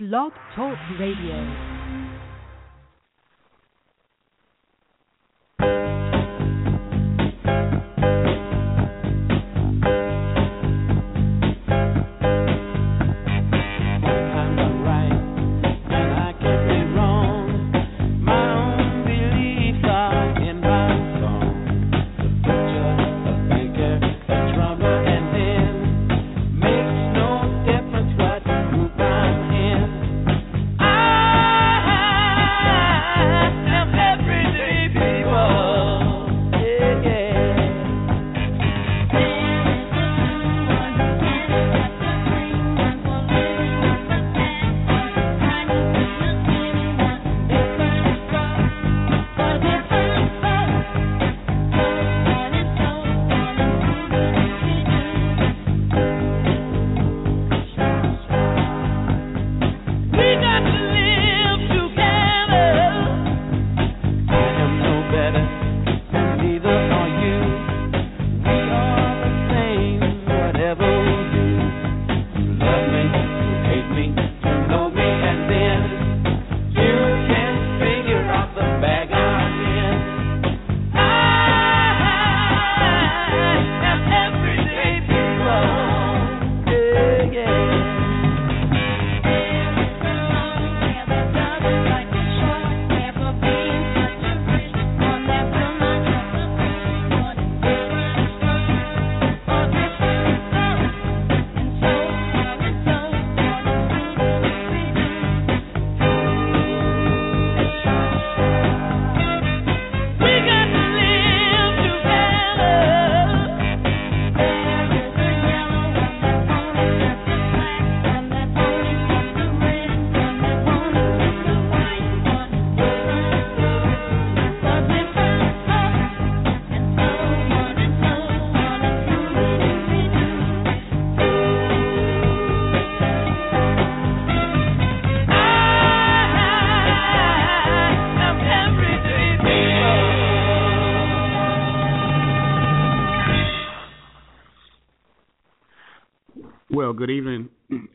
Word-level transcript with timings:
Blog 0.00 0.32
Talk 0.56 0.78
Radio. 0.98 1.69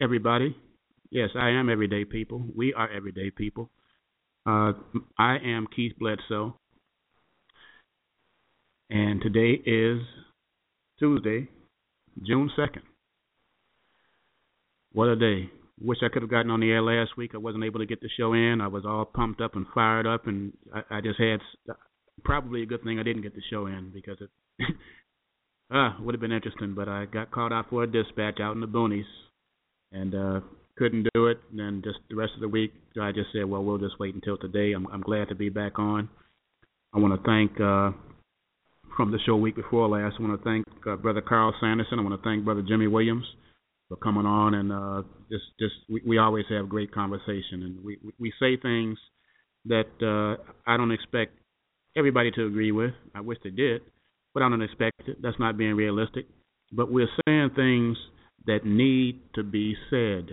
Everybody. 0.05 0.55
Yes, 1.09 1.29
I 1.35 1.49
am 1.49 1.67
everyday 1.67 2.05
people. 2.05 2.45
We 2.55 2.75
are 2.75 2.87
everyday 2.91 3.31
people. 3.31 3.71
Uh, 4.45 4.73
I 5.17 5.37
am 5.43 5.65
Keith 5.75 5.93
Bledsoe, 5.97 6.55
and 8.91 9.19
today 9.19 9.59
is 9.65 9.97
Tuesday, 10.99 11.49
June 12.23 12.51
2nd. 12.55 12.83
What 14.93 15.07
a 15.07 15.15
day. 15.15 15.49
Wish 15.81 15.97
I 16.03 16.09
could 16.13 16.21
have 16.21 16.29
gotten 16.29 16.51
on 16.51 16.59
the 16.59 16.69
air 16.69 16.83
last 16.83 17.17
week. 17.17 17.31
I 17.33 17.39
wasn't 17.39 17.63
able 17.63 17.79
to 17.79 17.87
get 17.87 17.99
the 17.99 18.09
show 18.15 18.33
in. 18.33 18.61
I 18.61 18.67
was 18.67 18.85
all 18.85 19.05
pumped 19.05 19.41
up 19.41 19.55
and 19.55 19.65
fired 19.73 20.05
up, 20.05 20.27
and 20.27 20.53
I, 20.71 20.97
I 20.97 21.01
just 21.01 21.19
had 21.19 21.39
probably 22.23 22.61
a 22.61 22.67
good 22.67 22.83
thing 22.83 22.99
I 22.99 23.03
didn't 23.03 23.23
get 23.23 23.33
the 23.33 23.41
show 23.49 23.65
in 23.65 23.89
because 23.91 24.17
it 24.21 24.29
Uh, 25.73 25.93
would 25.99 26.13
have 26.13 26.21
been 26.21 26.31
interesting, 26.31 26.75
but 26.75 26.87
I 26.87 27.05
got 27.05 27.31
called 27.31 27.51
out 27.51 27.71
for 27.71 27.81
a 27.81 27.91
dispatch 27.91 28.39
out 28.39 28.53
in 28.53 28.61
the 28.61 28.67
boonies 28.67 29.07
and 29.95 30.15
uh 30.15 30.39
couldn't 30.77 31.07
do 31.13 31.27
it. 31.27 31.39
And 31.51 31.59
then 31.59 31.81
just 31.83 31.99
the 32.09 32.15
rest 32.15 32.33
of 32.35 32.41
the 32.41 32.49
week, 32.49 32.73
I 33.01 33.13
just 33.13 33.31
said, 33.31 33.45
well, 33.45 33.63
we'll 33.63 33.77
just 33.77 33.97
wait 33.97 34.13
until 34.13 34.37
today. 34.37 34.73
I'm, 34.73 34.85
I'm 34.87 35.01
glad 35.01 35.29
to 35.29 35.35
be 35.35 35.47
back 35.47 35.79
on. 35.79 36.09
I 36.93 36.99
want 36.99 37.13
to 37.13 37.25
thank 37.25 37.51
uh 37.59 37.91
from 38.97 39.11
the 39.11 39.19
show 39.25 39.35
week 39.35 39.55
before 39.55 39.87
last. 39.87 40.15
I 40.19 40.23
want 40.23 40.41
to 40.41 40.43
thank 40.43 40.65
uh, 40.87 40.95
Brother 40.97 41.21
Carl 41.21 41.53
Sanderson. 41.59 41.99
I 41.99 42.01
want 42.03 42.21
to 42.21 42.29
thank 42.29 42.45
Brother 42.45 42.63
Jimmy 42.67 42.87
Williams 42.87 43.25
for 43.87 43.97
coming 43.97 44.25
on 44.25 44.55
and 44.55 44.71
uh 44.71 45.03
just 45.31 45.45
just 45.59 45.75
we, 45.89 46.01
we 46.05 46.17
always 46.17 46.45
have 46.49 46.67
great 46.67 46.91
conversation 46.91 47.63
and 47.63 47.83
we 47.83 47.97
we 48.19 48.33
say 48.39 48.57
things 48.57 48.97
that 49.65 49.89
uh 50.01 50.41
I 50.67 50.77
don't 50.77 50.91
expect 50.91 51.37
everybody 51.97 52.31
to 52.31 52.45
agree 52.45 52.71
with. 52.71 52.91
I 53.13 53.21
wish 53.21 53.37
they 53.43 53.51
did 53.51 53.81
but 54.35 54.43
I 54.43 54.49
don't 54.49 54.61
expect 54.61 55.07
it. 55.07 55.19
That's 55.21 55.39
not 55.39 55.57
being 55.57 55.75
realistic. 55.75 56.27
But 56.71 56.91
we're 56.91 57.07
saying 57.25 57.51
things 57.55 57.97
that 58.47 58.65
need 58.65 59.21
to 59.35 59.43
be 59.43 59.75
said, 59.89 60.27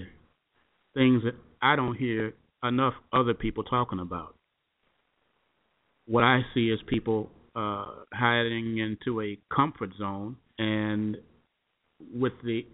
things 0.94 1.22
that 1.24 1.34
I 1.60 1.76
don't 1.76 1.96
hear 1.96 2.34
enough 2.62 2.94
other 3.12 3.34
people 3.34 3.64
talking 3.64 3.98
about. 3.98 4.34
What 6.06 6.24
I 6.24 6.42
see 6.54 6.68
is 6.70 6.80
people 6.86 7.30
uh, 7.54 7.86
hiding 8.12 8.78
into 8.78 9.20
a 9.20 9.38
comfort 9.54 9.90
zone 9.98 10.36
and 10.58 11.16
with 12.14 12.32
the, 12.44 12.66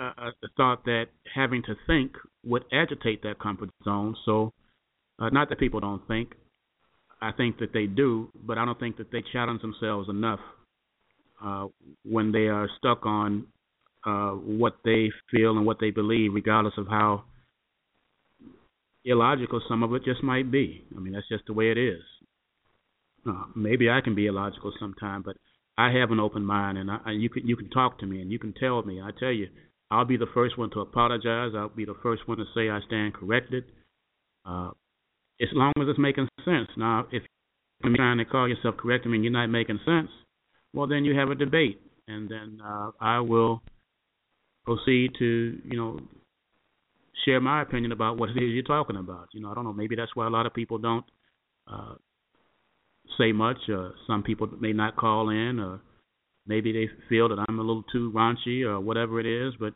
uh, 0.00 0.12
uh, 0.18 0.30
thought 0.56 0.84
that 0.84 1.06
having 1.34 1.62
to 1.62 1.74
think 1.86 2.12
would 2.44 2.64
agitate 2.72 3.22
that 3.22 3.38
comfort 3.40 3.70
zone. 3.84 4.14
So, 4.24 4.52
uh, 5.18 5.30
not 5.30 5.48
that 5.48 5.58
people 5.58 5.80
don't 5.80 6.06
think, 6.06 6.34
I 7.20 7.32
think 7.32 7.58
that 7.58 7.72
they 7.72 7.86
do, 7.86 8.30
but 8.34 8.58
I 8.58 8.64
don't 8.64 8.78
think 8.78 8.98
that 8.98 9.10
they 9.10 9.22
challenge 9.32 9.62
themselves 9.62 10.08
enough 10.08 10.40
uh, 11.44 11.66
when 12.04 12.32
they 12.32 12.46
are 12.48 12.68
stuck 12.78 13.04
on 13.06 13.46
uh, 14.06 14.30
what 14.30 14.76
they 14.84 15.10
feel 15.30 15.56
and 15.56 15.66
what 15.66 15.78
they 15.80 15.90
believe, 15.90 16.34
regardless 16.34 16.74
of 16.76 16.86
how 16.88 17.24
illogical 19.04 19.60
some 19.68 19.82
of 19.82 19.94
it 19.94 20.04
just 20.04 20.22
might 20.22 20.50
be. 20.50 20.84
I 20.96 21.00
mean, 21.00 21.12
that's 21.12 21.28
just 21.28 21.44
the 21.46 21.52
way 21.52 21.70
it 21.70 21.78
is. 21.78 22.02
Uh, 23.28 23.44
maybe 23.54 23.90
I 23.90 24.00
can 24.00 24.14
be 24.14 24.26
illogical 24.26 24.72
sometime, 24.78 25.22
but 25.22 25.36
I 25.76 25.90
have 25.92 26.10
an 26.10 26.20
open 26.20 26.44
mind, 26.44 26.78
and 26.78 26.90
I, 26.90 27.12
you 27.12 27.28
can 27.28 27.46
you 27.46 27.56
can 27.56 27.70
talk 27.70 27.98
to 28.00 28.06
me 28.06 28.20
and 28.20 28.30
you 28.30 28.38
can 28.38 28.52
tell 28.52 28.82
me. 28.82 29.00
I 29.00 29.10
tell 29.18 29.32
you, 29.32 29.48
I'll 29.90 30.04
be 30.04 30.16
the 30.16 30.26
first 30.34 30.58
one 30.58 30.70
to 30.70 30.80
apologize. 30.80 31.52
I'll 31.56 31.68
be 31.68 31.84
the 31.84 31.96
first 32.02 32.26
one 32.26 32.38
to 32.38 32.44
say 32.54 32.70
I 32.70 32.80
stand 32.86 33.14
corrected. 33.14 33.64
Uh, 34.44 34.70
as 35.40 35.48
long 35.52 35.72
as 35.80 35.86
it's 35.88 35.98
making 35.98 36.28
sense. 36.44 36.68
Now, 36.76 37.06
if 37.12 37.22
you're 37.84 37.94
trying 37.94 38.18
to 38.18 38.24
call 38.24 38.48
yourself 38.48 38.76
correct, 38.76 39.04
I 39.06 39.08
mean 39.08 39.22
you're 39.22 39.32
not 39.32 39.46
making 39.48 39.78
sense 39.84 40.10
well 40.74 40.86
then 40.86 41.04
you 41.04 41.18
have 41.18 41.30
a 41.30 41.34
debate, 41.34 41.80
and 42.06 42.28
then 42.28 42.58
uh, 42.64 42.90
I 43.00 43.20
will 43.20 43.62
proceed 44.68 45.12
to 45.18 45.58
you 45.64 45.76
know 45.76 45.98
share 47.24 47.40
my 47.40 47.62
opinion 47.62 47.92
about 47.92 48.18
what 48.18 48.28
it 48.28 48.36
is 48.36 48.52
you're 48.52 48.62
talking 48.62 48.96
about. 48.96 49.28
You 49.32 49.40
know, 49.40 49.50
I 49.50 49.54
don't 49.54 49.64
know. 49.64 49.72
Maybe 49.72 49.96
that's 49.96 50.14
why 50.14 50.26
a 50.26 50.30
lot 50.30 50.46
of 50.46 50.54
people 50.54 50.78
don't 50.78 51.04
uh, 51.66 51.94
say 53.18 53.32
much. 53.32 53.56
Uh, 53.72 53.90
some 54.06 54.22
people 54.22 54.46
may 54.60 54.72
not 54.72 54.96
call 54.96 55.30
in, 55.30 55.58
or 55.58 55.80
maybe 56.46 56.72
they 56.72 56.88
feel 57.08 57.28
that 57.30 57.42
I'm 57.48 57.58
a 57.58 57.62
little 57.62 57.84
too 57.90 58.12
raunchy, 58.14 58.62
or 58.62 58.78
whatever 58.78 59.18
it 59.18 59.26
is. 59.26 59.54
But 59.58 59.72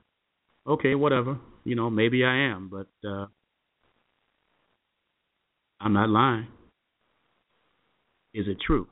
okay, 0.67 0.95
whatever. 0.95 1.39
You 1.65 1.75
know, 1.75 1.89
maybe 1.89 2.25
I 2.25 2.51
am, 2.51 2.71
but 2.71 3.09
uh, 3.09 3.27
I'm 5.81 5.95
not 5.95 6.11
lying. 6.11 6.49
Is 8.35 8.47
it 8.47 8.59
true? 8.67 8.89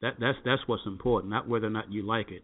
That 0.00 0.14
that's 0.18 0.38
that's 0.44 0.62
what's 0.66 0.86
important, 0.86 1.30
not 1.30 1.48
whether 1.48 1.66
or 1.66 1.70
not 1.70 1.92
you 1.92 2.06
like 2.06 2.30
it. 2.30 2.42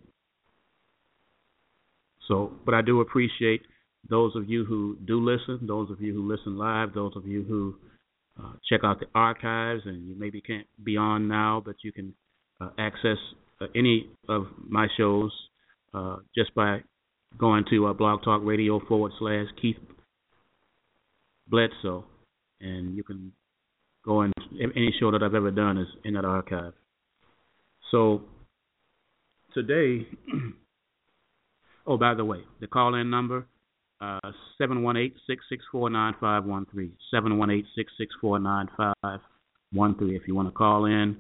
So, 2.30 2.52
but 2.64 2.74
I 2.74 2.82
do 2.82 3.00
appreciate 3.00 3.62
those 4.08 4.36
of 4.36 4.48
you 4.48 4.64
who 4.64 4.96
do 5.04 5.20
listen, 5.20 5.66
those 5.66 5.90
of 5.90 6.00
you 6.00 6.14
who 6.14 6.30
listen 6.30 6.56
live, 6.56 6.94
those 6.94 7.12
of 7.16 7.26
you 7.26 7.42
who 7.42 7.74
uh, 8.40 8.52
check 8.68 8.82
out 8.84 9.00
the 9.00 9.06
archives, 9.16 9.82
and 9.84 10.08
you 10.08 10.14
maybe 10.16 10.40
can't 10.40 10.66
be 10.84 10.96
on 10.96 11.26
now, 11.26 11.60
but 11.64 11.74
you 11.82 11.90
can 11.92 12.14
uh, 12.60 12.70
access 12.78 13.16
uh, 13.60 13.66
any 13.74 14.08
of 14.28 14.46
my 14.68 14.86
shows 14.96 15.32
uh, 15.92 16.18
just 16.32 16.54
by 16.54 16.78
going 17.36 17.64
to 17.68 17.88
uh, 17.88 17.92
Blog 17.94 18.22
Talk 18.22 18.42
Radio 18.44 18.80
forward 18.86 19.10
slash 19.18 19.46
Keith 19.60 19.76
Bledsoe, 21.48 22.04
and 22.60 22.96
you 22.96 23.02
can 23.02 23.32
go 24.04 24.20
and 24.20 24.32
any 24.60 24.94
show 25.00 25.10
that 25.10 25.24
I've 25.24 25.34
ever 25.34 25.50
done 25.50 25.78
is 25.78 25.88
in 26.04 26.14
that 26.14 26.24
archive. 26.24 26.74
So 27.90 28.22
today, 29.52 30.06
oh 31.86 31.96
by 31.96 32.14
the 32.14 32.24
way, 32.24 32.40
the 32.60 32.66
call 32.66 32.94
in 32.94 33.10
number 33.10 33.46
uh, 34.00 34.18
seven 34.58 34.82
one 34.82 34.96
eight 34.96 35.14
six 35.26 35.44
six 35.48 35.64
four 35.70 35.90
nine 35.90 36.14
five 36.20 36.44
one 36.44 36.66
three 36.72 36.92
seven 37.10 37.38
one 37.38 37.50
eight 37.50 37.66
six 37.76 37.92
six 37.98 38.14
four 38.20 38.38
nine 38.38 38.68
five 38.76 39.20
one 39.72 39.96
three. 39.96 40.16
If 40.16 40.22
you 40.26 40.34
want 40.34 40.48
to 40.48 40.52
call 40.52 40.86
in, 40.86 41.16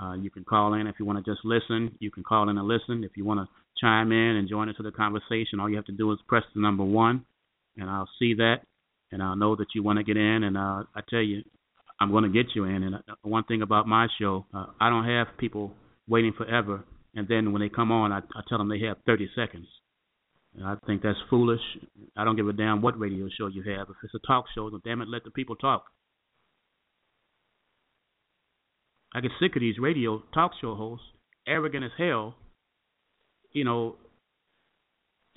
uh, 0.00 0.14
you 0.14 0.30
can 0.30 0.44
call 0.44 0.74
in. 0.74 0.86
If 0.86 0.96
you 0.98 1.04
want 1.04 1.24
to 1.24 1.30
just 1.30 1.44
listen, 1.44 1.92
you 2.00 2.10
can 2.10 2.24
call 2.24 2.48
in 2.48 2.58
and 2.58 2.66
listen. 2.66 3.04
If 3.04 3.16
you 3.16 3.24
want 3.24 3.40
to 3.40 3.48
chime 3.80 4.12
in 4.12 4.36
and 4.36 4.48
join 4.48 4.68
into 4.68 4.82
the 4.82 4.90
conversation, 4.90 5.60
all 5.60 5.70
you 5.70 5.76
have 5.76 5.84
to 5.86 5.92
do 5.92 6.10
is 6.12 6.18
press 6.26 6.42
the 6.54 6.60
number 6.60 6.84
one, 6.84 7.24
and 7.76 7.88
I'll 7.88 8.08
see 8.18 8.34
that, 8.34 8.58
and 9.12 9.22
I'll 9.22 9.36
know 9.36 9.54
that 9.56 9.68
you 9.74 9.82
want 9.82 9.98
to 9.98 10.04
get 10.04 10.16
in. 10.16 10.44
And 10.44 10.56
uh, 10.56 10.84
I 10.94 11.00
tell 11.08 11.22
you, 11.22 11.42
I'm 12.00 12.10
going 12.10 12.24
to 12.24 12.30
get 12.30 12.54
you 12.54 12.64
in. 12.64 12.82
And 12.82 12.96
uh, 12.96 13.14
one 13.22 13.44
thing 13.44 13.62
about 13.62 13.86
my 13.86 14.08
show, 14.18 14.44
uh, 14.52 14.66
I 14.80 14.90
don't 14.90 15.06
have 15.06 15.28
people 15.38 15.72
waiting 16.08 16.32
forever, 16.36 16.84
and 17.14 17.28
then 17.28 17.52
when 17.52 17.62
they 17.62 17.68
come 17.68 17.92
on, 17.92 18.10
I, 18.10 18.18
I 18.18 18.42
tell 18.48 18.58
them 18.58 18.68
they 18.68 18.80
have 18.80 18.96
30 19.06 19.30
seconds. 19.36 19.66
I 20.62 20.76
think 20.86 21.02
that's 21.02 21.18
foolish. 21.28 21.60
I 22.16 22.24
don't 22.24 22.36
give 22.36 22.48
a 22.48 22.52
damn 22.52 22.82
what 22.82 22.98
radio 22.98 23.28
show 23.36 23.48
you 23.48 23.62
have. 23.62 23.88
If 23.88 23.96
it's 24.04 24.14
a 24.14 24.26
talk 24.26 24.44
show, 24.54 24.70
then 24.70 24.80
damn 24.84 25.02
it, 25.02 25.08
let 25.08 25.24
the 25.24 25.30
people 25.30 25.56
talk. 25.56 25.84
I 29.14 29.20
get 29.20 29.32
sick 29.40 29.56
of 29.56 29.60
these 29.60 29.78
radio 29.78 30.22
talk 30.32 30.52
show 30.60 30.74
hosts, 30.74 31.06
arrogant 31.46 31.84
as 31.84 31.90
hell. 31.98 32.34
You 33.52 33.64
know, 33.64 33.96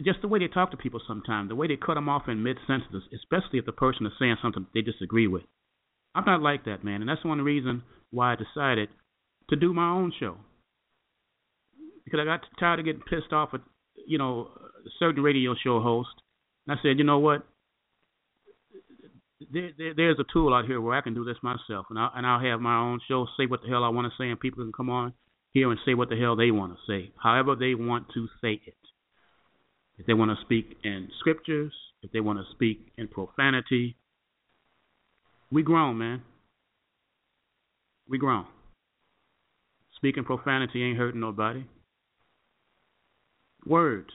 just 0.04 0.22
the 0.22 0.28
way 0.28 0.40
they 0.40 0.48
talk 0.48 0.72
to 0.72 0.78
people 0.78 1.02
sometimes, 1.08 1.50
the 1.50 1.56
way 1.56 1.68
they 1.68 1.78
cut 1.78 1.96
them 1.96 2.10
off 2.10 2.28
in 2.28 2.44
mid 2.44 2.58
sentences, 2.68 3.04
especially 3.14 3.60
if 3.60 3.66
the 3.66 3.72
person 3.72 4.06
is 4.06 4.14
saying 4.20 4.38
something 4.42 4.68
they 4.74 4.82
disagree 4.82 5.28
with. 5.28 5.44
I'm 6.14 6.26
not 6.26 6.42
like 6.42 6.66
that, 6.66 6.84
man, 6.84 7.02
and 7.02 7.10
that's 7.10 7.26
one 7.26 7.42
reason 7.42 7.84
why 8.12 8.34
I 8.34 8.36
decided 8.36 8.90
to 9.50 9.56
do 9.56 9.74
my 9.74 9.90
own 9.90 10.12
show 10.20 10.38
because 12.04 12.20
I 12.22 12.26
got 12.26 12.42
tired 12.60 12.80
of 12.80 12.86
getting 12.86 13.02
pissed 13.02 13.34
off 13.34 13.50
at 13.54 13.62
you 14.08 14.18
know 14.18 14.50
certain 15.00 15.24
radio 15.24 15.56
show 15.62 15.82
host, 15.82 16.10
and 16.68 16.78
I 16.78 16.82
said, 16.82 16.98
you 16.98 17.04
know 17.04 17.20
what? 17.20 17.46
There, 19.52 19.72
there, 19.78 19.94
there's 19.96 20.20
a 20.20 20.26
tool 20.34 20.54
out 20.54 20.66
here 20.66 20.82
where 20.82 20.98
I 20.98 21.02
can 21.02 21.14
do 21.14 21.24
this 21.24 21.38
myself, 21.44 21.86
and 21.90 22.00
I'll, 22.00 22.12
and 22.16 22.26
I'll 22.26 22.40
have 22.40 22.60
my 22.60 22.78
own 22.78 23.00
show, 23.08 23.28
say 23.38 23.46
what 23.46 23.62
the 23.62 23.70
hell 23.70 23.84
I 23.84 23.90
want 23.90 24.12
to 24.12 24.24
say, 24.24 24.30
and 24.30 24.40
people 24.40 24.64
can 24.64 24.74
come 24.74 24.90
on 24.90 25.14
here 25.52 25.72
and 25.72 25.80
say 25.86 25.94
what 25.94 26.10
the 26.10 26.18
hell 26.18 26.36
they 26.36 26.52
want 26.52 26.74
to 26.74 26.80
say, 26.88 27.12
however 27.22 27.56
they 27.56 27.76
want 27.76 28.08
to 28.14 28.28
say 28.42 28.62
it. 28.66 28.76
If 29.98 30.06
they 30.06 30.14
want 30.14 30.32
to 30.32 30.44
speak 30.46 30.78
in 30.84 31.10
scriptures, 31.20 31.74
if 32.04 32.12
they 32.12 32.20
want 32.20 32.40
to 32.40 32.46
speak 32.54 32.92
in 32.98 33.08
profanity, 33.08 33.96
we 35.52 35.64
grown, 35.64 35.98
man. 35.98 36.22
We 38.08 38.18
grown. 38.18 38.46
Speaking 39.96 40.24
profanity 40.24 40.84
ain't 40.84 40.98
hurting 40.98 41.22
nobody. 41.22 41.66
Words. 43.66 44.12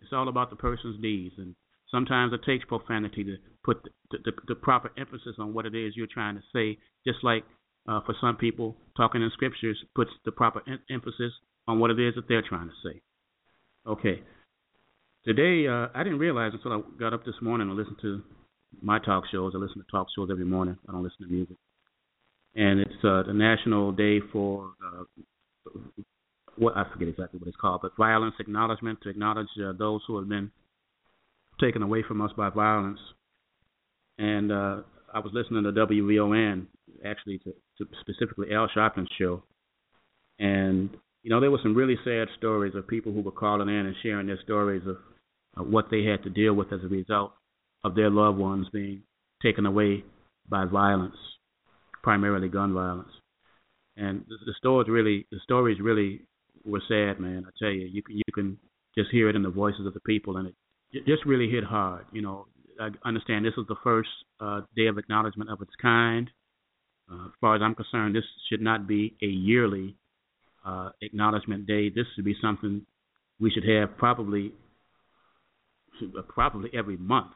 It's 0.00 0.12
all 0.12 0.28
about 0.28 0.50
the 0.50 0.56
person's 0.56 1.00
deeds, 1.02 1.34
and 1.38 1.54
sometimes 1.90 2.32
it 2.32 2.40
takes 2.44 2.64
profanity 2.64 3.24
to 3.24 3.36
put 3.64 3.82
the, 4.10 4.18
the, 4.24 4.32
the 4.48 4.54
proper 4.54 4.90
emphasis 4.96 5.36
on 5.38 5.54
what 5.54 5.66
it 5.66 5.74
is 5.74 5.94
you're 5.96 6.06
trying 6.06 6.36
to 6.36 6.42
say. 6.52 6.78
Just 7.06 7.22
like 7.22 7.44
uh, 7.88 8.00
for 8.06 8.14
some 8.20 8.36
people, 8.36 8.76
talking 8.96 9.22
in 9.22 9.30
scriptures 9.32 9.78
puts 9.94 10.10
the 10.24 10.32
proper 10.32 10.62
em- 10.66 10.80
emphasis 10.90 11.32
on 11.66 11.78
what 11.78 11.90
it 11.90 11.98
is 11.98 12.14
that 12.14 12.28
they're 12.28 12.46
trying 12.46 12.68
to 12.68 12.88
say. 12.88 13.00
Okay. 13.86 14.22
Today, 15.24 15.66
uh, 15.66 15.88
I 15.94 16.04
didn't 16.04 16.18
realize 16.18 16.52
until 16.54 16.72
I 16.72 16.80
got 16.98 17.12
up 17.12 17.24
this 17.24 17.34
morning 17.42 17.68
and 17.68 17.76
listened 17.76 17.98
to 18.02 18.22
my 18.82 18.98
talk 18.98 19.24
shows. 19.30 19.52
I 19.54 19.58
listen 19.58 19.78
to 19.78 19.90
talk 19.90 20.08
shows 20.14 20.28
every 20.30 20.44
morning. 20.44 20.76
I 20.88 20.92
don't 20.92 21.02
listen 21.02 21.26
to 21.26 21.32
music. 21.32 21.56
And 22.54 22.80
it's 22.80 23.04
uh, 23.04 23.22
the 23.26 23.34
National 23.34 23.92
Day 23.92 24.20
for 24.32 24.72
what 26.58 26.76
I 26.76 26.84
forget 26.92 27.08
exactly 27.08 27.38
what 27.38 27.48
it's 27.48 27.56
called, 27.56 27.80
but 27.82 27.96
violence 27.96 28.34
acknowledgement 28.38 29.00
to 29.02 29.08
acknowledge 29.08 29.48
uh, 29.62 29.72
those 29.78 30.00
who 30.06 30.18
have 30.18 30.28
been 30.28 30.50
taken 31.60 31.82
away 31.82 32.02
from 32.06 32.20
us 32.20 32.30
by 32.36 32.50
violence. 32.50 33.00
And 34.18 34.50
uh, 34.50 34.82
I 35.12 35.20
was 35.20 35.32
listening 35.32 35.64
to 35.64 35.72
WVON 35.72 36.66
actually 37.04 37.38
to, 37.38 37.52
to 37.78 37.86
specifically 38.00 38.52
Al 38.52 38.68
Sharpton's 38.72 39.08
show, 39.18 39.42
and 40.38 40.90
you 41.22 41.30
know 41.30 41.40
there 41.40 41.50
were 41.50 41.60
some 41.62 41.74
really 41.74 41.96
sad 42.04 42.28
stories 42.36 42.74
of 42.74 42.88
people 42.88 43.12
who 43.12 43.20
were 43.20 43.30
calling 43.30 43.68
in 43.68 43.86
and 43.86 43.94
sharing 44.02 44.26
their 44.26 44.40
stories 44.42 44.82
of, 44.86 44.96
of 45.56 45.70
what 45.70 45.86
they 45.90 46.04
had 46.04 46.22
to 46.24 46.30
deal 46.30 46.54
with 46.54 46.72
as 46.72 46.80
a 46.84 46.88
result 46.88 47.32
of 47.84 47.94
their 47.94 48.10
loved 48.10 48.38
ones 48.38 48.66
being 48.72 49.02
taken 49.42 49.66
away 49.66 50.04
by 50.48 50.64
violence, 50.64 51.16
primarily 52.02 52.48
gun 52.48 52.74
violence. 52.74 53.10
And 53.96 54.24
the, 54.28 54.36
the 54.46 54.54
stories 54.58 54.88
really, 54.88 55.26
the 55.30 55.38
stories 55.44 55.78
really 55.80 56.22
were 56.64 56.82
sad, 56.88 57.20
man. 57.20 57.44
I 57.46 57.50
tell 57.58 57.70
you, 57.70 57.86
you 57.86 58.02
can 58.02 58.16
you 58.16 58.32
can 58.34 58.58
just 58.96 59.10
hear 59.10 59.28
it 59.28 59.36
in 59.36 59.42
the 59.42 59.50
voices 59.50 59.86
of 59.86 59.94
the 59.94 60.00
people, 60.00 60.36
and 60.36 60.48
it 60.48 61.06
just 61.06 61.24
really 61.24 61.50
hit 61.50 61.64
hard. 61.64 62.06
You 62.12 62.22
know, 62.22 62.46
I 62.80 62.90
understand 63.04 63.44
this 63.44 63.54
is 63.58 63.66
the 63.68 63.76
first 63.82 64.08
uh, 64.40 64.62
day 64.76 64.86
of 64.86 64.98
acknowledgement 64.98 65.50
of 65.50 65.60
its 65.62 65.72
kind. 65.80 66.30
Uh, 67.10 67.26
as 67.26 67.32
far 67.40 67.56
as 67.56 67.62
I'm 67.62 67.74
concerned, 67.74 68.14
this 68.14 68.24
should 68.48 68.60
not 68.60 68.86
be 68.86 69.16
a 69.22 69.26
yearly 69.26 69.96
uh, 70.64 70.90
acknowledgement 71.00 71.66
day. 71.66 71.88
This 71.88 72.06
should 72.14 72.24
be 72.24 72.36
something 72.40 72.84
we 73.40 73.50
should 73.50 73.64
have 73.68 73.96
probably 73.96 74.52
probably 76.28 76.70
every 76.74 76.96
month 76.96 77.32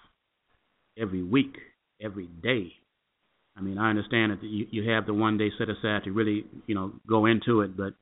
every 0.98 1.22
week, 1.22 1.56
every 2.00 2.26
day. 2.42 2.72
I 3.56 3.60
mean, 3.60 3.78
I 3.78 3.90
understand 3.90 4.32
that 4.32 4.42
you 4.42 4.66
you 4.70 4.90
have 4.90 5.06
the 5.06 5.14
one 5.14 5.36
day 5.36 5.50
set 5.58 5.68
aside 5.68 6.04
to 6.04 6.12
really, 6.12 6.44
you 6.66 6.74
know, 6.74 6.92
go 7.06 7.26
into 7.26 7.60
it, 7.60 7.76
but 7.76 7.94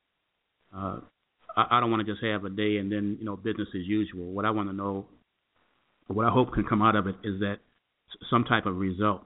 uh, 0.75 0.99
I, 1.55 1.77
I 1.77 1.79
don't 1.79 1.91
want 1.91 2.05
to 2.05 2.11
just 2.11 2.23
have 2.23 2.45
a 2.45 2.49
day 2.49 2.77
and 2.77 2.91
then, 2.91 3.17
you 3.19 3.25
know, 3.25 3.35
business 3.35 3.67
as 3.75 3.85
usual. 3.85 4.31
What 4.31 4.45
I 4.45 4.51
want 4.51 4.69
to 4.69 4.75
know, 4.75 5.05
what 6.07 6.25
I 6.25 6.29
hope 6.29 6.53
can 6.53 6.65
come 6.65 6.81
out 6.81 6.95
of 6.95 7.07
it 7.07 7.15
is 7.23 7.39
that 7.41 7.57
some 8.29 8.43
type 8.43 8.65
of 8.65 8.77
result. 8.77 9.23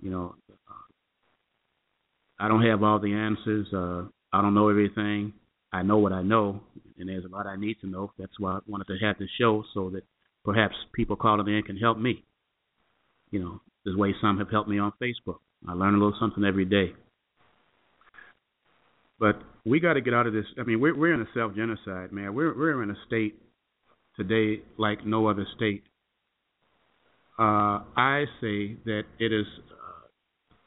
You 0.00 0.10
know, 0.10 0.34
uh, 0.50 0.74
I 2.38 2.48
don't 2.48 2.64
have 2.64 2.82
all 2.82 2.98
the 2.98 3.12
answers. 3.12 3.66
Uh, 3.72 4.08
I 4.32 4.42
don't 4.42 4.54
know 4.54 4.68
everything. 4.68 5.34
I 5.72 5.82
know 5.82 5.98
what 5.98 6.12
I 6.12 6.22
know, 6.22 6.60
and 6.98 7.08
there's 7.08 7.24
a 7.24 7.28
lot 7.28 7.46
I 7.46 7.56
need 7.56 7.76
to 7.82 7.86
know. 7.86 8.12
That's 8.18 8.40
why 8.40 8.54
I 8.54 8.58
wanted 8.66 8.88
to 8.88 8.98
have 9.06 9.18
this 9.18 9.28
show 9.38 9.62
so 9.72 9.90
that 9.90 10.02
perhaps 10.44 10.74
people 10.92 11.14
calling 11.14 11.46
in 11.46 11.62
can 11.62 11.76
help 11.76 11.96
me. 11.96 12.24
You 13.30 13.40
know, 13.40 13.60
this 13.84 13.94
way 13.94 14.14
some 14.20 14.38
have 14.38 14.50
helped 14.50 14.68
me 14.68 14.80
on 14.80 14.92
Facebook. 15.00 15.38
I 15.68 15.74
learn 15.74 15.94
a 15.94 15.98
little 15.98 16.16
something 16.18 16.44
every 16.44 16.64
day. 16.64 16.92
But 19.20 19.42
we 19.64 19.78
got 19.78 19.92
to 19.92 20.00
get 20.00 20.14
out 20.14 20.26
of 20.26 20.32
this. 20.32 20.46
I 20.58 20.64
mean, 20.64 20.80
we're 20.80 20.96
we're 20.96 21.14
in 21.14 21.20
a 21.20 21.28
self 21.34 21.54
genocide, 21.54 22.10
man. 22.10 22.34
We're 22.34 22.56
we're 22.56 22.82
in 22.82 22.90
a 22.90 22.96
state 23.06 23.40
today 24.16 24.62
like 24.78 25.06
no 25.06 25.28
other 25.28 25.46
state. 25.54 25.84
Uh, 27.38 27.84
I 27.96 28.24
say 28.40 28.76
that 28.84 29.02
it 29.18 29.32
is 29.32 29.46
uh, 29.70 30.06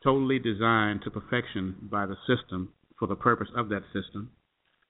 totally 0.04 0.40
designed 0.40 1.02
to 1.04 1.12
perfection 1.12 1.76
by 1.82 2.06
the 2.06 2.16
system 2.28 2.70
for 2.98 3.08
the 3.08 3.16
purpose 3.16 3.50
of 3.58 3.70
that 3.70 3.82
system. 3.94 4.32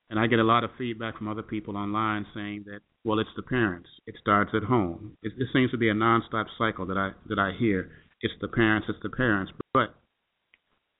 And 0.09 0.19
I 0.19 0.27
get 0.27 0.39
a 0.39 0.43
lot 0.43 0.63
of 0.63 0.69
feedback 0.77 1.17
from 1.17 1.27
other 1.27 1.41
people 1.41 1.75
online 1.75 2.25
saying 2.33 2.65
that 2.67 2.81
well, 3.05 3.19
it's 3.19 3.29
the 3.35 3.41
parents. 3.41 3.89
It 4.07 4.15
starts 4.21 4.51
at 4.55 4.63
home. 4.63 5.17
It, 5.21 5.33
it 5.37 5.47
seems 5.51 5.71
to 5.71 5.77
be 5.77 5.89
a 5.89 5.93
nonstop 5.93 6.45
cycle 6.57 6.85
that 6.85 6.97
I 6.97 7.11
that 7.27 7.39
I 7.39 7.51
hear. 7.57 7.91
It's 8.21 8.33
the 8.39 8.47
parents. 8.47 8.87
It's 8.89 8.99
the 9.03 9.09
parents. 9.09 9.51
But 9.73 9.95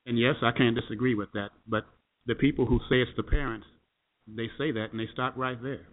and 0.05 0.19
yes, 0.19 0.35
I 0.41 0.51
can't 0.51 0.75
disagree 0.75 1.15
with 1.15 1.31
that. 1.33 1.49
But 1.67 1.85
the 2.25 2.35
people 2.35 2.65
who 2.65 2.79
say 2.89 3.01
it's 3.01 3.11
the 3.17 3.23
parents, 3.23 3.65
they 4.27 4.47
say 4.57 4.71
that 4.71 4.87
and 4.91 4.99
they 4.99 5.07
stop 5.11 5.35
right 5.35 5.61
there. 5.61 5.87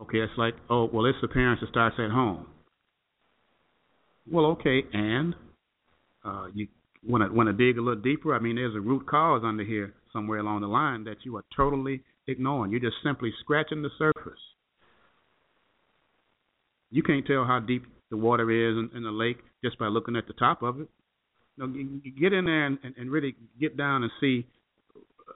Okay, 0.00 0.18
it's 0.18 0.32
like, 0.36 0.54
oh, 0.68 0.88
well, 0.92 1.06
it's 1.06 1.18
the 1.22 1.28
parents. 1.28 1.62
It 1.62 1.70
starts 1.70 1.96
at 1.98 2.10
home. 2.10 2.46
Well, 4.30 4.46
okay, 4.46 4.82
and 4.92 5.34
uh, 6.24 6.46
you 6.54 6.68
want 7.02 7.24
to 7.24 7.32
want 7.32 7.48
to 7.48 7.52
dig 7.52 7.78
a 7.78 7.80
little 7.80 8.02
deeper. 8.02 8.34
I 8.34 8.40
mean, 8.40 8.56
there's 8.56 8.74
a 8.74 8.80
root 8.80 9.06
cause 9.06 9.42
under 9.44 9.64
here 9.64 9.94
somewhere 10.12 10.38
along 10.38 10.62
the 10.62 10.66
line 10.66 11.04
that 11.04 11.18
you 11.24 11.36
are 11.36 11.44
totally 11.56 12.02
ignoring. 12.26 12.72
You're 12.72 12.80
just 12.80 12.96
simply 13.04 13.32
scratching 13.40 13.82
the 13.82 13.90
surface. 13.98 14.40
You 16.90 17.02
can't 17.02 17.26
tell 17.26 17.44
how 17.44 17.60
deep 17.60 17.84
the 18.10 18.16
water 18.16 18.50
is 18.50 18.76
in, 18.76 18.96
in 18.96 19.02
the 19.02 19.10
lake 19.10 19.38
just 19.64 19.78
by 19.78 19.86
looking 19.86 20.16
at 20.16 20.26
the 20.26 20.32
top 20.34 20.62
of 20.62 20.80
it. 20.80 20.88
You 21.56 21.66
know, 21.66 22.00
get 22.20 22.32
in 22.32 22.44
there 22.44 22.66
and, 22.66 22.78
and 22.82 23.10
really 23.10 23.34
get 23.60 23.76
down 23.76 24.02
and 24.02 24.12
see 24.20 24.46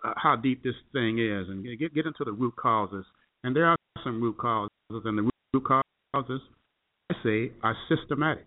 uh, 0.05 0.13
how 0.17 0.37
deep 0.37 0.63
this 0.63 0.75
thing 0.93 1.19
is, 1.19 1.49
and 1.49 1.65
get 1.79 1.95
get 1.95 2.07
into 2.07 2.25
the 2.25 2.33
root 2.33 2.57
causes. 2.57 3.05
And 3.43 3.57
there 3.57 3.67
are 3.67 3.77
some 4.05 4.23
root 4.23 4.39
causes, 4.39 4.71
and 4.91 5.19
the 5.19 5.31
root 5.55 5.65
causes, 5.65 6.41
I 7.11 7.15
say, 7.23 7.53
are 7.63 7.77
systematic. 7.89 8.47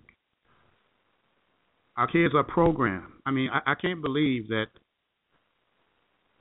Our 1.97 2.07
kids 2.07 2.33
are 2.35 2.43
programmed. 2.43 3.11
I 3.25 3.31
mean, 3.31 3.49
I, 3.51 3.71
I 3.71 3.75
can't 3.75 4.01
believe 4.01 4.47
that 4.49 4.67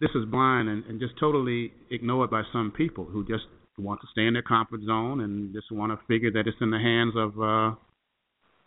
this 0.00 0.10
is 0.14 0.24
blind 0.24 0.68
and, 0.68 0.84
and 0.86 0.98
just 0.98 1.18
totally 1.20 1.72
ignored 1.90 2.30
by 2.30 2.42
some 2.52 2.72
people 2.76 3.04
who 3.04 3.24
just 3.24 3.44
want 3.78 4.00
to 4.00 4.06
stay 4.12 4.26
in 4.26 4.32
their 4.32 4.42
comfort 4.42 4.80
zone 4.84 5.20
and 5.20 5.54
just 5.54 5.70
want 5.70 5.92
to 5.92 6.06
figure 6.06 6.30
that 6.32 6.46
it's 6.46 6.56
in 6.60 6.70
the 6.70 6.78
hands 6.78 7.14
of 7.16 7.40
uh, 7.40 7.74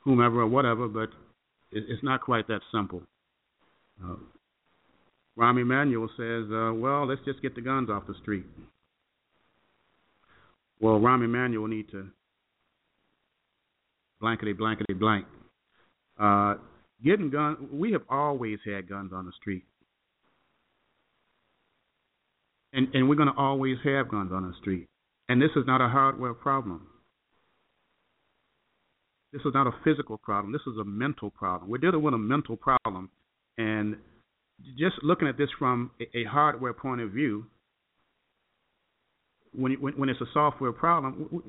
whomever 0.04 0.42
or 0.42 0.48
whatever, 0.48 0.88
but 0.88 1.10
it, 1.76 1.84
it's 1.90 2.04
not 2.04 2.22
quite 2.22 2.48
that 2.48 2.62
simple. 2.72 3.04
Uh, 4.04 4.16
Rahm 5.38 5.62
Emanuel 5.62 6.10
says, 6.18 6.46
uh, 6.52 6.74
well, 6.74 7.06
let's 7.06 7.22
just 7.26 7.42
get 7.42 7.56
the 7.56 7.62
guns 7.62 7.90
off 7.90 8.08
the 8.08 8.16
street. 8.22 8.46
Well, 10.80 11.00
Rahm 11.00 11.24
Emanuel 11.24 11.68
need 11.68 11.90
to 11.92 12.08
blankety 14.22 14.54
blankety 14.54 14.94
blank. 14.94 15.26
Uh, 16.20 16.56
getting 17.04 17.30
guns, 17.30 17.58
we 17.72 17.92
have 17.92 18.04
always 18.10 18.60
had 18.66 18.88
guns 18.88 19.12
on 19.14 19.26
the 19.26 19.34
street. 19.40 19.64
And, 22.72 22.88
and 22.94 23.08
we're 23.08 23.16
going 23.16 23.32
to 23.32 23.38
always 23.38 23.78
have 23.84 24.10
guns 24.10 24.32
on 24.34 24.48
the 24.48 24.54
street. 24.60 24.88
And 25.28 25.42
this 25.42 25.52
is 25.56 25.64
not 25.66 25.82
a 25.82 25.88
hardware 25.88 26.34
problem. 26.34 26.88
This 29.36 29.44
is 29.44 29.54
not 29.54 29.68
a 29.68 29.74
physical 29.84 30.18
problem. 30.18 30.54
This 30.54 30.62
is 30.62 30.78
a 30.80 30.86
mental 30.86 31.30
problem. 31.30 31.70
We're 31.70 31.78
dealing 31.78 32.02
with 32.02 32.14
a 32.14 32.18
mental 32.18 32.56
problem. 32.56 33.10
And 33.58 33.98
just 34.78 34.96
looking 35.04 35.28
at 35.28 35.38
this 35.38 35.50
from 35.60 35.92
a, 36.00 36.24
hardware 36.24 36.72
point 36.72 37.02
of 37.02 37.12
view, 37.12 37.46
when, 39.52 39.74
when, 39.74 39.94
when 39.98 40.08
it's 40.08 40.22
a 40.22 40.26
software 40.34 40.72
problem, 40.72 41.44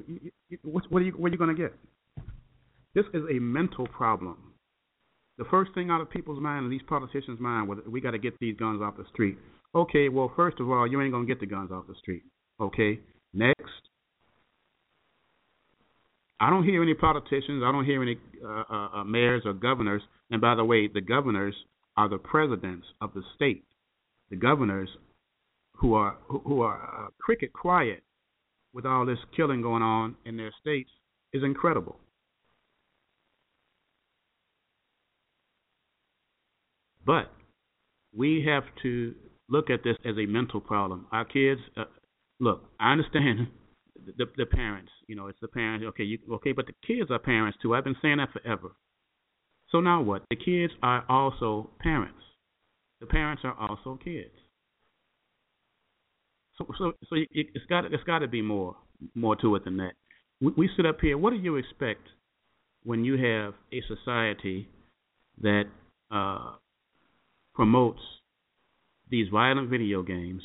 what, 0.65 0.91
what 0.91 1.01
are 1.01 1.05
you, 1.05 1.13
what 1.13 1.29
are 1.29 1.31
you 1.31 1.39
going 1.39 1.55
to 1.55 1.63
get? 1.63 1.75
This 2.97 3.05
is 3.15 3.23
a 3.31 3.39
mental 3.39 3.87
problem. 3.87 4.37
The 5.39 5.45
first 5.45 5.73
thing 5.75 5.89
out 5.89 6.01
of 6.01 6.11
people's 6.11 6.43
mind 6.43 6.65
and 6.65 6.73
these 6.73 6.87
politicians' 6.89 7.39
mind 7.39 7.69
was 7.69 7.79
we 7.87 8.01
got 8.01 8.13
to 8.13 8.19
get 8.19 8.37
these 8.41 8.57
guns 8.57 8.83
off 8.83 8.97
the 8.97 9.05
street. 9.13 9.39
Okay, 9.77 10.09
well, 10.09 10.33
first 10.35 10.59
of 10.59 10.69
all, 10.69 10.89
you 10.89 11.01
ain't 11.01 11.13
going 11.13 11.25
to 11.25 11.33
get 11.33 11.39
the 11.39 11.47
guns 11.47 11.71
off 11.71 11.87
the 11.87 11.95
street. 12.01 12.25
Okay, 12.61 12.99
next. 13.33 13.71
I 16.39 16.51
don't 16.51 16.65
hear 16.65 16.83
any 16.83 16.95
politicians. 16.95 17.63
I 17.65 17.73
don't 17.73 17.85
hear 17.85 18.03
any 18.03 18.19
uh, 18.45 18.65
uh, 18.71 18.89
uh, 18.95 19.05
mayors 19.05 19.43
or 19.45 19.55
governors. 19.55 20.03
And 20.31 20.41
by 20.41 20.55
the 20.55 20.65
way, 20.65 20.87
the 20.87 21.01
governors 21.01 21.55
are 21.97 22.09
the 22.09 22.19
presidents 22.19 22.87
of 23.01 23.15
the 23.15 23.23
state. 23.35 23.65
The 24.31 24.37
governors 24.37 24.89
who 25.77 25.95
are 25.95 26.17
who 26.29 26.61
are 26.63 27.07
uh, 27.07 27.09
cricket 27.21 27.53
quiet 27.53 28.03
with 28.75 28.85
all 28.85 29.07
this 29.07 29.19
killing 29.35 29.63
going 29.63 29.83
on 29.83 30.17
in 30.25 30.37
their 30.37 30.53
states 30.61 30.91
is 31.33 31.43
incredible. 31.43 31.99
But 37.07 37.31
we 38.15 38.45
have 38.47 38.65
to 38.83 39.15
look 39.49 39.71
at 39.71 39.85
this 39.85 39.97
as 40.05 40.17
a 40.19 40.27
mental 40.27 40.61
problem. 40.61 41.07
Our 41.13 41.25
kids, 41.25 41.61
uh, 41.77 41.85
look, 42.41 42.65
I 42.81 42.93
understand 42.93 43.47
the 44.17 44.27
the 44.37 44.47
parents. 44.47 44.91
You 45.07 45.17
know, 45.17 45.27
it's 45.29 45.41
the 45.41 45.49
parents. 45.49 45.85
Okay, 45.89 46.05
you 46.05 46.19
okay, 46.33 46.53
but 46.53 46.67
the 46.67 46.75
kids 46.87 47.11
are 47.11 47.19
parents 47.19 47.59
too. 47.61 47.75
I've 47.75 47.85
been 47.85 47.97
saying 48.03 48.19
that 48.19 48.33
forever. 48.33 48.73
So 49.71 49.81
now 49.81 50.03
what? 50.03 50.23
The 50.31 50.37
kids 50.37 50.73
are 50.83 51.05
also 51.09 51.71
parents. 51.81 52.23
The 53.01 53.07
parents 53.07 53.43
are 53.45 53.57
also 53.59 53.99
kids. 54.03 54.35
So 56.59 56.67
so 56.79 56.93
so 57.09 57.17
it's 57.31 57.67
got 57.69 57.85
it's 57.87 58.05
got 58.05 58.21
to 58.21 58.29
be 58.29 58.43
more 58.43 58.77
more 59.15 59.37
to 59.37 59.55
it 59.57 59.65
than 59.65 59.77
that. 59.79 59.93
We, 60.41 60.53
we 60.57 60.71
sit 60.77 60.87
up 60.87 61.01
here. 61.01 61.19
What 61.19 61.31
do 61.31 61.37
you 61.37 61.57
expect 61.57 62.09
when 62.85 63.05
you 63.05 63.15
have 63.15 63.55
a 63.73 63.83
society 63.89 64.69
that 65.41 65.65
uh, 66.11 66.53
promotes 67.55 68.01
these 69.11 69.29
violent 69.29 69.69
video 69.69 70.03
games, 70.03 70.43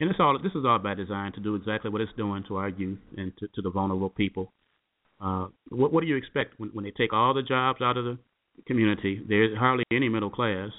and 0.00 0.10
it's 0.10 0.20
all 0.20 0.38
this 0.42 0.52
is 0.52 0.64
all 0.66 0.78
by 0.78 0.94
design 0.94 1.32
to 1.32 1.40
do 1.40 1.54
exactly 1.54 1.90
what 1.90 2.00
it's 2.00 2.12
doing 2.16 2.44
to 2.48 2.56
our 2.56 2.68
youth 2.68 2.98
and 3.16 3.32
to, 3.38 3.48
to 3.54 3.62
the 3.62 3.70
vulnerable 3.70 4.10
people. 4.10 4.52
Uh, 5.20 5.46
what, 5.70 5.92
what 5.92 6.02
do 6.02 6.06
you 6.06 6.16
expect 6.16 6.58
when, 6.58 6.70
when 6.70 6.84
they 6.84 6.90
take 6.90 7.12
all 7.12 7.32
the 7.32 7.42
jobs 7.42 7.80
out 7.80 7.96
of 7.96 8.04
the 8.04 8.18
community? 8.66 9.22
There's 9.26 9.56
hardly 9.56 9.84
any 9.90 10.08
middle 10.08 10.30
class. 10.30 10.70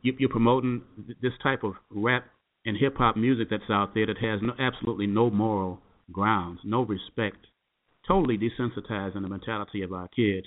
You, 0.00 0.14
you're 0.18 0.30
promoting 0.30 0.82
this 1.20 1.32
type 1.42 1.62
of 1.62 1.74
rap 1.90 2.24
and 2.64 2.76
hip 2.76 2.96
hop 2.96 3.16
music 3.16 3.48
that's 3.50 3.70
out 3.70 3.94
there 3.94 4.06
that 4.06 4.18
has 4.18 4.40
no, 4.42 4.54
absolutely 4.58 5.06
no 5.06 5.28
moral 5.28 5.80
grounds, 6.10 6.60
no 6.64 6.82
respect, 6.82 7.46
totally 8.08 8.38
desensitizing 8.38 9.20
the 9.20 9.28
mentality 9.28 9.82
of 9.82 9.92
our 9.92 10.08
kids 10.08 10.46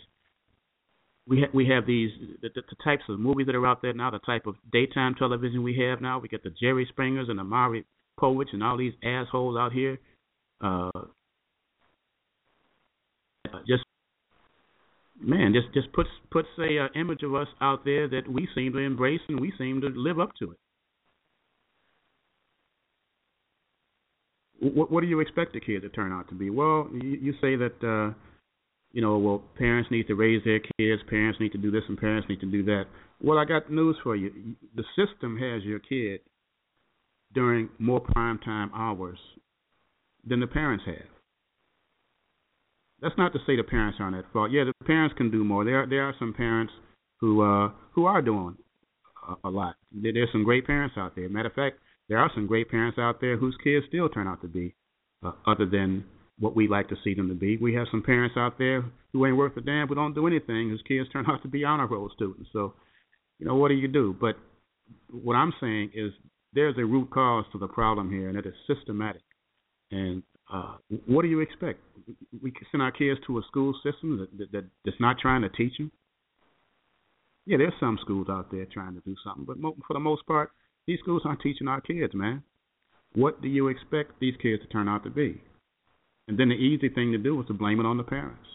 we 1.27 1.41
ha- 1.41 1.51
we 1.53 1.67
have 1.67 1.85
these 1.85 2.11
the, 2.41 2.49
the, 2.49 2.61
the, 2.61 2.75
types 2.83 3.03
of 3.07 3.19
movies 3.19 3.45
that 3.45 3.55
are 3.55 3.65
out 3.65 3.81
there 3.81 3.93
now, 3.93 4.11
the 4.11 4.19
type 4.19 4.45
of 4.45 4.55
daytime 4.71 5.15
television 5.15 5.63
we 5.63 5.77
have 5.77 6.01
now. 6.01 6.19
We 6.19 6.27
get 6.27 6.43
the 6.43 6.53
Jerry 6.61 6.85
Springers 6.89 7.29
and 7.29 7.39
the 7.39 7.43
Maury 7.43 7.85
Povich 8.19 8.53
and 8.53 8.63
all 8.63 8.77
these 8.77 8.93
assholes 9.03 9.57
out 9.57 9.71
here. 9.71 9.99
Uh, 10.61 10.91
just 13.67 13.83
man, 15.21 15.53
just 15.53 15.73
just 15.73 15.93
puts 15.93 16.09
puts 16.29 16.49
a 16.59 16.85
uh, 16.85 16.87
image 16.95 17.23
of 17.23 17.33
us 17.35 17.47
out 17.61 17.85
there 17.85 18.07
that 18.09 18.27
we 18.29 18.47
seem 18.53 18.73
to 18.73 18.79
embrace 18.79 19.21
and 19.29 19.39
we 19.39 19.53
seem 19.57 19.79
to 19.81 19.87
live 19.95 20.19
up 20.19 20.31
to 20.39 20.51
it. 20.51 20.57
What, 24.59 24.91
what 24.91 25.01
do 25.01 25.07
you 25.07 25.19
expect 25.19 25.53
the 25.53 25.59
kid 25.59 25.81
to 25.81 25.89
turn 25.89 26.11
out 26.11 26.29
to 26.29 26.35
be? 26.35 26.49
Well, 26.49 26.89
you, 26.93 27.17
you 27.21 27.33
say 27.41 27.55
that. 27.55 27.81
Uh, 27.81 28.13
you 28.93 29.01
know, 29.01 29.17
well, 29.17 29.43
parents 29.57 29.89
need 29.91 30.07
to 30.07 30.13
raise 30.13 30.43
their 30.43 30.59
kids, 30.59 31.01
parents 31.09 31.39
need 31.39 31.51
to 31.51 31.57
do 31.57 31.71
this, 31.71 31.83
and 31.89 31.97
parents 31.97 32.29
need 32.29 32.39
to 32.39 32.45
do 32.45 32.63
that. 32.63 32.85
Well, 33.21 33.39
I 33.39 33.45
got 33.45 33.71
news 33.71 33.97
for 34.03 34.15
you. 34.15 34.55
The 34.75 34.83
system 34.95 35.37
has 35.37 35.63
your 35.63 35.79
kid 35.79 36.21
during 37.33 37.69
more 37.79 37.99
prime 37.99 38.37
time 38.39 38.71
hours 38.75 39.17
than 40.25 40.39
the 40.39 40.47
parents 40.47 40.83
have. 40.85 41.09
That's 43.01 43.17
not 43.17 43.33
to 43.33 43.39
say 43.45 43.57
the 43.57 43.63
parents 43.63 43.97
aren't 43.99 44.15
at 44.15 44.31
fault. 44.31 44.51
Yeah, 44.51 44.63
the 44.63 44.85
parents 44.85 45.15
can 45.17 45.29
do 45.31 45.43
more. 45.43 45.65
There, 45.65 45.85
there 45.87 46.03
are 46.03 46.15
some 46.19 46.33
parents 46.33 46.71
who 47.19 47.41
uh, 47.41 47.71
who 47.91 48.05
are 48.05 48.21
doing 48.21 48.55
a, 49.27 49.47
a 49.47 49.49
lot. 49.49 49.75
There, 49.91 50.13
there's 50.13 50.29
some 50.31 50.43
great 50.43 50.65
parents 50.65 50.95
out 50.97 51.15
there. 51.15 51.27
Matter 51.27 51.49
of 51.49 51.53
fact, 51.53 51.79
there 52.07 52.19
are 52.19 52.31
some 52.33 52.47
great 52.47 52.69
parents 52.69 52.97
out 52.99 53.19
there 53.19 53.37
whose 53.37 53.57
kids 53.63 53.85
still 53.89 54.07
turn 54.07 54.27
out 54.27 54.41
to 54.41 54.47
be 54.47 54.75
uh, 55.25 55.31
other 55.45 55.65
than 55.65 56.05
what 56.39 56.55
we 56.55 56.67
like 56.67 56.89
to 56.89 56.95
see 57.03 57.13
them 57.13 57.29
to 57.29 57.35
be. 57.35 57.57
We 57.57 57.73
have 57.75 57.87
some 57.91 58.01
parents 58.01 58.35
out 58.37 58.57
there 58.57 58.83
who 59.11 59.25
ain't 59.25 59.37
worth 59.37 59.55
a 59.57 59.61
damn, 59.61 59.87
who 59.87 59.95
don't 59.95 60.15
do 60.15 60.27
anything, 60.27 60.69
whose 60.69 60.83
kids 60.87 61.09
turn 61.09 61.25
out 61.27 61.41
to 61.43 61.47
be 61.47 61.63
honor 61.63 61.87
roll 61.87 62.09
students. 62.13 62.49
So, 62.51 62.73
you 63.39 63.45
know, 63.45 63.55
what 63.55 63.69
do 63.69 63.75
you 63.75 63.87
do? 63.87 64.15
But 64.19 64.35
what 65.11 65.35
I'm 65.35 65.53
saying 65.59 65.91
is 65.93 66.11
there's 66.53 66.77
a 66.77 66.85
root 66.85 67.09
cause 67.11 67.45
to 67.51 67.59
the 67.59 67.67
problem 67.67 68.11
here, 68.11 68.29
and 68.29 68.37
it 68.37 68.45
is 68.45 68.53
systematic. 68.67 69.21
And 69.91 70.23
uh, 70.51 70.75
what 71.05 71.21
do 71.21 71.27
you 71.27 71.39
expect? 71.39 71.79
We 72.41 72.53
send 72.71 72.81
our 72.81 72.91
kids 72.91 73.19
to 73.27 73.37
a 73.37 73.41
school 73.47 73.73
system 73.83 74.17
that, 74.17 74.37
that, 74.37 74.51
that 74.51 74.65
that's 74.85 74.99
not 74.99 75.19
trying 75.19 75.41
to 75.43 75.49
teach 75.49 75.77
them. 75.77 75.91
Yeah, 77.45 77.57
there's 77.57 77.73
some 77.79 77.97
schools 78.01 78.27
out 78.29 78.51
there 78.51 78.65
trying 78.65 78.93
to 78.95 79.01
do 79.01 79.15
something, 79.23 79.43
but 79.45 79.57
mo- 79.57 79.75
for 79.85 79.93
the 79.93 79.99
most 79.99 80.25
part, 80.25 80.51
these 80.87 80.99
schools 80.99 81.23
aren't 81.25 81.41
teaching 81.41 81.67
our 81.67 81.81
kids, 81.81 82.13
man. 82.13 82.43
What 83.15 83.41
do 83.41 83.47
you 83.47 83.67
expect 83.67 84.19
these 84.19 84.35
kids 84.41 84.61
to 84.63 84.67
turn 84.69 84.87
out 84.87 85.03
to 85.03 85.09
be? 85.09 85.41
And 86.27 86.37
then 86.37 86.49
the 86.49 86.55
easy 86.55 86.89
thing 86.89 87.11
to 87.11 87.17
do 87.17 87.39
is 87.41 87.47
to 87.47 87.53
blame 87.53 87.79
it 87.79 87.85
on 87.85 87.97
the 87.97 88.03
parents. 88.03 88.47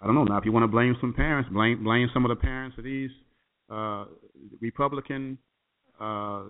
I 0.00 0.06
don't 0.06 0.14
know 0.16 0.24
now 0.24 0.38
if 0.38 0.44
you 0.44 0.52
want 0.52 0.64
to 0.64 0.68
blame 0.68 0.96
some 1.00 1.14
parents, 1.14 1.48
blame 1.52 1.84
blame 1.84 2.08
some 2.12 2.24
of 2.24 2.30
the 2.30 2.36
parents 2.36 2.76
of 2.76 2.82
these 2.84 3.10
uh, 3.70 4.06
Republican 4.60 5.38
uh, 6.00 6.42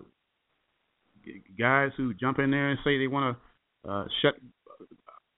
guys 1.59 1.91
who 1.97 2.15
jump 2.15 2.39
in 2.39 2.51
there 2.51 2.71
and 2.71 2.79
say 2.83 2.99
they 2.99 3.09
want 3.09 3.37
to 3.85 3.91
uh, 3.91 4.05
shut 4.23 4.35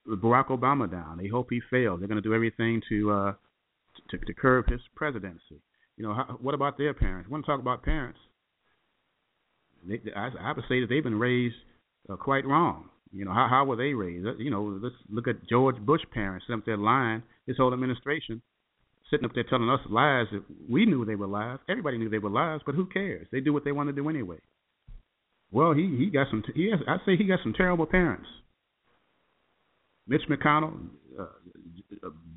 Barack 0.07 0.49
Obama 0.49 0.89
down. 0.89 1.19
They 1.19 1.29
hope 1.29 1.49
he 1.51 1.61
fails. 1.71 1.99
They're 1.99 2.09
going 2.09 2.23
to 2.23 2.29
do 2.29 2.35
everything 2.35 2.83
to 2.89 3.11
uh, 3.11 3.33
to, 4.11 4.19
to 4.19 4.35
curb 4.35 4.71
his 4.71 4.81
presidency. 4.95 5.61
You 5.97 6.07
know, 6.07 6.15
how, 6.15 6.39
what 6.41 6.55
about 6.55 6.79
their 6.79 6.95
parents? 6.95 7.27
I 7.29 7.33
want 7.33 7.45
to 7.45 7.51
talk 7.51 7.61
about 7.61 7.83
parents. 7.83 8.19
They, 9.87 10.01
I, 10.15 10.31
I 10.41 10.53
to 10.55 10.63
say 10.69 10.81
that 10.81 10.87
they've 10.89 11.03
been 11.03 11.19
raised 11.19 11.57
uh, 12.09 12.17
quite 12.17 12.47
wrong. 12.47 12.89
You 13.13 13.25
know, 13.25 13.33
how 13.33 13.47
how 13.49 13.65
were 13.65 13.77
they 13.77 13.95
raised? 13.95 14.27
You 14.39 14.51
know, 14.51 14.79
let's 14.83 14.95
look 15.09 15.29
at 15.29 15.49
George 15.49 15.77
Bush 15.77 16.03
parents 16.13 16.47
sitting 16.47 16.61
up 16.61 16.67
there 16.67 16.77
lying, 16.77 17.23
his 17.47 17.57
whole 17.57 17.73
administration, 17.73 18.43
sitting 19.11 19.25
up 19.25 19.35
there 19.35 19.45
telling 19.45 19.71
us 19.71 19.81
lies 19.89 20.27
that 20.33 20.43
we 20.69 20.85
knew 20.85 21.05
they 21.05 21.15
were 21.15 21.27
lies. 21.27 21.59
Everybody 21.69 21.99
knew 21.99 22.09
they 22.09 22.19
were 22.19 22.31
lies, 22.31 22.61
but 22.67 22.75
who 22.75 22.87
cares? 22.87 23.29
They 23.31 23.41
do 23.41 23.53
what 23.53 23.65
they 23.65 23.73
want 23.73 23.89
to 23.89 23.93
do 23.95 24.09
anyway. 24.09 24.39
Well, 25.53 25.73
he 25.73 25.97
he 25.97 26.07
got 26.07 26.27
some. 26.31 26.43
He 26.55 26.71
has, 26.71 26.81
I 26.89 26.97
say 27.07 27.17
he 27.17 27.25
got 27.25 27.41
some 27.43 27.55
terrible 27.55 27.87
parents. 27.87 28.27
Mitch 30.07 30.23
McConnell, 30.29 30.75
uh, 31.19 31.27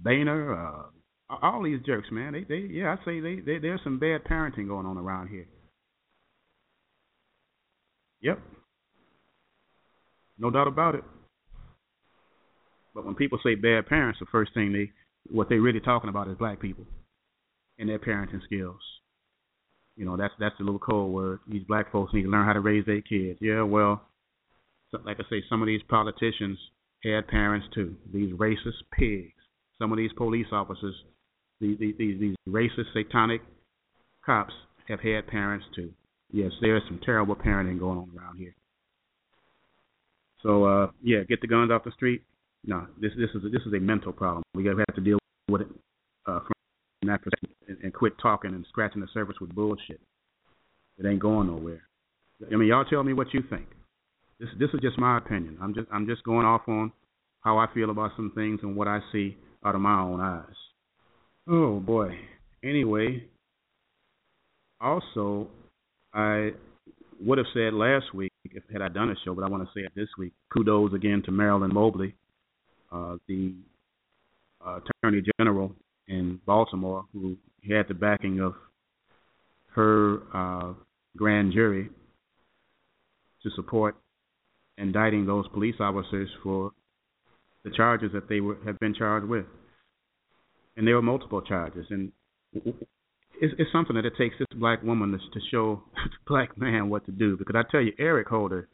Boehner, 0.04 0.54
uh, 0.54 1.36
all 1.42 1.64
these 1.64 1.82
jerks, 1.86 2.08
man. 2.12 2.34
They, 2.34 2.44
they, 2.44 2.68
yeah, 2.68 2.96
I 2.96 3.06
say 3.06 3.20
they, 3.20 3.36
they, 3.42 3.58
there's 3.60 3.82
some 3.84 4.00
bad 4.00 4.24
parenting 4.24 4.68
going 4.68 4.86
on 4.86 4.98
around 4.98 5.28
here. 5.28 5.48
Yep, 8.22 8.40
no 10.40 10.50
doubt 10.50 10.68
about 10.68 10.96
it. 10.96 11.04
But 12.94 13.06
when 13.06 13.16
people 13.16 13.40
say 13.44 13.56
bad 13.56 13.86
parents, 13.86 14.20
the 14.20 14.26
first 14.32 14.54
thing 14.54 14.74
they, 14.74 14.92
what 15.30 15.50
they're 15.50 15.62
really 15.62 15.80
talking 15.80 16.10
about 16.10 16.28
is 16.28 16.38
black 16.38 16.60
people 16.60 16.86
and 17.78 17.88
their 17.88 18.00
parenting 18.00 18.44
skills. 18.44 18.82
You 19.96 20.06
know, 20.06 20.18
that's 20.18 20.34
that's 20.40 20.56
the 20.58 20.64
little 20.64 20.80
code 20.80 21.12
word. 21.12 21.40
These 21.48 21.64
black 21.68 21.92
folks 21.92 22.14
need 22.14 22.24
to 22.24 22.30
learn 22.30 22.46
how 22.46 22.54
to 22.54 22.60
raise 22.60 22.86
their 22.86 23.02
kids. 23.02 23.40
Yeah, 23.42 23.64
well, 23.64 24.02
like 25.06 25.18
I 25.20 25.24
say, 25.30 25.44
some 25.50 25.62
of 25.62 25.68
these 25.68 25.82
politicians 25.90 26.58
had 27.04 27.28
parents 27.28 27.68
too. 27.74 27.96
These 28.14 28.34
racist 28.34 28.82
pigs. 28.98 29.34
Some 29.80 29.92
of 29.92 29.98
these 29.98 30.12
police 30.18 30.48
officers 30.52 30.96
these, 31.60 31.78
these, 31.80 31.96
these 31.98 32.36
racist, 32.48 32.94
satanic 32.94 33.42
cops 34.26 34.54
have 34.88 35.00
had 35.00 35.28
parents 35.28 35.66
too. 35.76 35.92
Yes, 36.32 36.52
there's 36.62 36.84
some 36.88 37.00
terrible 37.04 37.36
parenting 37.36 37.80
going 37.80 37.98
on 37.98 38.12
around 38.18 38.38
here. 38.38 38.54
So 40.44 40.66
uh, 40.66 40.92
yeah, 41.02 41.24
get 41.28 41.42
the 41.42 41.48
guns 41.48 41.72
off 41.72 41.84
the 41.84 41.92
street. 41.92 42.22
No, 42.66 42.86
this 43.00 43.12
this 43.18 43.30
is 43.34 43.46
a, 43.46 43.50
this 43.50 43.62
is 43.66 43.74
a 43.74 43.80
mental 43.80 44.12
problem. 44.12 44.44
We 44.54 44.66
have 44.66 44.78
to 44.96 45.02
deal 45.02 45.20
with 45.50 45.62
it 45.62 45.68
uh, 46.26 46.40
from 46.40 47.10
that 47.10 47.22
perspective 47.22 47.56
and, 47.68 47.78
and 47.84 47.94
quit 47.94 48.14
talking 48.22 48.54
and 48.54 48.66
scratching 48.70 49.02
the 49.02 49.08
surface 49.14 49.38
with 49.40 49.56
bullshit. 49.56 50.02
It 50.98 51.06
ain't 51.06 51.20
going 51.20 51.48
nowhere. 51.48 51.84
I 52.52 52.56
mean, 52.56 52.68
y'all 52.68 52.86
tell 52.86 53.04
me 53.04 53.14
what 53.14 53.34
you 53.34 53.42
think. 53.50 53.68
This 54.40 54.50
this 54.60 54.70
is 54.74 54.80
just 54.82 55.00
my 55.00 55.18
opinion. 55.18 55.58
I'm 55.62 55.74
just 55.74 55.88
I'm 55.92 56.06
just 56.06 56.24
going 56.24 56.46
off 56.46 56.68
on 56.68 56.92
how 57.42 57.58
I 57.58 57.68
feel 57.74 57.90
about 57.90 58.12
some 58.16 58.32
things 58.36 58.60
and 58.64 58.76
what 58.76 58.88
I 58.88 59.00
see 59.12 59.38
out 59.66 59.76
of 59.76 59.82
my 59.82 60.00
own 60.00 60.20
eyes. 60.22 60.56
Oh 61.48 61.80
boy. 61.80 62.18
Anyway, 62.64 63.24
also, 64.82 65.48
I 66.18 66.52
would 67.22 67.38
have 67.38 67.48
said 67.54 67.74
last 67.74 68.14
week 68.14 68.32
if 68.44 68.64
had 68.72 68.82
I 68.82 68.90
done 68.90 69.10
a 69.10 69.16
show, 69.24 69.34
but 69.34 69.44
I 69.44 69.50
want 69.50 69.64
to 69.64 69.70
say 69.74 69.86
it 69.86 69.94
this 69.96 70.10
week. 70.18 70.34
Kudos 70.52 70.94
again 70.94 71.22
to 71.26 71.32
Marilyn 71.32 71.74
Mobley, 71.74 72.16
uh, 72.92 73.18
the 73.28 73.54
uh, 74.66 74.80
Attorney 75.04 75.24
General 75.40 75.74
in 76.08 76.40
Baltimore, 76.46 77.06
who 77.14 77.38
had 77.70 77.88
the 77.88 77.94
backing 77.94 78.40
of 78.40 78.54
her 79.76 80.20
uh, 80.34 80.74
grand 81.16 81.54
jury 81.54 81.90
to 83.44 83.50
support 83.56 83.96
indicting 84.78 85.26
those 85.26 85.48
police 85.50 85.76
officers 85.80 86.30
for 86.44 86.72
the 87.64 87.72
charges 87.72 88.12
that 88.14 88.28
they 88.28 88.40
were 88.40 88.58
have 88.66 88.80
been 88.80 88.94
charged 88.94 89.28
with 89.28 89.46
and 90.78 90.88
there 90.88 90.96
were 90.96 91.02
multiple 91.02 91.42
charges. 91.42 91.88
And 91.90 92.12
it's, 93.42 93.54
it's 93.58 93.72
something 93.72 93.96
that 93.96 94.06
it 94.06 94.14
takes 94.18 94.36
this 94.38 94.48
black 94.56 94.82
woman 94.84 95.12
to, 95.12 95.18
to 95.18 95.46
show 95.52 95.84
black 96.28 96.58
man 96.58 96.90
what 96.90 97.06
to 97.06 97.12
do. 97.12 97.38
Because 97.38 97.56
I 97.58 97.70
tell 97.72 97.82
you, 97.82 97.94
Eric 98.00 98.28
Holder, 98.28 98.68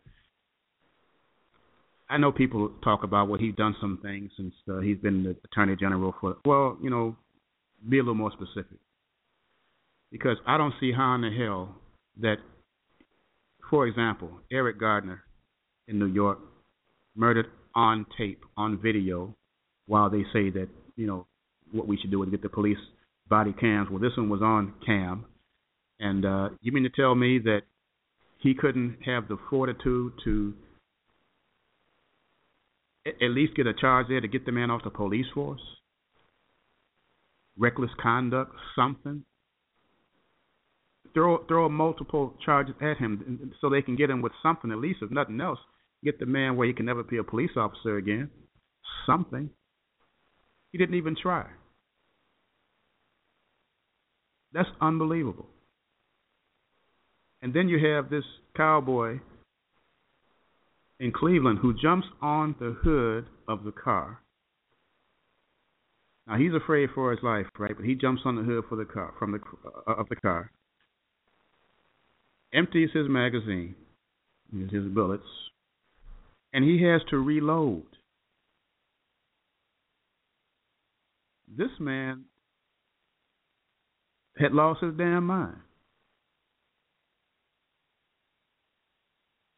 I 2.10 2.17
know 2.17 2.32
people 2.32 2.72
talk 2.84 3.03
about 3.03 3.27
what 3.27 3.39
he's 3.39 3.55
done 3.55 3.75
some 3.82 4.00
things 4.01 4.32
since 4.38 4.53
uh, 4.70 4.79
he's 4.79 4.98
been 4.98 5.24
the 5.24 5.36
attorney 5.46 5.75
general 5.75 6.13
for. 6.20 6.38
Well, 6.46 6.77
you 6.82 6.89
know, 6.89 7.15
be 7.88 7.98
a 7.98 8.01
little 8.01 8.15
more 8.15 8.32
specific. 8.32 8.77
Because 10.12 10.38
I 10.46 10.58
don't 10.58 10.74
see 10.79 10.91
how 10.91 11.15
in 11.15 11.22
the 11.22 11.32
hell 11.32 11.75
that, 12.22 12.36
for 13.70 13.88
example, 13.88 14.29
Eric 14.51 14.79
Gardner 14.79 15.24
in 15.88 15.98
New 15.98 16.05
York 16.05 16.39
murdered 17.15 17.48
on 17.75 18.05
tape, 18.17 18.43
on 18.55 18.79
video, 18.79 19.36
while 19.88 20.10
they 20.10 20.24
say 20.32 20.50
that 20.51 20.67
you 20.96 21.08
know 21.08 21.25
what 21.72 21.88
we 21.88 21.98
should 21.98 22.12
do 22.12 22.22
is 22.24 22.29
get 22.29 22.43
the 22.43 22.50
police 22.50 22.77
body 23.33 23.51
cams. 23.51 23.89
Well, 23.89 23.99
this 23.99 24.15
one 24.15 24.29
was 24.29 24.43
on 24.43 24.75
cam, 24.85 25.25
and 25.99 26.23
uh, 26.23 26.49
you 26.61 26.71
mean 26.71 26.83
to 26.83 26.89
tell 26.91 27.15
me 27.15 27.39
that 27.39 27.61
he 28.37 28.53
couldn't 28.53 28.97
have 29.07 29.27
the 29.27 29.37
fortitude 29.49 30.13
to 30.23 30.53
at 33.07 33.31
least 33.31 33.55
get 33.55 33.65
a 33.65 33.74
charge 33.74 34.05
there 34.07 34.22
to 34.22 34.27
get 34.27 34.46
the 34.46 34.51
man 34.51 34.69
off 34.69 34.83
the 34.83 34.91
police 34.91 35.25
force? 35.33 35.61
Reckless 37.57 37.89
conduct, 38.00 38.53
something. 38.75 39.25
Throw 41.15 41.43
throw 41.48 41.69
multiple 41.69 42.35
charges 42.46 42.75
at 42.83 42.98
him 42.98 43.51
so 43.59 43.67
they 43.67 43.81
can 43.81 43.96
get 43.96 44.11
him 44.11 44.22
with 44.22 44.33
something 44.43 44.72
at 44.72 44.77
least, 44.77 45.00
if 45.01 45.09
nothing 45.09 45.41
else, 45.41 45.59
get 46.03 46.19
the 46.19 46.27
man 46.27 46.55
where 46.55 46.67
he 46.67 46.74
can 46.74 46.85
never 46.85 47.01
be 47.01 47.17
a 47.17 47.24
police 47.24 47.57
officer 47.57 47.98
again. 47.98 48.29
Something. 49.07 49.50
He 50.72 50.77
didn't 50.77 50.96
even 50.96 51.15
try. 51.19 51.48
That's 54.53 54.70
unbelievable. 54.79 55.48
And 57.42 57.53
then 57.53 57.68
you 57.68 57.85
have 57.94 58.09
this 58.09 58.24
cowboy 58.55 59.20
in 61.00 61.11
Cleveland 61.11 61.59
who 61.61 61.74
jumps 61.74 62.07
on 62.22 62.55
the 62.59 62.77
hood 62.83 63.25
of 63.48 63.63
the 63.63 63.72
car. 63.72 64.20
Now 66.27 66.37
he's 66.37 66.53
afraid 66.53 66.89
for 66.96 67.11
his 67.11 67.22
life, 67.22 67.48
right? 67.59 67.75
But 67.75 67.85
he 67.85 67.96
jumps 67.96 68.22
on 68.24 68.37
the 68.37 68.44
hood 68.44 68.63
for 68.70 68.77
the 68.77 68.85
car 68.85 69.13
from 69.20 69.33
the 69.33 69.39
uh, 69.66 69.92
of 69.94 70.07
the 70.07 70.16
car, 70.16 70.51
empties 72.53 72.89
his 72.94 73.09
magazine, 73.09 73.75
his 74.72 74.85
bullets, 74.85 75.24
and 76.53 76.63
he 76.63 76.81
has 76.83 77.01
to 77.09 77.18
reload. 77.18 77.83
This 81.57 81.72
man 81.79 82.24
had 84.37 84.51
lost 84.51 84.81
his 84.81 84.93
damn 84.98 85.25
mind. 85.25 85.55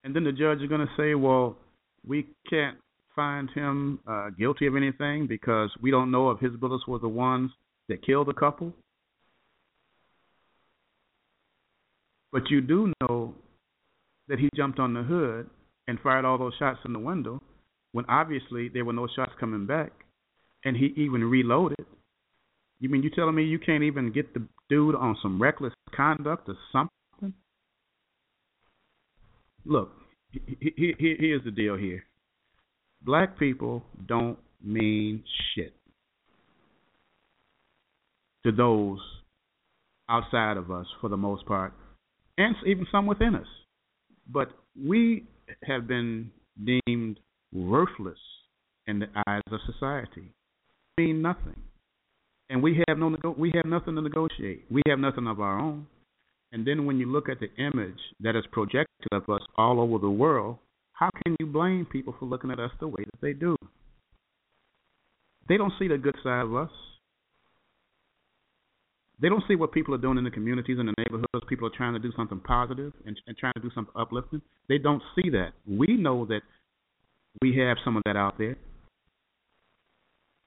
And 0.04 0.16
then 0.16 0.24
the 0.24 0.32
judge 0.32 0.62
is 0.62 0.70
going 0.70 0.82
to 0.86 0.94
say, 0.98 1.16
well, 1.16 1.58
we 2.06 2.28
can't 2.50 2.78
find 3.16 3.50
him 3.56 4.00
uh, 4.08 4.30
guilty 4.38 4.68
of 4.68 4.76
anything 4.76 5.26
because 5.28 5.72
we 5.82 5.90
don't 5.90 6.12
know 6.12 6.32
if 6.32 6.40
his 6.40 6.56
bullets 6.58 6.86
were 6.88 7.00
the 7.00 7.08
ones 7.08 7.50
that 7.90 8.06
killed 8.06 8.28
the 8.28 8.34
couple. 8.34 8.74
But 12.32 12.50
you 12.50 12.62
do 12.62 12.92
know 13.02 13.34
that 14.28 14.40
he 14.40 14.50
jumped 14.56 14.80
on 14.80 14.94
the 14.94 15.04
hood 15.04 15.50
and 15.88 16.00
fired 16.02 16.26
all 16.26 16.38
those 16.38 16.54
shots 16.60 16.80
in 16.86 16.94
the 16.94 17.00
window 17.00 17.42
when 17.94 18.06
obviously 18.10 18.68
there 18.68 18.84
were 18.84 18.94
no 18.94 19.08
shots 19.16 19.32
coming 19.40 19.66
back, 19.66 19.94
and 20.66 20.76
he 20.76 20.94
even 20.98 21.24
reloaded. 21.24 21.86
You 22.82 22.90
mean 22.90 23.02
you're 23.02 23.16
telling 23.16 23.36
me 23.36 23.46
you 23.46 23.58
can't 23.58 23.84
even 23.84 24.12
get 24.12 24.34
the 24.34 24.46
dude 24.70 24.96
on 24.96 25.18
some 25.22 25.42
reckless 25.42 25.74
conduct 25.96 26.50
or 26.50 26.56
something? 26.72 27.34
Look, 29.66 29.92
here's 30.60 31.44
the 31.44 31.52
deal 31.52 31.76
here. 31.76 32.04
Black 33.02 33.38
people 33.38 33.84
don't 34.08 34.38
mean 34.64 35.24
shit 35.54 35.74
to 38.44 38.52
those 38.52 39.00
outside 40.10 40.58
of 40.58 40.70
us 40.70 40.86
for 41.02 41.10
the 41.10 41.18
most 41.18 41.46
part, 41.46 41.74
and 42.38 42.56
even 42.66 42.86
some 42.92 43.08
within 43.08 43.36
us. 43.36 43.48
But 44.32 44.50
we 44.80 45.26
have 45.64 45.88
been 45.88 46.32
deemed 46.64 47.20
worthless 47.54 48.20
in 48.88 49.00
the 49.00 49.08
eyes 49.28 49.42
of 49.52 49.60
society. 49.66 50.32
Mean 50.98 51.22
nothing 51.22 51.62
and 52.50 52.62
we 52.62 52.84
have 52.88 52.98
no 52.98 53.16
we 53.38 53.52
have 53.56 53.66
nothing 53.66 53.96
to 53.96 54.02
negotiate. 54.02 54.66
We 54.70 54.82
have 54.88 55.00
nothing 55.00 55.28
of 55.28 55.40
our 55.40 55.60
own. 55.60 55.88
And 56.52 56.66
then 56.66 56.86
when 56.86 56.98
you 56.98 57.12
look 57.12 57.28
at 57.28 57.40
the 57.40 57.50
image 57.62 58.00
that 58.22 58.36
is 58.36 58.46
projected 58.52 59.08
of 59.12 59.28
us 59.30 59.42
all 59.58 59.82
over 59.82 59.98
the 59.98 60.10
world, 60.10 60.58
how 60.94 61.10
can 61.24 61.36
you 61.40 61.48
blame 61.48 61.86
people 61.86 62.16
for 62.18 62.26
looking 62.26 62.52
at 62.52 62.60
us 62.60 62.72
the 62.80 62.88
way 62.88 63.04
that 63.04 63.22
they 63.22 63.34
do? 63.34 63.58
They 65.50 65.58
don't 65.58 65.74
see 65.78 65.88
the 65.88 65.98
good 65.98 66.16
side 66.24 66.42
of 66.42 66.56
us. 66.56 66.70
They 69.22 69.30
don't 69.30 69.44
see 69.48 69.56
what 69.56 69.72
people 69.72 69.94
are 69.94 70.00
doing 70.00 70.18
in 70.18 70.24
the 70.24 70.32
communities 70.32 70.78
and 70.80 70.90
the 70.90 70.94
neighborhoods. 70.98 71.46
People 71.48 71.68
are 71.68 71.76
trying 71.76 71.94
to 71.94 72.00
do 72.00 72.12
something 72.16 72.40
positive 72.40 72.94
and, 73.06 73.20
and 73.28 73.38
trying 73.38 73.54
to 73.56 73.62
do 73.62 73.72
something 73.74 73.94
uplifting. 73.96 74.42
They 74.68 74.78
don't 74.78 75.02
see 75.16 75.30
that. 75.30 75.52
We 75.68 75.98
know 75.98 76.26
that 76.26 76.42
we 77.42 77.58
have 77.58 77.78
some 77.84 77.96
of 77.98 78.04
that 78.06 78.18
out 78.18 78.38
there. 78.38 78.58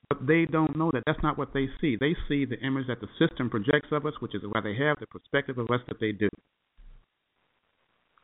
But 0.08 0.26
they 0.26 0.46
don't 0.46 0.76
know 0.76 0.90
that. 0.92 1.02
That's 1.06 1.22
not 1.22 1.36
what 1.36 1.52
they 1.52 1.68
see. 1.80 1.96
They 2.00 2.16
see 2.28 2.44
the 2.44 2.58
image 2.60 2.86
that 2.88 3.00
the 3.00 3.08
system 3.18 3.50
projects 3.50 3.88
of 3.92 4.06
us, 4.06 4.14
which 4.20 4.34
is 4.34 4.42
why 4.42 4.60
they 4.62 4.74
have 4.76 4.98
the 5.00 5.06
perspective 5.06 5.58
of 5.58 5.70
us 5.70 5.80
that 5.86 6.00
they 6.00 6.12
do. 6.12 6.28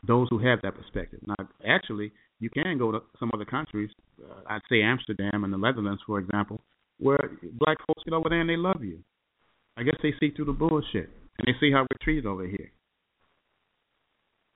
Those 0.06 0.28
who 0.30 0.38
have 0.38 0.60
that 0.62 0.76
perspective. 0.76 1.20
Now, 1.26 1.48
actually, 1.66 2.12
you 2.40 2.50
can 2.50 2.78
go 2.78 2.92
to 2.92 3.02
some 3.18 3.30
other 3.34 3.44
countries. 3.44 3.90
Uh, 4.22 4.40
I'd 4.46 4.60
say 4.68 4.82
Amsterdam 4.82 5.44
and 5.44 5.52
the 5.52 5.58
Netherlands, 5.58 6.02
for 6.06 6.18
example, 6.18 6.60
where 6.98 7.30
black 7.58 7.78
folks 7.86 8.02
get 8.04 8.14
over 8.14 8.28
there 8.28 8.40
and 8.40 8.48
they 8.48 8.56
love 8.56 8.82
you. 8.82 8.98
I 9.76 9.82
guess 9.82 9.96
they 10.02 10.12
see 10.20 10.30
through 10.30 10.44
the 10.46 10.52
bullshit 10.52 11.10
and 11.38 11.46
they 11.46 11.58
see 11.58 11.72
how 11.72 11.80
we're 11.82 12.02
treated 12.02 12.26
over 12.26 12.46
here. 12.46 12.70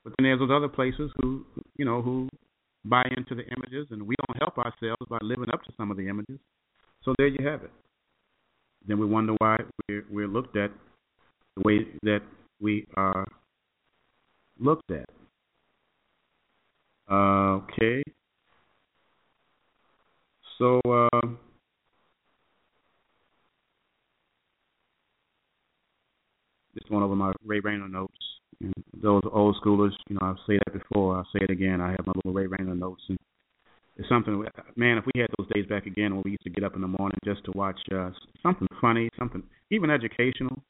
But 0.04 0.14
then 0.16 0.24
there's 0.24 0.38
those 0.38 0.50
other 0.50 0.68
places 0.68 1.10
who, 1.20 1.44
you 1.76 1.84
know, 1.84 2.02
who 2.02 2.28
buy 2.84 3.02
into 3.16 3.34
the 3.34 3.44
images, 3.56 3.88
and 3.90 4.06
we 4.06 4.14
don't 4.16 4.38
help 4.38 4.56
ourselves 4.58 5.02
by 5.08 5.18
living 5.22 5.50
up 5.52 5.62
to 5.64 5.72
some 5.76 5.90
of 5.90 5.96
the 5.96 6.08
images. 6.08 6.38
So 7.08 7.14
there 7.16 7.28
you 7.28 7.48
have 7.48 7.62
it. 7.62 7.70
then 8.86 8.98
we 8.98 9.06
wonder 9.06 9.32
why 9.38 9.56
we're, 9.88 10.04
we're 10.10 10.28
looked 10.28 10.58
at 10.58 10.70
the 11.56 11.62
way 11.64 11.86
that 12.02 12.20
we 12.60 12.86
are 12.98 13.26
looked 14.60 14.90
at. 14.90 15.08
Uh, 17.10 17.62
okay. 17.62 18.02
So, 20.58 20.82
uh, 20.84 21.28
just 26.74 26.90
going 26.90 27.02
over 27.02 27.16
my 27.16 27.32
Ray 27.42 27.60
Rayner 27.60 27.88
notes. 27.88 28.12
And 28.60 28.74
those 29.02 29.22
old 29.32 29.56
schoolers, 29.64 29.92
you 30.10 30.16
know, 30.16 30.26
I've 30.28 30.36
said 30.46 30.58
that 30.66 30.74
before. 30.74 31.16
I'll 31.16 31.28
say 31.32 31.38
it 31.40 31.50
again. 31.50 31.80
I 31.80 31.92
have 31.92 32.06
my 32.06 32.12
little 32.16 32.34
Ray 32.34 32.48
Rayner 32.48 32.74
notes, 32.74 33.02
and 33.08 33.16
it's 33.98 34.08
something. 34.08 34.44
Man, 34.76 34.96
if 34.96 35.04
we 35.12 35.20
had 35.20 35.28
those 35.38 35.48
days 35.52 35.66
back 35.66 35.86
again, 35.86 36.14
when 36.14 36.22
we 36.24 36.30
used 36.32 36.44
to 36.44 36.50
get 36.50 36.62
up 36.62 36.76
in 36.76 36.80
the 36.80 36.88
morning 36.88 37.18
just 37.24 37.44
to 37.44 37.52
watch 37.54 37.78
uh, 37.92 38.10
something 38.42 38.68
funny, 38.80 39.08
something 39.18 39.42
even 39.70 39.90
educational. 39.90 40.62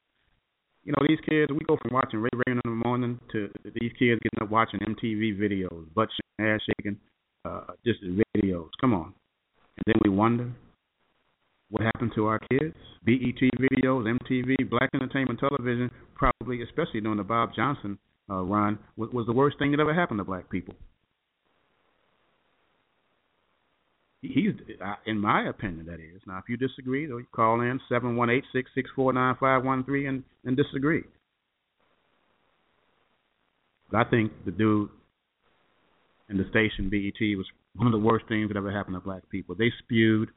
You 0.85 0.93
know, 0.93 1.07
these 1.07 1.21
kids. 1.29 1.53
We 1.53 1.61
go 1.69 1.77
from 1.83 1.93
watching 1.93 2.21
Ray 2.21 2.31
Rayner 2.33 2.61
in 2.65 2.71
the 2.71 2.89
morning 2.89 3.21
to 3.33 3.51
these 3.65 3.93
kids 3.99 4.21
getting 4.23 4.43
up 4.43 4.51
watching 4.51 4.81
MTV 4.81 5.39
videos, 5.39 5.93
butt 5.95 6.09
shaking, 6.39 6.53
ass 6.53 6.61
shaking, 6.67 6.97
uh, 7.45 7.73
just 7.85 8.01
videos. 8.03 8.71
Come 8.81 8.95
on, 8.95 9.13
and 9.77 9.85
then 9.87 9.97
we 10.03 10.09
wonder 10.09 10.51
what 11.71 11.83
happened 11.83 12.13
to 12.15 12.27
our 12.27 12.39
kids. 12.39 12.75
BET 13.05 13.41
videos, 13.61 14.05
MTV, 14.07 14.71
Black 14.71 14.89
Entertainment 14.95 15.39
Television, 15.39 15.91
probably, 16.15 16.63
especially 16.63 17.03
during 17.03 17.19
the 17.19 17.25
Bob 17.25 17.51
Johnson 17.55 17.99
uh, 18.31 18.43
run, 18.43 18.79
was, 18.97 19.11
was 19.13 19.27
the 19.27 19.33
worst 19.33 19.59
thing 19.59 19.71
that 19.73 19.81
ever 19.81 19.95
happened 19.95 20.19
to 20.19 20.25
black 20.25 20.49
people. 20.51 20.75
He's, 24.21 24.53
in 25.07 25.19
my 25.19 25.49
opinion, 25.49 25.87
that 25.87 26.01
is. 26.01 26.21
Now, 26.27 26.39
if 26.39 26.49
you 26.49 26.57
disagree, 26.57 27.07
though, 27.07 27.19
you 27.19 27.27
call 27.33 27.61
in 27.61 27.81
seven 27.89 28.17
one 28.17 28.31
eight 28.31 28.45
six 28.53 28.71
six 28.75 28.91
four 28.97 29.13
nine 29.13 29.37
five 29.39 29.65
one 29.65 29.85
three 29.85 30.07
and 30.07 30.25
and 30.45 30.57
disagree. 30.57 31.05
But 33.91 34.07
I 34.07 34.11
think 34.11 34.33
the 34.45 34.51
dude 34.51 34.91
in 36.29 36.37
the 36.37 36.45
station 36.51 36.91
BET 36.91 37.21
was 37.37 37.47
one 37.77 37.87
of 37.87 37.93
the 37.93 37.99
worst 37.99 38.27
things 38.29 38.49
that 38.49 38.57
ever 38.57 38.73
happened 38.73 38.97
to 38.97 39.01
black 39.01 39.29
people. 39.31 39.55
They 39.55 39.73
spewed 39.79 40.31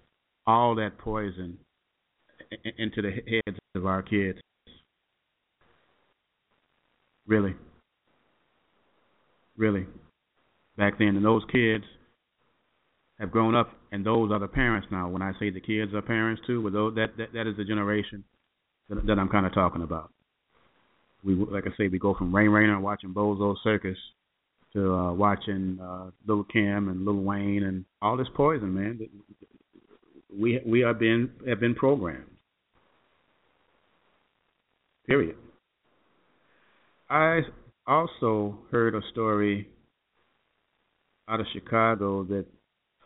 all 0.45 0.75
that 0.75 0.97
poison 0.99 1.57
into 2.77 3.01
the 3.01 3.11
heads 3.11 3.57
of 3.75 3.85
our 3.85 4.03
kids. 4.03 4.39
Really. 7.27 7.55
Really. 9.57 9.87
Back 10.77 10.97
then, 10.99 11.15
and 11.15 11.25
those 11.25 11.43
kids 11.51 11.83
have 13.21 13.31
grown 13.31 13.55
up, 13.55 13.71
and 13.93 14.05
those 14.05 14.31
are 14.31 14.39
the 14.39 14.47
parents 14.47 14.87
now. 14.91 15.07
When 15.07 15.21
I 15.21 15.31
say 15.39 15.49
the 15.49 15.61
kids 15.61 15.93
are 15.93 16.01
parents 16.01 16.41
too, 16.45 16.61
with 16.61 16.73
those, 16.73 16.95
that, 16.95 17.15
that 17.17 17.31
that 17.33 17.47
is 17.47 17.55
the 17.55 17.63
generation 17.63 18.25
that, 18.89 19.05
that 19.07 19.17
I'm 19.17 19.29
kind 19.29 19.45
of 19.45 19.53
talking 19.53 19.83
about. 19.83 20.11
We, 21.23 21.35
like 21.35 21.65
I 21.65 21.69
say, 21.77 21.87
we 21.87 21.99
go 21.99 22.13
from 22.13 22.35
Ray 22.35 22.49
Rayner 22.49 22.79
watching 22.81 23.13
Bozo 23.13 23.55
Circus 23.63 23.97
to 24.73 24.93
uh, 24.93 25.13
watching 25.13 25.79
uh, 25.81 26.09
Little 26.27 26.43
Kim 26.43 26.89
and 26.89 27.05
Lil 27.05 27.21
Wayne 27.21 27.63
and 27.63 27.85
all 28.01 28.17
this 28.17 28.27
poison, 28.35 28.73
man 28.73 28.99
we 30.37 30.61
we 30.65 30.83
are 30.83 30.93
been 30.93 31.29
have 31.47 31.59
been 31.59 31.75
programmed. 31.75 32.25
Period. 35.05 35.35
I 37.09 37.41
also 37.85 38.59
heard 38.71 38.95
a 38.95 39.01
story 39.11 39.67
out 41.27 41.39
of 41.39 41.45
Chicago 41.53 42.23
that 42.25 42.45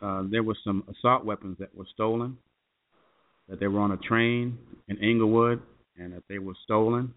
uh, 0.06 0.24
there 0.30 0.44
were 0.44 0.56
some 0.63 0.84
assault 0.88 1.26
weapons 1.26 1.58
that 1.60 1.76
were 1.76 1.88
stolen, 1.91 2.38
that 3.50 3.60
they 3.60 3.68
were 3.68 3.80
on 3.80 3.91
a 3.91 3.98
train 3.98 4.58
in 4.88 4.98
Englewood, 5.04 5.62
and 5.98 6.13
that 6.13 6.24
they 6.30 6.38
were 6.38 6.54
stolen 6.63 7.12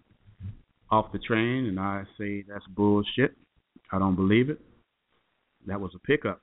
off 0.91 1.13
the 1.13 1.19
train. 1.19 1.67
And 1.67 1.79
I 1.79 2.05
say 2.19 2.45
that's 2.49 2.65
bullshit. 2.69 3.37
I 3.93 3.99
don't 3.99 4.17
believe 4.17 4.49
it. 4.49 4.59
That 5.67 5.81
was 5.81 5.91
a 5.95 5.99
pickup. 5.99 6.41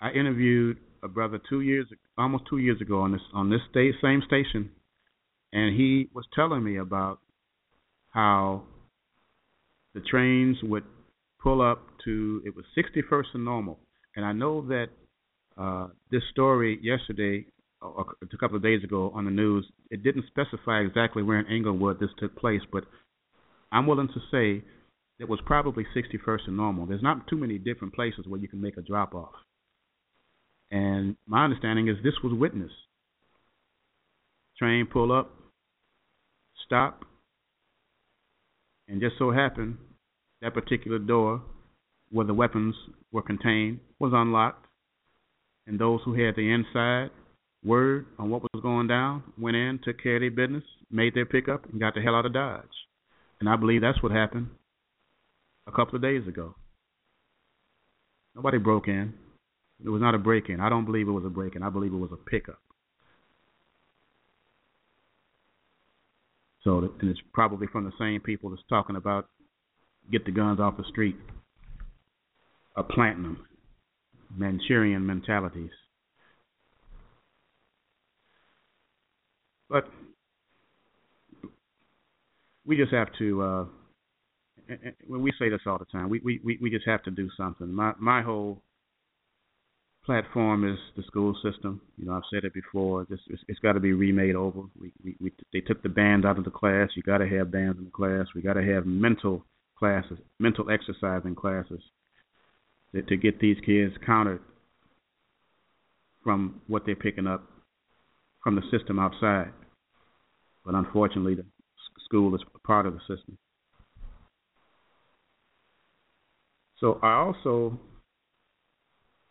I 0.00 0.10
interviewed 0.12 0.78
a 1.02 1.08
brother 1.08 1.38
two 1.48 1.60
years, 1.60 1.86
almost 2.16 2.44
two 2.48 2.58
years 2.58 2.80
ago 2.80 3.00
on 3.00 3.12
this 3.12 3.20
on 3.34 3.50
this 3.50 3.60
state, 3.70 3.94
same 4.00 4.22
station, 4.26 4.70
and 5.52 5.76
he 5.76 6.08
was 6.14 6.24
telling 6.34 6.64
me 6.64 6.76
about 6.78 7.18
how 8.08 8.62
the 9.94 10.00
trains 10.00 10.56
would 10.62 10.84
pull 11.42 11.60
up 11.60 11.82
to 12.04 12.42
it 12.46 12.54
was 12.56 12.64
61st 12.76 13.34
and 13.34 13.44
normal, 13.44 13.78
and 14.16 14.24
I 14.24 14.32
know 14.32 14.66
that 14.68 14.86
uh, 15.58 15.88
this 16.10 16.22
story 16.32 16.78
yesterday, 16.82 17.46
or 17.80 18.16
a 18.22 18.36
couple 18.38 18.56
of 18.56 18.62
days 18.62 18.82
ago 18.82 19.12
on 19.14 19.26
the 19.26 19.30
news, 19.30 19.66
it 19.90 20.02
didn't 20.02 20.24
specify 20.26 20.80
exactly 20.80 21.22
where 21.22 21.38
in 21.38 21.46
Englewood 21.46 22.00
this 22.00 22.10
took 22.18 22.36
place, 22.36 22.62
but 22.72 22.84
I'm 23.70 23.86
willing 23.86 24.08
to 24.08 24.20
say 24.30 24.64
it 25.18 25.28
was 25.28 25.40
probably 25.46 25.86
61st 25.94 26.48
and 26.48 26.56
normal. 26.56 26.86
There's 26.86 27.02
not 27.02 27.26
too 27.28 27.36
many 27.36 27.58
different 27.58 27.94
places 27.94 28.26
where 28.26 28.40
you 28.40 28.48
can 28.48 28.60
make 28.60 28.76
a 28.76 28.82
drop 28.82 29.14
off. 29.14 29.32
And 30.70 31.16
my 31.26 31.44
understanding 31.44 31.88
is 31.88 31.96
this 32.02 32.14
was 32.24 32.32
witnessed. 32.32 32.74
Train 34.58 34.86
pull 34.90 35.12
up, 35.12 35.30
stop, 36.64 37.04
and 38.88 39.00
just 39.00 39.16
so 39.18 39.30
happened 39.30 39.76
that 40.42 40.54
particular 40.54 40.98
door 40.98 41.42
where 42.10 42.26
the 42.26 42.34
weapons 42.34 42.74
were 43.16 43.22
contained 43.22 43.80
was 43.98 44.12
unlocked, 44.14 44.66
and 45.66 45.78
those 45.78 46.00
who 46.04 46.12
had 46.12 46.36
the 46.36 46.52
inside 46.52 47.10
word 47.64 48.04
on 48.18 48.28
what 48.28 48.42
was 48.42 48.62
going 48.62 48.86
down 48.86 49.24
went 49.38 49.56
in, 49.56 49.80
took 49.82 50.00
care 50.00 50.16
of 50.16 50.20
their 50.20 50.30
business, 50.30 50.62
made 50.90 51.14
their 51.14 51.24
pickup, 51.24 51.64
and 51.70 51.80
got 51.80 51.94
the 51.94 52.02
hell 52.02 52.14
out 52.14 52.26
of 52.26 52.34
Dodge. 52.34 52.62
And 53.40 53.48
I 53.48 53.56
believe 53.56 53.80
that's 53.80 54.02
what 54.02 54.12
happened 54.12 54.48
a 55.66 55.72
couple 55.72 55.96
of 55.96 56.02
days 56.02 56.28
ago. 56.28 56.54
Nobody 58.34 58.58
broke 58.58 58.86
in. 58.86 59.14
It 59.82 59.88
was 59.88 60.02
not 60.02 60.14
a 60.14 60.18
break 60.18 60.50
in. 60.50 60.60
I 60.60 60.68
don't 60.68 60.84
believe 60.84 61.08
it 61.08 61.12
was 61.12 61.24
a 61.24 61.30
break 61.30 61.56
in. 61.56 61.62
I 61.62 61.70
believe 61.70 61.94
it 61.94 61.96
was 61.96 62.12
a 62.12 62.30
pickup. 62.30 62.60
So, 66.64 66.78
and 67.00 67.10
it's 67.10 67.20
probably 67.32 67.66
from 67.66 67.84
the 67.84 67.92
same 67.98 68.20
people 68.20 68.50
that's 68.50 68.62
talking 68.68 68.96
about 68.96 69.28
get 70.12 70.26
the 70.26 70.32
guns 70.32 70.60
off 70.60 70.76
the 70.76 70.84
street, 70.90 71.16
are 72.76 72.84
planting 72.84 73.22
them, 73.22 73.46
Manchurian 74.36 75.06
mentalities. 75.06 75.70
But 79.68 79.88
we 82.64 82.76
just 82.76 82.92
have 82.92 83.08
to. 83.18 83.42
Uh, 83.42 83.64
when 85.06 85.22
we 85.22 85.32
say 85.38 85.48
this 85.48 85.60
all 85.66 85.78
the 85.78 85.84
time, 85.86 86.08
we 86.08 86.20
we 86.20 86.58
we 86.60 86.70
just 86.70 86.86
have 86.86 87.02
to 87.04 87.10
do 87.10 87.28
something. 87.36 87.72
My 87.72 87.92
my 87.98 88.22
whole 88.22 88.62
platform 90.04 90.70
is 90.70 90.78
the 90.96 91.02
school 91.02 91.34
system. 91.42 91.80
You 91.98 92.06
know, 92.06 92.12
I've 92.12 92.22
said 92.32 92.44
it 92.44 92.54
before. 92.54 93.04
Just 93.06 93.22
it's, 93.28 93.42
it's 93.48 93.58
got 93.58 93.72
to 93.72 93.80
be 93.80 93.92
remade 93.92 94.36
over. 94.36 94.62
We, 94.80 94.92
we, 95.02 95.16
we 95.20 95.32
they 95.52 95.60
took 95.60 95.82
the 95.82 95.88
band 95.88 96.24
out 96.24 96.38
of 96.38 96.44
the 96.44 96.50
class. 96.50 96.90
You 96.94 97.02
got 97.02 97.18
to 97.18 97.28
have 97.28 97.50
bands 97.50 97.78
in 97.78 97.84
the 97.86 97.90
class. 97.90 98.26
We 98.34 98.42
got 98.42 98.54
to 98.54 98.62
have 98.62 98.86
mental 98.86 99.44
classes, 99.78 100.18
mental 100.38 100.70
exercising 100.70 101.34
classes, 101.34 101.80
to, 103.02 103.16
get 103.16 103.40
these 103.40 103.56
kids 103.64 103.94
countered 104.04 104.40
from 106.22 106.60
what 106.66 106.84
they're 106.84 106.96
picking 106.96 107.26
up 107.26 107.44
from 108.42 108.56
the 108.56 108.62
system 108.70 108.98
outside. 108.98 109.52
But 110.64 110.74
unfortunately, 110.74 111.34
the 111.34 111.44
school 112.04 112.34
is 112.34 112.42
part 112.64 112.86
of 112.86 112.94
the 112.94 113.00
system. 113.00 113.38
So 116.78 116.98
I 117.02 117.14
also 117.14 117.78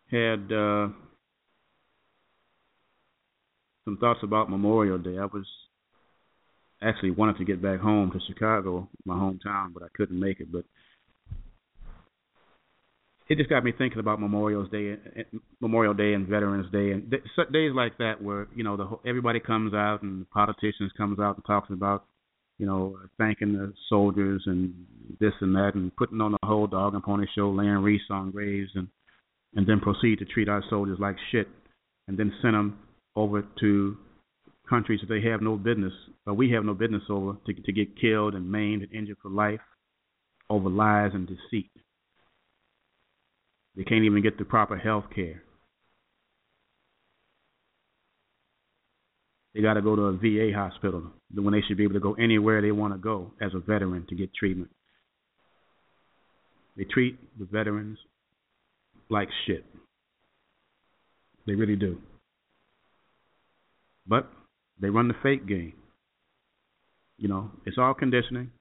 had 0.10 0.52
uh, 0.52 0.88
some 3.84 3.98
thoughts 4.00 4.22
about 4.24 4.50
Memorial 4.50 4.98
Day. 4.98 5.18
I 5.18 5.26
was 5.26 5.46
actually 6.82 7.12
wanted 7.12 7.38
to 7.38 7.46
get 7.46 7.62
back 7.62 7.80
home 7.80 8.12
to 8.12 8.20
Chicago, 8.28 8.90
my 9.06 9.16
hometown, 9.16 9.74
but 9.74 9.84
I 9.84 9.88
couldn't 9.96 10.20
make 10.20 10.40
it. 10.40 10.52
But 10.52 10.66
it 13.28 13.38
just 13.38 13.50
got 13.50 13.64
me 13.64 13.74
thinking 13.76 14.00
about 14.00 14.22
Memorial 14.22 14.66
Day, 14.66 14.98
Memorial 15.60 15.94
Day, 15.94 16.14
and 16.14 16.28
Veterans 16.28 16.72
Day, 16.72 16.92
and 16.92 17.10
days 17.10 17.72
like 17.74 17.98
that 17.98 18.22
where 18.22 18.48
you 18.56 18.64
know 18.64 18.78
the 18.78 19.10
everybody 19.10 19.40
comes 19.40 19.74
out 19.74 20.04
and 20.04 20.22
the 20.22 20.26
politicians 20.26 20.92
comes 20.96 21.20
out 21.20 21.36
and 21.36 21.46
talks 21.46 21.70
about 21.72 22.06
you 22.60 22.66
know 22.66 22.98
uh, 23.02 23.08
thanking 23.18 23.54
the 23.54 23.74
soldiers 23.90 24.44
and 24.46 24.74
this 25.20 25.34
and 25.42 25.56
that, 25.56 25.72
and 25.74 25.96
putting 25.96 26.22
on 26.22 26.36
a 26.36 26.46
whole 26.46 26.68
dog 26.68 26.94
and 26.94 27.04
pony 27.04 27.26
show, 27.36 27.50
laying 27.50 27.72
wreaths 27.78 28.04
on 28.12 28.30
graves, 28.32 28.72
and 28.76 28.88
and 29.56 29.68
then 29.68 29.80
proceed 29.80 30.20
to 30.20 30.26
treat 30.26 30.48
our 30.48 30.64
soldiers 30.70 31.00
like 31.00 31.16
shit, 31.32 31.48
and 32.08 32.18
then 32.18 32.32
send 32.42 32.54
them 32.54 32.78
over 33.16 33.44
to 33.60 33.98
countries 34.70 35.00
that 35.02 35.14
they 35.14 35.28
have 35.28 35.42
no 35.42 35.56
business, 35.56 35.94
or 36.28 36.34
we 36.34 36.52
have 36.52 36.66
no 36.66 36.74
business 36.74 37.04
over, 37.10 37.38
to, 37.46 37.54
to 37.54 37.72
get 37.72 38.00
killed 38.00 38.34
and 38.34 38.52
maimed 38.52 38.84
and 38.84 38.94
injured 38.94 39.18
for 39.22 39.30
life 39.30 39.60
over 40.50 40.70
lies 40.70 41.12
and 41.14 41.28
deceit. 41.28 41.72
They 43.76 43.84
can't 43.84 44.06
even 44.06 44.22
get 44.24 44.38
the 44.38 44.46
proper 44.46 44.78
health 44.78 45.06
care. 45.14 45.44
they 49.56 49.62
got 49.62 49.76
to 49.76 49.82
go 49.82 49.96
to 49.96 50.02
a 50.04 50.14
VA 50.18 50.52
hospital 50.54 51.04
when 51.34 51.54
they 51.54 51.62
should 51.62 51.78
be 51.78 51.84
able 51.84 51.94
to 51.94 52.00
go 52.02 52.14
anywhere 52.16 52.62
they 52.62 52.74
want 52.74 52.94
to 52.94 52.98
go 53.00 53.32
as 53.42 53.54
a 53.56 53.60
veteran 53.60 54.06
to 54.10 54.16
get 54.16 54.34
treatment. 54.36 54.70
They 56.76 56.84
treat 56.84 57.18
the 57.40 57.46
veterans 57.46 57.98
like 59.10 59.30
shit. 59.48 59.66
They 61.48 61.56
really 61.56 61.78
do. 61.78 62.00
But 64.06 64.30
they 64.82 64.90
run 64.90 65.08
the 65.08 65.14
fake 65.24 65.48
game. 65.48 65.74
You 67.18 67.30
know, 67.30 67.52
it's 67.66 67.78
all 67.78 67.94
conditioning. 67.94 68.52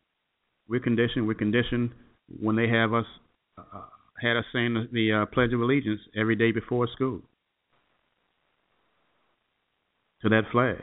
We're 0.69 0.79
conditioned. 0.79 1.27
We're 1.27 1.35
conditioned 1.35 1.91
when 2.41 2.55
they 2.55 2.69
have 2.69 2.95
us 2.95 3.07
uh, 3.59 3.81
had 4.25 4.37
us 4.37 4.45
saying 4.53 4.75
the, 4.75 4.89
the 4.91 5.13
uh, 5.13 5.27
Pledge 5.27 5.53
of 5.53 5.61
Allegiance 5.61 6.01
every 6.17 6.35
day 6.35 6.51
before 6.51 6.89
school 6.95 7.21
to 10.23 10.29
that 10.31 10.45
flag 10.51 10.83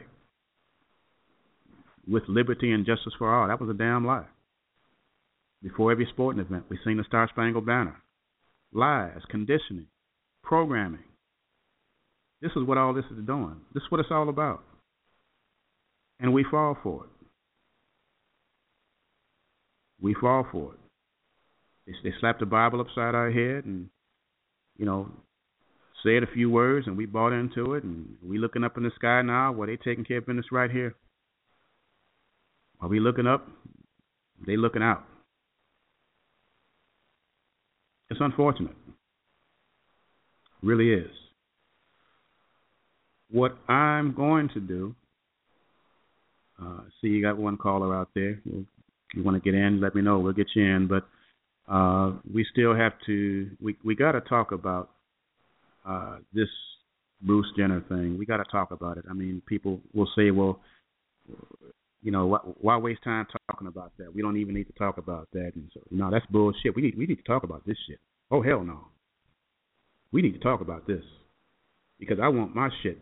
with 2.08 2.24
liberty 2.28 2.72
and 2.72 2.86
justice 2.86 3.14
for 3.18 3.34
all. 3.34 3.48
That 3.48 3.60
was 3.60 3.70
a 3.70 3.78
damn 3.78 4.06
lie. 4.06 4.28
Before 5.64 5.92
every 5.92 6.08
sporting 6.12 6.42
event, 6.42 6.66
we 6.70 6.78
sing 6.84 6.98
the 6.98 7.04
Star 7.04 7.28
Spangled 7.32 7.66
Banner. 7.66 8.02
Lies, 8.74 9.22
conditioning, 9.30 9.88
programming. 10.44 11.04
This 12.42 12.52
is 12.56 12.64
what 12.64 12.78
all 12.78 12.94
this 12.94 13.06
is 13.06 13.26
doing. 13.26 13.58
This 13.74 13.84
is 13.84 13.92
what 13.92 14.00
it's 14.00 14.10
all 14.12 14.30
about. 14.30 14.64
And 16.20 16.34
we 16.34 16.46
fall 16.50 16.78
for 16.82 17.06
it. 17.06 17.10
We 20.02 20.16
fall 20.20 20.48
for 20.52 20.74
it. 20.74 20.80
They, 21.92 22.10
they 22.10 22.16
slap 22.20 22.40
the 22.40 22.46
Bible 22.46 22.82
upside 22.82 23.16
our 23.16 23.32
head 23.32 23.66
and, 23.66 23.90
you 24.78 24.86
know, 24.86 25.10
said 26.04 26.24
a 26.24 26.34
few 26.34 26.50
words 26.50 26.88
and 26.88 26.98
we 26.98 27.06
bought 27.06 27.34
into 27.34 27.74
it 27.76 27.84
and 27.84 28.16
we 28.24 28.38
looking 28.38 28.64
up 28.64 28.78
in 28.78 28.84
the 28.84 28.92
sky 28.96 29.22
now. 29.22 29.52
Well, 29.52 29.68
they 29.68 29.78
taking 29.78 30.06
care 30.06 30.18
of 30.18 30.26
business 30.26 30.46
right 30.52 30.72
here. 30.72 30.96
Are 32.80 32.88
we 32.88 33.00
looking 33.00 33.28
up? 33.28 33.48
They 34.46 34.58
looking 34.58 34.82
out. 34.82 35.04
It's 38.10 38.20
unfortunate. 38.20 38.76
really 40.62 40.92
is. 40.92 41.12
What 43.30 43.56
I'm 43.70 44.14
going 44.14 44.50
to 44.54 44.60
do, 44.60 44.96
uh, 46.62 46.82
see, 47.00 47.08
you 47.08 47.22
got 47.22 47.38
one 47.38 47.56
caller 47.56 47.96
out 47.96 48.10
there. 48.14 48.42
You 48.44 49.24
want 49.24 49.42
to 49.42 49.52
get 49.52 49.58
in, 49.58 49.80
let 49.80 49.96
me 49.96 50.02
know. 50.02 50.20
We'll 50.20 50.34
get 50.34 50.48
you 50.56 50.64
in. 50.64 50.88
But 50.88 51.08
uh, 51.72 52.12
we 52.32 52.46
still 52.52 52.76
have 52.76 52.94
to. 53.06 53.50
We 53.62 53.78
we 53.84 53.96
got 53.96 54.12
to 54.12 54.22
talk 54.22 54.52
about 54.52 54.90
uh, 55.88 56.18
this 56.34 56.50
Bruce 57.22 57.48
Jenner 57.58 57.82
thing. 57.88 58.18
We 58.18 58.26
got 58.26 58.38
to 58.38 58.52
talk 58.52 58.72
about 58.72 58.98
it. 58.98 59.06
I 59.10 59.14
mean, 59.14 59.42
people 59.46 59.80
will 59.94 60.10
say, 60.16 60.32
well, 60.32 60.60
you 62.02 62.12
know, 62.12 62.26
why, 62.26 62.40
why 62.60 62.78
waste 62.78 63.04
time 63.04 63.26
talking 63.50 63.68
about 63.68 63.94
that? 64.00 64.14
We 64.14 64.22
don't 64.22 64.38
even 64.38 64.54
need 64.54 64.68
to 64.68 64.74
talk 64.74 64.98
about 64.98 65.30
that. 65.34 65.52
And 65.56 65.70
so, 65.74 65.80
no, 65.92 66.12
that's 66.12 66.26
bullshit. 66.28 66.76
We 66.76 66.82
need 66.82 66.98
we 66.98 67.06
need 67.06 67.18
to 67.18 67.24
talk 67.24 67.44
about 67.44 67.66
this 67.66 67.78
shit. 67.88 68.00
Oh 68.30 68.42
hell 68.42 68.64
no. 68.64 68.88
We 70.12 70.22
need 70.22 70.34
to 70.34 70.40
talk 70.40 70.60
about 70.60 70.88
this 70.88 71.04
because 72.00 72.20
I 72.22 72.28
want 72.28 72.54
my 72.54 72.70
shit 72.84 72.98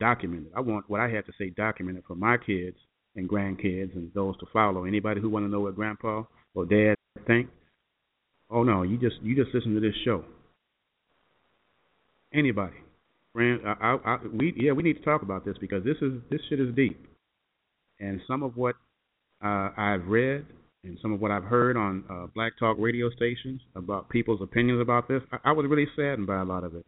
documented. 0.00 0.52
I 0.56 0.60
want 0.60 0.88
what 0.88 1.00
I 1.00 1.08
have 1.10 1.26
to 1.26 1.32
say 1.38 1.50
documented 1.50 2.04
for 2.06 2.14
my 2.14 2.38
kids 2.38 2.78
and 3.14 3.28
grandkids 3.28 3.94
and 3.94 4.10
those 4.14 4.38
to 4.38 4.46
follow. 4.54 4.84
Anybody 4.84 5.20
who 5.20 5.28
want 5.28 5.44
to 5.44 5.50
know 5.50 5.60
what 5.60 5.74
grandpa 5.74 6.22
or 6.54 6.64
dad 6.64 6.94
think? 7.26 7.50
Oh 8.50 8.62
no, 8.62 8.82
you 8.82 8.96
just 8.98 9.16
you 9.22 9.34
just 9.34 9.54
listen 9.54 9.74
to 9.74 9.80
this 9.80 9.94
show. 10.04 10.24
Anybody, 12.32 12.76
friend, 13.32 13.60
I, 13.66 13.72
I, 13.80 13.98
I, 14.04 14.18
we 14.32 14.54
yeah 14.56 14.72
we 14.72 14.82
need 14.82 14.94
to 14.94 15.02
talk 15.02 15.22
about 15.22 15.44
this 15.44 15.56
because 15.60 15.84
this 15.84 15.96
is 16.00 16.12
this 16.30 16.40
shit 16.48 16.60
is 16.60 16.74
deep, 16.74 17.06
and 17.98 18.20
some 18.28 18.42
of 18.42 18.56
what 18.56 18.76
uh, 19.44 19.70
I've 19.76 20.06
read 20.06 20.46
and 20.84 20.98
some 21.02 21.12
of 21.12 21.20
what 21.20 21.30
I've 21.30 21.44
heard 21.44 21.76
on 21.76 22.04
uh, 22.08 22.26
Black 22.34 22.58
Talk 22.58 22.76
radio 22.78 23.10
stations 23.10 23.60
about 23.74 24.08
people's 24.08 24.40
opinions 24.40 24.80
about 24.80 25.08
this, 25.08 25.22
I, 25.32 25.50
I 25.50 25.52
was 25.52 25.66
really 25.68 25.88
saddened 25.96 26.26
by 26.26 26.40
a 26.40 26.44
lot 26.44 26.64
of 26.64 26.74
it. 26.74 26.86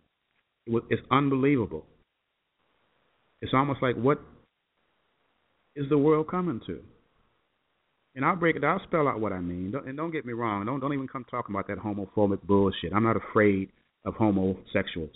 it 0.67 0.73
was, 0.73 0.85
it's 0.89 1.03
unbelievable. 1.11 1.85
It's 3.41 3.53
almost 3.55 3.83
like 3.83 3.97
what 3.97 4.21
is 5.77 5.89
the 5.89 5.99
world 5.99 6.29
coming 6.29 6.61
to? 6.67 6.81
And 8.19 8.25
I'll 8.27 8.35
break 8.35 8.57
it. 8.57 8.65
I'll 8.65 8.83
spell 8.83 9.07
out 9.07 9.21
what 9.21 9.33
I 9.33 9.39
mean. 9.39 9.71
Don't, 9.71 9.87
and 9.87 9.97
don't 9.97 10.11
get 10.11 10.27
me 10.27 10.33
wrong. 10.33 10.67
Don't 10.67 10.81
don't 10.81 10.93
even 10.93 11.07
come 11.07 11.25
talking 11.31 11.55
about 11.55 11.69
that 11.69 11.79
homophobic 11.79 12.43
bullshit. 12.43 12.93
I'm 12.93 13.05
not 13.05 13.17
afraid 13.17 13.71
of 14.05 14.15
homosexuals. 14.15 15.15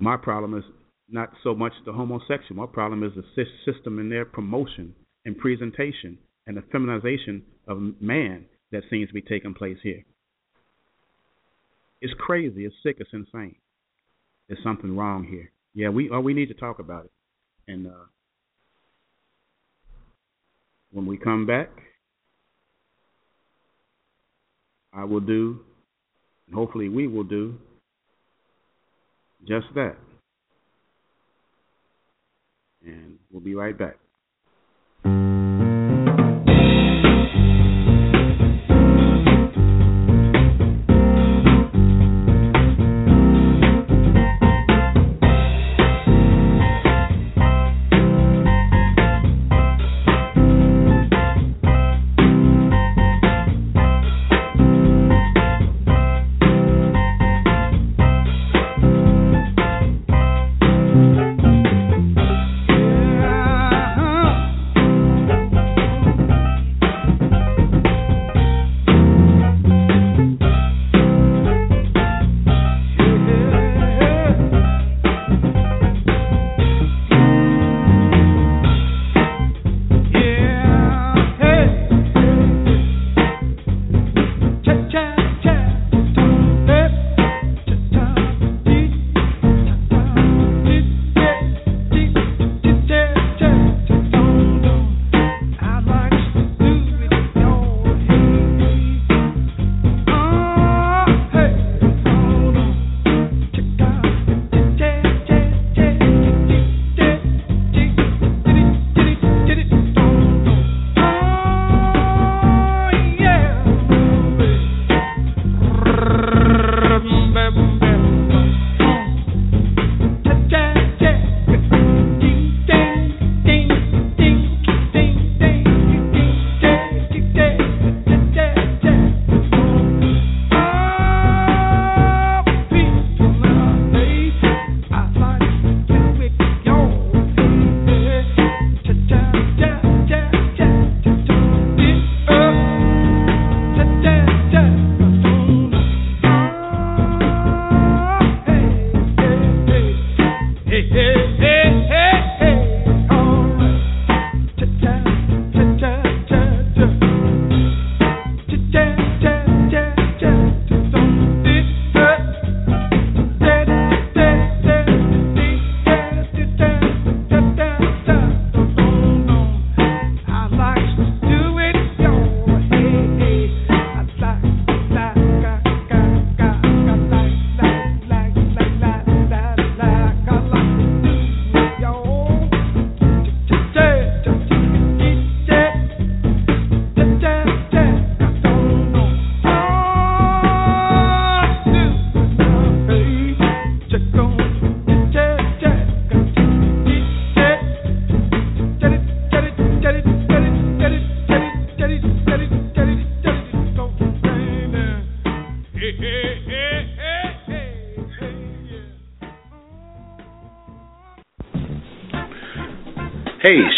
My 0.00 0.16
problem 0.16 0.58
is 0.58 0.64
not 1.08 1.30
so 1.44 1.54
much 1.54 1.72
the 1.86 1.92
homosexual. 1.92 2.56
My 2.56 2.66
problem 2.66 3.04
is 3.04 3.12
the 3.14 3.44
system 3.64 4.00
and 4.00 4.10
their 4.10 4.24
promotion 4.24 4.96
and 5.24 5.38
presentation 5.38 6.18
and 6.48 6.56
the 6.56 6.64
feminization 6.72 7.44
of 7.68 7.78
man 8.00 8.46
that 8.72 8.82
seems 8.90 9.06
to 9.06 9.14
be 9.14 9.22
taking 9.22 9.54
place 9.54 9.78
here. 9.80 10.04
It's 12.00 12.14
crazy. 12.18 12.64
It's 12.64 12.74
sick. 12.82 12.96
It's 12.98 13.10
insane. 13.12 13.54
There's 14.48 14.62
something 14.64 14.96
wrong 14.96 15.22
here. 15.22 15.52
Yeah, 15.72 15.90
we 15.90 16.10
oh, 16.10 16.18
we 16.18 16.34
need 16.34 16.48
to 16.48 16.54
talk 16.54 16.80
about 16.80 17.04
it. 17.04 17.12
And 17.68 17.86
uh, 17.86 18.06
when 20.92 21.06
we 21.06 21.16
come 21.16 21.46
back, 21.46 21.70
I 24.92 25.04
will 25.04 25.20
do, 25.20 25.60
and 26.46 26.54
hopefully 26.54 26.88
we 26.88 27.06
will 27.06 27.24
do, 27.24 27.58
just 29.46 29.66
that. 29.74 29.96
And 32.84 33.18
we'll 33.30 33.42
be 33.42 33.54
right 33.54 33.76
back. 33.76 33.96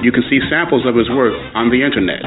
You 0.03 0.11
can 0.11 0.23
see 0.27 0.41
samples 0.49 0.85
of 0.89 0.95
his 0.95 1.09
work 1.13 1.35
on 1.53 1.69
the 1.69 1.83
internet. 1.85 2.23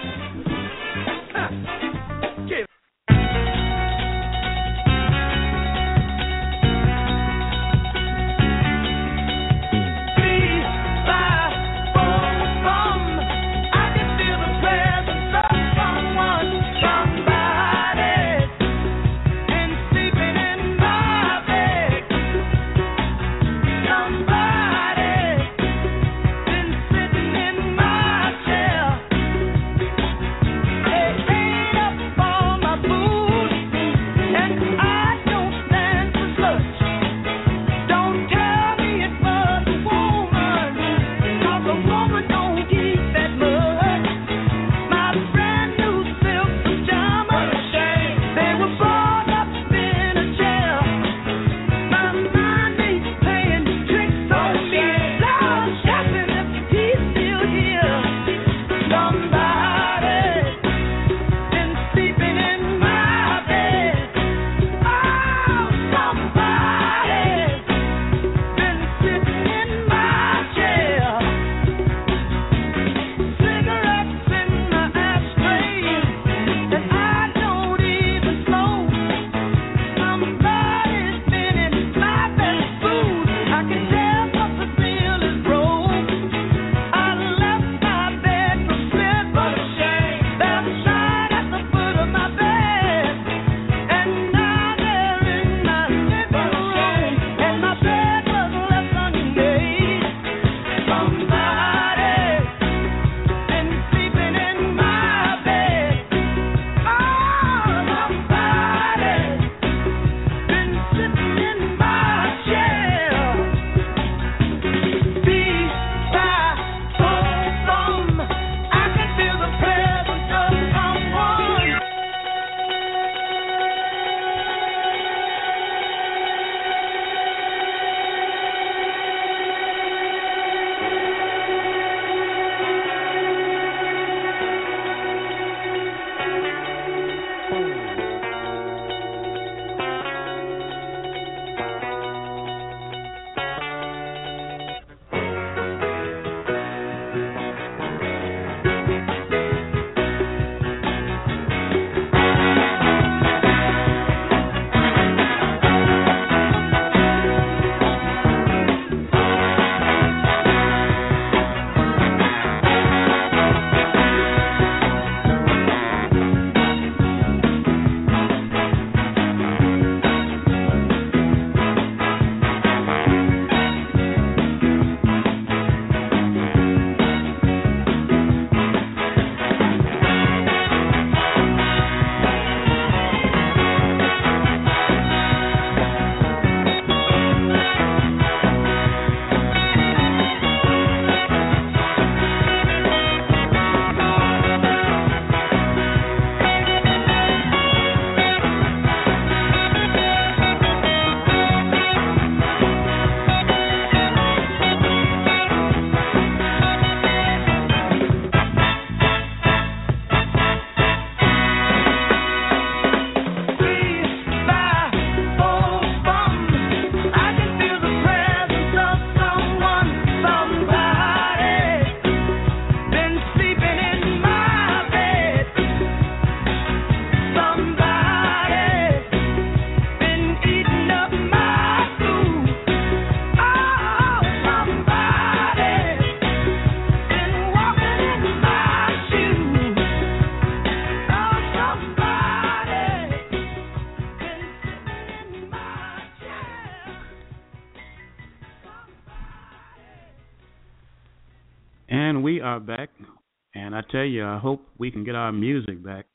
We 254.82 254.90
can 254.90 255.04
get 255.04 255.14
our 255.14 255.30
music 255.30 255.80
back 255.84 256.06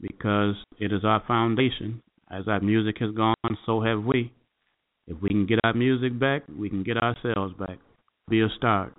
because 0.00 0.56
it 0.80 0.92
is 0.92 1.04
our 1.04 1.22
foundation. 1.28 2.02
As 2.28 2.48
our 2.48 2.58
music 2.58 2.96
has 2.98 3.14
gone, 3.14 3.36
so 3.64 3.80
have 3.82 4.02
we. 4.02 4.32
If 5.06 5.22
we 5.22 5.28
can 5.28 5.46
get 5.46 5.60
our 5.62 5.72
music 5.72 6.18
back, 6.18 6.42
we 6.58 6.68
can 6.68 6.82
get 6.82 6.96
ourselves 6.96 7.54
back. 7.56 7.78
Be 8.28 8.40
a 8.40 8.48
start. 8.56 8.94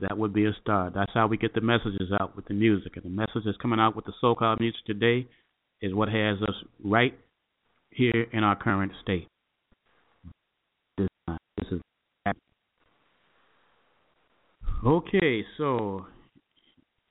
That 0.00 0.18
would 0.18 0.32
be 0.32 0.46
a 0.46 0.52
start. 0.60 0.92
That's 0.92 1.12
how 1.14 1.28
we 1.28 1.36
get 1.36 1.54
the 1.54 1.60
messages 1.60 2.10
out 2.20 2.34
with 2.34 2.46
the 2.46 2.54
music. 2.54 2.96
And 2.96 3.04
the 3.04 3.10
message 3.10 3.44
that's 3.44 3.56
coming 3.58 3.78
out 3.78 3.94
with 3.94 4.06
the 4.06 4.12
so-called 4.20 4.58
music 4.58 4.84
today 4.86 5.28
is 5.80 5.94
what 5.94 6.08
has 6.08 6.42
us 6.42 6.56
right 6.82 7.16
here 7.90 8.26
in 8.32 8.42
our 8.42 8.56
current 8.56 8.90
state. 9.02 9.28
This 10.98 11.06
is 11.70 11.80
okay. 14.84 15.44
So 15.56 16.06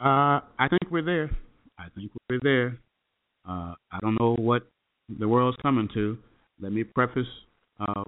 Uh, 0.00 0.40
I 0.58 0.68
think 0.68 0.90
we're 0.90 1.04
there. 1.04 1.30
I 1.78 1.88
think 1.94 2.10
we're 2.30 2.40
there. 2.42 2.78
Uh, 3.46 3.74
I 3.92 3.98
don't 4.00 4.16
know 4.18 4.34
what 4.38 4.62
the 5.18 5.28
world's 5.28 5.58
coming 5.60 5.88
to. 5.92 6.16
Let 6.58 6.72
me 6.72 6.84
preface 6.84 7.26
uh, 7.78 8.04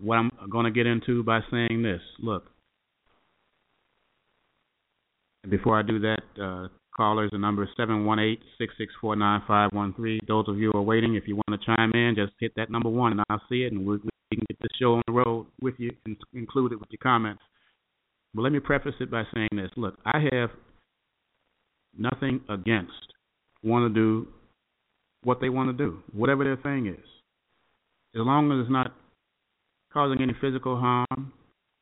what 0.00 0.16
I'm 0.16 0.30
going 0.50 0.64
to 0.64 0.70
get 0.70 0.86
into 0.86 1.24
by 1.24 1.40
saying 1.50 1.82
this. 1.82 2.00
Look, 2.20 2.44
before 5.48 5.78
I 5.78 5.82
do 5.82 5.98
that, 6.00 6.22
uh, 6.40 6.68
callers, 6.96 7.30
the 7.32 7.38
number 7.38 7.64
is 7.64 7.70
718 7.76 8.38
664 8.58 9.16
9513. 9.16 10.20
Those 10.28 10.44
of 10.48 10.58
you 10.58 10.70
who 10.72 10.78
are 10.78 10.82
waiting, 10.82 11.16
if 11.16 11.26
you 11.26 11.36
want 11.36 11.60
to 11.60 11.66
chime 11.66 11.92
in, 11.94 12.14
just 12.16 12.32
hit 12.38 12.52
that 12.56 12.70
number 12.70 12.88
one 12.88 13.12
and 13.12 13.22
I'll 13.28 13.42
see 13.48 13.62
it 13.62 13.72
and 13.72 13.84
we 13.84 13.98
can 13.98 14.44
get 14.48 14.58
the 14.60 14.68
show 14.80 14.94
on 14.94 15.02
the 15.06 15.12
road 15.12 15.46
with 15.60 15.74
you 15.78 15.90
and 16.06 16.16
include 16.32 16.72
it 16.72 16.80
with 16.80 16.90
your 16.90 17.00
comments. 17.02 17.42
But 18.34 18.42
let 18.42 18.52
me 18.52 18.60
preface 18.60 18.94
it 19.00 19.10
by 19.10 19.24
saying 19.34 19.48
this. 19.52 19.70
Look, 19.76 19.96
I 20.04 20.28
have 20.32 20.50
nothing 21.96 22.40
against 22.48 22.92
want 23.62 23.92
to 23.92 23.94
do 23.94 24.28
what 25.24 25.40
they 25.40 25.48
want 25.48 25.76
to 25.76 25.84
do, 25.84 25.98
whatever 26.12 26.44
their 26.44 26.56
thing 26.56 26.86
is. 26.86 27.06
As 28.14 28.20
long 28.24 28.52
as 28.52 28.64
it's 28.64 28.72
not 28.72 28.94
causing 29.92 30.22
any 30.22 30.34
physical 30.40 30.78
harm 30.78 31.32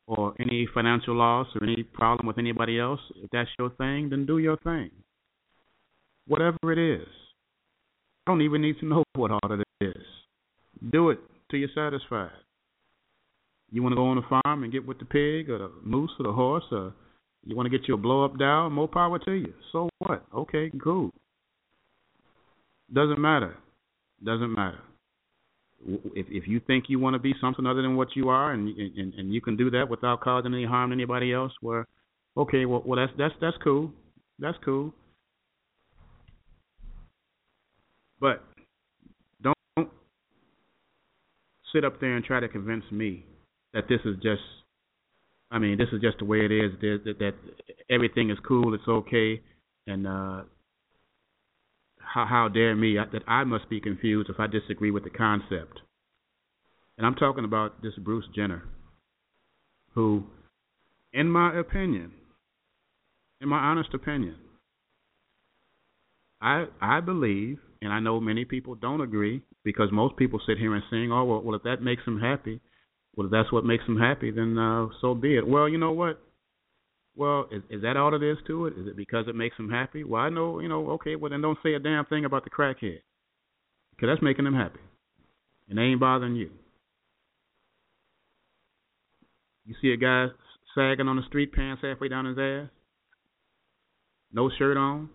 or 0.07 0.35
any 0.41 0.67
financial 0.73 1.15
loss 1.15 1.47
or 1.55 1.65
any 1.65 1.83
problem 1.83 2.27
with 2.27 2.39
anybody 2.39 2.79
else, 2.79 3.01
if 3.17 3.31
that's 3.31 3.51
your 3.59 3.71
thing, 3.71 4.11
then 4.11 4.27
do 4.27 4.39
your 4.39 4.57
thing. 4.59 4.91
Whatever 6.27 6.73
it 6.73 6.79
is. 6.79 7.07
I 8.27 8.33
don't 8.33 8.43
even 8.43 8.63
need 8.63 8.79
to 8.81 8.87
know 8.87 9.05
what 9.15 9.31
all 9.31 9.41
of 9.43 9.61
it 9.61 9.67
is. 9.81 10.03
Do 10.91 11.11
it 11.11 11.21
till 11.51 11.61
you're 11.61 11.69
satisfied. 11.75 12.31
You 13.71 13.83
want 13.83 13.93
to 13.93 13.97
go 13.97 14.07
on 14.07 14.19
a 14.19 14.41
farm 14.43 14.63
and 14.63 14.73
get 14.73 14.87
with 14.87 14.99
the 14.99 15.05
pig 15.05 15.51
or 15.51 15.59
the 15.59 15.71
moose 15.83 16.11
or 16.19 16.25
the 16.25 16.33
horse 16.33 16.65
or 16.71 16.93
you 17.47 17.55
want 17.55 17.71
to 17.71 17.79
get 17.79 17.87
you 17.87 17.95
a 17.95 17.97
blow 17.97 18.25
up 18.25 18.37
doll, 18.39 18.69
more 18.71 18.89
power 18.89 19.19
to 19.21 19.33
you. 19.33 19.55
So 19.71 19.89
what? 19.99 20.25
Okay, 20.35 20.71
cool. 20.83 21.13
Doesn't 22.93 23.21
matter. 23.21 23.57
Doesn't 24.25 24.53
matter. 24.53 24.81
If 25.87 26.27
if 26.29 26.49
you 26.49 26.61
think 26.67 26.85
you 26.89 26.99
want 26.99 27.15
to 27.15 27.21
be 27.21 27.35
something 27.41 27.65
other 27.65 27.83
than 27.83 27.97
what 27.97 28.17
you 28.17 28.31
are, 28.31 28.53
and 28.53 28.77
and 28.77 29.15
and 29.15 29.33
you 29.33 29.41
can 29.41 29.57
do 29.57 29.71
that 29.71 29.89
without 29.89 30.21
causing 30.21 30.55
any 30.55 30.65
harm 30.65 30.91
to 30.91 30.95
anybody 30.95 31.33
else, 31.33 31.53
where 31.61 31.87
okay, 32.37 32.65
well, 32.65 32.83
well 32.85 32.99
that's 32.99 33.13
that's 33.17 33.35
that's 33.41 33.57
cool. 33.63 33.93
That's 34.41 34.59
cool. 34.65 34.93
But 38.19 38.43
don't 39.43 39.89
sit 41.73 41.85
up 41.85 42.01
there 42.01 42.17
and 42.17 42.25
try 42.25 42.41
to 42.41 42.49
convince 42.49 42.85
me 42.91 43.25
that 43.73 43.85
this 43.89 44.01
is 44.05 44.17
just 44.17 44.43
I 45.51 45.59
mean, 45.59 45.79
this 45.79 45.89
is 45.93 46.01
just 46.01 46.19
the 46.19 46.25
way 46.25 46.45
it 46.45 46.53
is. 46.53 46.73
That, 46.81 47.01
that, 47.05 47.19
that 47.19 47.35
everything 47.89 48.31
is 48.31 48.39
cool, 48.47 48.75
it's 48.75 48.89
okay, 48.89 49.41
and 49.87 50.07
uh, 50.07 50.43
how, 51.99 52.27
how 52.27 52.49
dare 52.53 52.75
me 52.75 52.97
that 52.97 53.23
I 53.29 53.45
must 53.45 53.69
be 53.69 53.81
confused 53.81 54.31
if 54.31 54.41
I 54.41 54.47
disagree 54.47 54.91
with 54.91 55.05
the 55.05 55.11
concept. 55.11 55.81
And 56.99 57.07
I'm 57.07 57.15
talking 57.15 57.45
about 57.45 57.83
this 57.83 57.93
Bruce 57.99 58.25
Jenner, 58.35 58.63
who, 59.95 60.25
in 61.13 61.31
my 61.31 61.59
opinion, 61.59 62.13
in 63.41 63.49
my 63.49 63.59
honest 63.59 63.91
opinion, 63.93 64.37
I 66.41 66.67
I 66.81 67.01
believe, 67.01 67.59
and 67.83 67.93
I 67.93 68.01
know 68.01 68.21
many 68.21 68.45
people 68.45 68.75
don't 68.75 69.01
agree 69.01 69.43
because 69.65 69.89
most 69.93 70.17
people 70.17 70.41
sit 70.47 70.59
here 70.59 70.75
and 70.75 70.85
sing, 70.91 71.13
oh 71.13 71.25
well, 71.25 71.43
well 71.43 71.57
if 71.57 71.63
that 71.65 71.83
makes 71.83 72.05
them 72.05 72.21
happy, 72.21 72.61
well 73.17 73.27
if 73.27 73.33
that's 73.33 73.51
what 73.53 73.65
makes 73.65 73.85
them 73.87 73.99
happy, 73.99 74.31
then 74.31 74.59
uh, 74.59 74.87
so 75.01 75.15
be 75.15 75.37
it. 75.37 75.47
Well, 75.47 75.69
you 75.69 75.79
know 75.79 75.93
what? 75.93 76.21
Well, 77.17 77.47
is, 77.51 77.63
is 77.71 77.83
that 77.83 77.97
all 77.97 78.15
it 78.15 78.23
is 78.23 78.37
to 78.47 78.67
it? 78.67 78.75
Is 78.79 78.87
it 78.87 78.97
because 78.97 79.27
it 79.27 79.35
makes 79.35 79.57
them 79.57 79.71
happy? 79.71 80.05
Well, 80.05 80.21
I 80.21 80.29
know, 80.29 80.61
you 80.61 80.69
know, 80.69 80.91
okay, 80.91 81.17
well, 81.17 81.31
then 81.31 81.41
don't 81.41 81.59
say 81.63 81.73
a 81.73 81.79
damn 81.79 82.05
thing 82.05 82.27
about 82.27 82.45
the 82.45 82.51
crackhead. 82.51 83.01
Because 83.91 84.11
that's 84.11 84.23
making 84.23 84.45
them 84.45 84.55
happy. 84.55 84.81
And 85.69 85.79
they 85.79 85.83
ain't 85.83 86.01
bothering 86.01 86.37
you. 86.37 86.51
You 89.65 89.75
see 89.81 89.93
a 89.93 89.97
guy 89.97 90.27
sagging 90.75 91.09
on 91.09 91.17
the 91.17 91.23
street, 91.27 91.53
pants 91.53 91.83
halfway 91.83 92.09
down 92.09 92.27
his 92.27 92.39
ass, 92.39 92.69
no 94.33 94.51
shirt 94.59 94.77
on. 94.77 95.09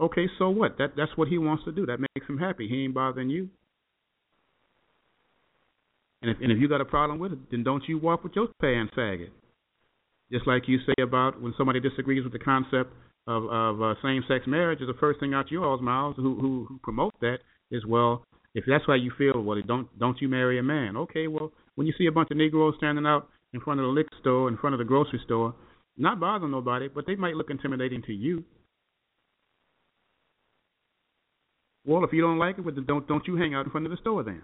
Okay, 0.00 0.26
so 0.38 0.48
what? 0.48 0.78
That 0.78 0.92
that's 0.96 1.10
what 1.16 1.28
he 1.28 1.36
wants 1.36 1.64
to 1.64 1.72
do. 1.72 1.84
That 1.84 1.98
makes 2.00 2.26
him 2.26 2.38
happy. 2.38 2.68
He 2.68 2.84
ain't 2.84 2.94
bothering 2.94 3.28
you. 3.28 3.50
And 6.22 6.30
if 6.30 6.36
and 6.40 6.52
if 6.52 6.58
you 6.58 6.68
got 6.68 6.80
a 6.80 6.84
problem 6.84 7.18
with 7.18 7.32
it, 7.32 7.38
then 7.50 7.64
don't 7.64 7.82
you 7.88 7.98
walk 7.98 8.22
with 8.22 8.32
your 8.34 8.48
pants 8.60 8.92
sagging. 8.94 9.30
Just 10.30 10.46
like 10.46 10.62
you 10.66 10.78
say 10.86 11.02
about 11.02 11.40
when 11.42 11.52
somebody 11.58 11.80
disagrees 11.80 12.24
with 12.24 12.32
the 12.32 12.38
concept 12.38 12.92
of, 13.26 13.44
of 13.44 13.82
uh, 13.82 13.94
same-sex 14.02 14.46
marriage, 14.46 14.80
is 14.80 14.86
the 14.86 14.98
first 14.98 15.20
thing 15.20 15.34
out 15.34 15.50
your 15.50 15.64
all's 15.64 15.82
mouths 15.82 16.16
who, 16.16 16.38
who 16.40 16.66
who 16.68 16.78
promote 16.82 17.12
that 17.20 17.38
is 17.70 17.84
well, 17.84 18.24
if 18.54 18.64
that's 18.66 18.84
how 18.86 18.94
you 18.94 19.12
feel, 19.18 19.42
well, 19.42 19.60
don't 19.66 19.88
don't 19.98 20.20
you 20.20 20.28
marry 20.28 20.58
a 20.58 20.62
man? 20.62 20.96
Okay, 20.96 21.26
well, 21.26 21.52
when 21.74 21.86
you 21.86 21.92
see 21.98 22.06
a 22.06 22.12
bunch 22.12 22.30
of 22.30 22.36
Negroes 22.36 22.74
standing 22.78 23.06
out 23.06 23.28
in 23.52 23.60
front 23.60 23.80
of 23.80 23.84
the 23.84 23.92
liquor 23.92 24.16
store, 24.20 24.48
in 24.48 24.56
front 24.56 24.74
of 24.74 24.78
the 24.78 24.84
grocery 24.84 25.20
store, 25.24 25.54
not 25.96 26.20
bothering 26.20 26.52
nobody, 26.52 26.88
but 26.88 27.06
they 27.06 27.16
might 27.16 27.34
look 27.34 27.50
intimidating 27.50 28.02
to 28.02 28.12
you. 28.12 28.44
Well, 31.84 32.04
if 32.04 32.12
you 32.12 32.22
don't 32.22 32.38
like 32.38 32.58
it, 32.58 32.64
well, 32.64 32.74
don't 32.74 33.08
don't 33.08 33.26
you 33.26 33.36
hang 33.36 33.54
out 33.54 33.66
in 33.66 33.72
front 33.72 33.86
of 33.86 33.90
the 33.90 33.98
store 33.98 34.22
then? 34.22 34.42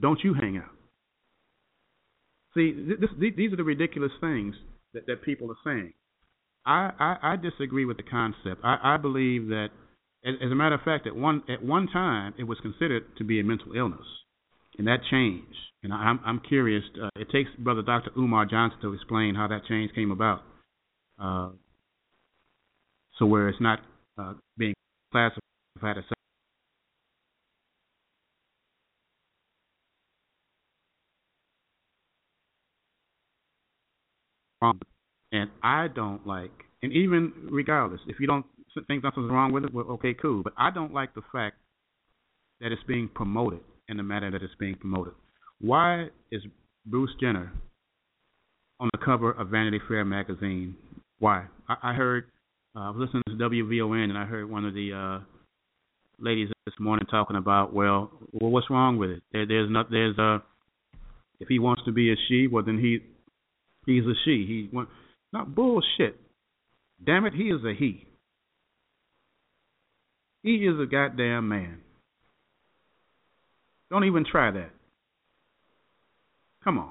Don't 0.00 0.20
you 0.22 0.34
hang 0.34 0.58
out? 0.58 0.70
See, 2.54 2.72
this, 2.72 3.10
these 3.18 3.52
are 3.52 3.56
the 3.56 3.64
ridiculous 3.64 4.12
things 4.20 4.54
that, 4.94 5.06
that 5.06 5.22
people 5.22 5.50
are 5.50 5.56
saying. 5.64 5.92
I, 6.64 6.90
I, 6.98 7.32
I 7.32 7.36
disagree 7.36 7.84
with 7.84 7.96
the 7.96 8.02
concept. 8.02 8.62
I, 8.64 8.78
I 8.82 8.96
believe 8.96 9.48
that, 9.48 9.68
as, 10.24 10.50
a 10.50 10.54
matter 10.54 10.74
of 10.74 10.82
fact, 10.82 11.06
at 11.06 11.14
one 11.14 11.42
at 11.48 11.64
one 11.64 11.86
time 11.86 12.34
it 12.38 12.44
was 12.44 12.58
considered 12.60 13.04
to 13.18 13.24
be 13.24 13.40
a 13.40 13.44
mental 13.44 13.72
illness, 13.74 14.06
and 14.76 14.86
that 14.86 14.98
changed. 15.10 15.54
And 15.82 15.92
I'm 15.92 16.20
I'm 16.26 16.40
curious. 16.40 16.82
Uh, 17.00 17.08
it 17.16 17.28
takes 17.30 17.50
Brother 17.58 17.82
Dr. 17.82 18.10
Umar 18.18 18.44
Johnson 18.46 18.80
to 18.82 18.92
explain 18.94 19.34
how 19.34 19.46
that 19.48 19.64
change 19.68 19.94
came 19.94 20.10
about. 20.10 20.42
Uh, 21.20 21.50
so 23.18 23.26
where 23.26 23.48
it's 23.48 23.60
not 23.60 23.80
uh, 24.18 24.34
being 24.56 24.74
classified 25.12 25.98
as 25.98 26.04
wrong. 34.62 34.80
And 35.32 35.50
I 35.62 35.88
don't 35.88 36.26
like, 36.26 36.50
and 36.82 36.92
even 36.92 37.32
regardless, 37.50 38.00
if 38.06 38.20
you 38.20 38.26
don't 38.26 38.46
think 38.86 39.02
something's 39.02 39.30
wrong 39.30 39.52
with 39.52 39.64
it, 39.64 39.74
well, 39.74 39.86
okay, 39.90 40.14
cool. 40.14 40.42
But 40.42 40.54
I 40.56 40.70
don't 40.70 40.92
like 40.92 41.14
the 41.14 41.22
fact 41.32 41.56
that 42.60 42.72
it's 42.72 42.82
being 42.86 43.08
promoted 43.14 43.60
in 43.88 43.96
the 43.96 44.02
manner 44.02 44.30
that 44.30 44.42
it's 44.42 44.54
being 44.58 44.76
promoted. 44.76 45.14
Why 45.60 46.08
is 46.30 46.42
Bruce 46.86 47.10
Jenner 47.20 47.52
on 48.80 48.88
the 48.92 48.98
cover 49.04 49.32
of 49.32 49.48
Vanity 49.48 49.80
Fair 49.88 50.04
magazine? 50.04 50.76
Why? 51.18 51.46
I, 51.68 51.90
I 51.90 51.94
heard, 51.94 52.24
uh, 52.76 52.80
I 52.80 52.90
was 52.90 53.00
listening 53.00 53.22
to 53.26 53.44
WVON, 53.44 54.04
and 54.04 54.16
I 54.18 54.24
heard 54.24 54.48
one 54.48 54.64
of 54.64 54.74
the 54.74 54.92
uh, 54.92 55.24
ladies 56.20 56.48
this 56.64 56.74
morning 56.78 57.06
talking 57.10 57.36
about, 57.36 57.74
well, 57.74 58.10
well, 58.32 58.50
what's 58.50 58.70
wrong 58.70 58.96
with 58.98 59.10
it? 59.10 59.22
There, 59.32 59.46
there's 59.46 59.70
not, 59.70 59.90
there's 59.90 60.16
a, 60.18 60.42
If 61.40 61.48
he 61.48 61.58
wants 61.58 61.82
to 61.86 61.92
be 61.92 62.12
a 62.12 62.16
she, 62.28 62.46
well 62.46 62.64
then 62.64 62.78
he 62.78 63.00
he's 63.92 64.04
a 64.04 64.14
she. 64.24 64.44
He 64.46 64.68
want 64.72 64.88
not 65.32 65.54
bullshit. 65.54 66.18
Damn 67.04 67.26
it, 67.26 67.34
he 67.34 67.44
is 67.44 67.64
a 67.64 67.74
he. 67.74 68.06
He 70.42 70.56
is 70.56 70.78
a 70.80 70.86
goddamn 70.86 71.48
man. 71.48 71.78
Don't 73.90 74.04
even 74.04 74.24
try 74.30 74.50
that. 74.50 74.70
Come 76.62 76.78
on. 76.78 76.90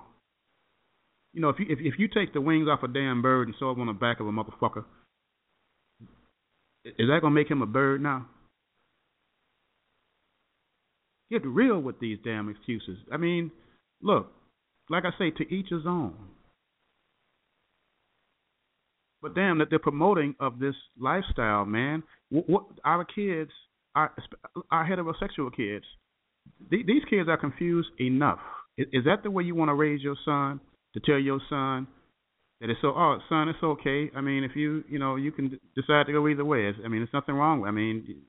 You 1.33 1.41
know, 1.41 1.49
if 1.49 1.59
you 1.59 1.65
if, 1.69 1.79
if 1.81 1.99
you 1.99 2.07
take 2.07 2.33
the 2.33 2.41
wings 2.41 2.67
off 2.67 2.83
a 2.83 2.87
damn 2.87 3.21
bird 3.21 3.47
and 3.47 3.55
sew 3.59 3.71
them 3.71 3.81
on 3.81 3.87
the 3.87 3.93
back 3.93 4.19
of 4.19 4.27
a 4.27 4.31
motherfucker, 4.31 4.85
is 6.85 7.07
that 7.09 7.19
gonna 7.21 7.35
make 7.35 7.49
him 7.49 7.61
a 7.61 7.67
bird 7.67 8.01
now? 8.01 8.27
Get 11.29 11.45
real 11.45 11.79
with 11.79 11.99
these 11.99 12.17
damn 12.23 12.49
excuses. 12.49 12.97
I 13.11 13.17
mean, 13.17 13.51
look, 14.01 14.31
like 14.89 15.03
I 15.03 15.11
say, 15.19 15.31
to 15.31 15.53
each 15.53 15.67
his 15.69 15.85
own. 15.85 16.15
But 19.21 19.35
damn, 19.35 19.57
that 19.59 19.69
they're 19.69 19.79
promoting 19.79 20.35
of 20.39 20.59
this 20.59 20.75
lifestyle, 20.99 21.65
man. 21.65 22.03
What, 22.29 22.49
what 22.49 22.63
our 22.85 23.03
kids, 23.05 23.51
our, 23.95 24.13
our 24.71 24.87
heterosexual 24.87 25.55
kids, 25.55 25.85
these 26.69 27.03
kids 27.09 27.27
are 27.27 27.37
confused 27.37 27.89
enough. 27.99 28.39
Is, 28.77 28.87
is 28.93 29.05
that 29.05 29.23
the 29.23 29.31
way 29.31 29.43
you 29.43 29.55
want 29.55 29.69
to 29.69 29.75
raise 29.75 30.01
your 30.01 30.15
son? 30.23 30.59
To 30.93 31.01
tell 31.01 31.19
your 31.19 31.39
son 31.49 31.85
that 32.59 32.69
it's 32.71 32.79
so, 32.81 32.87
oh, 32.87 33.17
son, 33.29 33.49
it's 33.49 33.61
okay. 33.61 34.09
I 34.15 34.21
mean, 34.21 34.43
if 34.43 34.55
you, 34.55 34.83
you 34.89 34.97
know, 34.97 35.15
you 35.15 35.31
can 35.31 35.59
decide 35.75 36.07
to 36.07 36.13
go 36.13 36.27
either 36.27 36.45
way. 36.45 36.67
I 36.67 36.87
mean, 36.87 37.01
there's 37.01 37.09
nothing 37.13 37.35
wrong. 37.35 37.65
I 37.65 37.71
mean, 37.71 38.21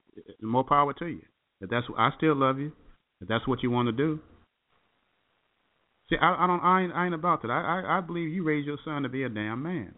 more 0.42 0.64
power 0.64 0.92
to 0.94 1.06
you. 1.06 1.22
If 1.60 1.70
that's, 1.70 1.86
I 1.96 2.10
still 2.16 2.36
love 2.36 2.58
you. 2.58 2.72
If 3.20 3.28
that's 3.28 3.46
what 3.48 3.62
you 3.62 3.70
want 3.70 3.86
to 3.88 3.92
do. 3.92 4.20
See, 6.10 6.16
I, 6.20 6.44
I 6.44 6.46
don't, 6.46 6.60
I 6.60 6.82
ain't, 6.82 6.92
I 6.92 7.06
ain't 7.06 7.14
about 7.14 7.42
that. 7.42 7.50
I, 7.50 7.80
I, 7.80 7.98
I 7.98 8.00
believe 8.00 8.28
you 8.28 8.42
raise 8.42 8.66
your 8.66 8.78
son 8.84 9.02
to 9.04 9.08
be 9.08 9.22
a 9.22 9.28
damn 9.28 9.62
man. 9.62 9.94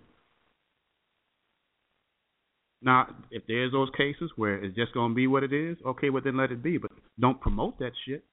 Now, 2.83 3.09
if 3.31 3.43
there's 3.47 3.73
those 3.73 3.91
cases 3.97 4.31
where 4.37 4.63
it's 4.63 4.75
just 4.75 4.95
gonna 4.95 5.15
be 5.15 5.27
what 5.27 5.43
it 5.43 5.53
is, 5.53 5.77
okay, 5.87 6.11
well 6.11 6.23
then 6.25 6.37
let 6.37 6.51
it 6.51 6.63
be. 6.63 6.79
But 6.79 6.93
don't 7.19 7.41
promote 7.41 7.79
that 7.79 7.93
shit. 8.07 8.25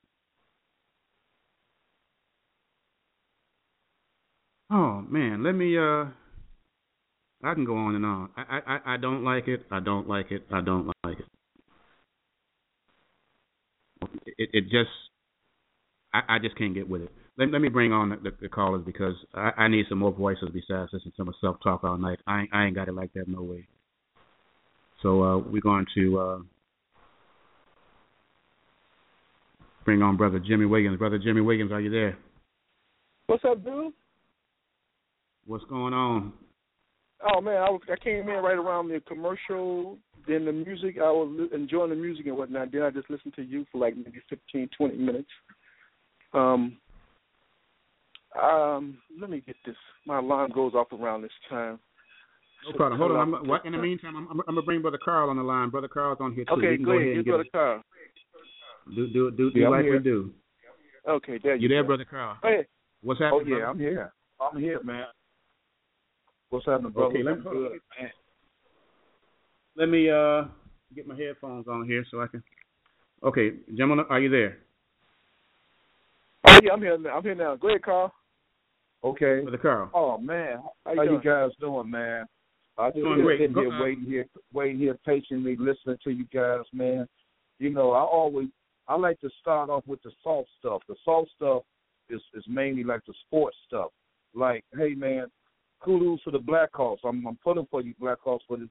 Oh 4.69 5.01
man, 5.01 5.43
let 5.43 5.53
me 5.53 5.77
uh 5.77 6.05
I 7.43 7.53
can 7.53 7.65
go 7.65 7.77
on 7.77 7.95
and 7.95 8.05
on. 8.05 8.29
I 8.37 8.59
I 8.65 8.93
I 8.93 8.97
don't 8.97 9.23
like 9.23 9.47
it. 9.47 9.65
I 9.71 9.79
don't 9.79 10.07
like 10.07 10.31
it. 10.31 10.45
I 10.51 10.61
don't 10.61 10.87
like 11.03 11.19
it. 11.19 11.25
It 14.37 14.49
it 14.53 14.61
just 14.63 14.89
I 16.13 16.21
I 16.35 16.39
just 16.39 16.57
can't 16.57 16.73
get 16.73 16.89
with 16.89 17.01
it. 17.03 17.11
Let 17.37 17.51
let 17.51 17.61
me 17.61 17.69
bring 17.69 17.91
on 17.93 18.09
the, 18.09 18.31
the 18.41 18.49
callers 18.49 18.83
because 18.85 19.15
I 19.33 19.51
I 19.57 19.67
need 19.67 19.85
some 19.89 19.99
more 19.99 20.11
voices 20.13 20.49
besides 20.53 20.91
listening 20.93 21.13
to 21.17 21.25
myself 21.25 21.57
talk 21.63 21.83
all 21.83 21.97
night. 21.97 22.19
I 22.27 22.45
I 22.51 22.65
ain't 22.65 22.75
got 22.75 22.87
it 22.87 22.95
like 22.95 23.13
that 23.13 23.27
no 23.27 23.41
way. 23.43 23.67
So 25.01 25.23
uh, 25.23 25.37
we're 25.37 25.61
going 25.61 25.85
to 25.95 26.19
uh, 26.19 26.39
bring 29.85 30.01
on 30.01 30.17
Brother 30.17 30.39
Jimmy 30.39 30.65
Wiggins. 30.65 30.97
Brother 30.97 31.19
Jimmy 31.19 31.41
Wiggins, 31.41 31.71
are 31.71 31.81
you 31.81 31.89
there? 31.89 32.17
What's 33.27 33.43
up, 33.45 33.63
dude? 33.63 33.93
What's 35.45 35.65
going 35.65 35.93
on? 35.93 36.33
Oh 37.33 37.41
man, 37.41 37.57
I, 37.57 37.69
was, 37.69 37.81
I 37.91 37.95
came 38.03 38.21
in 38.21 38.27
right 38.27 38.57
around 38.57 38.89
the 38.89 39.01
commercial, 39.07 39.97
then 40.27 40.45
the 40.45 40.51
music. 40.51 40.97
I 40.97 41.09
was 41.09 41.49
enjoying 41.53 41.89
the 41.89 41.95
music 41.95 42.27
and 42.27 42.37
whatnot. 42.37 42.71
Then 42.71 42.83
I 42.83 42.89
just 42.89 43.09
listened 43.09 43.33
to 43.35 43.41
you 43.41 43.65
for 43.71 43.79
like 43.79 43.95
maybe 43.95 44.21
fifteen, 44.29 44.69
twenty 44.77 44.97
minutes. 44.97 45.29
Um, 46.33 46.77
um, 48.41 48.97
let 49.19 49.29
me 49.29 49.41
get 49.45 49.55
this. 49.65 49.75
My 50.05 50.19
alarm 50.19 50.51
goes 50.53 50.73
off 50.73 50.91
around 50.91 51.21
this 51.21 51.31
time. 51.49 51.79
No 52.65 52.73
problem. 52.75 52.99
Hold 52.99 53.11
on. 53.11 53.33
I'm, 53.33 53.47
what, 53.47 53.65
in 53.65 53.71
the 53.71 53.77
meantime, 53.77 54.15
I'm, 54.15 54.27
I'm, 54.29 54.39
I'm, 54.47 54.55
gonna 54.55 54.61
bring 54.61 54.81
Brother 54.81 54.99
Carl 55.03 55.29
on 55.29 55.37
the 55.37 55.43
line. 55.43 55.69
Brother 55.69 55.87
Carl's 55.87 56.17
on 56.19 56.33
here 56.33 56.45
too. 56.45 56.53
Okay, 56.53 56.77
go, 56.77 56.85
go 56.85 56.91
ahead. 56.99 57.25
Brother 57.25 57.45
Carl. 57.51 57.81
Do 58.95 59.07
do 59.07 59.31
do, 59.31 59.51
do 59.51 59.59
yeah, 59.59 59.69
like 59.69 59.85
we 59.85 59.99
do. 59.99 60.31
Okay, 61.07 61.39
there 61.41 61.55
you. 61.55 61.63
You 61.63 61.67
there, 61.69 61.83
go. 61.83 61.87
Brother 61.87 62.05
Carl? 62.09 62.37
Hey. 62.43 62.65
What's 63.01 63.19
happening? 63.19 63.43
Oh 63.45 63.49
yeah, 63.49 63.55
brother? 63.55 63.71
I'm 63.71 63.79
here. 63.79 64.13
I'm 64.39 64.61
here, 64.61 64.83
man. 64.83 65.05
What's 66.49 66.65
happening, 66.65 66.91
brother? 66.91 67.15
Okay, 67.15 67.23
let 67.23 67.37
me, 67.37 67.43
good, 67.43 67.71
man. 67.99 68.11
Let 69.75 69.89
me 69.89 70.09
uh 70.09 70.45
get 70.95 71.07
my 71.07 71.15
headphones 71.15 71.67
on 71.67 71.85
here 71.85 72.05
so 72.09 72.21
I 72.21 72.27
can. 72.27 72.43
Okay, 73.23 73.51
gentlemen, 73.75 74.05
are 74.09 74.19
you 74.19 74.29
there? 74.29 74.57
Oh 76.47 76.59
yeah, 76.63 76.73
I'm 76.73 76.81
here. 76.81 76.97
I'm 77.09 77.23
here 77.23 77.35
now. 77.35 77.55
Go 77.55 77.69
ahead, 77.69 77.83
Carl. 77.83 78.11
Okay. 79.03 79.41
Brother 79.41 79.57
Carl. 79.57 79.91
Oh 79.93 80.17
man, 80.17 80.57
how, 80.85 80.95
how 80.95 81.01
you, 81.03 81.13
you 81.13 81.21
guys 81.21 81.51
doing, 81.59 81.89
man? 81.89 82.25
I 82.77 82.91
just 82.91 83.03
great. 83.03 83.39
sitting 83.39 83.53
Go, 83.53 83.61
here 83.61 83.81
waiting 83.81 84.05
here, 84.05 84.25
waiting 84.53 84.77
here 84.77 84.97
patiently, 85.05 85.55
listening 85.55 85.97
to 86.03 86.11
you 86.11 86.25
guys, 86.33 86.65
man. 86.73 87.07
You 87.59 87.71
know, 87.71 87.91
I 87.91 88.01
always 88.01 88.49
I 88.87 88.95
like 88.95 89.19
to 89.21 89.29
start 89.41 89.69
off 89.69 89.83
with 89.87 90.01
the 90.03 90.11
soft 90.23 90.49
stuff. 90.59 90.81
The 90.87 90.95
soft 91.03 91.31
stuff 91.35 91.63
is 92.09 92.21
is 92.33 92.43
mainly 92.47 92.83
like 92.83 93.01
the 93.07 93.13
sports 93.25 93.57
stuff. 93.67 93.91
Like, 94.35 94.63
hey 94.77 94.93
man, 94.93 95.27
kudos 95.81 96.23
to 96.23 96.31
the 96.31 96.39
Blackhawks. 96.39 96.99
I'm 97.03 97.25
I'm 97.25 97.37
pulling 97.43 97.67
for 97.71 97.81
you 97.81 97.93
Blackhawks 98.01 98.41
for 98.47 98.57
this 98.57 98.69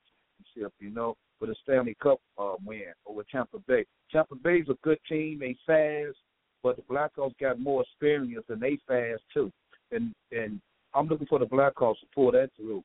championship, 0.54 0.72
you 0.78 0.90
know, 0.90 1.16
for 1.38 1.46
the 1.46 1.56
Stanley 1.62 1.96
Cup 2.00 2.20
uh, 2.38 2.54
win 2.64 2.92
over 3.06 3.24
Tampa 3.30 3.58
Bay. 3.66 3.84
Tampa 4.12 4.36
Bay's 4.36 4.68
a 4.68 4.74
good 4.82 4.98
team. 5.08 5.40
They 5.40 5.56
fast, 5.66 6.16
but 6.62 6.76
the 6.76 6.82
Blackhawks 6.82 7.38
got 7.40 7.58
more 7.58 7.82
experience 7.82 8.44
and 8.48 8.60
they 8.60 8.78
fast 8.86 9.22
too. 9.34 9.50
And 9.90 10.14
and 10.30 10.60
I'm 10.94 11.08
looking 11.08 11.26
for 11.26 11.40
the 11.40 11.46
Blackhawks 11.46 12.00
to 12.00 12.06
pull 12.14 12.32
that 12.32 12.50
through. 12.56 12.84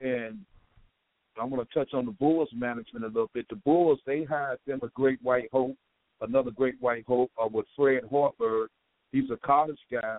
And 0.00 0.38
I'm 1.40 1.50
going 1.50 1.64
to 1.64 1.74
touch 1.74 1.94
on 1.94 2.06
the 2.06 2.12
Bulls 2.12 2.50
management 2.54 3.04
a 3.04 3.08
little 3.08 3.30
bit. 3.32 3.46
The 3.48 3.56
Bulls 3.56 4.00
they 4.06 4.24
hired 4.24 4.58
them 4.66 4.80
a 4.82 4.88
great 4.88 5.18
white 5.22 5.48
hope, 5.52 5.76
another 6.20 6.50
great 6.50 6.74
white 6.80 7.04
hope 7.06 7.30
uh, 7.42 7.48
with 7.50 7.66
Fred 7.76 8.02
Hoiberg. 8.10 8.66
He's 9.12 9.30
a 9.30 9.36
college 9.38 9.78
guy. 9.90 10.18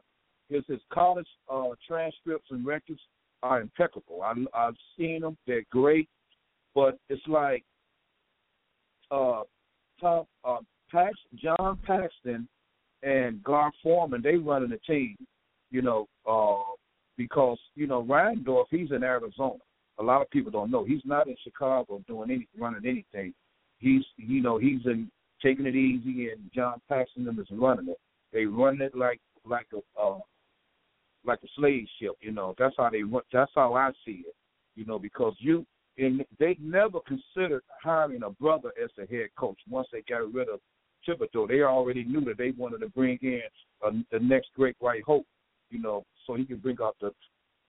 His 0.50 0.64
his 0.68 0.80
college 0.92 1.28
uh, 1.52 1.70
transcripts 1.88 2.50
and 2.52 2.66
records 2.66 3.02
are 3.44 3.62
impeccable. 3.62 4.22
I, 4.24 4.34
I've 4.54 4.76
seen 4.98 5.22
them; 5.22 5.38
they're 5.46 5.66
great. 5.72 6.10
But 6.74 6.98
it's 7.10 7.22
like 7.28 7.64
uh, 9.12 9.42
Tom 10.00 10.26
uh, 10.44 10.58
Pax, 10.92 11.14
John 11.36 11.78
Paxson 11.86 12.48
and 13.04 13.44
Gar 13.44 13.72
Forman. 13.84 14.22
They 14.22 14.36
running 14.36 14.70
the 14.70 14.80
team, 14.88 15.16
you 15.72 15.82
know, 15.82 16.08
uh, 16.28 16.74
because 17.18 17.60
you 17.76 17.88
know 17.88 18.04
Reinsdorf. 18.04 18.66
He's 18.72 18.92
in 18.92 19.04
Arizona. 19.04 19.60
A 20.00 20.04
lot 20.04 20.22
of 20.22 20.30
people 20.30 20.52
don't 20.52 20.72
know 20.72 20.84
he's 20.84 21.02
not 21.06 21.28
in 21.28 21.36
Chicago 21.44 22.02
doing 22.08 22.32
any 22.32 22.48
running 22.58 22.86
anything. 22.86 23.34
He's 23.80 24.04
you 24.18 24.42
know 24.42 24.58
he's 24.58 24.86
in 24.86 25.10
taking 25.44 25.66
it 25.66 25.76
easy, 25.76 26.30
and 26.30 26.52
John 26.54 26.82
Paxson 26.90 27.28
is 27.28 27.48
running 27.52 27.90
it. 27.90 28.00
They 28.32 28.46
run 28.46 28.82
it 28.82 28.96
like 28.96 29.20
like 29.46 29.68
a 29.74 30.02
uh, 30.02 30.20
like 31.26 31.40
a 31.44 31.48
slave 31.56 31.86
ship. 32.00 32.14
You 32.22 32.32
know 32.32 32.56
that's 32.58 32.76
how 32.78 32.90
they 32.90 33.04
run. 33.04 33.24
That's 33.32 33.52
how 33.56 33.74
I 33.74 33.92
see 34.06 34.24
it. 34.28 34.36
You 34.76 34.86
know 34.86 35.00
because 35.00 35.36
you 35.40 35.66
and 35.98 36.24
they 36.40 36.58
never 36.62 37.00
considered 37.02 37.62
hiring 37.84 38.24
a 38.24 38.30
brother 38.30 38.72
as 38.82 38.90
the 38.98 39.06
head 39.06 39.28
coach. 39.38 39.60
Once 39.70 39.88
they 39.92 40.02
got 40.08 40.34
rid 40.34 40.48
of 40.48 40.62
Thibodeau, 41.08 41.48
they 41.48 41.62
already 41.62 42.06
knew 42.06 42.22
that 42.22 42.38
they 42.38 42.52
wanted 42.52 42.80
to 42.80 42.90
bring 42.90 43.20
in 43.22 43.42
uh, 43.86 43.92
the 44.12 44.20
next 44.20 44.50
great 44.56 44.76
white 44.80 45.04
hope. 45.04 45.26
You 45.70 45.82
know 45.82 46.06
so 46.26 46.36
he 46.36 46.46
can 46.46 46.58
bring 46.58 46.78
out 46.82 46.96
the 47.02 47.12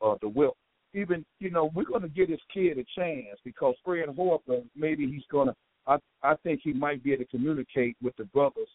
uh, 0.03 0.17
the 0.21 0.29
will. 0.29 0.57
Even 0.95 1.25
you 1.39 1.51
know 1.51 1.71
we're 1.75 1.85
going 1.85 2.03
to 2.03 2.09
give 2.09 2.29
this 2.29 2.41
kid 2.53 2.79
a 2.79 2.85
chance 2.99 3.39
because 3.45 3.75
Fred 3.85 4.09
Hoiberg 4.09 4.65
maybe 4.77 5.07
he's 5.07 5.25
going 5.31 5.49
to. 5.49 5.55
I 5.87 5.99
I 6.23 6.35
think 6.43 6.61
he 6.63 6.73
might 6.73 7.03
be 7.03 7.13
able 7.13 7.25
to 7.25 7.31
communicate 7.31 7.97
with 8.03 8.17
the 8.17 8.25
brothers 8.25 8.69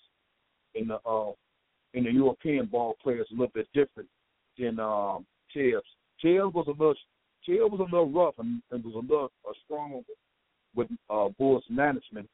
in 0.76 0.88
the 0.88 0.99
uh 1.05 1.32
in 1.93 2.05
the 2.05 2.11
European 2.11 2.66
ball 2.66 2.95
players 3.01 3.28
a 3.32 3.34
little 3.34 3.51
bit 3.53 3.68
different 3.74 4.09
than 4.57 4.80
um 4.80 5.26
Thibs. 5.53 5.84
Thibs 6.22 6.53
was 6.53 6.68
a 6.68 6.72
little 6.72 6.95
Thibs 7.45 7.72
was 7.72 7.80
a 7.82 7.84
little 7.84 8.11
rough 8.11 8.36
and, 8.39 8.61
and 8.72 8.84
was 8.84 8.95
a 8.95 8.99
little 8.99 9.32
uh, 9.47 9.53
strong 9.66 10.03
with 10.76 10.88
uh 11.09 11.30
Bulls 11.38 11.63
management 11.70 12.30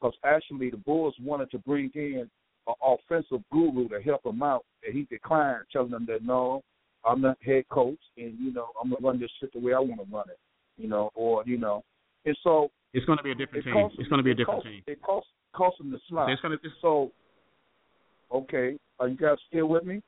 because 0.00 0.16
actually 0.24 0.70
the 0.70 0.76
Bulls 0.78 1.14
wanted 1.20 1.50
to 1.52 1.58
bring 1.58 1.90
in 1.94 2.28
an 2.66 2.74
offensive 2.82 3.42
guru 3.50 3.88
to 3.88 4.00
help 4.00 4.24
him 4.24 4.42
out, 4.42 4.64
and 4.84 4.94
he 4.94 5.04
declined, 5.04 5.64
telling 5.72 5.90
them 5.90 6.06
that 6.06 6.24
no, 6.24 6.62
I'm 7.04 7.22
the 7.22 7.34
head 7.44 7.68
coach, 7.68 7.98
and 8.16 8.38
you 8.38 8.52
know 8.52 8.68
I'm 8.82 8.90
gonna 8.90 9.06
run 9.06 9.20
this 9.20 9.30
shit 9.40 9.52
the 9.52 9.58
way 9.60 9.72
I 9.74 9.78
want 9.80 10.00
to 10.00 10.06
run 10.14 10.28
it, 10.30 10.38
you 10.76 10.88
know, 10.88 11.10
or 11.14 11.42
you 11.46 11.58
know, 11.58 11.82
and 12.24 12.36
so 12.42 12.70
it's 12.94 13.06
going 13.06 13.16
to 13.18 13.24
be 13.24 13.30
a 13.32 13.34
different 13.34 13.64
it 13.66 13.70
team. 13.70 13.74
costs- 13.74 13.96
It's 13.98 14.08
going 14.08 14.18
to 14.18 14.22
be 14.22 14.32
a 14.32 14.34
different 14.34 14.62
costs- 14.62 14.68
team. 14.68 14.82
It 14.86 15.00
costs 15.02 15.30
costs 15.54 15.78
them 15.78 15.90
the 15.90 15.98
slot. 16.08 16.30
It's 16.30 16.40
going 16.42 16.56
to. 16.58 16.62
It's, 16.66 16.74
So, 16.82 17.10
okay, 18.32 18.78
are 19.00 19.08
you 19.08 19.16
guys 19.16 19.36
still 19.48 19.66
with 19.68 19.84
me? 19.84 20.02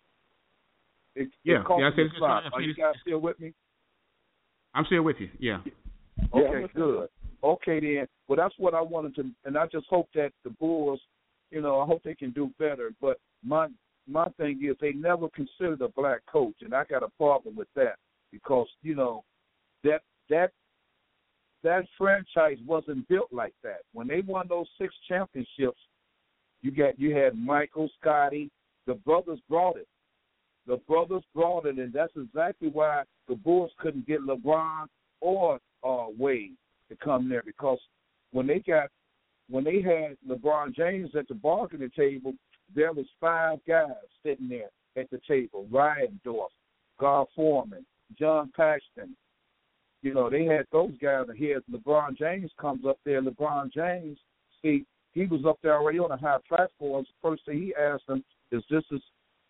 It, 1.15 1.29
Yeah, 1.45 1.61
it 1.61 1.65
costs 1.65 1.81
yeah, 1.81 1.87
I 1.87 1.91
said 1.91 1.97
the 1.97 2.05
it's- 2.05 2.19
slot. 2.19 2.39
it's- 2.47 2.53
Are 2.55 2.61
you 2.63 2.75
guys 2.75 2.95
still 3.01 3.19
with 3.21 3.39
me? 3.41 3.53
I'm 4.75 4.85
still 4.87 5.03
with 5.03 5.17
you. 5.21 5.31
Yeah. 5.39 5.61
Okay, 6.35 6.67
good. 6.75 7.09
Okay 7.43 7.81
then. 7.81 8.09
Well, 8.29 8.37
that's 8.37 8.55
what 8.59 8.75
I 8.75 8.81
wanted 8.81 9.15
to, 9.17 9.31
and 9.45 9.57
I 9.57 9.67
just 9.67 9.87
hope 9.89 10.09
that 10.15 10.33
the 10.45 10.51
Bulls, 10.51 11.01
you 11.51 11.61
know, 11.61 11.81
I 11.81 11.87
hope 11.87 12.03
they 12.03 12.15
can 12.15 12.31
do 12.33 12.51
better. 12.59 12.93
But 13.01 13.19
my 13.45 13.69
my 14.09 14.27
thing 14.37 14.61
is 14.69 14.77
they 14.81 14.93
never 14.93 15.29
considered 15.31 15.81
a 15.81 15.89
black 15.89 16.21
coach, 16.31 16.57
and 16.61 16.75
I 16.75 16.85
got 16.85 17.03
a 17.03 17.09
problem 17.17 17.57
with 17.57 17.69
that 17.75 17.97
because 18.33 18.69
you 18.83 18.95
know 18.95 19.25
that 19.83 20.03
that 20.31 20.51
that 21.63 21.85
franchise 21.97 22.59
wasn't 22.67 23.09
built 23.09 23.33
like 23.33 23.55
that. 23.63 23.81
When 23.93 24.07
they 24.07 24.21
won 24.21 24.47
those 24.49 24.67
six 24.79 24.95
championships, 25.09 25.81
you 26.63 26.71
got 26.71 26.99
you 26.99 27.15
had 27.17 27.39
Michael, 27.39 27.89
Scottie, 28.01 28.51
the 28.87 28.95
brothers 28.95 29.41
brought 29.49 29.77
it. 29.77 29.89
The 30.67 30.77
brothers 30.89 31.23
brought 31.35 31.67
it, 31.67 31.79
and 31.79 31.93
that's 31.93 32.13
exactly 32.17 32.69
why 32.69 33.05
the 33.29 33.35
Bulls 33.35 33.71
couldn't 33.79 34.07
get 34.07 34.21
LeBron 34.21 34.87
or 35.21 35.59
uh, 35.83 36.07
Wade 36.19 36.57
to 36.89 36.97
come 36.97 37.29
there 37.29 37.43
because 37.45 37.79
when 38.33 38.47
they 38.47 38.61
got 38.61 38.89
when 39.51 39.65
they 39.65 39.83
had 39.83 40.17
LeBron 40.27 40.75
James 40.75 41.11
at 41.15 41.29
the 41.29 41.35
bargaining 41.35 41.91
table, 41.95 42.33
there 42.75 42.93
was 42.93 43.07
five 43.21 43.59
guys 43.67 43.91
sitting 44.25 44.49
there 44.49 44.71
at 44.97 45.11
the 45.11 45.21
table: 45.27 45.67
Reinsdorf, 45.73 46.49
Gar 46.99 47.27
Forman, 47.35 47.85
John 48.19 48.51
Paxson. 48.57 49.17
You 50.03 50.13
know, 50.13 50.29
they 50.29 50.45
had 50.45 50.67
those 50.71 50.93
guys. 51.01 51.27
Here 51.35 51.63
LeBron 51.71 52.17
James 52.17 52.51
comes 52.61 52.85
up 52.87 52.99
there. 53.05 53.23
LeBron 53.23 53.73
James, 53.73 54.19
see, 54.61 54.85
he 55.13 55.25
was 55.25 55.45
up 55.47 55.59
there 55.63 55.75
already 55.75 55.99
on 55.99 56.11
a 56.11 56.17
high 56.17 56.39
platform. 56.47 57.07
First 57.23 57.47
thing 57.47 57.63
he 57.63 57.75
asked 57.75 58.07
them 58.07 58.23
is, 58.51 58.63
"This 58.71 58.85
is 58.91 59.01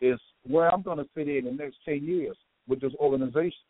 is 0.00 0.20
where 0.46 0.72
I'm 0.72 0.82
going 0.82 0.98
to 0.98 1.08
fit 1.14 1.28
in 1.28 1.46
the 1.46 1.52
next 1.52 1.78
ten 1.84 2.04
years 2.04 2.36
with 2.68 2.80
this 2.80 2.94
organization." 3.00 3.64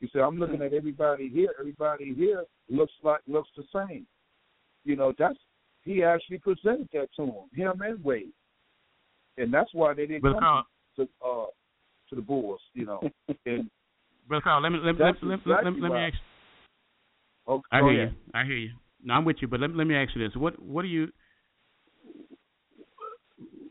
He 0.00 0.08
said, 0.08 0.22
"I'm 0.22 0.38
looking 0.38 0.62
at 0.62 0.72
everybody 0.72 1.28
here. 1.28 1.54
Everybody 1.58 2.12
here 2.14 2.44
looks 2.68 2.92
like 3.02 3.20
looks 3.28 3.50
the 3.56 3.64
same." 3.72 4.06
You 4.84 4.96
know, 4.96 5.12
that's 5.16 5.38
he 5.82 6.02
actually 6.02 6.38
presented 6.38 6.88
that 6.92 7.08
to 7.16 7.24
him, 7.24 7.48
him 7.54 7.80
and 7.82 8.02
Wade, 8.02 8.32
and 9.38 9.52
that's 9.52 9.70
why 9.72 9.94
they 9.94 10.06
didn't 10.06 10.22
but 10.22 10.38
come 10.38 10.64
to 10.96 11.02
uh 11.24 11.46
to 12.08 12.14
the 12.14 12.22
Bulls. 12.22 12.60
You 12.74 12.86
know, 12.86 13.00
and 13.46 13.70
Brother 14.28 14.42
Carl, 14.42 14.62
let 14.62 14.70
me 14.70 14.78
let, 14.82 14.98
let, 14.98 15.14
let, 15.22 15.38
exactly 15.40 15.52
let, 15.52 15.64
let 15.64 15.72
me 15.72 15.88
why. 15.90 16.06
ask. 16.06 16.16
oh, 17.46 17.62
I 17.72 17.80
hear 17.80 18.02
ahead. 18.02 18.14
you. 18.14 18.30
I 18.34 18.44
hear 18.44 18.56
you. 18.56 18.70
No, 19.02 19.14
I'm 19.14 19.24
with 19.24 19.36
you, 19.40 19.48
but 19.48 19.60
let, 19.60 19.74
let 19.74 19.86
me 19.86 19.94
ask 19.94 20.14
you 20.14 20.26
this: 20.26 20.36
what 20.36 20.60
what 20.62 20.82
do 20.82 20.88
you? 20.88 21.08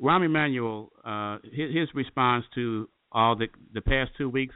Rahm 0.01 0.25
Emanuel, 0.25 0.91
uh, 1.05 1.37
his, 1.45 1.73
his 1.73 1.87
response 1.95 2.45
to 2.55 2.89
all 3.11 3.35
the 3.35 3.47
the 3.73 3.81
past 3.81 4.11
two 4.17 4.29
weeks, 4.29 4.55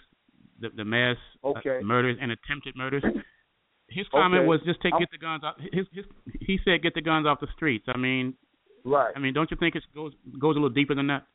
the, 0.60 0.70
the 0.76 0.84
mass 0.84 1.16
uh, 1.43 1.53
murders 1.84 2.18
and 2.22 2.32
attempted 2.32 2.76
murders. 2.76 3.03
His 3.89 4.05
comment 4.12 4.41
Okay. 4.41 4.47
was 4.47 4.60
just 4.66 4.82
take 4.82 4.93
I'm- 4.93 5.01
get 5.01 5.12
the 5.12 5.18
guns 5.18 5.43
off. 5.43 5.55
His, 5.72 5.86
his 5.93 6.05
he 6.41 6.60
said 6.66 6.84
get 6.84 6.93
the 6.93 7.01
guns 7.01 7.26
off 7.26 7.39
the 7.39 7.47
streets. 7.55 7.86
I 7.88 7.97
mean, 7.97 8.34
Right. 8.84 9.13
I 9.15 9.19
mean, 9.19 9.34
don't 9.34 9.49
you 9.51 9.57
think 9.57 9.75
it 9.75 9.84
goes 9.93 10.13
goes 10.39 10.55
a 10.55 10.59
little 10.59 10.69
deeper 10.69 10.95
than 10.95 11.07
that? 11.07 11.25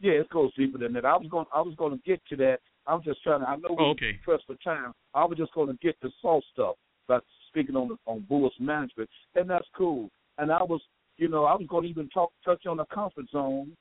Yeah, 0.00 0.12
it 0.12 0.30
goes 0.30 0.52
deeper 0.56 0.78
than 0.78 0.92
that. 0.94 1.04
I 1.04 1.16
was 1.16 1.28
going. 1.30 1.46
I 1.54 1.60
was 1.60 1.74
going 1.76 1.92
to 1.92 2.02
get 2.04 2.20
to 2.30 2.36
that. 2.36 2.58
I'm 2.86 3.02
just 3.04 3.22
trying 3.22 3.40
to. 3.40 3.48
I 3.48 3.56
know 3.56 3.76
Oh, 3.78 3.90
okay. 3.90 4.18
pressed 4.24 4.44
for 4.46 4.56
time. 4.56 4.92
I 5.14 5.24
was 5.24 5.38
just 5.38 5.54
going 5.54 5.68
to 5.68 5.78
get 5.80 5.96
the 6.02 6.10
soft 6.20 6.46
stuff, 6.52 6.74
like 7.08 7.22
speaking 7.48 7.76
on 7.76 7.96
on 8.06 8.26
Bulls 8.28 8.54
management, 8.58 9.08
and 9.36 9.48
that's 9.48 9.68
cool. 9.76 10.10
And 10.38 10.50
I 10.50 10.62
was, 10.62 10.80
you 11.18 11.28
know, 11.28 11.44
I 11.44 11.54
was 11.54 11.66
going 11.68 11.84
to 11.84 11.90
even 11.90 12.08
talk 12.08 12.32
touch 12.44 12.66
on 12.66 12.78
the 12.78 12.84
comfort 12.86 13.26
zone, 13.30 13.76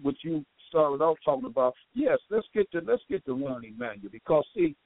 which 0.00 0.18
you 0.22 0.44
started 0.68 1.02
off 1.02 1.18
talking 1.24 1.46
about. 1.46 1.74
Yes, 1.94 2.18
let's 2.30 2.46
get 2.54 2.70
to 2.72 2.80
let's 2.86 3.02
get 3.10 3.24
to 3.24 3.32
Rahm 3.32 3.64
Emanuel 3.64 4.10
because 4.12 4.44
see, 4.54 4.76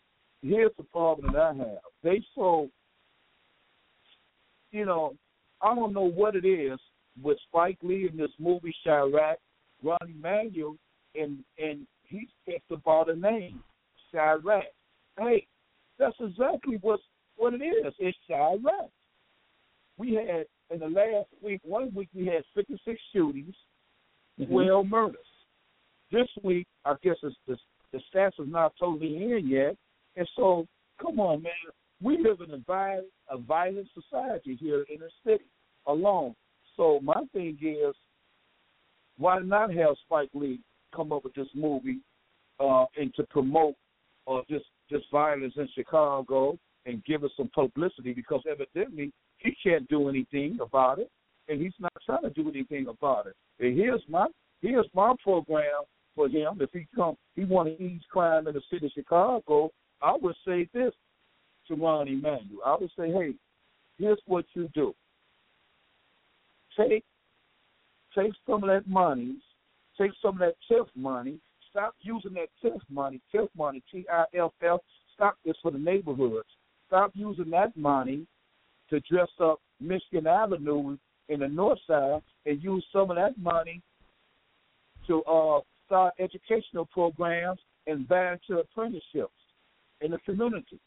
here's 0.42 0.72
the 0.78 0.84
problem 0.84 1.32
that 1.34 1.40
I 1.40 1.54
have. 1.54 1.82
They 2.02 2.22
so, 2.34 2.70
you 4.70 4.86
know, 4.86 5.14
I 5.60 5.74
don't 5.74 5.92
know 5.92 6.08
what 6.08 6.34
it 6.34 6.46
is 6.46 6.78
with 7.22 7.38
Spike 7.48 7.78
Lee 7.82 8.08
in 8.10 8.16
this 8.16 8.30
movie 8.38 8.74
Chiraq, 8.86 9.36
Rahm 9.84 9.96
Emanuel, 10.08 10.76
and 11.14 11.38
and 11.58 11.86
he 12.02 12.28
picked 12.46 12.70
about 12.70 13.10
a 13.10 13.16
name, 13.16 13.60
Chiraq. 14.12 14.62
Hey, 15.18 15.46
that's 15.98 16.16
exactly 16.20 16.78
what 16.80 17.00
what 17.36 17.54
it 17.54 17.62
is. 17.62 17.92
It's 17.98 18.18
Chiraq. 18.30 18.90
We 19.96 20.14
had 20.14 20.46
in 20.70 20.80
the 20.80 20.86
last 20.86 21.28
week, 21.42 21.60
one 21.64 21.92
week 21.94 22.08
we 22.14 22.26
had 22.26 22.42
56 22.54 23.00
shootings, 23.12 23.54
mm-hmm. 24.38 24.52
12 24.52 24.86
murders. 24.86 25.16
This 26.12 26.28
week, 26.42 26.66
I 26.84 26.94
guess 27.02 27.16
it's, 27.22 27.36
the 27.46 27.56
the 27.92 28.00
stats 28.14 28.38
is 28.38 28.46
not 28.46 28.74
totally 28.78 29.16
in 29.16 29.48
yet, 29.48 29.76
and 30.16 30.28
so 30.36 30.66
come 31.00 31.20
on, 31.20 31.42
man. 31.42 31.52
We 32.00 32.18
live 32.18 32.40
in 32.46 32.54
a 32.54 32.58
violent, 32.58 33.06
a 33.30 33.38
violent 33.38 33.88
society 33.94 34.56
here 34.60 34.84
in 34.90 35.00
the 35.00 35.08
city 35.24 35.44
alone. 35.86 36.34
So 36.78 37.00
my 37.02 37.20
thing 37.34 37.58
is, 37.60 37.94
why 39.18 39.40
not 39.40 39.74
have 39.74 39.96
Spike 40.06 40.30
Lee 40.32 40.60
come 40.94 41.12
up 41.12 41.24
with 41.24 41.34
this 41.34 41.48
movie 41.54 41.98
uh, 42.60 42.86
and 42.96 43.12
to 43.16 43.24
promote 43.24 43.74
uh, 44.26 44.40
this 44.48 44.62
this 44.90 45.02
violence 45.12 45.54
in 45.56 45.68
Chicago 45.74 46.56
and 46.86 47.04
give 47.04 47.24
us 47.24 47.30
some 47.36 47.50
publicity 47.54 48.14
because 48.14 48.42
evidently 48.50 49.12
he 49.38 49.52
can't 49.62 49.86
do 49.88 50.08
anything 50.08 50.58
about 50.62 50.98
it 50.98 51.10
and 51.48 51.60
he's 51.60 51.72
not 51.78 51.92
trying 52.06 52.22
to 52.22 52.30
do 52.30 52.48
anything 52.48 52.86
about 52.86 53.26
it. 53.26 53.34
And 53.58 53.76
here's 53.76 54.02
my 54.08 54.28
here's 54.62 54.86
my 54.94 55.14
program 55.22 55.82
for 56.14 56.28
him. 56.28 56.58
If 56.60 56.70
he 56.72 56.86
come, 56.94 57.16
he 57.34 57.44
want 57.44 57.68
to 57.68 57.82
ease 57.82 58.02
crime 58.10 58.46
in 58.46 58.54
the 58.54 58.62
city 58.70 58.86
of 58.86 58.92
Chicago. 58.92 59.70
I 60.00 60.16
would 60.20 60.36
say 60.46 60.68
this 60.72 60.92
to 61.66 61.74
Ron 61.74 62.06
Emanuel. 62.06 62.62
I 62.64 62.76
would 62.80 62.90
say, 62.96 63.10
hey, 63.10 63.34
here's 63.98 64.20
what 64.26 64.44
you 64.54 64.68
do 64.74 64.94
take 66.78 67.04
take 68.14 68.32
some 68.46 68.62
of 68.62 68.68
that 68.68 68.88
money, 68.88 69.36
take 70.00 70.12
some 70.22 70.34
of 70.34 70.38
that 70.40 70.54
TIF 70.70 70.86
money, 70.96 71.38
stop 71.70 71.94
using 72.00 72.34
that 72.34 72.48
TIF 72.64 72.80
money, 72.90 73.20
TIF 73.34 73.48
money, 73.56 73.82
T 73.92 74.06
I 74.10 74.24
F 74.34 74.52
F, 74.62 74.80
stop 75.14 75.36
this 75.44 75.56
for 75.62 75.70
the 75.70 75.78
neighborhoods. 75.78 76.48
Stop 76.86 77.10
using 77.14 77.50
that 77.50 77.76
money 77.76 78.26
to 78.88 79.00
dress 79.00 79.28
up 79.40 79.60
Michigan 79.80 80.26
Avenue 80.26 80.96
in 81.28 81.40
the 81.40 81.48
north 81.48 81.78
side 81.86 82.22
and 82.46 82.62
use 82.62 82.84
some 82.92 83.10
of 83.10 83.16
that 83.16 83.36
money 83.38 83.82
to 85.06 85.22
uh, 85.24 85.60
start 85.86 86.14
educational 86.18 86.86
programs 86.86 87.58
and 87.86 88.08
volunteer 88.08 88.60
apprenticeships 88.60 89.32
in 90.00 90.12
the 90.12 90.18
community. 90.18 90.78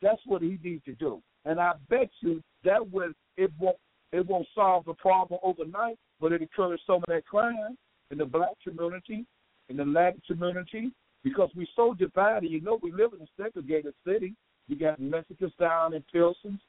That's 0.00 0.20
what 0.24 0.42
he 0.42 0.58
needs 0.62 0.84
to 0.84 0.94
do. 0.94 1.20
And 1.44 1.60
I 1.60 1.72
bet 1.88 2.08
you 2.20 2.42
that 2.64 2.90
will 2.90 3.12
it 3.36 3.50
won't 3.58 3.76
it 4.12 4.26
won't 4.26 4.46
solve 4.54 4.84
the 4.84 4.94
problem 4.94 5.40
overnight, 5.42 5.98
but 6.20 6.32
it 6.32 6.42
encourage 6.42 6.80
some 6.86 6.96
of 6.96 7.04
that 7.08 7.26
crime 7.26 7.76
in 8.10 8.18
the 8.18 8.24
black 8.24 8.50
community, 8.62 9.24
in 9.68 9.76
the 9.76 9.84
Latin 9.84 10.20
community, 10.26 10.90
because 11.22 11.50
we're 11.54 11.66
so 11.76 11.94
divided. 11.94 12.50
You 12.50 12.60
know, 12.60 12.78
we 12.82 12.92
live 12.92 13.10
in 13.12 13.22
a 13.22 13.42
segregated 13.42 13.94
city. 14.06 14.34
You 14.68 14.76
got 14.76 15.00
Mexicans 15.00 15.52
down 15.58 15.94
in 15.94 16.04
Pilsen. 16.12 16.60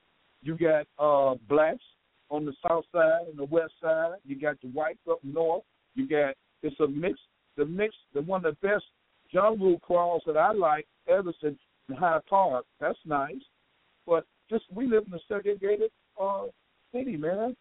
You 0.44 0.58
got 0.58 0.88
uh 1.00 1.36
blacks 1.48 1.84
on 2.30 2.46
the 2.46 2.54
south 2.68 2.86
side 2.92 3.28
and 3.30 3.38
the 3.38 3.46
west 3.46 3.74
side. 3.82 4.16
You 4.26 4.40
got 4.40 4.60
the 4.62 4.70
whites 4.70 5.00
up 5.10 5.20
north. 5.24 5.64
You 5.96 6.08
got 6.08 6.36
it's 6.64 6.80
a 6.80 6.88
mix. 6.88 7.20
The 7.58 7.66
mix, 7.66 7.94
the 8.14 8.22
one 8.22 8.46
of 8.46 8.56
the 8.62 8.68
best 8.68 8.86
jungle 9.32 9.80
crawls 9.80 10.24
that 10.26 10.38
I 10.38 10.52
like 10.52 10.88
ever 11.08 11.34
since 11.42 11.58
Hyde 11.98 12.26
Park. 12.30 12.66
That's 12.80 12.98
nice, 13.06 13.42
but 14.08 14.26
just 14.50 14.66
we 14.74 14.88
live 14.88 15.04
in 15.08 15.14
a 15.14 15.20
segregated 15.28 15.92
uh 16.20 16.46
city, 16.94 17.18
man. 17.18 17.56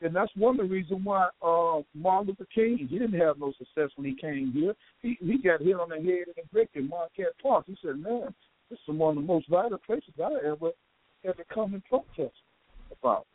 And 0.00 0.14
that's 0.14 0.32
one 0.36 0.58
of 0.58 0.66
the 0.66 0.72
reasons 0.72 1.00
why 1.04 1.28
uh 1.40 1.80
Martin 1.94 2.28
Luther 2.28 2.46
King 2.54 2.76
he 2.78 2.98
didn't 2.98 3.18
have 3.18 3.38
no 3.38 3.52
success 3.52 3.90
when 3.96 4.06
he 4.06 4.14
came 4.14 4.52
here. 4.52 4.74
He 5.00 5.16
he 5.20 5.38
got 5.38 5.62
hit 5.62 5.76
on 5.76 5.88
the 5.88 5.96
head 5.96 6.26
and 6.36 6.50
brick 6.52 6.70
in 6.74 6.88
Marquette 6.88 7.38
Park. 7.42 7.64
He 7.66 7.76
said, 7.82 7.98
Man, 7.98 8.34
this 8.70 8.78
is 8.88 8.94
one 8.94 9.16
of 9.16 9.22
the 9.22 9.26
most 9.26 9.48
violent 9.48 9.82
places 9.84 10.12
I 10.22 10.46
ever 10.46 10.70
ever 11.24 11.44
come 11.52 11.74
and 11.74 11.84
protest 11.84 12.36
about. 12.90 13.26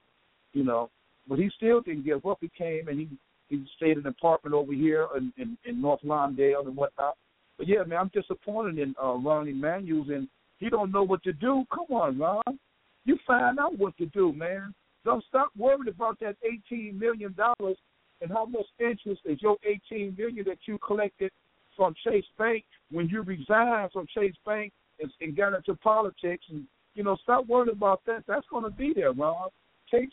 You 0.53 0.63
know. 0.63 0.89
But 1.27 1.39
he 1.39 1.49
still 1.55 1.81
didn't 1.81 2.05
give 2.05 2.25
up. 2.25 2.39
He 2.41 2.51
came 2.57 2.87
and 2.87 2.99
he 2.99 3.09
he 3.47 3.65
stayed 3.77 3.97
in 3.97 3.99
an 3.99 4.07
apartment 4.07 4.53
over 4.53 4.73
here 4.73 5.07
in, 5.17 5.33
in, 5.37 5.57
in 5.65 5.81
North 5.81 6.01
Lawndale 6.03 6.67
and 6.67 6.75
whatnot. 6.75 7.15
But 7.57 7.67
yeah, 7.67 7.83
man, 7.83 7.99
I'm 7.99 8.11
disappointed 8.13 8.77
in 8.77 8.93
uh 9.01 9.13
Ron 9.13 9.47
Emanuel 9.47 10.05
and 10.11 10.27
he 10.57 10.69
don't 10.69 10.91
know 10.91 11.03
what 11.03 11.23
to 11.23 11.33
do. 11.33 11.63
Come 11.73 11.95
on, 11.95 12.19
Ron. 12.19 12.59
You 13.05 13.17
find 13.25 13.59
out 13.59 13.77
what 13.77 13.97
to 13.97 14.05
do, 14.07 14.33
man. 14.33 14.73
Don't 15.05 15.23
stop 15.29 15.49
worrying 15.57 15.87
about 15.87 16.19
that 16.19 16.35
eighteen 16.43 16.97
million 16.99 17.33
dollars 17.33 17.77
and 18.21 18.29
how 18.29 18.45
much 18.45 18.65
interest 18.79 19.21
is 19.25 19.41
your 19.41 19.57
eighteen 19.63 20.15
million 20.17 20.45
that 20.47 20.59
you 20.65 20.77
collected 20.85 21.31
from 21.75 21.95
Chase 22.03 22.25
Bank 22.37 22.63
when 22.91 23.07
you 23.07 23.21
resigned 23.21 23.91
from 23.91 24.05
Chase 24.13 24.35
Bank 24.45 24.73
and, 24.99 25.11
and 25.21 25.35
got 25.35 25.53
into 25.53 25.75
politics 25.75 26.43
and 26.49 26.65
you 26.95 27.03
know, 27.03 27.15
stop 27.23 27.47
worrying 27.47 27.71
about 27.71 28.01
that. 28.07 28.23
That's 28.27 28.45
gonna 28.51 28.69
be 28.71 28.91
there, 28.93 29.13
Ron. 29.13 29.47
Chase 29.89 30.09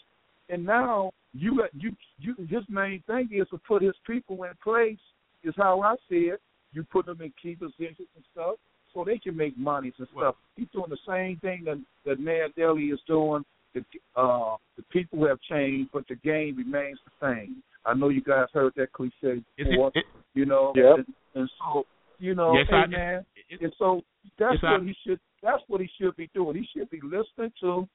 and 0.49 0.65
now 0.65 1.11
you 1.35 1.57
got 1.59 1.71
you 1.75 1.91
you 2.19 2.35
his 2.49 2.63
main 2.69 3.03
thing 3.07 3.29
is 3.33 3.49
to 3.51 3.59
put 3.59 3.83
his 3.83 3.95
people 4.07 4.45
in 4.45 4.53
place 4.63 4.99
is 5.43 5.55
how 5.57 5.81
I 5.83 5.97
see 6.09 6.31
it. 6.33 6.41
You 6.73 6.85
put 6.85 7.07
them 7.07 7.21
in 7.21 7.33
key 7.43 7.57
positions 7.57 8.09
and 8.15 8.25
stuff 8.33 8.57
so 8.95 9.05
they 9.05 9.19
can 9.19 9.37
make 9.37 9.59
monies 9.59 9.95
and 9.99 10.07
stuff. 10.09 10.17
Well- 10.17 10.37
He's 10.57 10.69
doing 10.73 10.91
the 10.91 10.99
same 11.07 11.39
thing 11.41 11.65
that 11.65 11.83
that 12.05 12.21
Mayor 12.21 12.49
Daley 12.57 12.85
is 12.85 13.01
doing. 13.07 13.45
The 13.77 13.85
uh 14.21 14.57
the 14.77 14.83
people 14.91 15.27
have 15.29 15.39
changed, 15.51 15.91
but 15.93 16.05
the 16.09 16.17
game 16.17 16.57
remains 16.57 16.99
the 17.05 17.13
same. 17.27 17.63
I 17.85 17.93
know 17.95 18.09
you 18.09 18.23
guys 18.23 18.47
heard 18.53 18.73
that 18.77 18.93
cliche 18.93 19.43
before, 19.57 19.93
it, 19.95 19.99
it, 20.01 20.05
you 20.35 20.47
know. 20.47 20.73
Yep. 20.75 20.97
And, 20.97 21.07
and 21.35 21.51
so, 21.61 21.85
you 22.19 22.35
know, 22.35 22.57
Yes, 22.57 22.67
hey 22.71 22.77
I- 22.77 22.87
man, 22.87 23.27
it- 23.51 23.61
and 23.61 23.73
so 23.79 24.01
that's 24.39 24.55
Yes, 24.55 24.63
what 24.63 24.81
I- 24.81 24.85
he 24.85 24.97
should. 25.07 25.21
That's 25.43 25.63
what 25.69 25.81
he 25.83 25.89
should 26.01 26.17
be 26.17 26.29
doing. 26.35 26.57
He 26.57 26.67
should 26.75 26.89
be 26.91 27.01
listening 27.03 27.53
to 27.61 27.87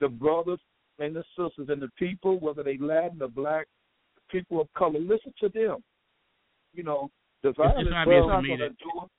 the 0.00 0.08
brothers 0.08 0.60
and 1.00 1.14
the 1.16 1.24
sisters 1.36 1.68
and 1.68 1.82
the 1.82 1.90
people, 1.98 2.38
whether 2.38 2.62
they 2.62 2.78
Latin 2.78 3.20
or 3.20 3.28
black, 3.28 3.66
people 4.30 4.60
of 4.60 4.72
color. 4.74 5.00
Listen 5.00 5.34
to 5.40 5.48
them. 5.48 5.82
You 6.72 6.84
know, 6.84 7.10
the 7.42 7.52
violence 7.52 7.88
obvious 7.92 8.20
is 8.20 8.24
to 8.24 8.28
not 8.28 8.42
me 8.42 8.48
going 8.48 8.60
to 8.60 8.68
do 8.68 8.90
it. 9.02 9.10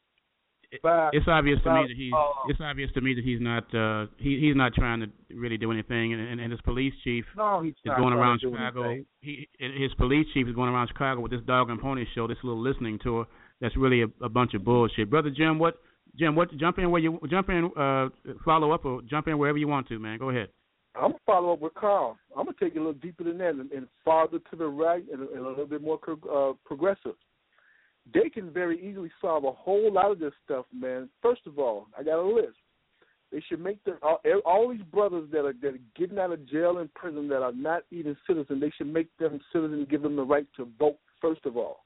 It's 0.71 1.27
obvious 1.27 1.59
to 1.63 1.73
me 1.73 1.85
that 1.87 1.95
he's 1.95 2.13
uh, 2.13 2.49
it's 2.49 2.59
obvious 2.61 2.89
to 2.93 3.01
me 3.01 3.13
that 3.13 3.23
he's 3.23 3.39
not 3.41 3.63
uh 3.75 4.07
he 4.17 4.39
he's 4.39 4.55
not 4.55 4.73
trying 4.73 4.99
to 4.99 5.07
really 5.35 5.57
do 5.57 5.71
anything 5.71 6.13
and 6.13 6.21
and, 6.21 6.41
and 6.41 6.51
his 6.51 6.61
police 6.61 6.93
chief 7.03 7.25
no, 7.37 7.61
he's 7.61 7.73
is 7.83 7.91
going 7.97 8.13
around 8.13 8.41
Chicago. 8.41 8.97
He 9.21 9.47
his 9.59 9.93
police 9.97 10.27
chief 10.33 10.47
is 10.47 10.55
going 10.55 10.69
around 10.69 10.87
Chicago 10.87 11.21
with 11.21 11.31
this 11.31 11.41
dog 11.47 11.69
and 11.69 11.79
pony 11.79 12.05
show, 12.13 12.27
this 12.27 12.37
little 12.43 12.61
listening 12.61 12.99
tour. 13.01 13.25
That's 13.61 13.75
really 13.77 14.01
a, 14.01 14.07
a 14.23 14.29
bunch 14.29 14.53
of 14.53 14.63
bullshit, 14.63 15.09
brother 15.09 15.29
Jim. 15.29 15.59
What 15.59 15.75
Jim? 16.17 16.35
What 16.35 16.55
jump 16.57 16.77
in 16.79 16.91
where 16.91 17.01
you 17.01 17.19
jump 17.29 17.49
in? 17.49 17.71
Uh, 17.77 18.09
follow 18.43 18.71
up 18.71 18.85
or 18.85 19.01
jump 19.03 19.27
in 19.27 19.37
wherever 19.37 19.57
you 19.57 19.67
want 19.67 19.87
to, 19.89 19.99
man. 19.99 20.19
Go 20.19 20.29
ahead. 20.29 20.49
I'm 20.95 21.11
gonna 21.11 21.19
follow 21.25 21.53
up 21.53 21.59
with 21.59 21.73
Carl. 21.73 22.17
I'm 22.37 22.45
gonna 22.45 22.57
take 22.59 22.75
it 22.75 22.79
a 22.79 22.81
little 22.81 22.93
deeper 22.93 23.23
than 23.23 23.37
that 23.39 23.49
and, 23.49 23.71
and 23.71 23.87
farther 24.03 24.39
to 24.39 24.55
the 24.55 24.65
right 24.65 25.03
and, 25.11 25.27
and 25.29 25.45
a 25.45 25.49
little 25.49 25.65
bit 25.65 25.81
more 25.81 25.99
uh, 26.31 26.53
progressive. 26.65 27.15
They 28.13 28.29
can 28.29 28.51
very 28.51 28.79
easily 28.87 29.11
solve 29.19 29.45
a 29.45 29.51
whole 29.51 29.91
lot 29.91 30.11
of 30.11 30.19
this 30.19 30.33
stuff, 30.43 30.65
man. 30.73 31.09
First 31.21 31.41
of 31.47 31.57
all, 31.57 31.87
I 31.97 32.03
got 32.03 32.19
a 32.19 32.21
list. 32.21 32.57
They 33.31 33.41
should 33.49 33.59
make 33.59 33.83
the 33.83 33.97
all, 34.01 34.21
all 34.45 34.69
these 34.69 34.83
brothers 34.93 35.27
that 35.31 35.45
are 35.45 35.53
that 35.61 35.73
are 35.73 35.79
getting 35.97 36.19
out 36.19 36.31
of 36.31 36.47
jail 36.47 36.77
and 36.77 36.93
prison 36.93 37.27
that 37.29 37.41
are 37.41 37.51
not 37.51 37.83
even 37.91 38.15
citizens. 38.27 38.61
They 38.61 38.71
should 38.77 38.93
make 38.93 39.09
them 39.17 39.41
citizens 39.51 39.87
give 39.89 40.03
them 40.03 40.15
the 40.15 40.23
right 40.23 40.47
to 40.57 40.67
vote. 40.79 40.99
First 41.19 41.45
of 41.45 41.57
all, 41.57 41.83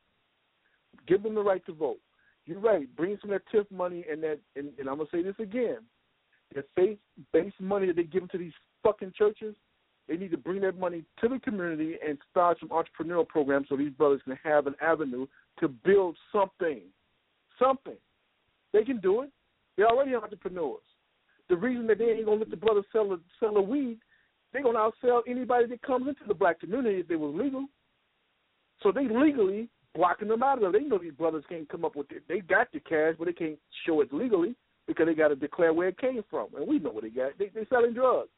give 1.08 1.24
them 1.24 1.36
the 1.36 1.42
right 1.42 1.66
to 1.66 1.74
vote. 1.74 2.00
You're 2.46 2.60
right. 2.60 2.94
Bring 2.96 3.18
some 3.22 3.32
of 3.32 3.42
that 3.42 3.58
TIF 3.58 3.70
money 3.72 4.06
and 4.12 4.22
that, 4.24 4.40
and, 4.56 4.70
and 4.80 4.90
I'm 4.90 4.98
gonna 4.98 5.10
say 5.12 5.22
this 5.22 5.36
again. 5.40 5.78
That 6.56 6.66
faith-based 6.76 7.62
money 7.62 7.88
that 7.88 7.96
they 7.96 8.04
give 8.04 8.30
to 8.30 8.38
these 8.38 8.54
fucking 8.84 9.14
churches, 9.18 9.56
they 10.08 10.18
need 10.18 10.32
to 10.32 10.38
bring 10.38 10.62
that 10.62 10.80
money 10.80 11.04
to 11.22 11.28
the 11.28 11.40
community 11.40 11.96
and 12.06 12.18
start 12.32 12.58
some 12.60 12.70
entrepreneurial 12.70 13.28
programs 13.28 13.68
so 13.70 13.78
these 13.78 13.92
brothers 13.92 14.22
can 14.26 14.38
have 14.44 14.66
an 14.66 14.74
avenue 14.82 15.28
to 15.60 15.68
build 15.68 16.18
something. 16.32 16.82
Something. 17.58 17.98
They 18.74 18.84
can 18.84 19.00
do 19.00 19.22
it. 19.24 19.32
They're 19.78 19.88
already 19.88 20.16
entrepreneurs. 20.16 20.82
The 21.50 21.58
reason 21.58 21.88
that 21.88 21.98
they 21.98 22.06
ain't 22.06 22.26
gonna 22.26 22.40
let 22.40 22.50
the 22.50 22.58
brothers 22.58 22.86
sell 22.92 23.10
the 23.10 23.20
sell 23.40 23.54
the 23.54 23.62
weed, 23.62 24.00
they're 24.54 24.64
gonna 24.64 24.80
outsell 24.80 25.22
anybody 25.28 25.66
that 25.68 25.82
comes 25.82 26.08
into 26.08 26.22
the 26.28 26.34
black 26.34 26.60
community 26.60 27.00
if 27.00 27.08
they 27.08 27.16
was 27.16 27.34
legal. 27.36 27.66
So 28.84 28.92
they 28.92 29.08
legally 29.08 29.70
blocking 29.96 30.28
them 30.28 30.44
out 30.44 30.64
of 30.64 30.72
there. 30.72 30.82
They 30.82 30.88
know 30.88 30.98
these 30.98 31.14
brothers 31.14 31.44
can't 31.50 31.68
come 31.68 31.86
up 31.86 31.96
with 31.96 32.12
it. 32.12 32.24
They 32.28 32.40
got 32.40 32.72
the 32.72 32.80
cash, 32.80 33.16
but 33.18 33.26
they 33.26 33.34
can't 33.34 33.60
show 33.86 34.02
it 34.02 34.14
legally 34.14 34.56
because 34.88 35.08
they 35.08 35.14
got 35.14 35.30
to 35.30 35.36
declare 35.36 35.74
where 35.74 35.90
it 35.90 35.98
came 35.98 36.24
from. 36.30 36.48
And 36.56 36.68
we 36.68 36.80
know 36.80 36.92
where 36.92 37.02
they 37.02 37.10
got. 37.10 37.38
They 37.38 37.50
they 37.54 37.66
selling 37.70 37.94
drugs. 37.94 38.30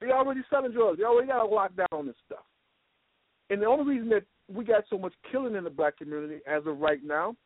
They 0.00 0.10
already 0.10 0.42
selling 0.50 0.72
drugs. 0.72 0.98
They 0.98 1.04
already 1.04 1.28
got 1.28 1.44
a 1.44 1.48
lockdown 1.48 1.86
on 1.92 2.06
this 2.06 2.16
stuff. 2.26 2.44
And 3.50 3.62
the 3.62 3.66
only 3.66 3.94
reason 3.94 4.08
that 4.10 4.24
we 4.52 4.64
got 4.64 4.84
so 4.90 4.98
much 4.98 5.14
killing 5.30 5.54
in 5.54 5.64
the 5.64 5.70
black 5.70 5.98
community 5.98 6.40
as 6.46 6.62
of 6.66 6.78
right 6.78 7.02
now, 7.02 7.36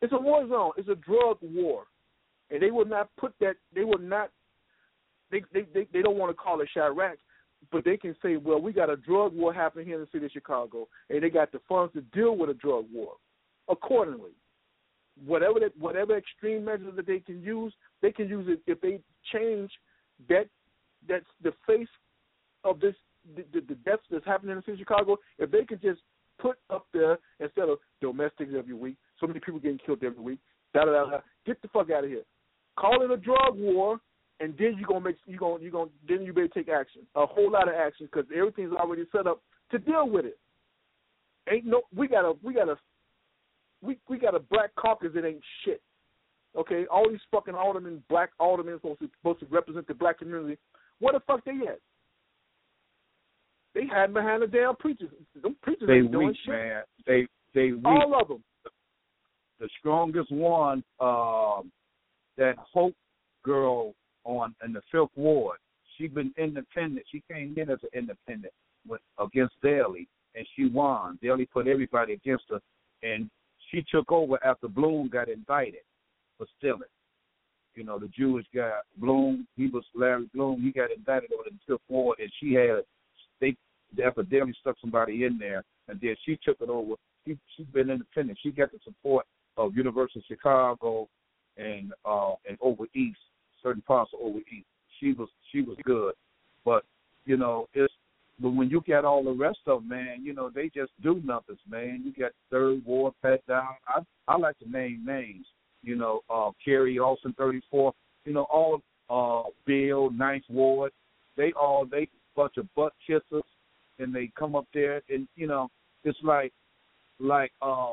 it's 0.00 0.12
a 0.12 0.18
war 0.18 0.46
zone. 0.48 0.72
It's 0.76 0.88
a 0.88 0.96
drug 0.96 1.38
war, 1.42 1.84
and 2.50 2.60
they 2.60 2.70
will 2.70 2.84
not 2.84 3.08
put 3.18 3.34
that. 3.40 3.54
They 3.74 3.84
will 3.84 3.98
not. 3.98 4.30
They 5.30 5.42
they 5.52 5.62
they, 5.72 5.86
they 5.92 6.02
don't 6.02 6.18
want 6.18 6.30
to 6.30 6.34
call 6.34 6.60
it 6.60 6.68
Chiraq, 6.76 7.14
but 7.70 7.84
they 7.84 7.96
can 7.96 8.16
say, 8.20 8.36
well, 8.36 8.60
we 8.60 8.72
got 8.72 8.90
a 8.90 8.96
drug 8.96 9.32
war 9.32 9.54
happening 9.54 9.86
here 9.86 9.94
in 9.94 10.00
the 10.00 10.08
city 10.12 10.26
of 10.26 10.32
Chicago, 10.32 10.88
and 11.08 11.22
they 11.22 11.30
got 11.30 11.52
the 11.52 11.60
funds 11.68 11.92
to 11.94 12.00
deal 12.00 12.36
with 12.36 12.50
a 12.50 12.54
drug 12.54 12.86
war 12.92 13.12
accordingly. 13.68 14.32
Whatever 15.24 15.60
that, 15.60 15.76
whatever 15.78 16.16
extreme 16.16 16.64
measures 16.64 16.96
that 16.96 17.06
they 17.06 17.20
can 17.20 17.40
use, 17.42 17.72
they 18.00 18.10
can 18.10 18.28
use 18.28 18.46
it 18.48 18.60
if 18.66 18.80
they 18.80 19.00
change 19.32 19.70
that 20.28 20.46
that's 21.08 21.26
the 21.42 21.52
face 21.66 21.88
of 22.64 22.80
this 22.80 22.94
the, 23.36 23.60
the, 23.60 23.74
deaths 23.76 24.02
that's 24.10 24.24
happening 24.24 24.52
in 24.52 24.56
the 24.56 24.62
city 24.62 24.72
of 24.72 24.78
Chicago. 24.78 25.16
If 25.38 25.50
they 25.50 25.64
can 25.64 25.80
just 25.80 26.00
put 26.40 26.58
up 26.70 26.86
there 26.92 27.18
instead 27.40 27.68
of 27.68 27.78
domestics 28.00 28.52
every 28.56 28.74
week, 28.74 28.96
so 29.20 29.26
many 29.26 29.40
people 29.40 29.60
getting 29.60 29.78
killed 29.84 30.02
every 30.02 30.22
week. 30.22 30.38
Da 30.74 30.84
da 30.84 30.92
da. 30.92 31.10
da. 31.10 31.18
Get 31.46 31.60
the 31.62 31.68
fuck 31.68 31.90
out 31.90 32.04
of 32.04 32.10
here. 32.10 32.22
Call 32.78 33.02
it 33.02 33.10
a 33.10 33.16
drug 33.16 33.54
war, 33.54 33.98
and 34.40 34.54
then 34.58 34.74
you're 34.78 34.88
gonna 34.88 35.04
make 35.04 35.16
you 35.26 35.38
gonna 35.38 35.62
you 35.62 35.70
gonna 35.70 35.90
then 36.08 36.22
you 36.22 36.32
better 36.32 36.48
take 36.48 36.68
action. 36.68 37.02
A 37.14 37.26
whole 37.26 37.50
lot 37.50 37.68
of 37.68 37.74
action 37.74 38.08
because 38.10 38.28
everything's 38.34 38.72
already 38.72 39.04
set 39.12 39.26
up 39.26 39.42
to 39.70 39.78
deal 39.78 40.08
with 40.08 40.24
it. 40.24 40.38
Ain't 41.50 41.66
no 41.66 41.82
we 41.94 42.08
got 42.08 42.24
a 42.24 42.34
we 42.42 42.54
got 42.54 42.68
a 42.68 42.76
we 43.82 43.98
we 44.08 44.18
got 44.18 44.34
a 44.34 44.40
black 44.40 44.74
caucus 44.74 45.10
that 45.14 45.26
ain't 45.26 45.42
shit. 45.64 45.82
Okay, 46.56 46.84
all 46.90 47.08
these 47.08 47.20
fucking 47.30 47.54
aldermen, 47.54 48.02
black 48.08 48.30
aldermen 48.38 48.76
supposed 48.76 49.00
to 49.00 49.10
supposed 49.20 49.40
to 49.40 49.46
represent 49.46 49.86
the 49.86 49.94
black 49.94 50.18
community. 50.18 50.58
Where 50.98 51.12
the 51.12 51.20
fuck 51.20 51.44
they 51.44 51.52
at? 51.68 51.80
They 53.74 53.86
hiding 53.86 54.14
behind 54.14 54.42
the 54.42 54.46
damn 54.46 54.76
preachers. 54.76 55.10
Them 55.42 55.56
preachers 55.62 55.88
They 55.88 55.94
ain't 55.94 56.12
doing 56.12 56.28
weak, 56.28 56.36
shit. 56.44 56.54
man. 56.54 56.82
They 57.06 57.26
they 57.54 57.72
weak. 57.72 57.84
All 57.86 58.20
of 58.20 58.28
them. 58.28 58.42
the 59.60 59.68
strongest 59.78 60.30
one, 60.30 60.82
um, 61.00 61.70
that 62.36 62.54
Hope 62.58 62.94
girl 63.44 63.94
on 64.24 64.54
in 64.64 64.72
the 64.72 64.82
Fifth 64.90 65.16
Ward. 65.16 65.58
She 65.96 66.08
been 66.08 66.32
independent. 66.36 67.06
She 67.10 67.22
came 67.30 67.54
in 67.56 67.70
as 67.70 67.78
an 67.82 67.90
independent 67.94 68.52
with, 68.88 69.00
against 69.18 69.54
Daley, 69.62 70.08
and 70.34 70.46
she 70.56 70.66
won. 70.66 71.18
Daley 71.22 71.46
put 71.46 71.66
everybody 71.66 72.14
against 72.14 72.44
her, 72.50 72.60
and 73.02 73.30
she 73.70 73.84
took 73.90 74.10
over 74.10 74.42
after 74.44 74.68
Bloom 74.68 75.08
got 75.08 75.28
indicted 75.28 75.82
for 76.38 76.46
stealing. 76.58 76.82
You 77.74 77.84
know, 77.84 77.98
the 77.98 78.08
Jewish 78.08 78.46
guy 78.54 78.72
Bloom, 78.98 79.46
he 79.56 79.68
was 79.68 79.84
Larry 79.94 80.28
Bloom. 80.34 80.60
He 80.62 80.72
got 80.72 80.90
indicted 80.90 81.30
in 81.32 81.58
the 81.66 81.74
Fifth 81.74 81.82
Ward, 81.88 82.18
and 82.20 82.30
she 82.40 82.54
had 82.54 82.82
they 83.96 84.04
after 84.04 84.24
stuck 84.60 84.76
somebody 84.80 85.24
in 85.24 85.38
there, 85.38 85.64
and 85.88 86.00
then 86.00 86.16
she 86.24 86.38
took 86.44 86.60
it 86.60 86.68
over. 86.68 86.94
She 87.26 87.38
she's 87.56 87.66
been 87.66 87.90
independent. 87.90 88.38
She 88.42 88.50
got 88.50 88.72
the 88.72 88.78
support 88.84 89.26
of 89.56 89.76
University 89.76 90.20
of 90.20 90.24
Chicago 90.26 91.08
and 91.56 91.92
uh 92.04 92.34
and 92.48 92.56
over 92.60 92.84
east, 92.94 93.18
certain 93.62 93.82
parts 93.82 94.10
of 94.14 94.20
over 94.20 94.38
east. 94.38 94.66
She 95.00 95.12
was 95.12 95.28
she 95.50 95.62
was 95.62 95.76
good. 95.84 96.14
But, 96.64 96.84
you 97.24 97.36
know, 97.36 97.68
it's 97.74 97.92
but 98.40 98.50
when 98.50 98.70
you 98.70 98.82
got 98.86 99.04
all 99.04 99.22
the 99.22 99.32
rest 99.32 99.58
of 99.66 99.80
them, 99.80 99.88
man, 99.88 100.24
you 100.24 100.32
know, 100.32 100.50
they 100.50 100.70
just 100.74 100.90
do 101.02 101.20
nothing, 101.24 101.58
man. 101.68 102.02
You 102.04 102.12
got 102.12 102.32
third 102.50 102.84
ward 102.84 103.14
Pat 103.22 103.46
Dowell. 103.46 103.76
I 103.86 104.00
I 104.26 104.36
like 104.36 104.58
to 104.60 104.70
name 104.70 105.04
names. 105.06 105.46
You 105.82 105.96
know, 105.96 106.20
uh 106.30 106.50
Kerry 106.64 106.98
Olson 106.98 107.34
thirty 107.36 107.60
four, 107.70 107.92
you 108.24 108.32
know, 108.32 108.46
all 108.50 108.80
uh 109.10 109.48
Bill, 109.66 110.10
Ninth 110.10 110.44
Ward, 110.48 110.92
they 111.36 111.52
all 111.52 111.84
they 111.84 112.08
bunch 112.34 112.56
of 112.56 112.66
butt 112.74 112.94
kissers 113.08 113.42
and 114.02 114.14
they 114.14 114.30
come 114.38 114.54
up 114.54 114.66
there 114.74 115.02
and 115.08 115.26
you 115.36 115.46
know, 115.46 115.68
it's 116.04 116.18
like 116.22 116.52
like 117.18 117.52
uh 117.62 117.92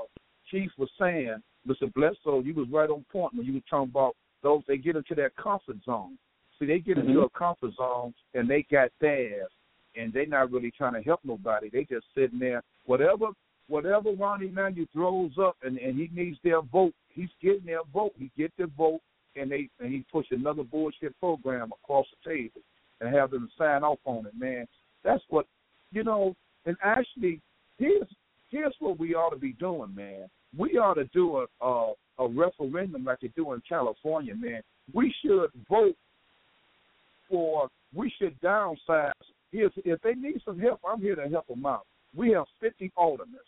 Chief 0.49 0.71
was 0.77 0.89
saying, 0.99 1.35
Mr. 1.67 1.93
Bledsoe, 1.93 2.41
you 2.41 2.53
was 2.53 2.67
right 2.71 2.89
on 2.89 3.05
point 3.11 3.33
when 3.35 3.45
you 3.45 3.53
were 3.53 3.59
talking 3.69 3.91
about 3.91 4.15
those 4.41 4.63
they 4.67 4.77
get 4.77 4.95
into 4.95 5.15
that 5.15 5.35
comfort 5.35 5.77
zone. 5.85 6.17
See, 6.57 6.65
they 6.65 6.79
get 6.79 6.97
into 6.97 7.21
a 7.21 7.29
comfort 7.29 7.73
zone 7.75 8.13
and 8.33 8.49
they 8.49 8.65
got 8.69 8.89
theirs, 8.99 9.49
and 9.95 10.11
they're 10.11 10.25
not 10.25 10.51
really 10.51 10.71
trying 10.71 10.93
to 10.93 11.01
help 11.01 11.21
nobody. 11.23 11.69
They 11.69 11.85
just 11.85 12.05
sitting 12.15 12.39
there. 12.39 12.63
Whatever, 12.85 13.27
whatever 13.67 14.11
Rahm 14.11 14.41
Emanuel 14.41 14.87
throws 14.91 15.31
up, 15.39 15.55
and 15.63 15.77
and 15.77 15.97
he 15.97 16.09
needs 16.13 16.37
their 16.43 16.61
vote. 16.61 16.93
He's 17.09 17.29
getting 17.41 17.65
their 17.65 17.83
vote. 17.93 18.13
He 18.17 18.31
get 18.37 18.51
their 18.57 18.67
vote, 18.67 19.01
and 19.35 19.51
they 19.51 19.69
and 19.79 19.91
he 19.91 20.05
push 20.11 20.27
another 20.31 20.63
bullshit 20.63 21.17
program 21.19 21.71
across 21.71 22.07
the 22.23 22.29
table 22.29 22.61
and 22.99 23.13
have 23.13 23.31
them 23.31 23.49
sign 23.57 23.83
off 23.83 23.99
on 24.05 24.25
it. 24.25 24.33
Man, 24.37 24.67
that's 25.03 25.23
what 25.29 25.45
you 25.91 26.03
know. 26.03 26.35
And 26.65 26.75
actually, 26.83 27.41
here's 27.77 28.07
here's 28.49 28.73
what 28.79 28.99
we 28.99 29.15
ought 29.15 29.31
to 29.31 29.39
be 29.39 29.53
doing, 29.53 29.93
man. 29.95 30.27
We 30.57 30.77
ought 30.77 30.95
to 30.95 31.05
do 31.05 31.37
a 31.37 31.65
a, 31.65 31.93
a 32.19 32.27
referendum 32.27 33.05
like 33.05 33.19
they 33.21 33.31
do 33.35 33.53
in 33.53 33.61
California, 33.67 34.35
man. 34.35 34.61
We 34.93 35.13
should 35.21 35.49
vote 35.69 35.95
for. 37.29 37.69
We 37.93 38.11
should 38.19 38.39
downsize. 38.41 39.11
Here's, 39.51 39.71
if 39.77 39.99
they 40.01 40.13
need 40.13 40.41
some 40.45 40.59
help, 40.59 40.79
I'm 40.87 41.01
here 41.01 41.15
to 41.15 41.27
help 41.27 41.47
them 41.47 41.65
out. 41.65 41.85
We 42.15 42.31
have 42.31 42.45
50 42.61 42.91
aldermen. 42.95 43.39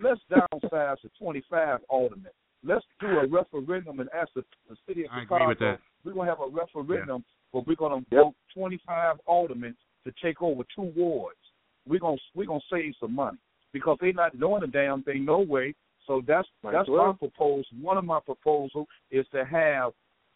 Let's 0.00 0.20
downsize 0.30 1.00
to 1.02 1.10
25 1.20 1.80
aldermen. 1.88 2.32
Let's 2.64 2.84
do 3.00 3.06
a 3.06 3.26
referendum 3.26 4.00
and 4.00 4.08
ask 4.12 4.30
the, 4.34 4.44
the 4.68 4.76
city 4.86 5.04
of 5.04 5.10
I 5.12 5.20
Chicago. 5.22 5.36
agree 5.36 5.46
with 5.48 5.58
that. 5.60 5.78
We're 6.04 6.14
gonna 6.14 6.30
have 6.30 6.40
a 6.40 6.48
referendum, 6.48 7.24
but 7.52 7.66
we're 7.66 7.76
gonna 7.76 8.04
vote 8.10 8.34
25 8.54 9.16
aldermen 9.26 9.76
to 10.04 10.12
take 10.22 10.42
over 10.42 10.62
two 10.74 10.92
wards. 10.96 11.38
We're 11.88 12.00
gonna 12.00 12.18
we're 12.34 12.46
gonna 12.46 12.60
save 12.70 12.94
some 13.00 13.14
money 13.14 13.38
because 13.72 13.98
they're 14.00 14.12
not 14.12 14.38
doing 14.38 14.62
a 14.62 14.66
damn 14.66 15.02
thing 15.02 15.24
no 15.24 15.38
way. 15.40 15.74
So 16.06 16.22
that's 16.26 16.48
Might 16.62 16.72
that's 16.72 16.88
well. 16.88 17.06
my 17.06 17.12
proposal. 17.12 17.64
One 17.80 17.96
of 17.96 18.04
my 18.04 18.20
proposal 18.20 18.86
is 19.10 19.26
to 19.32 19.44
have 19.44 19.92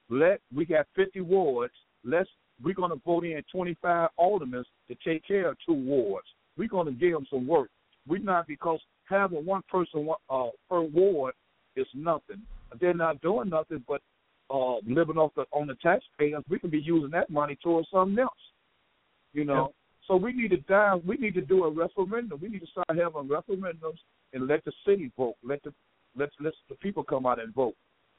let 0.08 0.40
we 0.54 0.64
got 0.64 0.86
50 0.96 1.20
wards. 1.20 1.72
Let's 2.04 2.28
we're 2.62 2.74
gonna 2.74 2.96
vote 3.04 3.24
in 3.24 3.42
25 3.50 4.10
aldermen 4.16 4.64
to 4.88 4.96
take 5.04 5.26
care 5.26 5.48
of 5.50 5.56
two 5.66 5.74
wards. 5.74 6.26
We're 6.56 6.68
gonna 6.68 6.92
give 6.92 7.12
them 7.12 7.26
some 7.30 7.46
work. 7.46 7.68
We're 8.06 8.20
not 8.20 8.46
because 8.46 8.80
having 9.04 9.44
one 9.44 9.62
person 9.70 10.08
uh, 10.28 10.48
per 10.68 10.82
ward 10.82 11.34
is 11.76 11.86
nothing. 11.94 12.42
They're 12.80 12.94
not 12.94 13.20
doing 13.20 13.48
nothing 13.48 13.84
but 13.88 14.00
uh, 14.50 14.76
living 14.86 15.16
off 15.16 15.32
the 15.34 15.44
on 15.52 15.66
the 15.66 15.76
taxpayers. 15.76 16.44
We 16.48 16.58
can 16.58 16.70
be 16.70 16.80
using 16.80 17.10
that 17.10 17.30
money 17.30 17.56
towards 17.62 17.88
something 17.90 18.18
else. 18.18 18.30
You 19.32 19.44
know. 19.44 19.72
So 20.12 20.16
we 20.16 20.34
need 20.34 20.50
to 20.50 20.58
down. 20.58 21.00
We 21.06 21.16
need 21.16 21.32
to 21.36 21.40
do 21.40 21.64
a 21.64 21.70
referendum. 21.70 22.38
We 22.38 22.50
need 22.50 22.60
to 22.60 22.66
start 22.66 22.86
having 22.90 23.30
referendums 23.30 23.96
and 24.34 24.46
let 24.46 24.62
the 24.66 24.72
city 24.86 25.10
vote. 25.16 25.36
Let 25.42 25.62
the 25.62 25.72
let 26.14 26.28
let 26.38 26.52
the 26.68 26.74
people 26.74 27.02
come 27.02 27.24
out 27.24 27.40
and 27.40 27.54
vote. 27.54 27.76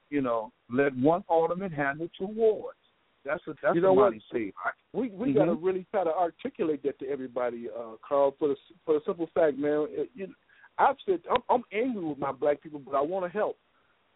You 0.09 0.21
know, 0.21 0.51
let 0.71 0.97
one 0.97 1.23
alderman 1.27 1.71
handle 1.71 2.09
two 2.17 2.25
wards. 2.25 2.79
That's 3.23 3.43
a 3.47 3.53
that's 3.61 3.75
you 3.75 3.81
know 3.81 3.93
what 3.93 4.13
see. 4.33 4.53
We 4.91 5.09
we 5.09 5.27
mm-hmm. 5.27 5.37
got 5.37 5.45
to 5.45 5.53
really 5.53 5.85
try 5.91 6.03
to 6.03 6.09
articulate 6.09 6.81
that 6.81 6.97
to 6.97 7.07
everybody, 7.07 7.67
uh, 7.69 7.97
Carl. 8.01 8.33
For 8.39 8.47
the 8.47 8.55
for 8.87 8.95
the 8.95 9.01
simple 9.05 9.29
fact, 9.31 9.59
man, 9.59 9.85
it, 9.91 10.09
you, 10.15 10.33
I've 10.79 10.95
said 11.05 11.19
I'm, 11.29 11.43
I'm 11.47 11.63
angry 11.71 12.03
with 12.03 12.17
my 12.17 12.31
black 12.31 12.63
people, 12.63 12.81
but 12.83 12.95
I 12.95 13.01
want 13.01 13.23
to 13.23 13.37
help. 13.37 13.55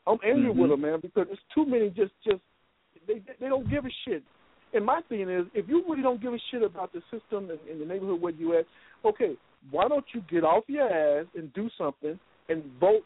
I'm 0.07 0.17
angry 0.25 0.49
mm-hmm. 0.49 0.61
with 0.61 0.71
them, 0.71 0.82
man, 0.82 0.99
because 0.99 1.28
there's 1.28 1.38
too 1.53 1.67
many 1.67 1.89
just 1.89 2.13
just 2.25 2.41
they 3.05 3.21
they 3.39 3.49
don't 3.49 3.69
give 3.69 3.86
a 3.86 3.89
shit. 4.03 4.23
And 4.74 4.86
my 4.86 5.01
thing 5.07 5.30
is, 5.30 5.45
if 5.53 5.68
you 5.70 5.84
really 5.88 6.01
don't 6.01 6.22
give 6.22 6.34
a 6.34 6.38
shit 6.51 6.61
about 6.61 6.91
the 6.93 7.01
system 7.11 7.49
in, 7.49 7.72
in 7.72 7.80
the 7.80 7.86
neighborhood 7.86 8.22
where 8.22 8.34
you 8.34 8.57
at, 8.57 8.65
okay, 9.05 9.36
why 9.72 9.88
don't 9.88 10.05
you 10.13 10.22
get 10.30 10.43
off 10.43 10.63
your 10.68 10.88
ass 10.88 11.26
and 11.36 11.53
do 11.53 11.70
something 11.78 12.20
and 12.49 12.63
vote, 12.80 13.03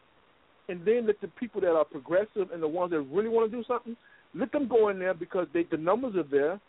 and 0.70 0.86
then 0.86 1.08
let 1.08 1.20
the 1.22 1.28
people 1.40 1.62
that 1.62 1.72
are 1.72 1.86
progressive 1.86 2.52
and 2.52 2.62
the 2.62 2.68
ones 2.68 2.92
that 2.92 3.02
really 3.02 3.30
want 3.30 3.50
to 3.50 3.58
do 3.58 3.64
something, 3.68 3.96
let 4.34 4.52
them 4.52 4.68
go 4.68 4.90
in 4.90 5.00
there 5.00 5.14
because 5.14 5.48
they 5.54 5.66
the 5.70 5.78
numbers 5.78 6.16
are 6.16 6.30
there, 6.30 6.60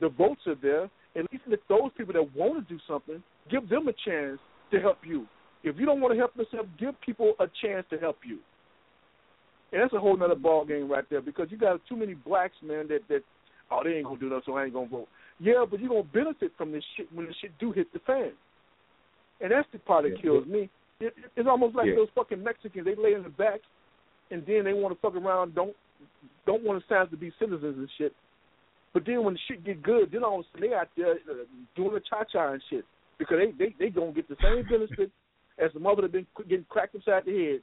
the 0.00 0.08
votes 0.08 0.42
are 0.46 0.56
there. 0.60 0.84
At 1.16 1.32
least 1.32 1.44
let 1.48 1.60
those 1.68 1.90
people 1.96 2.12
that 2.12 2.36
want 2.36 2.68
to 2.68 2.74
do 2.74 2.80
something 2.86 3.22
give 3.50 3.68
them 3.68 3.88
a 3.88 3.92
chance 4.08 4.38
to 4.70 4.80
help 4.80 4.98
you. 5.04 5.26
If 5.64 5.76
you 5.78 5.86
don't 5.86 6.00
want 6.00 6.12
to 6.14 6.18
help 6.18 6.36
yourself, 6.36 6.66
give 6.78 6.94
people 7.00 7.32
a 7.40 7.46
chance 7.62 7.84
to 7.90 7.98
help 7.98 8.18
you. 8.24 8.38
And 9.72 9.82
that's 9.82 9.92
a 9.92 9.98
whole 9.98 10.16
nother 10.16 10.34
ball 10.34 10.64
game 10.64 10.90
right 10.90 11.04
there 11.10 11.20
because 11.20 11.48
you 11.50 11.58
got 11.58 11.80
too 11.88 11.96
many 11.96 12.14
blacks, 12.14 12.54
man, 12.62 12.88
that 12.88 13.00
that 13.08 13.22
oh 13.70 13.80
they 13.84 13.94
ain't 13.94 14.04
gonna 14.04 14.18
do 14.18 14.28
nothing, 14.28 14.42
so 14.46 14.56
I 14.56 14.64
ain't 14.64 14.72
gonna 14.72 14.88
vote. 14.88 15.08
Yeah, 15.40 15.64
but 15.68 15.80
you're 15.80 15.88
gonna 15.88 16.02
benefit 16.02 16.52
from 16.56 16.72
this 16.72 16.84
shit 16.96 17.12
when 17.12 17.26
the 17.26 17.34
shit 17.40 17.52
do 17.58 17.72
hit 17.72 17.92
the 17.92 18.00
fan. 18.00 18.32
And 19.40 19.52
that's 19.52 19.68
the 19.72 19.78
part 19.78 20.04
that 20.04 20.16
yeah. 20.16 20.22
kills 20.22 20.46
me. 20.46 20.68
It, 21.00 21.14
it's 21.36 21.48
almost 21.48 21.76
like 21.76 21.86
yeah. 21.86 21.94
those 21.94 22.08
fucking 22.14 22.42
Mexicans. 22.42 22.84
They 22.84 22.96
lay 23.00 23.14
in 23.14 23.22
the 23.22 23.28
back, 23.30 23.60
and 24.30 24.42
then 24.46 24.64
they 24.64 24.72
want 24.72 24.94
to 24.94 25.00
fuck 25.00 25.14
around. 25.14 25.54
Don't 25.54 25.76
don't 26.46 26.64
want 26.64 26.82
to 26.82 26.88
sign 26.88 27.08
to 27.08 27.16
be 27.16 27.32
citizens 27.38 27.76
and 27.76 27.88
shit. 27.98 28.12
But 28.92 29.04
then 29.06 29.22
when 29.22 29.34
the 29.34 29.40
shit 29.46 29.64
get 29.64 29.82
good, 29.82 30.10
then 30.10 30.24
all 30.24 30.40
of 30.40 30.46
a 30.46 30.48
sudden 30.52 30.70
they 30.70 30.74
out 30.74 30.88
there 30.96 31.12
uh, 31.12 31.44
doing 31.76 31.94
the 31.94 32.00
cha 32.00 32.24
cha 32.24 32.52
and 32.52 32.62
shit 32.70 32.84
because 33.18 33.38
they 33.38 33.66
they 33.66 33.74
they 33.78 33.90
gonna 33.90 34.12
get 34.12 34.28
the 34.28 34.36
same 34.42 34.64
benefit 34.68 35.10
as 35.58 35.70
the 35.72 35.80
mother 35.80 36.02
that 36.02 36.12
been 36.12 36.26
getting 36.48 36.66
cracked 36.68 36.96
upside 36.96 37.24
the 37.26 37.32
head 37.32 37.60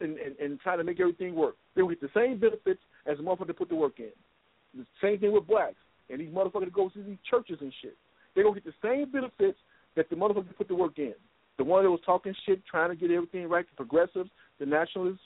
and, 0.00 0.18
and 0.18 0.36
and 0.38 0.60
trying 0.60 0.78
to 0.78 0.84
make 0.84 1.00
everything 1.00 1.34
work. 1.34 1.56
They 1.74 1.82
will 1.82 1.90
get 1.90 2.00
the 2.00 2.10
same 2.14 2.38
benefits 2.38 2.80
as 3.06 3.18
the 3.18 3.22
motherfucker 3.22 3.48
that 3.48 3.58
put 3.58 3.68
the 3.68 3.76
work 3.76 3.98
in. 3.98 4.12
The 4.76 4.86
same 5.02 5.18
thing 5.18 5.32
with 5.32 5.46
blacks 5.46 5.76
and 6.10 6.20
these 6.20 6.30
motherfuckers 6.30 6.66
that 6.66 6.72
go 6.72 6.88
to 6.88 7.02
these 7.02 7.18
churches 7.28 7.58
and 7.60 7.72
shit. 7.80 7.96
They 8.34 8.42
gonna 8.42 8.60
get 8.60 8.64
the 8.64 8.74
same 8.82 9.10
benefits 9.10 9.58
that 9.96 10.10
the 10.10 10.16
motherfucker 10.16 10.48
that 10.48 10.58
put 10.58 10.68
the 10.68 10.74
work 10.74 10.98
in. 10.98 11.14
The 11.56 11.64
one 11.64 11.84
that 11.84 11.90
was 11.90 12.00
talking 12.04 12.34
shit, 12.46 12.64
trying 12.66 12.90
to 12.90 12.96
get 12.96 13.10
everything 13.10 13.48
right, 13.48 13.64
the 13.68 13.76
progressives, 13.76 14.30
the 14.58 14.66
nationalists, 14.66 15.20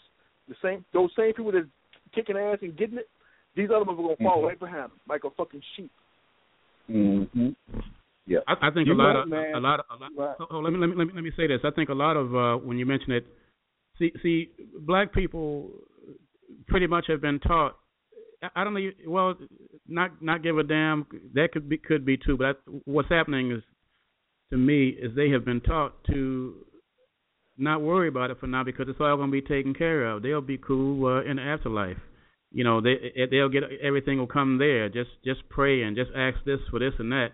the 0.49 0.55
same 0.63 0.85
those 0.93 1.11
same 1.17 1.33
people 1.33 1.53
that 1.53 1.67
kicking 2.15 2.37
ass 2.37 2.59
and 2.63 2.77
getting 2.77 2.99
it, 2.99 3.09
these 3.57 3.69
other 3.75 3.85
motherfuckers 3.85 4.17
gonna 4.19 4.29
fall 4.29 4.37
mm-hmm. 4.39 4.47
right 4.47 4.61
behind 4.61 4.85
them 4.85 5.01
like 5.09 5.25
a 5.25 5.31
fucking 5.31 5.63
sheep. 5.77 5.91
Mhm. 6.91 7.55
Yeah. 8.27 8.41
I, 8.47 8.69
I 8.69 8.71
think 8.71 8.87
you 8.87 8.93
a 8.93 8.95
lot 8.95 9.15
know, 9.15 9.23
of 9.23 9.29
man. 9.29 9.55
a 9.55 9.61
lot 9.61 9.81
of 9.81 9.87
a 9.91 9.97
lot. 10.03 10.11
Right. 10.17 10.37
Oh, 10.51 10.59
let 10.59 10.73
me 10.73 10.79
let 10.79 10.89
me 10.89 10.97
let 10.97 11.07
me 11.07 11.13
let 11.15 11.25
me 11.25 11.33
say 11.37 11.47
this. 11.47 11.61
I 11.65 11.71
think 11.71 11.89
a 11.89 11.95
lot 11.95 12.17
of 12.17 12.35
uh 12.35 12.57
when 12.65 12.79
you 12.79 12.87
mention 12.87 13.13
it, 13.13 13.27
see 13.99 14.13
see 14.23 14.51
black 14.81 15.13
people 15.13 15.71
pretty 16.67 16.87
much 16.87 17.07
have 17.09 17.23
been 17.23 17.41
taught. 17.41 17.77
I 18.55 18.65
don't 18.65 18.75
know. 18.75 18.91
Well, 19.07 19.35
not 19.87 20.23
not 20.23 20.43
give 20.43 20.59
a 20.59 20.63
damn. 20.63 21.07
That 21.35 21.53
could 21.53 21.69
be 21.69 21.79
could 21.79 22.05
be 22.05 22.17
too. 22.17 22.37
But 22.37 22.47
I, 22.47 22.53
what's 22.85 23.09
happening 23.09 23.51
is, 23.53 23.63
to 24.51 24.57
me, 24.57 24.89
is 24.89 25.15
they 25.17 25.31
have 25.31 25.45
been 25.45 25.61
taught 25.61 26.05
to 26.05 26.55
not 27.57 27.83
worry 27.83 28.09
about 28.09 28.31
it 28.31 28.39
for 28.39 28.47
now 28.47 28.63
because 28.63 28.87
it's 28.89 29.01
all 29.01 29.17
going 29.17 29.31
to 29.31 29.33
be 29.33 29.43
taken 29.43 29.75
care 29.75 30.07
of. 30.07 30.23
They'll 30.23 30.41
be 30.41 30.59
cool 30.59 31.07
uh, 31.07 31.23
in 31.29 31.37
the 31.37 31.43
afterlife. 31.43 31.97
You 32.53 32.65
know, 32.65 32.81
they 32.81 33.27
they'll 33.31 33.49
get 33.49 33.65
everything 33.83 34.19
will 34.19 34.29
come 34.29 34.59
there. 34.59 34.89
Just 34.89 35.11
just 35.25 35.41
pray 35.49 35.83
and 35.83 35.97
just 35.97 36.11
ask 36.17 36.39
this 36.47 36.61
for 36.71 36.79
this 36.79 36.95
and 36.99 37.11
that 37.13 37.31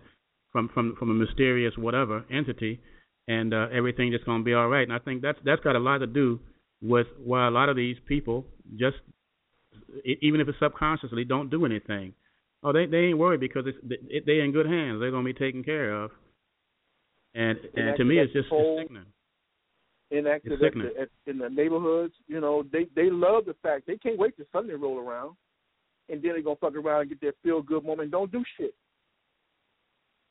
from 0.51 0.69
from 0.73 0.95
from 0.97 1.11
a 1.11 1.13
mysterious 1.13 1.73
whatever 1.77 2.25
entity, 2.31 2.81
and 3.27 3.53
uh, 3.53 3.67
everything 3.71 4.11
just 4.11 4.25
going 4.25 4.41
to 4.41 4.45
be 4.45 4.53
all 4.53 4.67
right. 4.67 4.83
And 4.83 4.93
I 4.93 4.99
think 4.99 5.21
that's 5.21 5.39
that's 5.45 5.61
got 5.61 5.75
a 5.75 5.79
lot 5.79 5.99
to 5.99 6.07
do 6.07 6.39
with 6.81 7.07
why 7.23 7.47
a 7.47 7.51
lot 7.51 7.69
of 7.69 7.75
these 7.75 7.97
people 8.07 8.45
just 8.77 8.97
even 10.03 10.41
if 10.41 10.47
it's 10.47 10.59
subconsciously 10.59 11.23
don't 11.23 11.49
do 11.49 11.65
anything. 11.65 12.13
Oh, 12.63 12.71
they 12.71 12.85
they 12.85 12.97
ain't 12.97 13.17
worried 13.17 13.39
because 13.39 13.65
it's 13.67 13.77
they, 13.83 14.21
they 14.25 14.39
in 14.41 14.51
good 14.51 14.65
hands. 14.65 14.99
They're 14.99 15.11
going 15.11 15.25
to 15.25 15.33
be 15.33 15.37
taken 15.37 15.63
care 15.63 15.93
of. 15.93 16.11
And 17.33 17.57
and, 17.75 17.89
and 17.89 17.97
to 17.97 18.05
me, 18.05 18.19
it's 18.19 18.33
just 18.33 18.47
it's 18.51 18.81
sickening 18.81 19.05
enacted 20.11 20.53
at 20.63 20.73
the, 20.73 21.01
at, 21.01 21.09
in 21.27 21.37
the 21.37 21.49
neighborhoods. 21.49 22.13
You 22.27 22.39
know, 22.41 22.63
they 22.71 22.87
they 22.95 23.09
love 23.09 23.45
the 23.45 23.55
fact 23.61 23.87
they 23.87 23.97
can't 23.97 24.17
wait 24.17 24.37
to 24.37 24.45
Sunday 24.51 24.73
roll 24.73 24.99
around, 24.99 25.35
and 26.09 26.21
then 26.21 26.31
they're 26.31 26.41
gonna 26.41 26.55
fuck 26.57 26.75
around 26.75 27.01
and 27.01 27.09
get 27.09 27.21
their 27.21 27.33
feel 27.43 27.61
good 27.61 27.85
moment. 27.85 28.11
Don't 28.11 28.31
do 28.31 28.43
shit. 28.57 28.73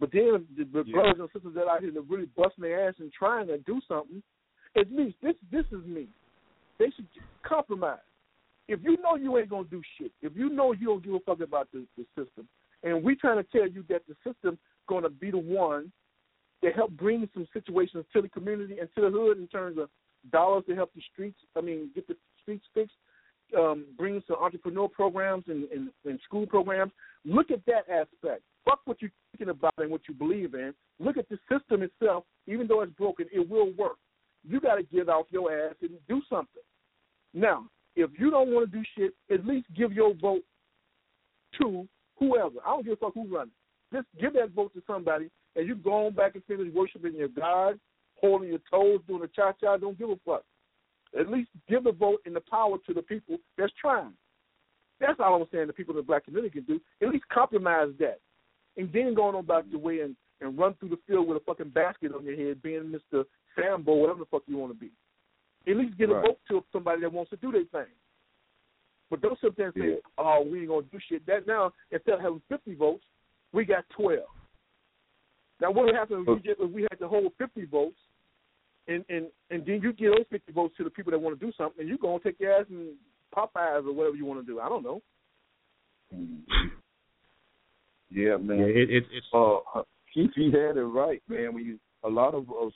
But 0.00 0.10
then 0.12 0.46
the, 0.56 0.64
the 0.64 0.84
yeah. 0.86 0.92
brothers 0.92 1.14
and 1.20 1.28
sisters 1.32 1.54
that 1.54 1.68
out 1.68 1.80
here 1.80 1.92
that 1.92 2.02
really 2.08 2.28
busting 2.36 2.62
their 2.62 2.88
ass 2.88 2.94
and 2.98 3.12
trying 3.12 3.46
to 3.48 3.58
do 3.58 3.80
something, 3.86 4.22
at 4.76 4.90
least 4.90 5.16
this 5.22 5.34
this 5.50 5.64
is 5.72 5.84
me. 5.86 6.08
They 6.78 6.86
should 6.94 7.06
compromise. 7.46 7.98
If 8.68 8.80
you 8.82 8.96
know 9.02 9.16
you 9.16 9.36
ain't 9.38 9.50
gonna 9.50 9.68
do 9.70 9.82
shit, 9.98 10.12
if 10.22 10.32
you 10.34 10.48
know 10.48 10.72
you 10.72 10.86
don't 10.86 11.04
give 11.04 11.14
a 11.14 11.20
fuck 11.20 11.40
about 11.40 11.68
the, 11.72 11.86
the 11.96 12.04
system, 12.16 12.48
and 12.82 13.02
we 13.02 13.14
trying 13.14 13.36
to 13.36 13.50
tell 13.50 13.68
you 13.68 13.84
that 13.88 14.02
the 14.08 14.14
system 14.24 14.58
gonna 14.88 15.10
be 15.10 15.30
the 15.30 15.38
one 15.38 15.92
they 16.64 16.72
help 16.72 16.92
bring 16.92 17.28
some 17.34 17.46
situations 17.52 18.06
to 18.14 18.22
the 18.22 18.28
community 18.28 18.78
and 18.78 18.88
to 18.94 19.02
the 19.02 19.10
hood 19.10 19.38
in 19.38 19.46
terms 19.48 19.76
of 19.78 19.90
dollars 20.32 20.64
to 20.66 20.74
help 20.74 20.92
the 20.94 21.02
streets. 21.12 21.38
I 21.56 21.60
mean, 21.60 21.90
get 21.94 22.08
the 22.08 22.16
streets 22.40 22.64
fixed. 22.72 22.96
Um, 23.56 23.84
bring 23.98 24.22
some 24.26 24.36
entrepreneur 24.40 24.88
programs 24.88 25.44
and, 25.48 25.64
and, 25.70 25.90
and 26.06 26.18
school 26.24 26.46
programs. 26.46 26.92
Look 27.26 27.50
at 27.50 27.60
that 27.66 27.88
aspect. 27.90 28.42
Fuck 28.64 28.80
what 28.86 29.02
you're 29.02 29.10
thinking 29.32 29.50
about 29.50 29.74
and 29.76 29.90
what 29.90 30.00
you 30.08 30.14
believe 30.14 30.54
in. 30.54 30.72
Look 30.98 31.18
at 31.18 31.28
the 31.28 31.38
system 31.52 31.82
itself. 31.82 32.24
Even 32.46 32.66
though 32.66 32.80
it's 32.80 32.92
broken, 32.92 33.26
it 33.30 33.46
will 33.48 33.70
work. 33.74 33.98
You 34.42 34.58
got 34.58 34.76
to 34.76 34.82
get 34.82 35.10
off 35.10 35.26
your 35.28 35.52
ass 35.52 35.74
and 35.82 35.90
do 36.08 36.22
something. 36.30 36.62
Now, 37.34 37.66
if 37.96 38.10
you 38.18 38.30
don't 38.30 38.52
want 38.52 38.70
to 38.70 38.78
do 38.78 38.84
shit, 38.96 39.12
at 39.32 39.46
least 39.46 39.66
give 39.76 39.92
your 39.92 40.14
vote 40.14 40.42
to 41.60 41.86
whoever. 42.18 42.56
I 42.64 42.70
don't 42.70 42.84
give 42.84 42.94
a 42.94 42.96
fuck 42.96 43.14
who 43.14 43.34
runs. 43.34 43.50
Just 43.92 44.06
give 44.20 44.32
that 44.34 44.50
vote 44.50 44.72
to 44.74 44.82
somebody 44.86 45.30
and 45.56 45.66
you 45.66 45.76
go 45.76 46.06
on 46.06 46.14
back 46.14 46.34
and 46.34 46.44
finish 46.44 46.72
worshiping 46.74 47.14
your 47.14 47.28
God, 47.28 47.78
holding 48.20 48.48
your 48.48 48.60
toes, 48.70 49.00
doing 49.06 49.22
a 49.22 49.28
cha 49.28 49.52
cha, 49.52 49.76
don't 49.76 49.98
give 49.98 50.10
a 50.10 50.16
fuck. 50.24 50.42
At 51.18 51.30
least 51.30 51.50
give 51.68 51.84
the 51.84 51.92
vote 51.92 52.20
and 52.26 52.34
the 52.34 52.40
power 52.40 52.76
to 52.86 52.94
the 52.94 53.02
people 53.02 53.38
that's 53.56 53.72
trying. 53.80 54.14
That's 55.00 55.20
all 55.20 55.40
I'm 55.40 55.48
saying 55.52 55.66
the 55.66 55.72
people 55.72 55.92
in 55.92 55.98
the 55.98 56.02
black 56.02 56.24
community 56.24 56.52
can 56.52 56.64
do. 56.64 56.80
At 57.02 57.12
least 57.12 57.24
compromise 57.32 57.90
that. 58.00 58.18
And 58.76 58.92
then 58.92 59.14
going 59.14 59.36
on 59.36 59.46
back 59.46 59.64
your 59.70 59.80
way 59.80 60.00
and, 60.00 60.16
and 60.40 60.58
run 60.58 60.74
through 60.74 60.88
the 60.90 60.98
field 61.06 61.28
with 61.28 61.36
a 61.36 61.44
fucking 61.44 61.70
basket 61.70 62.12
on 62.14 62.24
your 62.24 62.36
head, 62.36 62.62
being 62.62 62.92
Mr. 62.92 63.24
Sambo, 63.56 63.94
whatever 63.94 64.20
the 64.20 64.24
fuck 64.26 64.42
you 64.46 64.56
want 64.56 64.72
to 64.72 64.78
be. 64.78 64.90
At 65.66 65.76
least 65.76 65.96
get 65.96 66.10
right. 66.10 66.24
a 66.24 66.28
vote 66.28 66.38
to 66.48 66.64
somebody 66.72 67.00
that 67.00 67.12
wants 67.12 67.30
to 67.30 67.36
do 67.36 67.52
their 67.52 67.64
thing. 67.64 67.90
But 69.10 69.22
don't 69.22 69.38
sit 69.40 69.56
there 69.56 69.66
and 69.66 69.74
say, 69.74 69.88
yeah. 69.90 69.96
oh, 70.18 70.46
we 70.50 70.60
ain't 70.60 70.68
going 70.68 70.84
to 70.84 70.90
do 70.90 70.98
shit. 71.08 71.26
That 71.26 71.46
now, 71.46 71.72
instead 71.90 72.14
of 72.14 72.20
having 72.20 72.42
50 72.48 72.74
votes, 72.74 73.04
we 73.52 73.64
got 73.64 73.84
12. 73.96 74.20
Now, 75.60 75.70
what 75.70 75.86
would 75.86 75.94
happen 75.94 76.22
if 76.22 76.26
we, 76.26 76.34
just, 76.36 76.60
if 76.60 76.70
we 76.70 76.82
had 76.82 76.98
to 76.98 77.08
hold 77.08 77.32
50 77.38 77.64
votes, 77.66 77.96
and 78.86 79.02
and 79.08 79.26
and 79.50 79.64
then 79.64 79.80
you 79.82 79.94
give 79.94 80.12
those 80.12 80.26
50 80.30 80.52
votes 80.52 80.74
to 80.76 80.84
the 80.84 80.90
people 80.90 81.10
that 81.12 81.18
want 81.18 81.38
to 81.38 81.46
do 81.46 81.52
something, 81.56 81.80
and 81.80 81.88
you 81.88 81.96
go 81.96 82.14
and 82.14 82.22
take 82.22 82.38
your 82.38 82.52
ass 82.52 82.66
and 82.68 82.94
Popeyes 83.34 83.86
or 83.86 83.92
whatever 83.92 84.16
you 84.16 84.26
want 84.26 84.44
to 84.44 84.46
do. 84.46 84.60
I 84.60 84.68
don't 84.68 84.82
know. 84.82 85.00
Yeah, 88.10 88.36
man. 88.36 88.58
Yeah, 88.58 88.66
it, 88.66 88.90
it, 88.90 89.04
it's 89.10 89.26
uh, 89.32 89.82
Keith, 90.12 90.30
he 90.34 90.46
had 90.46 90.76
it 90.76 90.82
right, 90.82 91.22
man. 91.28 91.54
When 91.54 91.64
you 91.64 91.78
a 92.04 92.08
lot 92.08 92.34
of 92.34 92.50
us, 92.50 92.72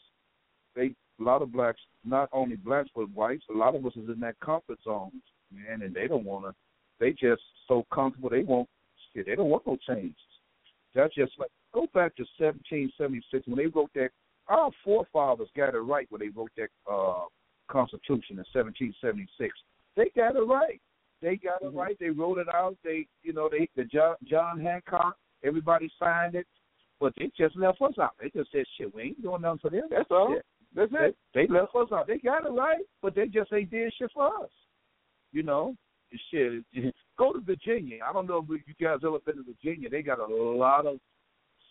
they 0.74 0.94
a 1.18 1.22
lot 1.22 1.42
of 1.42 1.52
blacks, 1.52 1.80
not 2.04 2.28
only 2.32 2.56
blacks 2.56 2.88
but 2.94 3.10
whites, 3.10 3.44
a 3.50 3.56
lot 3.56 3.74
of 3.74 3.84
us 3.84 3.92
is 3.96 4.08
in 4.08 4.20
that 4.20 4.38
comfort 4.40 4.78
zone, 4.84 5.10
man, 5.52 5.82
and 5.82 5.94
they 5.94 6.06
don't 6.06 6.24
want 6.24 6.44
to. 6.44 6.54
They 7.00 7.10
just 7.12 7.42
so 7.66 7.86
comfortable. 7.92 8.30
They 8.30 8.42
won't. 8.42 8.68
Shit, 9.14 9.26
they 9.26 9.34
don't 9.34 9.48
want 9.48 9.66
no 9.66 9.76
change. 9.88 10.16
That's 10.94 11.14
just 11.14 11.32
like 11.38 11.50
go 11.72 11.86
back 11.94 12.16
to 12.16 12.24
1776 12.38 13.46
when 13.46 13.56
they 13.56 13.66
wrote 13.66 13.90
that. 13.94 14.10
Our 14.48 14.70
forefathers 14.82 15.48
got 15.54 15.74
it 15.74 15.78
right 15.78 16.06
when 16.10 16.20
they 16.20 16.28
wrote 16.28 16.50
that 16.56 16.70
uh, 16.90 17.26
Constitution 17.68 18.38
in 18.38 18.44
1776. 18.52 19.54
They 19.94 20.10
got 20.16 20.36
it 20.36 20.40
right. 20.40 20.80
They 21.20 21.36
got 21.36 21.62
it 21.62 21.68
mm-hmm. 21.68 21.76
right. 21.76 21.96
They 21.98 22.10
wrote 22.10 22.38
it 22.38 22.48
out. 22.48 22.76
They, 22.84 23.06
you 23.22 23.32
know, 23.32 23.48
they 23.50 23.68
the 23.76 23.84
John, 23.84 24.16
John 24.24 24.60
Hancock. 24.60 25.16
Everybody 25.44 25.90
signed 25.98 26.34
it, 26.34 26.46
but 27.00 27.12
they 27.16 27.30
just 27.36 27.56
left 27.56 27.80
us 27.82 27.94
out. 28.00 28.12
They 28.20 28.30
just 28.30 28.50
said, 28.50 28.64
"Shit, 28.76 28.94
we 28.94 29.02
ain't 29.02 29.22
doing 29.22 29.42
nothing 29.42 29.58
for 29.60 29.70
them." 29.70 29.84
That's 29.90 30.10
all. 30.10 30.34
Yeah. 30.34 30.40
That's 30.74 30.92
it. 30.92 31.16
They, 31.34 31.46
they 31.46 31.52
left 31.52 31.74
us 31.74 31.88
out. 31.92 32.06
They 32.06 32.18
got 32.18 32.46
it 32.46 32.50
right, 32.50 32.84
but 33.02 33.14
they 33.14 33.26
just 33.26 33.52
ain't 33.52 33.70
did 33.70 33.92
shit 33.98 34.10
for 34.12 34.26
us. 34.26 34.50
You 35.32 35.42
know, 35.42 35.74
shit. 36.30 36.64
Go 37.18 37.32
to 37.32 37.40
Virginia. 37.40 37.98
I 38.08 38.12
don't 38.12 38.26
know 38.26 38.44
if 38.48 38.62
you 38.66 38.74
guys 38.86 38.98
ever 39.04 39.18
been 39.20 39.36
to 39.36 39.44
Virginia. 39.44 39.88
They 39.88 40.02
got 40.02 40.18
a 40.18 40.26
lot 40.26 40.86
of 40.86 40.98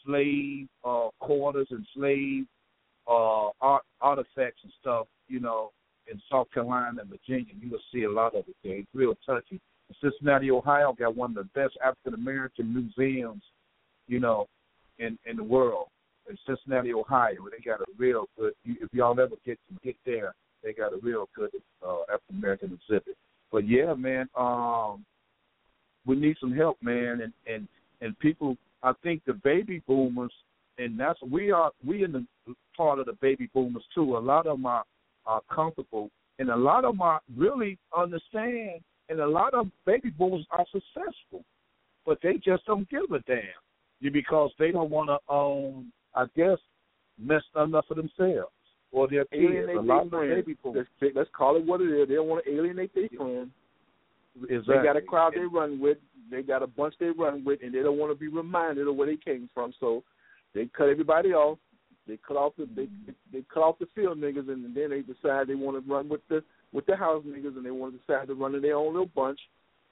slave 0.05 0.67
uh, 0.83 1.09
quarters 1.19 1.67
and 1.71 1.85
slave 1.93 2.45
uh, 3.07 3.49
art, 3.61 3.83
artifacts 4.01 4.61
and 4.63 4.73
stuff. 4.79 5.07
You 5.27 5.39
know, 5.39 5.71
in 6.11 6.21
South 6.31 6.47
Carolina 6.53 7.01
and 7.01 7.09
Virginia, 7.09 7.53
you 7.59 7.69
will 7.69 7.79
see 7.93 8.03
a 8.03 8.11
lot 8.11 8.35
of 8.35 8.45
it 8.47 8.55
there. 8.63 8.77
It's 8.77 8.87
real 8.93 9.15
touchy. 9.25 9.59
Cincinnati, 10.01 10.51
Ohio, 10.51 10.93
got 10.97 11.15
one 11.15 11.31
of 11.31 11.35
the 11.35 11.59
best 11.59 11.77
African 11.83 12.13
American 12.13 12.73
museums, 12.73 13.43
you 14.07 14.19
know, 14.19 14.47
in 14.99 15.17
in 15.25 15.37
the 15.37 15.43
world. 15.43 15.87
In 16.29 16.37
Cincinnati, 16.45 16.93
Ohio, 16.93 17.47
they 17.51 17.63
got 17.63 17.81
a 17.81 17.85
real 17.97 18.25
good. 18.37 18.53
If 18.65 18.89
y'all 18.93 19.19
ever 19.19 19.35
get 19.45 19.59
get 19.83 19.95
there, 20.05 20.33
they 20.63 20.73
got 20.73 20.93
a 20.93 20.97
real 21.01 21.29
good 21.35 21.51
uh, 21.85 22.01
African 22.13 22.37
American 22.37 22.79
exhibit. 22.81 23.15
But 23.51 23.67
yeah, 23.67 23.93
man, 23.93 24.27
um, 24.35 25.05
we 26.05 26.15
need 26.15 26.35
some 26.39 26.53
help, 26.53 26.77
man, 26.81 27.21
and 27.21 27.33
and 27.45 27.67
and 28.01 28.17
people. 28.19 28.57
I 28.83 28.93
think 29.03 29.23
the 29.25 29.33
baby 29.33 29.81
boomers, 29.87 30.33
and 30.77 30.99
that's 30.99 31.19
we 31.21 31.51
are 31.51 31.71
we 31.85 32.03
in 32.03 32.11
the 32.11 32.25
part 32.75 32.99
of 32.99 33.07
the 33.07 33.13
baby 33.13 33.49
boomers 33.53 33.83
too. 33.95 34.17
A 34.17 34.19
lot 34.19 34.45
of 34.45 34.57
them 34.57 34.65
are, 34.65 34.83
are 35.25 35.41
comfortable, 35.53 36.09
and 36.39 36.49
a 36.49 36.55
lot 36.55 36.85
of 36.85 36.93
them 36.93 37.01
are 37.01 37.21
really 37.35 37.77
understand, 37.97 38.81
and 39.09 39.19
a 39.19 39.27
lot 39.27 39.53
of 39.53 39.67
baby 39.85 40.09
boomers 40.09 40.45
are 40.51 40.65
successful, 40.71 41.43
but 42.05 42.19
they 42.21 42.33
just 42.33 42.65
don't 42.65 42.87
give 42.89 43.11
a 43.11 43.19
damn, 43.21 44.11
because 44.13 44.51
they 44.59 44.71
don't 44.71 44.91
want 44.91 45.09
to, 45.09 45.33
um, 45.33 45.91
I 46.17 46.25
guess, 46.35 46.57
mess 47.19 47.43
enough 47.55 47.85
for 47.87 47.93
themselves 47.93 48.51
or 48.91 49.07
their 49.07 49.25
kids. 49.25 49.43
Alienate 49.43 49.75
a 49.77 49.81
lot 49.81 50.09
friends. 50.09 50.45
Let's, 50.63 50.89
let's 51.15 51.29
call 51.35 51.57
it 51.57 51.65
what 51.65 51.81
it 51.81 51.85
is. 51.85 52.07
They 52.07 52.15
don't 52.15 52.27
want 52.27 52.43
to 52.45 52.51
alienate 52.51 52.93
their 52.95 53.09
friends. 53.15 53.49
Exactly. 54.49 54.77
They 54.77 54.83
got 54.83 54.97
a 54.97 55.01
crowd 55.01 55.33
they 55.35 55.41
run 55.41 55.79
with. 55.79 55.97
They 56.29 56.41
got 56.41 56.63
a 56.63 56.67
bunch 56.67 56.95
they 56.99 57.09
run 57.09 57.43
with, 57.45 57.59
and 57.63 57.73
they 57.73 57.81
don't 57.81 57.97
want 57.97 58.11
to 58.11 58.19
be 58.19 58.27
reminded 58.27 58.87
of 58.87 58.95
where 58.95 59.07
they 59.07 59.17
came 59.17 59.49
from. 59.53 59.73
So 59.79 60.03
they 60.53 60.69
cut 60.75 60.89
everybody 60.89 61.29
off. 61.29 61.57
They 62.07 62.17
cut 62.25 62.37
off 62.37 62.53
the 62.57 62.67
they 62.75 62.83
mm-hmm. 62.83 63.11
they 63.33 63.43
cut 63.53 63.61
off 63.61 63.79
the 63.79 63.87
field 63.93 64.17
niggas, 64.17 64.49
and 64.49 64.75
then 64.75 64.89
they 64.89 65.01
decide 65.01 65.47
they 65.47 65.55
want 65.55 65.83
to 65.83 65.91
run 65.91 66.09
with 66.09 66.21
the 66.29 66.43
with 66.71 66.85
the 66.85 66.95
house 66.95 67.23
niggas, 67.25 67.57
and 67.57 67.65
they 67.65 67.71
want 67.71 67.93
to 67.93 67.99
decide 67.99 68.27
to 68.27 68.33
run 68.33 68.55
in 68.55 68.61
their 68.61 68.75
own 68.75 68.93
little 68.93 69.09
bunch. 69.13 69.39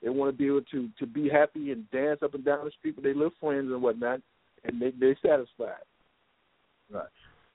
They 0.02 0.08
want 0.10 0.32
to 0.32 0.36
be 0.36 0.46
able 0.46 0.62
to 0.72 0.88
to 0.98 1.06
be 1.06 1.28
happy 1.28 1.72
and 1.72 1.90
dance 1.90 2.20
up 2.22 2.34
and 2.34 2.44
down 2.44 2.64
the 2.64 2.70
street 2.78 2.96
with 2.96 3.04
their 3.04 3.14
little 3.14 3.32
friends 3.40 3.70
and 3.70 3.82
whatnot, 3.82 4.20
and 4.64 4.80
they 4.80 4.92
they 4.98 5.16
satisfied. 5.22 5.84
Right. 6.90 7.06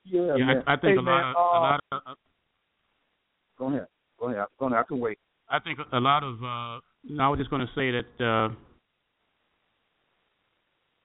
Yeah, 0.03 0.35
Yeah, 0.37 0.45
man. 0.45 0.63
I, 0.67 0.73
I 0.73 0.75
think 0.77 0.93
hey, 0.93 0.97
a 0.97 1.01
man, 1.01 1.13
lot, 1.13 1.29
of, 1.29 1.35
uh, 1.35 1.39
a 1.39 1.59
lot 1.59 1.79
of, 1.91 2.01
uh, 2.07 2.13
Go 3.57 3.67
ahead. 3.67 3.87
Go 4.19 4.29
ahead. 4.29 4.45
Go 4.59 4.65
ahead. 4.67 4.79
I 4.79 4.83
can 4.83 4.99
wait. 4.99 5.19
I 5.49 5.59
think 5.59 5.79
a 5.91 5.99
lot 5.99 6.23
of. 6.23 6.35
Uh, 6.43 6.81
no, 7.03 7.23
I 7.23 7.27
was 7.27 7.37
just 7.37 7.49
going 7.49 7.61
to 7.61 7.71
say 7.75 7.91
that. 7.91 8.25
Uh, 8.25 8.53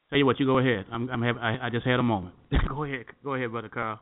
tell 0.09 0.19
you 0.19 0.25
what, 0.25 0.41
you 0.41 0.47
go 0.47 0.59
ahead. 0.59 0.87
I'm, 0.91 1.11
I'm 1.11 1.23
have, 1.23 1.37
I, 1.37 1.59
I 1.63 1.71
just 1.71 1.87
had 1.87 1.99
a 1.99 2.03
moment. 2.03 2.35
go 2.69 2.85
ahead, 2.85 3.05
go 3.23 3.35
ahead, 3.35 3.51
brother 3.51 3.69
Carl. 3.69 4.01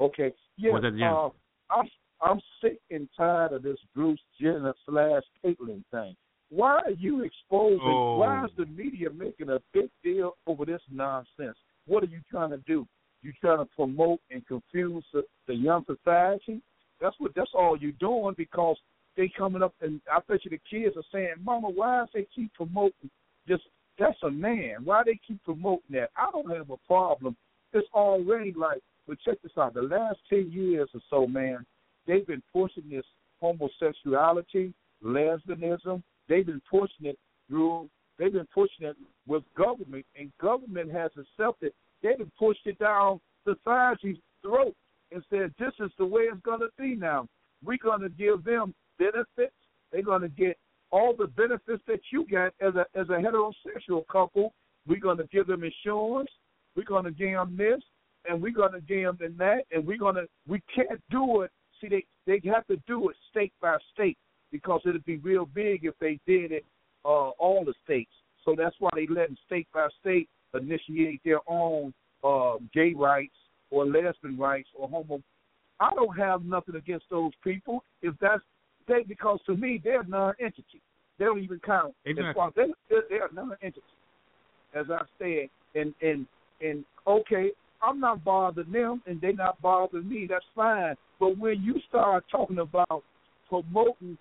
Okay. 0.00 0.32
Yeah. 0.56 0.72
Was 0.72 0.82
that 0.82 1.00
uh, 1.00 1.30
I'm 1.72 1.88
I'm 2.20 2.40
sick 2.60 2.80
and 2.90 3.08
tired 3.16 3.52
of 3.52 3.62
this 3.62 3.76
Bruce 3.94 4.20
Jenner 4.40 4.74
slash 4.88 5.22
Caitlyn 5.44 5.84
thing. 5.90 6.16
Why 6.48 6.80
are 6.84 6.90
you 6.90 7.22
exposing? 7.22 7.80
Oh. 7.82 8.16
Why 8.18 8.44
is 8.44 8.50
the 8.56 8.66
media 8.66 9.10
making 9.10 9.50
a 9.50 9.58
big 9.72 9.90
deal 10.02 10.36
over 10.46 10.64
this 10.64 10.80
nonsense? 10.90 11.56
What 11.86 12.02
are 12.02 12.06
you 12.06 12.20
trying 12.30 12.50
to 12.50 12.58
do? 12.66 12.86
You 13.24 13.32
trying 13.40 13.58
to 13.58 13.64
promote 13.74 14.20
and 14.30 14.46
confuse 14.46 15.02
the, 15.12 15.24
the 15.46 15.54
young 15.54 15.84
society? 15.86 16.60
That's 17.00 17.16
what. 17.18 17.32
That's 17.34 17.50
all 17.54 17.76
you're 17.76 17.92
doing 17.92 18.34
because 18.36 18.76
they 19.16 19.30
coming 19.36 19.62
up 19.62 19.74
and 19.80 20.00
I 20.12 20.18
bet 20.28 20.44
you 20.44 20.50
the 20.50 20.60
kids 20.70 20.94
are 20.96 21.02
saying, 21.10 21.34
"Mama, 21.42 21.70
why 21.70 22.02
is 22.02 22.10
they 22.12 22.26
keep 22.34 22.52
promoting 22.52 23.10
this? 23.48 23.60
That's 23.98 24.18
a 24.24 24.30
man. 24.30 24.84
Why 24.84 25.02
they 25.06 25.18
keep 25.26 25.42
promoting 25.42 25.90
that? 25.92 26.10
I 26.16 26.30
don't 26.32 26.54
have 26.54 26.68
a 26.68 26.76
problem. 26.86 27.34
It's 27.72 27.88
already 27.94 28.52
like, 28.52 28.80
but 29.08 29.18
check 29.24 29.40
this 29.42 29.52
out. 29.58 29.72
The 29.72 29.82
last 29.82 30.18
ten 30.28 30.50
years 30.52 30.90
or 30.92 31.00
so, 31.08 31.26
man, 31.26 31.64
they've 32.06 32.26
been 32.26 32.42
pushing 32.52 32.84
this 32.90 33.04
homosexuality, 33.40 34.74
lesbianism. 35.02 36.02
They've 36.28 36.46
been 36.46 36.62
pushing 36.70 37.06
it 37.06 37.18
through. 37.48 37.88
They've 38.18 38.32
been 38.32 38.48
pushing 38.54 38.86
it 38.86 38.96
with 39.26 39.44
government, 39.56 40.04
and 40.18 40.30
government 40.40 40.92
has 40.92 41.10
accepted. 41.18 41.72
They've 42.04 42.30
pushed 42.38 42.66
it 42.66 42.78
down 42.78 43.18
society's 43.48 44.18
throat 44.42 44.74
and 45.10 45.24
said, 45.30 45.54
"This 45.58 45.72
is 45.80 45.90
the 45.98 46.04
way 46.04 46.22
it's 46.24 46.40
going 46.42 46.60
to 46.60 46.68
be 46.78 46.94
now. 46.94 47.26
We're 47.64 47.78
going 47.78 48.02
to 48.02 48.10
give 48.10 48.44
them 48.44 48.74
benefits. 48.98 49.56
They're 49.90 50.02
going 50.02 50.20
to 50.20 50.28
get 50.28 50.58
all 50.92 51.14
the 51.16 51.28
benefits 51.28 51.82
that 51.88 52.00
you 52.12 52.26
get 52.26 52.52
as 52.60 52.74
a 52.74 52.84
as 52.94 53.08
a 53.08 53.12
heterosexual 53.12 54.06
couple. 54.12 54.52
We're 54.86 55.00
going 55.00 55.16
to 55.16 55.26
give 55.32 55.46
them 55.46 55.64
insurance. 55.64 56.30
We're 56.76 56.84
going 56.84 57.04
to 57.04 57.10
give 57.10 57.32
them 57.32 57.56
this, 57.56 57.80
and 58.28 58.42
we're 58.42 58.52
going 58.52 58.72
to 58.72 58.82
give 58.82 59.18
them 59.18 59.36
that, 59.38 59.64
and 59.72 59.86
we're 59.86 59.96
going 59.96 60.16
to. 60.16 60.26
We 60.46 60.62
can't 60.74 61.00
do 61.10 61.40
it. 61.40 61.50
See, 61.80 61.88
they 61.88 62.04
they 62.26 62.40
have 62.50 62.66
to 62.66 62.76
do 62.86 63.08
it 63.08 63.16
state 63.30 63.52
by 63.62 63.78
state 63.94 64.18
because 64.52 64.82
it'd 64.84 65.06
be 65.06 65.16
real 65.16 65.46
big 65.46 65.86
if 65.86 65.94
they 66.00 66.20
did 66.26 66.52
it 66.52 66.66
uh, 67.06 67.30
all 67.30 67.64
the 67.64 67.74
states. 67.82 68.12
So 68.44 68.54
that's 68.56 68.76
why 68.78 68.90
they 68.94 69.06
letting 69.06 69.38
state 69.46 69.66
by 69.72 69.88
state 70.00 70.28
initiate 70.54 71.20
their 71.24 71.40
own 71.46 71.92
uh, 72.22 72.54
gay 72.72 72.94
rights 72.94 73.34
or 73.70 73.86
lesbian 73.86 74.38
rights 74.38 74.68
or 74.78 74.88
homo. 74.88 75.20
I 75.80 75.90
don't 75.94 76.16
have 76.16 76.44
nothing 76.44 76.76
against 76.76 77.06
those 77.10 77.32
people 77.42 77.82
if 78.02 78.14
that's 78.20 78.42
they 78.86 79.02
because 79.06 79.40
to 79.46 79.56
me 79.56 79.80
they're 79.82 80.04
non-entity. 80.04 80.80
They 81.18 81.24
don't 81.24 81.42
even 81.42 81.60
count. 81.64 81.94
Exactly. 82.04 82.28
As 82.28 82.34
far 82.34 82.52
they 82.54 82.72
they're, 82.88 83.02
they're 83.08 83.28
non-entity. 83.32 83.82
As 84.74 84.86
I 84.90 85.02
said, 85.18 85.48
and 85.74 85.94
and 86.02 86.26
and 86.60 86.84
okay, 87.06 87.50
I'm 87.82 88.00
not 88.00 88.24
bothering 88.24 88.72
them, 88.72 89.02
and 89.06 89.20
they're 89.20 89.32
not 89.32 89.60
bothering 89.60 90.08
me. 90.08 90.26
That's 90.28 90.44
fine. 90.54 90.94
But 91.20 91.38
when 91.38 91.62
you 91.62 91.74
start 91.88 92.24
talking 92.30 92.58
about 92.58 93.02
promoting 93.48 94.18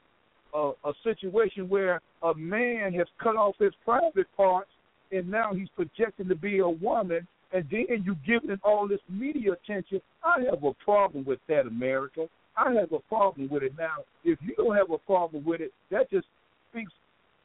a, 0.53 0.71
a 0.83 0.93
situation 1.03 1.69
where 1.69 2.01
a 2.21 2.33
man 2.35 2.93
has 2.93 3.07
cut 3.21 3.35
off 3.35 3.55
his 3.59 3.73
private 3.83 4.27
parts 4.35 4.69
and 5.13 5.29
now 5.29 5.53
he's 5.53 5.69
projecting 5.75 6.27
to 6.27 6.35
be 6.35 6.59
a 6.59 6.67
woman, 6.69 7.27
and 7.51 7.65
then 7.71 8.03
you 8.03 8.15
giving 8.25 8.49
it 8.49 8.59
all 8.63 8.87
this 8.87 8.99
media 9.09 9.53
attention, 9.53 10.01
I 10.23 10.41
have 10.49 10.63
a 10.63 10.73
problem 10.83 11.23
with 11.25 11.39
that, 11.47 11.67
America. 11.67 12.27
I 12.57 12.71
have 12.73 12.91
a 12.91 12.99
problem 12.99 13.49
with 13.49 13.63
it 13.63 13.73
now. 13.77 14.03
If 14.23 14.39
you 14.41 14.53
don't 14.55 14.75
have 14.75 14.91
a 14.91 14.97
problem 14.99 15.43
with 15.45 15.61
it, 15.61 15.71
that 15.91 16.09
just 16.11 16.27
speaks 16.71 16.91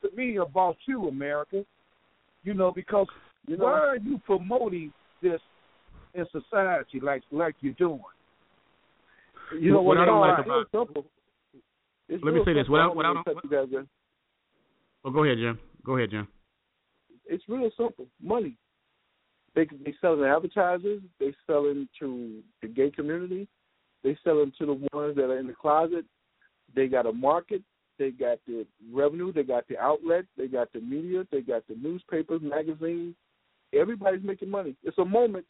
to 0.02 0.10
me 0.16 0.36
about 0.36 0.76
you, 0.86 1.08
America. 1.08 1.64
You 2.44 2.54
know, 2.54 2.70
because 2.72 3.06
You 3.46 3.56
know, 3.56 3.64
why 3.64 3.78
are 3.80 3.96
you 3.96 4.18
promoting 4.26 4.92
this 5.22 5.40
in 6.14 6.26
society 6.32 7.00
like 7.00 7.22
like 7.30 7.54
you're 7.60 7.72
doing? 7.74 8.00
you 9.58 9.70
know 9.72 9.82
What 9.82 9.96
what? 9.96 9.98
I 9.98 10.04
don't 10.06 10.20
like 10.20 10.44
about- 10.44 10.70
simple. 10.70 11.04
It's 12.08 12.22
Let 12.24 12.34
me 12.34 12.42
say 12.44 12.52
this. 12.54 12.68
What 12.68 12.80
I- 12.80 12.86
what 12.88 13.04
I 13.06 13.12
don't- 13.14 13.24
cut 13.24 13.42
you 13.44 13.50
guys 13.50 13.68
in. 13.72 13.88
Oh, 15.04 15.10
go 15.10 15.24
ahead, 15.24 15.38
Jim. 15.38 15.58
Go 15.84 15.96
ahead, 15.96 16.10
Jim. 16.10 16.28
It's 17.29 17.45
real 17.49 17.70
simple. 17.76 18.07
Money. 18.22 18.57
They 19.55 19.66
they 19.85 19.95
selling 20.01 20.20
to 20.20 20.29
advertisers. 20.29 21.03
They 21.20 21.35
selling 21.47 21.89
to 22.01 22.41
the 22.62 22.68
gay 22.68 22.91
community. 22.91 23.49
They 24.03 24.16
selling 24.24 24.53
to 24.59 24.66
the 24.66 24.89
ones 24.93 25.16
that 25.16 25.24
are 25.24 25.39
in 25.39 25.47
the 25.47 25.53
closet. 25.53 26.05
They 26.74 26.87
got 26.87 27.07
a 27.07 27.12
market. 27.12 27.62
They 27.99 28.11
got 28.11 28.39
the 28.47 28.66
revenue. 28.93 29.33
They 29.33 29.43
got 29.43 29.66
the 29.68 29.79
outlet. 29.79 30.24
They 30.37 30.47
got 30.47 30.72
the 30.72 30.81
media. 30.81 31.26
They 31.31 31.41
got 31.41 31.66
the 31.66 31.74
newspapers, 31.74 32.41
magazines. 32.43 33.14
Everybody's 33.74 34.22
making 34.22 34.51
money. 34.51 34.76
It's 34.83 34.99
a 34.99 35.05
moment. 35.05 35.45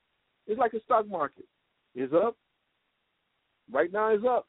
It's 0.46 0.58
like 0.58 0.72
a 0.72 0.80
stock 0.80 1.06
market. 1.06 1.44
It's 1.94 2.12
up. 2.12 2.36
Right 3.70 3.92
now, 3.92 4.08
it's 4.14 4.24
up, 4.24 4.46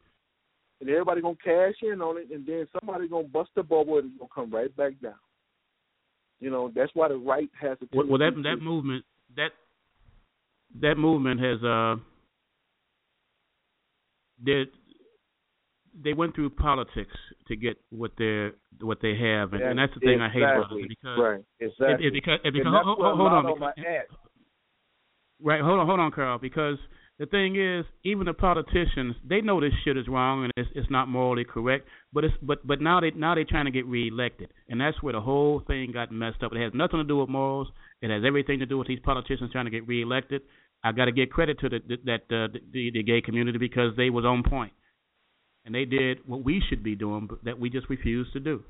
and 0.79 0.89
everybody 0.89 1.21
gonna 1.21 1.35
cash 1.43 1.75
in 1.81 2.01
on 2.01 2.17
it, 2.17 2.31
and 2.31 2.45
then 2.47 2.65
somebody 2.79 3.09
gonna 3.09 3.27
bust 3.27 3.49
the 3.53 3.63
bubble, 3.63 3.97
and 3.97 4.11
it's 4.11 4.17
gonna 4.17 4.29
come 4.33 4.49
right 4.49 4.73
back 4.77 4.93
down. 5.01 5.15
You 6.39 6.49
know, 6.49 6.71
that's 6.73 6.91
why 6.93 7.07
the 7.09 7.15
right 7.17 7.49
has 7.59 7.77
a 7.81 7.85
Well, 7.95 8.07
well 8.07 8.19
that 8.19 8.35
that 8.43 8.55
to- 8.55 8.61
movement 8.61 9.05
that 9.35 9.51
that 10.81 10.95
movement 10.95 11.39
has 11.39 11.63
uh 11.63 11.95
they 14.43 14.65
they 16.01 16.13
went 16.13 16.35
through 16.35 16.51
politics 16.51 17.15
to 17.47 17.55
get 17.55 17.77
what 17.89 18.11
they 18.17 18.49
what 18.79 18.99
they 19.01 19.15
have, 19.17 19.53
and, 19.53 19.61
and 19.61 19.79
that's 19.79 19.93
the 19.93 19.99
thing 19.99 20.21
I 20.21 20.29
hate 20.29 20.43
about 20.43 20.71
it 20.71 20.87
because 20.87 21.19
right. 21.19 21.43
Exactly. 21.59 22.05
it, 22.05 22.07
it, 22.07 22.13
because 22.13 22.39
it, 22.43 22.53
because 22.53 22.73
hold, 22.85 22.99
hold 22.99 23.31
on 23.33 23.45
of 23.45 23.55
'em 23.57 23.63
are 23.63 23.69
at. 23.69 24.05
right 25.41 25.61
hold 25.61 25.79
on 25.79 25.87
hold 25.87 25.99
on 25.99 26.11
Carl 26.11 26.37
because 26.39 26.77
the 27.19 27.25
thing 27.25 27.55
is 27.55 27.85
even 28.03 28.25
the 28.25 28.33
politicians 28.33 29.15
they 29.27 29.41
know 29.41 29.59
this 29.61 29.73
shit 29.83 29.97
is 29.97 30.07
wrong 30.07 30.43
and 30.43 30.53
it's 30.55 30.69
it's 30.75 30.89
not 30.89 31.07
morally 31.07 31.43
correct 31.43 31.87
but 32.11 32.23
it's 32.23 32.33
but 32.41 32.65
but 32.65 32.81
now 32.81 32.99
they 32.99 33.11
now 33.11 33.35
they're 33.35 33.45
trying 33.45 33.65
to 33.65 33.71
get 33.71 33.85
reelected. 33.85 34.51
And 34.67 34.81
that's 34.81 35.01
where 35.01 35.13
the 35.13 35.21
whole 35.21 35.61
thing 35.67 35.91
got 35.91 36.11
messed 36.11 36.43
up. 36.43 36.51
It 36.53 36.61
has 36.61 36.73
nothing 36.73 36.97
to 36.99 37.03
do 37.03 37.17
with 37.17 37.29
morals. 37.29 37.67
It 38.01 38.09
has 38.09 38.23
everything 38.25 38.59
to 38.59 38.65
do 38.65 38.77
with 38.77 38.87
these 38.87 38.99
politicians 39.03 39.51
trying 39.51 39.65
to 39.65 39.71
get 39.71 39.87
reelected. 39.87 40.41
I 40.83 40.91
got 40.91 41.05
to 41.05 41.11
give 41.11 41.29
credit 41.29 41.59
to 41.59 41.69
the, 41.69 41.79
the 41.87 41.97
that 42.05 42.35
uh, 42.35 42.47
the 42.71 42.91
the 42.91 43.03
gay 43.03 43.21
community 43.21 43.57
because 43.57 43.95
they 43.97 44.09
was 44.09 44.25
on 44.25 44.43
point, 44.43 44.71
and 45.65 45.75
they 45.75 45.85
did 45.85 46.19
what 46.25 46.43
we 46.43 46.63
should 46.69 46.83
be 46.83 46.95
doing, 46.95 47.27
but 47.27 47.43
that 47.43 47.59
we 47.59 47.69
just 47.69 47.89
refused 47.89 48.33
to 48.33 48.39
do. 48.39 48.63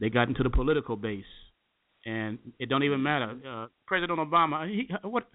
They 0.00 0.10
got 0.10 0.28
into 0.28 0.42
the 0.42 0.50
political 0.50 0.96
base, 0.96 1.24
and 2.04 2.38
it 2.58 2.68
don't 2.68 2.82
even 2.82 3.02
matter. 3.02 3.36
Uh, 3.48 3.66
President 3.86 4.18
Obama, 4.18 4.68
he, 4.68 4.90
what 5.02 5.28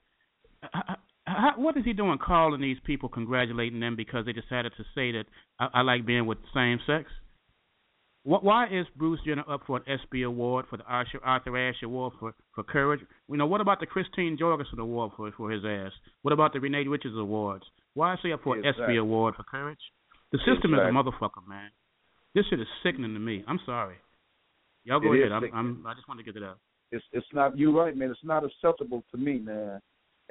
how, 1.38 1.54
what 1.58 1.78
is 1.78 1.86
he 1.86 1.94
doing 1.94 2.18
calling 2.18 2.62
these 2.62 2.78
people, 2.86 3.10
congratulating 3.10 3.80
them 3.80 3.96
because 3.96 4.26
they 4.26 4.34
decided 4.34 4.74
to 4.78 4.84
say 4.96 5.12
that 5.12 5.26
I, 5.60 5.68
I 5.76 5.82
like 5.82 6.06
being 6.06 6.26
with 6.26 6.40
the 6.40 6.48
same 6.54 6.80
sex? 6.86 7.10
What, 8.24 8.44
why 8.44 8.68
is 8.68 8.86
Bruce 8.96 9.20
Jenner 9.26 9.44
up 9.50 9.62
for 9.66 9.78
an 9.78 9.84
ESPY 9.88 10.22
award 10.24 10.66
for 10.70 10.78
the 10.78 10.84
Arthur, 10.84 11.20
Arthur 11.24 11.58
Ashe 11.58 11.82
Award 11.84 12.14
for, 12.20 12.34
for 12.54 12.64
courage? 12.64 13.00
You 13.28 13.38
know, 13.38 13.48
what 13.48 13.62
about 13.62 13.80
the 13.80 13.88
Christine 13.88 14.38
Jorgensen 14.38 14.80
Award 14.80 15.12
for 15.18 15.32
for 15.32 15.50
his 15.50 15.64
ass? 15.66 15.92
What 16.22 16.32
about 16.32 16.54
the 16.54 16.60
Renee 16.60 16.88
Richards 16.88 17.16
Awards? 17.18 17.64
Why 17.96 18.14
is 18.14 18.20
he 18.22 18.32
up 18.32 18.42
for 18.44 18.56
an 18.56 18.64
ESPY 18.64 18.98
award 18.98 19.36
for 19.36 19.44
courage? 19.44 19.80
The 20.32 20.38
system 20.40 20.74
exactly. 20.74 20.90
is 20.90 20.90
a 20.90 20.98
motherfucker, 20.98 21.48
man. 21.48 21.72
This 22.36 22.46
shit 22.50 22.60
is 22.60 22.68
sickening 22.84 23.14
to 23.16 23.20
me. 23.20 23.44
I'm 23.48 23.60
sorry. 23.66 23.96
Y'all 24.84 25.00
go 25.00 25.14
it 25.14 25.20
ahead. 25.20 25.32
I'm, 25.32 25.44
I'm, 25.54 25.88
i 25.88 25.94
just 25.94 26.08
want 26.08 26.20
to 26.20 26.24
get 26.24 26.36
it 26.36 26.44
out. 26.44 26.58
It's 26.92 27.04
it's 27.12 27.28
not 27.34 27.58
you 27.58 27.78
right, 27.78 27.96
man. 27.96 28.12
It's 28.12 28.20
not 28.24 28.44
acceptable 28.44 29.04
to 29.12 29.18
me, 29.18 29.40
man, 29.40 29.80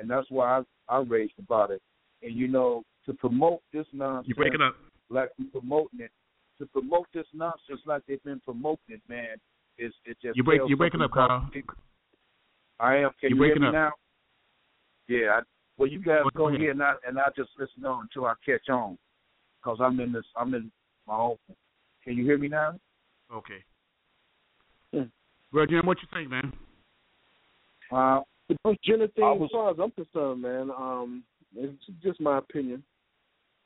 and 0.00 0.10
that's 0.10 0.26
why 0.30 0.62
I 0.88 0.96
I 0.96 0.98
raised 1.00 1.38
about 1.38 1.70
it. 1.70 1.82
And 2.22 2.34
you 2.34 2.48
know, 2.48 2.82
to 3.06 3.12
promote 3.14 3.60
this 3.72 3.86
nonsense, 3.92 4.28
you 4.28 4.34
break 4.34 4.54
it 4.54 4.62
up 4.62 4.74
like 5.10 5.30
we 5.38 5.44
promoting 5.46 6.00
it 6.00 6.10
to 6.58 6.66
promote 6.66 7.06
this 7.12 7.26
nonsense 7.34 7.80
like 7.86 8.02
they've 8.06 8.22
been 8.22 8.40
promoting 8.40 8.78
it, 8.88 9.00
man, 9.08 9.36
is 9.78 9.92
it 10.04 10.16
just 10.22 10.36
you 10.36 10.44
break 10.44 10.60
you 10.66 10.76
breaking 10.76 11.00
up, 11.00 11.10
Carl. 11.10 11.48
I 12.78 12.96
am. 12.96 13.10
Can 13.20 13.30
you, 13.30 13.36
you 13.36 13.42
hear 13.42 13.58
me 13.58 13.66
up. 13.68 13.72
now? 13.72 13.92
Yeah. 15.08 15.38
I, 15.38 15.40
well, 15.76 15.88
you 15.88 16.02
guys 16.02 16.22
go, 16.34 16.48
go 16.48 16.48
ahead 16.48 16.60
and 16.60 16.82
I 16.82 16.94
and 17.06 17.18
I 17.18 17.28
just 17.36 17.50
listen 17.58 17.84
on 17.84 18.02
until 18.02 18.26
I 18.26 18.34
catch 18.44 18.68
on, 18.68 18.96
cause 19.62 19.78
I'm 19.80 19.98
in 20.00 20.12
this. 20.12 20.24
I'm 20.36 20.54
in 20.54 20.70
my 21.06 21.16
own. 21.16 21.36
Can 22.04 22.16
you 22.16 22.24
hear 22.24 22.38
me 22.38 22.48
now? 22.48 22.78
Okay. 23.32 23.64
Well, 25.52 25.66
Jim, 25.66 25.84
what 25.84 25.98
you 26.00 26.08
think, 26.12 26.30
man? 26.30 26.52
Uh, 27.90 28.20
the 28.50 28.56
Bruce 28.62 28.78
Jenner 28.84 29.08
thing, 29.08 29.24
was, 29.24 29.48
as 29.50 29.52
far 29.52 29.70
as 29.70 29.76
I'm 29.82 29.90
concerned, 29.92 30.42
man, 30.42 30.70
um, 30.70 31.24
it's 31.56 31.82
just 32.02 32.20
my 32.20 32.38
opinion 32.38 32.82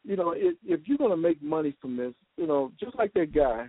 you 0.04 0.16
know, 0.16 0.32
if, 0.36 0.56
if 0.64 0.80
you're 0.84 0.98
gonna 0.98 1.16
make 1.16 1.42
money 1.42 1.74
from 1.80 1.96
this, 1.96 2.12
you 2.36 2.46
know, 2.46 2.70
just 2.78 2.94
like 2.96 3.12
that 3.14 3.34
guy 3.34 3.66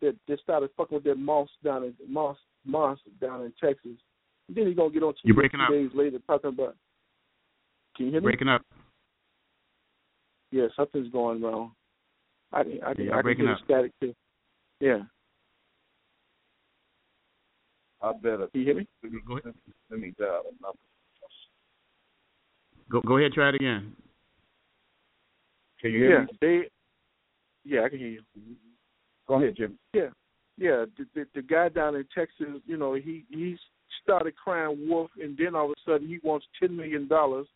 that 0.00 0.16
that 0.28 0.40
started 0.40 0.70
fucking 0.76 0.94
with 0.94 1.04
that 1.04 1.16
moss 1.16 1.48
down 1.64 1.82
in 1.84 1.94
moss 2.08 2.36
moss 2.64 2.98
down 3.20 3.42
in 3.42 3.52
Texas, 3.60 3.98
and 4.46 4.56
then 4.56 4.66
he's 4.66 4.76
gonna 4.76 4.90
get 4.92 5.02
on 5.02 5.14
two, 5.26 5.34
breaking 5.34 5.60
two 5.68 5.74
days 5.74 5.90
later 5.94 6.18
talking 6.26 6.50
about. 6.50 6.76
Can 7.96 8.06
you 8.06 8.12
hear 8.12 8.20
me? 8.20 8.26
Breaking 8.26 8.48
up. 8.48 8.62
Yeah, 10.52 10.68
something's 10.76 11.10
going 11.10 11.42
wrong. 11.42 11.72
I 12.52 12.62
can 12.62 12.80
I 12.84 12.94
can, 12.94 13.06
yeah, 13.06 13.16
I 13.16 13.22
can 13.22 13.36
get 13.36 13.48
up. 13.48 13.58
static 13.64 13.92
too. 14.00 14.14
Yeah. 14.80 15.00
I 18.00 18.12
better. 18.12 18.46
Can 18.48 18.60
you 18.60 18.64
hear 18.64 18.74
me? 18.76 18.86
Let 19.02 19.12
me, 19.12 19.20
go 19.26 19.38
ahead. 19.38 19.54
Let 19.90 20.00
me 20.00 20.14
dial 20.18 20.42
another. 20.60 20.78
Go 22.90 23.00
go 23.02 23.18
ahead, 23.18 23.32
try 23.32 23.50
it 23.50 23.56
again. 23.56 23.92
Can 25.80 25.92
you 25.92 25.98
hear 25.98 26.20
yeah, 26.20 26.24
me? 26.24 26.38
They, 26.40 26.60
yeah, 27.64 27.82
I 27.84 27.88
can 27.88 27.98
hear 27.98 28.08
you. 28.08 28.22
Go 29.26 29.34
ahead, 29.34 29.54
Jim. 29.56 29.78
Yeah, 29.92 30.08
yeah. 30.56 30.84
The, 30.96 31.06
the, 31.14 31.26
the 31.34 31.42
guy 31.42 31.68
down 31.68 31.96
in 31.96 32.04
Texas, 32.14 32.46
you 32.66 32.76
know, 32.76 32.94
he 32.94 33.24
he 33.28 33.56
started 34.02 34.34
crying 34.36 34.88
wolf, 34.88 35.10
and 35.20 35.36
then 35.36 35.54
all 35.54 35.66
of 35.66 35.72
a 35.72 35.90
sudden 35.90 36.08
he 36.08 36.18
wants 36.22 36.46
ten 36.58 36.74
million 36.76 37.08
dollars 37.08 37.46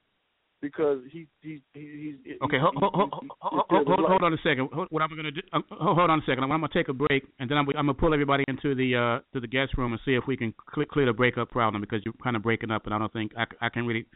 because 0.62 1.00
he 1.10 1.26
he, 1.42 1.60
he 1.74 2.14
he's 2.24 2.36
okay. 2.42 2.56
He, 2.56 2.62
hold, 2.62 2.74
hold, 2.76 3.12
hold, 3.40 3.66
hold, 3.68 4.06
hold 4.08 4.22
on 4.22 4.32
a 4.32 4.36
second. 4.38 4.70
What 4.88 5.02
I'm 5.02 5.10
going 5.10 5.24
to 5.24 5.32
do? 5.32 5.40
Um, 5.52 5.64
hold 5.70 6.08
on 6.08 6.20
a 6.20 6.22
second. 6.22 6.44
I'm 6.44 6.48
going 6.48 6.62
to 6.62 6.68
take 6.68 6.88
a 6.88 6.94
break, 6.94 7.24
and 7.40 7.50
then 7.50 7.58
I'm, 7.58 7.68
I'm 7.70 7.86
going 7.86 7.88
to 7.88 7.94
pull 7.94 8.14
everybody 8.14 8.44
into 8.48 8.74
the 8.74 8.96
uh, 8.96 9.34
to 9.34 9.40
the 9.40 9.48
guest 9.48 9.76
room 9.76 9.92
and 9.92 10.00
see 10.04 10.12
if 10.12 10.24
we 10.26 10.36
can 10.36 10.54
clear 10.72 11.05
the 11.05 11.12
breakup 11.12 11.51
problem 11.51 11.82
because 11.82 12.01
you're 12.05 12.14
kind 12.22 12.36
of 12.36 12.43
breaking 12.43 12.70
up, 12.70 12.86
and 12.86 12.94
I 12.94 12.98
don't 12.98 13.12
think 13.12 13.32
I, 13.36 13.44
I 13.60 13.68
can 13.68 13.84
really 13.84 14.06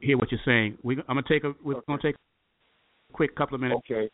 hear 0.00 0.16
what 0.16 0.30
you're 0.30 0.40
saying. 0.46 0.78
We 0.82 0.96
I'm 1.08 1.16
going 1.16 1.24
to 1.24 1.28
take 1.28 1.44
a 1.44 1.52
we're 1.62 1.74
okay. 1.74 1.84
going 1.88 2.00
to 2.00 2.06
take 2.06 2.14
a 2.14 3.12
quick 3.12 3.34
couple 3.36 3.56
of 3.56 3.60
minutes. 3.60 3.82
Okay. 3.90 4.08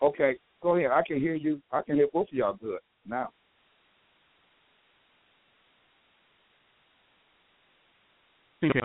Okay. 0.00 0.38
Go 0.62 0.76
ahead. 0.76 0.92
I 0.92 1.02
can 1.06 1.18
hear 1.18 1.34
you. 1.34 1.60
I 1.72 1.82
can 1.82 1.96
hear 1.96 2.06
both 2.12 2.28
of 2.28 2.34
y'all 2.34 2.54
good 2.54 2.78
now. 3.06 3.30
Thank 8.60 8.74
you. 8.74 8.82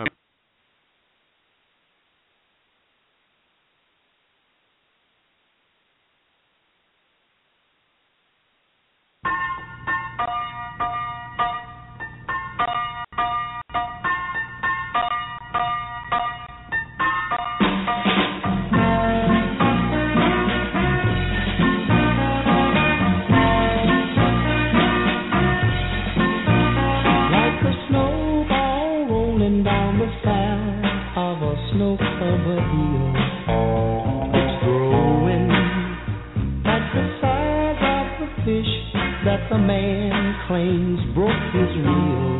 a 39.56 39.58
man 39.58 40.34
claims 40.46 41.00
broke 41.14 41.30
is 41.54 41.76
real. 41.78 42.35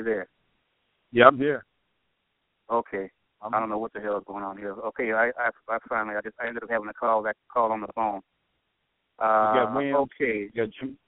You 0.00 0.04
there? 0.04 0.28
yeah, 1.12 1.26
I'm 1.26 1.36
here. 1.38 1.64
Okay. 2.70 3.10
I'm, 3.42 3.54
I 3.54 3.60
don't 3.60 3.70
know 3.70 3.78
what 3.78 3.92
the 3.92 4.00
hell 4.00 4.18
is 4.18 4.24
going 4.26 4.44
on 4.44 4.56
here. 4.58 4.72
Okay, 4.72 5.12
I, 5.12 5.28
I, 5.28 5.50
I 5.68 5.78
finally, 5.88 6.14
I 6.16 6.20
just, 6.20 6.36
I 6.40 6.46
ended 6.46 6.62
up 6.62 6.70
having 6.70 6.88
a 6.88 6.92
call 6.92 7.22
that 7.22 7.36
call 7.52 7.72
on 7.72 7.80
the 7.80 7.86
phone. 7.94 8.20
Uh, 9.18 9.54
got 9.54 9.74
Williams? 9.74 10.08
okay. 10.20 10.50
You 10.52 10.66
got 10.66 10.68
Jim. 10.78 10.98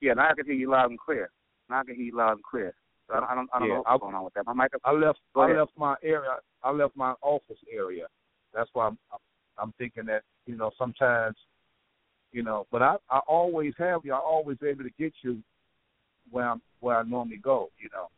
Yeah, 0.00 0.14
now 0.14 0.28
I 0.30 0.34
can 0.34 0.46
hear 0.46 0.54
you 0.54 0.70
loud 0.70 0.90
and 0.90 0.98
clear. 0.98 1.30
Now 1.68 1.80
I 1.80 1.84
can 1.84 1.96
hear 1.96 2.04
you 2.04 2.16
loud 2.16 2.32
and 2.32 2.42
clear. 2.44 2.72
So 3.08 3.14
I 3.14 3.20
don't, 3.20 3.30
I 3.30 3.34
don't, 3.34 3.50
I 3.52 3.58
don't 3.58 3.68
Yeah, 3.68 3.74
know 3.74 3.78
what's 3.80 3.90
I'll- 3.90 3.98
going 3.98 4.14
on 4.14 4.24
with 4.24 4.34
that. 4.34 4.46
My 4.46 4.52
mic. 4.54 4.72
I 4.84 4.92
left. 4.92 5.18
I 5.34 5.44
ahead. 5.46 5.56
left 5.56 5.72
my 5.76 5.96
area. 6.02 6.36
I 6.62 6.70
left 6.70 6.96
my 6.96 7.14
office 7.22 7.58
area. 7.72 8.06
That's 8.54 8.70
why 8.72 8.86
I'm. 8.86 8.98
I'm 9.60 9.72
thinking 9.76 10.04
that 10.06 10.22
you 10.46 10.56
know 10.56 10.70
sometimes, 10.78 11.36
you 12.30 12.44
know, 12.44 12.66
but 12.70 12.80
I 12.80 12.96
I 13.10 13.18
always 13.26 13.74
have 13.78 14.02
you. 14.04 14.12
I 14.14 14.18
always 14.18 14.58
able 14.62 14.84
to 14.84 14.90
get 14.98 15.12
you 15.22 15.42
where 16.30 16.48
I'm 16.48 16.62
where 16.80 16.98
I 16.98 17.02
normally 17.02 17.38
go. 17.38 17.70
You 17.78 17.88
know, 17.92 18.08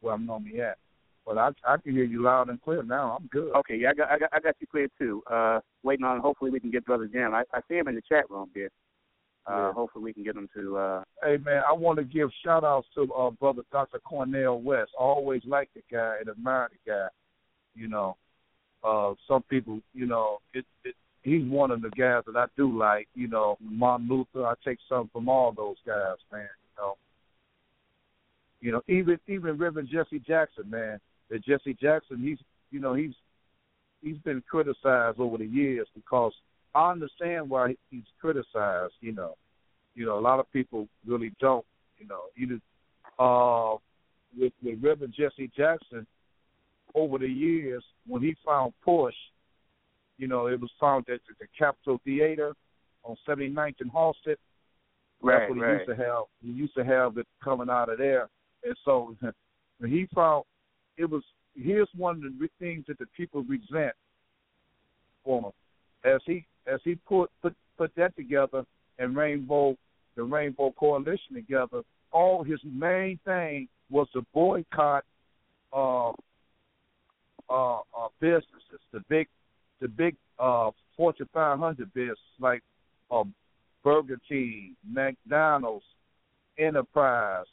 where 0.00 0.14
I'm 0.14 0.26
normally 0.26 0.60
at. 0.60 0.78
But 1.26 1.38
I 1.38 1.50
I 1.66 1.76
can 1.78 1.92
hear 1.92 2.04
you 2.04 2.22
loud 2.22 2.48
and 2.50 2.60
clear 2.60 2.82
now. 2.82 3.16
I'm 3.18 3.26
good. 3.28 3.54
Okay, 3.56 3.76
yeah, 3.76 3.90
I 3.90 3.94
got, 3.94 4.10
I 4.10 4.18
got, 4.18 4.28
I 4.32 4.40
got 4.40 4.56
you 4.60 4.66
clear 4.66 4.88
too. 4.98 5.22
Uh, 5.30 5.60
waiting 5.82 6.04
on. 6.04 6.20
Hopefully, 6.20 6.50
we 6.50 6.60
can 6.60 6.70
get 6.70 6.84
Brother 6.84 7.06
Jim. 7.06 7.34
I, 7.34 7.44
I 7.52 7.60
see 7.68 7.76
him 7.76 7.88
in 7.88 7.94
the 7.94 8.02
chat 8.02 8.28
room 8.30 8.50
here. 8.54 8.70
Uh, 9.46 9.52
Yeah. 9.68 9.72
hopefully, 9.72 10.04
we 10.04 10.12
can 10.12 10.24
get 10.24 10.36
him 10.36 10.48
to. 10.54 10.76
Uh, 10.76 11.02
Hey 11.22 11.38
man, 11.38 11.62
I 11.66 11.72
want 11.72 11.98
to 11.98 12.04
give 12.04 12.28
shout 12.44 12.64
outs 12.64 12.86
to 12.94 13.10
uh, 13.14 13.30
brother 13.30 13.62
Dr. 13.72 13.98
Cornel 14.00 14.60
West. 14.60 14.90
I 14.98 15.02
always 15.02 15.42
liked 15.46 15.72
the 15.74 15.82
guy 15.90 16.16
and 16.20 16.28
admired 16.28 16.72
the 16.72 16.90
guy. 16.90 17.08
You 17.74 17.88
know, 17.88 18.16
uh, 18.84 19.14
some 19.26 19.42
people, 19.44 19.80
you 19.94 20.06
know, 20.06 20.38
it, 20.52 20.66
it, 20.84 20.94
he's 21.24 21.44
one 21.44 21.70
of 21.70 21.82
the 21.82 21.90
guys 21.90 22.22
that 22.26 22.36
I 22.36 22.46
do 22.56 22.76
like. 22.78 23.08
You 23.14 23.28
know, 23.28 23.56
Martin 23.60 24.08
Luther. 24.08 24.46
I 24.46 24.54
take 24.64 24.78
something 24.88 25.10
from 25.12 25.28
all 25.28 25.52
those 25.52 25.76
guys, 25.84 26.16
man. 26.30 26.42
You 26.42 26.82
know, 26.82 26.94
you 28.60 28.72
know, 28.72 28.82
even 28.88 29.18
even 29.26 29.58
Reverend 29.58 29.88
Jesse 29.88 30.20
Jackson, 30.20 30.70
man. 30.70 31.00
That 31.30 31.42
Jesse 31.42 31.74
Jackson, 31.80 32.22
he's, 32.22 32.38
you 32.70 32.80
know, 32.80 32.94
he's 32.94 33.14
he's 34.02 34.18
been 34.18 34.42
criticized 34.48 35.18
over 35.18 35.38
the 35.38 35.46
years 35.46 35.88
because 35.94 36.32
I 36.74 36.90
understand 36.90 37.48
why 37.48 37.74
he's 37.90 38.04
criticized. 38.20 38.92
You 39.00 39.12
know, 39.12 39.34
you 39.94 40.06
know, 40.06 40.18
a 40.18 40.20
lot 40.20 40.38
of 40.38 40.52
people 40.52 40.86
really 41.06 41.32
don't. 41.40 41.64
You 41.98 42.06
know, 42.06 42.20
either 42.36 42.60
uh, 43.18 43.78
with 44.38 44.52
with 44.62 44.82
Reverend 44.82 45.14
Jesse 45.16 45.50
Jackson, 45.56 46.06
over 46.94 47.18
the 47.18 47.28
years 47.28 47.82
when 48.06 48.22
he 48.22 48.36
found 48.44 48.74
Push, 48.84 49.14
you 50.18 50.28
know, 50.28 50.46
it 50.46 50.60
was 50.60 50.70
found 50.80 51.08
at 51.08 51.20
the 51.40 51.46
Capitol 51.58 52.00
Theater 52.04 52.54
on 53.02 53.16
79th 53.28 53.74
and 53.80 53.92
Halsted. 53.92 54.36
right, 55.22 55.40
That's 55.40 55.50
what 55.50 55.56
he 55.56 55.62
right. 55.62 55.72
used 55.78 55.88
to 55.88 55.96
have. 55.96 56.24
He 56.42 56.50
used 56.50 56.74
to 56.76 56.84
have 56.84 57.18
it 57.18 57.26
coming 57.42 57.68
out 57.70 57.88
of 57.88 57.98
there, 57.98 58.28
and 58.64 58.76
so 58.84 59.16
when 59.78 59.90
he 59.90 60.06
found 60.14 60.44
it 60.96 61.10
was 61.10 61.22
here's 61.56 61.88
one 61.96 62.16
of 62.16 62.22
the 62.22 62.48
things 62.58 62.84
that 62.88 62.98
the 62.98 63.06
people 63.16 63.42
resent 63.44 63.94
for 65.24 65.40
him 65.40 65.52
as 66.04 66.20
he 66.26 66.44
as 66.72 66.80
he 66.84 66.94
put 67.06 67.30
put 67.42 67.54
put 67.76 67.90
that 67.96 68.14
together 68.16 68.64
and 68.98 69.16
Rainbow 69.16 69.76
the 70.16 70.22
Rainbow 70.22 70.72
Coalition 70.78 71.34
together. 71.34 71.82
All 72.12 72.44
his 72.44 72.60
main 72.64 73.18
thing 73.24 73.68
was 73.90 74.06
to 74.12 74.24
boycott 74.32 75.04
uh, 75.72 76.10
uh, 77.50 77.78
uh, 77.78 78.08
businesses, 78.20 78.80
the 78.92 79.00
big 79.08 79.26
the 79.80 79.88
big 79.88 80.16
uh, 80.38 80.70
Fortune 80.96 81.28
500 81.32 81.92
business 81.94 82.18
like 82.40 82.62
uh, 83.10 83.24
Burger 83.82 84.18
King, 84.28 84.76
McDonald's, 84.88 85.84
Enterprise, 86.58 87.46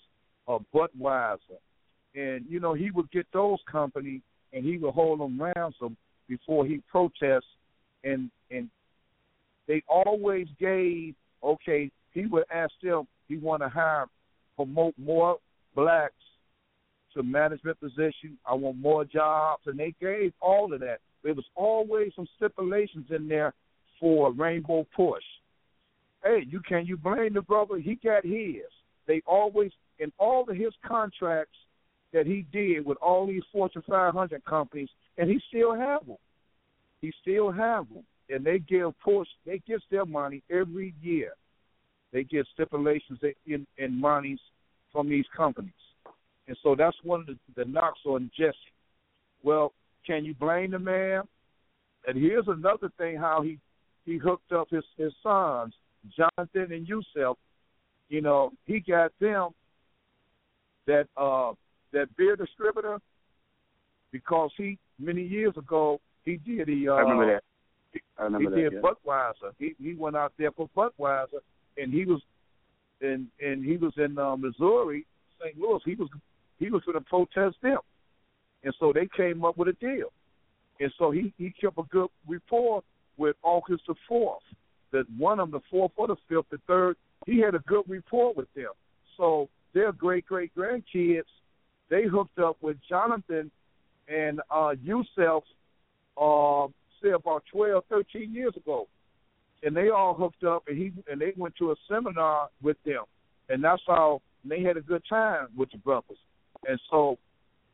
uh, 0.48 0.60
Budweiser, 0.74 1.60
and 2.16 2.46
you 2.48 2.60
know 2.60 2.74
he 2.74 2.92
would 2.92 3.10
get 3.12 3.26
those 3.34 3.60
companies 3.72 4.22
and 4.54 4.66
he 4.66 4.78
would 4.78 4.94
hold 4.94 5.20
them 5.20 5.42
ransom 5.42 5.96
before 6.28 6.66
he 6.66 6.82
protests, 6.90 7.46
and 8.04 8.30
and 8.50 8.70
they 9.68 9.84
always 9.88 10.48
gave 10.60 11.16
okay. 11.44 11.90
He 12.14 12.26
would 12.26 12.44
ask 12.54 12.74
them 12.84 13.08
he 13.28 13.38
want 13.38 13.62
to 13.62 13.70
hire 13.70 14.06
promote 14.56 14.94
more 14.98 15.38
blacks 15.76 16.14
to 17.14 17.24
management 17.24 17.80
position. 17.80 18.38
I 18.46 18.54
want 18.54 18.78
more 18.78 19.06
jobs, 19.06 19.64
and 19.66 19.80
they 19.80 19.94
gave 20.02 20.34
all 20.42 20.74
of 20.74 20.80
that. 20.82 21.00
There 21.24 21.34
was 21.34 21.46
always 21.56 22.12
some 22.16 22.28
stipulations 22.36 23.08
in 23.10 23.28
there 23.28 23.54
for 24.00 24.32
Rainbow 24.34 24.88
Push. 24.96 25.24
Hey, 26.24 26.46
you 26.48 26.60
can 26.62 26.86
you 26.86 26.98
blame 26.98 27.34
the 27.34 27.42
brother? 27.42 27.78
He 27.78 27.96
got 27.96 28.24
his. 28.26 28.64
They 29.08 29.22
always 29.26 29.72
in 30.00 30.12
all 30.18 30.46
of 30.48 30.56
his 30.56 30.74
contracts 30.86 31.58
that 32.14 32.26
he 32.26 32.46
did 32.52 32.86
with 32.86 32.98
all 33.02 33.28
these 33.28 33.44
Fortune 33.52 33.84
500 33.88 34.44
companies, 34.46 34.90
and 35.18 35.30
he 35.30 35.40
still 35.48 35.74
have 35.74 36.06
them. 36.06 36.18
He 37.02 37.12
still 37.22 37.52
have 37.52 37.88
them, 37.90 38.04
and 38.30 38.46
they 38.46 38.60
give 38.60 39.00
push. 39.04 39.28
They 39.46 39.62
get 39.68 39.82
their 39.90 40.06
money 40.06 40.44
every 40.52 40.94
year. 41.02 41.34
They 42.12 42.24
get 42.24 42.48
stipulations 42.54 43.20
in 43.46 43.66
in 43.78 44.00
monies 44.00 44.40
from 44.92 45.10
these 45.10 45.26
companies, 45.36 45.72
and 46.48 46.58
so 46.62 46.76
that's 46.76 46.98
one 47.04 47.22
of 47.22 47.26
the, 47.28 47.38
the 47.56 47.66
knocks 47.66 48.02
on 48.06 48.30
Jesse. 48.38 48.56
Well, 49.44 49.74
can 50.06 50.26
you 50.26 50.34
blame 50.34 50.72
the 50.72 50.80
man? 50.80 51.24
And 52.08 52.18
here's 52.18 52.48
another 52.48 52.90
thing: 52.98 53.18
how 53.18 53.42
he 53.42 53.60
he 54.06 54.18
hooked 54.18 54.52
up 54.52 54.70
his 54.70 54.84
his 54.98 55.14
sons, 55.22 55.74
Jonathan 56.16 56.74
and 56.74 56.88
Yusef. 56.88 57.38
You 58.10 58.22
know, 58.22 58.52
he 58.66 58.80
got 58.80 59.12
them 59.20 59.50
that 60.88 61.08
uh 61.16 61.54
that 61.94 62.16
beer 62.18 62.36
distributor 62.36 63.00
because 64.12 64.52
he 64.58 64.78
many 65.00 65.22
years 65.22 65.56
ago 65.58 66.00
he 66.24 66.38
did 66.38 66.68
he 66.68 66.90
uh 66.90 66.94
I 66.94 67.02
remember 67.02 67.34
that. 67.34 67.44
I 68.18 68.28
he 68.28 68.34
remember 68.34 68.56
did 68.56 68.74
that. 68.74 68.82
Yeah. 68.84 69.12
Budweiser. 69.12 69.54
He 69.60 69.76
he 69.82 69.94
went 69.94 70.16
out 70.16 70.34
there 70.38 70.52
for 70.52 70.70
Budweiser, 70.76 71.42
and 71.78 71.94
he 71.94 72.06
was, 72.06 72.22
and 73.02 73.28
and 73.40 73.64
he 73.64 73.78
was 73.78 73.94
in 73.98 74.18
uh, 74.18 74.36
Missouri, 74.36 75.06
St. 75.42 75.60
Louis. 75.60 75.82
He 75.86 75.96
was 75.96 76.10
he 76.60 76.70
was 76.70 76.82
going 76.86 76.98
to 76.98 77.02
protest 77.02 77.58
them, 77.62 77.80
and 78.64 78.74
so 78.80 78.94
they 78.94 79.08
came 79.16 79.44
up 79.44 79.58
with 79.58 79.68
a 79.68 79.74
deal, 79.74 80.12
and 80.80 80.92
so 80.98 81.12
he 81.12 81.34
he 81.38 81.52
kept 81.60 81.78
a 81.78 81.84
good 81.84 82.10
rapport 82.28 82.84
with 83.18 83.36
August 83.44 83.84
the 83.88 83.96
fourth, 84.08 84.44
the 84.92 85.04
one 85.18 85.40
of 85.40 85.52
the 85.52 85.62
fourth 85.70 85.92
or 85.96 86.08
the 86.08 86.16
fifth, 86.28 86.50
the 86.52 86.60
third. 86.68 86.96
He 87.26 87.40
had 87.40 87.56
a 87.56 87.60
good 87.60 87.84
rapport 87.88 88.34
with 88.34 88.52
them, 88.56 88.72
so 89.18 89.50
their 89.74 89.92
great 89.92 90.26
great 90.26 90.52
grandkids, 90.56 91.24
they 91.90 92.06
hooked 92.06 92.40
up 92.40 92.58
with 92.62 92.78
Jonathan 92.88 93.52
and 94.08 94.42
uh 94.50 94.74
Yusef, 94.84 95.44
uh, 96.18 96.68
say 97.02 97.12
about 97.12 97.44
12, 97.52 97.84
13 97.90 98.34
years 98.34 98.54
ago, 98.56 98.88
and 99.64 99.76
they 99.76 99.90
all 99.90 100.14
hooked 100.14 100.44
up, 100.44 100.64
and 100.68 100.78
he 100.78 100.92
and 101.12 101.20
they 101.20 101.34
went 101.38 101.56
to 101.58 101.72
a 101.72 101.76
seminar 101.88 102.50
with 102.62 102.78
them, 102.86 103.04
and 103.50 103.64
that's 103.64 103.82
how 103.88 104.22
they 104.44 104.62
had 104.62 104.78
a 104.78 104.82
good 104.82 105.04
time 105.08 105.48
with 105.56 105.70
the 105.72 105.78
brothers, 105.78 106.18
and 106.68 106.80
so 106.90 107.18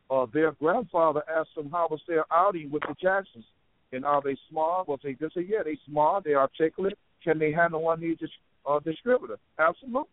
uh, 0.10 0.26
their 0.34 0.52
grandfather 0.54 1.22
asked 1.30 1.56
them 1.56 1.70
how 1.72 1.88
was 1.90 2.02
their 2.08 2.26
outing 2.32 2.72
with 2.72 2.82
the 2.84 2.96
Jacksons, 3.02 3.46
and 3.92 4.06
are 4.06 4.22
they 4.24 4.38
smart? 4.50 4.88
Well, 4.88 5.00
they 5.04 5.14
just 5.14 5.36
say 5.36 5.46
yeah, 5.48 5.64
they 5.64 5.78
smart, 5.88 6.24
they 6.24 6.34
articulate. 6.34 6.98
Can 7.24 7.40
they 7.40 7.52
handle 7.52 7.82
one 7.82 8.00
need 8.00 8.20
dis- 8.20 8.30
uh, 8.66 8.80
distributor? 8.80 9.38
Absolutely, 9.60 10.10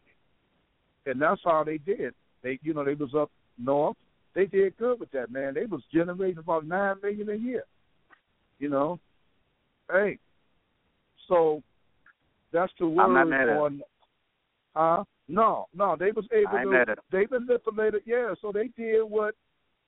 and 1.06 1.20
that's 1.20 1.40
how 1.44 1.64
they 1.64 1.78
did. 1.78 2.14
They, 2.42 2.58
you 2.62 2.74
know, 2.74 2.84
they 2.84 2.94
was 2.94 3.14
up 3.16 3.30
north. 3.58 3.96
They 4.34 4.46
did 4.46 4.76
good 4.76 4.98
with 4.98 5.12
that 5.12 5.30
man. 5.30 5.54
They 5.54 5.66
was 5.66 5.82
generating 5.92 6.38
about 6.38 6.66
nine 6.66 6.96
million 7.02 7.30
a 7.30 7.34
year. 7.34 7.64
You 8.58 8.70
know, 8.70 8.98
hey, 9.90 10.18
so 11.28 11.62
that's 12.52 12.72
the 12.78 12.88
word 12.88 13.04
I'm 13.04 13.14
not 13.14 13.28
mad 13.28 13.48
at 13.48 13.56
on. 13.56 13.82
Huh? 14.74 15.04
No, 15.28 15.66
no, 15.74 15.96
they 15.98 16.10
was 16.10 16.26
able 16.32 16.56
I 16.56 16.64
to. 16.64 16.90
at. 16.90 16.98
They 17.12 17.26
manipulated. 17.30 18.02
Yeah, 18.06 18.34
so 18.42 18.52
they 18.52 18.68
did 18.76 19.02
what 19.04 19.34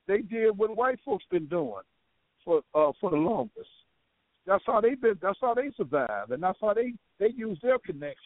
they 0.06 0.18
did 0.18 0.56
what 0.56 0.76
white 0.76 0.98
folks 1.04 1.24
been 1.30 1.46
doing 1.46 1.82
for 2.44 2.62
uh 2.74 2.92
for 3.00 3.10
the 3.10 3.16
longest. 3.16 3.68
That's 4.46 4.62
how 4.64 4.80
they 4.80 4.94
been. 4.94 5.18
That's 5.20 5.38
how 5.40 5.54
they 5.54 5.70
survived, 5.76 6.30
and 6.30 6.42
that's 6.42 6.58
how 6.60 6.72
they 6.74 6.94
they 7.18 7.30
use 7.36 7.58
their 7.62 7.78
connections. 7.78 8.18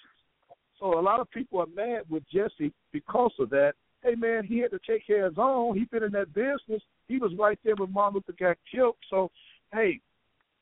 So 0.78 0.98
a 0.98 1.00
lot 1.00 1.20
of 1.20 1.30
people 1.30 1.60
are 1.60 1.66
mad 1.74 2.02
with 2.08 2.22
Jesse 2.32 2.72
because 2.92 3.32
of 3.38 3.50
that. 3.50 3.74
Hey 4.02 4.14
man, 4.14 4.44
he 4.44 4.58
had 4.58 4.70
to 4.70 4.80
take 4.86 5.06
care 5.06 5.26
of 5.26 5.32
his 5.32 5.38
own. 5.38 5.76
He 5.76 5.84
been 5.84 6.02
in 6.02 6.12
that 6.12 6.32
business. 6.34 6.82
He 7.08 7.18
was 7.18 7.32
right 7.38 7.58
there 7.64 7.74
when 7.76 7.92
Martin 7.92 8.22
Luther 8.26 8.36
got 8.38 8.56
killed. 8.70 8.96
So 9.08 9.30
hey, 9.72 10.00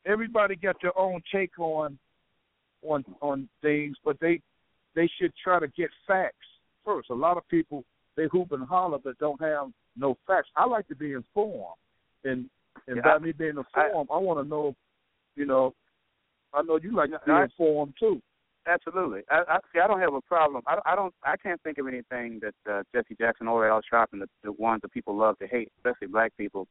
everybody 0.05 0.55
got 0.55 0.77
their 0.81 0.97
own 0.97 1.21
take 1.31 1.57
on 1.59 1.97
on 2.81 3.03
on 3.21 3.49
things, 3.61 3.97
but 4.03 4.19
they 4.19 4.41
they 4.95 5.09
should 5.19 5.33
try 5.41 5.59
to 5.59 5.67
get 5.69 5.89
facts 6.07 6.35
first. 6.85 7.09
A 7.09 7.15
lot 7.15 7.37
of 7.37 7.47
people 7.47 7.83
they 8.19 8.27
hoop 8.29 8.51
and 8.51 8.67
holler 8.67 8.97
but 9.01 9.17
don't 9.17 9.39
have 9.41 9.67
no 9.95 10.17
facts. 10.27 10.49
I 10.57 10.65
like 10.65 10.87
to 10.89 10.95
be 10.95 11.13
informed, 11.13 11.79
and 12.25 12.49
and 12.87 12.97
Yeah, 12.97 13.01
by 13.03 13.15
I- 13.15 13.19
me 13.19 13.31
being 13.31 13.57
informed, 13.57 14.09
I, 14.11 14.17
want 14.17 14.39
to 14.43 14.47
know. 14.47 14.75
You 15.35 15.45
know, 15.45 15.73
I 16.53 16.61
know 16.63 16.77
you 16.81 16.93
like 16.93 17.11
to 17.11 17.19
be 17.25 17.31
I- 17.31 17.43
informed 17.43 17.93
too. 17.99 18.21
Absolutely. 18.67 19.21
I, 19.31 19.43
I 19.47 19.57
see. 19.71 19.79
I 19.79 19.87
don't 19.87 20.01
have 20.01 20.13
a 20.13 20.21
problem. 20.21 20.63
I, 20.67 20.79
I 20.85 20.95
don't. 20.95 21.13
I 21.23 21.37
can't 21.37 21.61
think 21.63 21.77
of 21.77 21.87
anything 21.87 22.41
that 22.41 22.53
uh, 22.71 22.83
Jesse 22.93 23.15
Jackson 23.17 23.47
or 23.47 23.67
Al 23.67 23.81
Sharpton, 23.91 24.19
the, 24.19 24.27
the 24.43 24.51
ones 24.51 24.81
that 24.81 24.91
people 24.91 25.15
love 25.15 25.39
to 25.39 25.47
hate, 25.47 25.71
especially 25.77 26.07
black 26.07 26.33
people. 26.37 26.67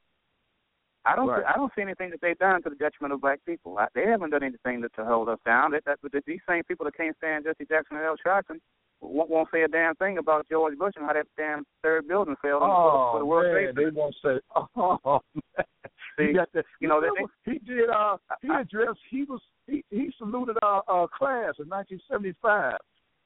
I 1.06 1.16
don't. 1.16 1.28
Right. 1.28 1.44
I 1.48 1.56
don't 1.56 1.72
see 1.74 1.82
anything 1.82 2.10
that 2.10 2.20
they've 2.20 2.38
done 2.38 2.62
to 2.62 2.70
the 2.70 2.76
detriment 2.76 3.14
of 3.14 3.22
black 3.22 3.40
people. 3.46 3.78
I, 3.78 3.86
they 3.94 4.04
haven't 4.04 4.30
done 4.30 4.44
anything 4.44 4.82
to, 4.82 4.88
to 4.90 5.04
hold 5.04 5.28
us 5.30 5.38
down. 5.46 5.70
That, 5.72 5.86
that, 5.86 5.98
that 6.12 6.24
these 6.26 6.40
same 6.48 6.62
people 6.64 6.84
that 6.84 6.96
can't 6.96 7.16
stand 7.16 7.44
Jesse 7.46 7.66
Jackson 7.66 7.96
and 7.96 8.04
Al 8.06 8.16
Sharpton 8.24 8.60
won't, 9.00 9.30
won't 9.30 9.48
say 9.52 9.62
a 9.62 9.68
damn 9.68 9.94
thing 9.96 10.18
about 10.18 10.48
George 10.48 10.76
Bush 10.78 10.94
and 10.96 11.06
how 11.06 11.12
that 11.12 11.26
damn 11.36 11.64
third 11.82 12.08
building 12.08 12.36
fell 12.42 12.60
Oh 12.62 13.10
for, 13.12 13.18
the, 13.20 13.24
World 13.24 13.54
man, 13.54 13.74
Trade 13.74 13.76
they 13.76 13.96
won't 13.96 14.14
say. 14.24 14.38
Oh 14.76 15.20
man, 15.34 15.66
See, 16.18 16.26
he 16.28 16.32
got 16.32 16.52
the. 16.52 16.64
you 16.80 16.88
know, 16.88 16.98
remember, 16.98 17.32
he 17.44 17.58
did. 17.58 17.90
Uh, 17.90 18.16
he 18.42 18.48
addressed. 18.48 18.98
He 19.10 19.22
was. 19.24 19.40
He 19.66 19.84
he 19.90 20.10
saluted 20.18 20.56
our 20.62 20.82
uh, 20.88 21.06
class 21.06 21.54
in 21.60 21.68
1975, 21.68 22.74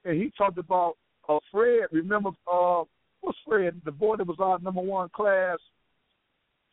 and 0.04 0.20
he 0.20 0.30
talked 0.36 0.58
about 0.58 0.94
uh, 1.28 1.38
Fred. 1.50 1.84
Remember, 1.90 2.30
uh, 2.52 2.84
what's 3.22 3.38
Fred? 3.46 3.80
The 3.84 3.92
boy 3.92 4.16
that 4.16 4.26
was 4.26 4.36
our 4.40 4.58
number 4.58 4.82
one 4.82 5.08
class. 5.08 5.58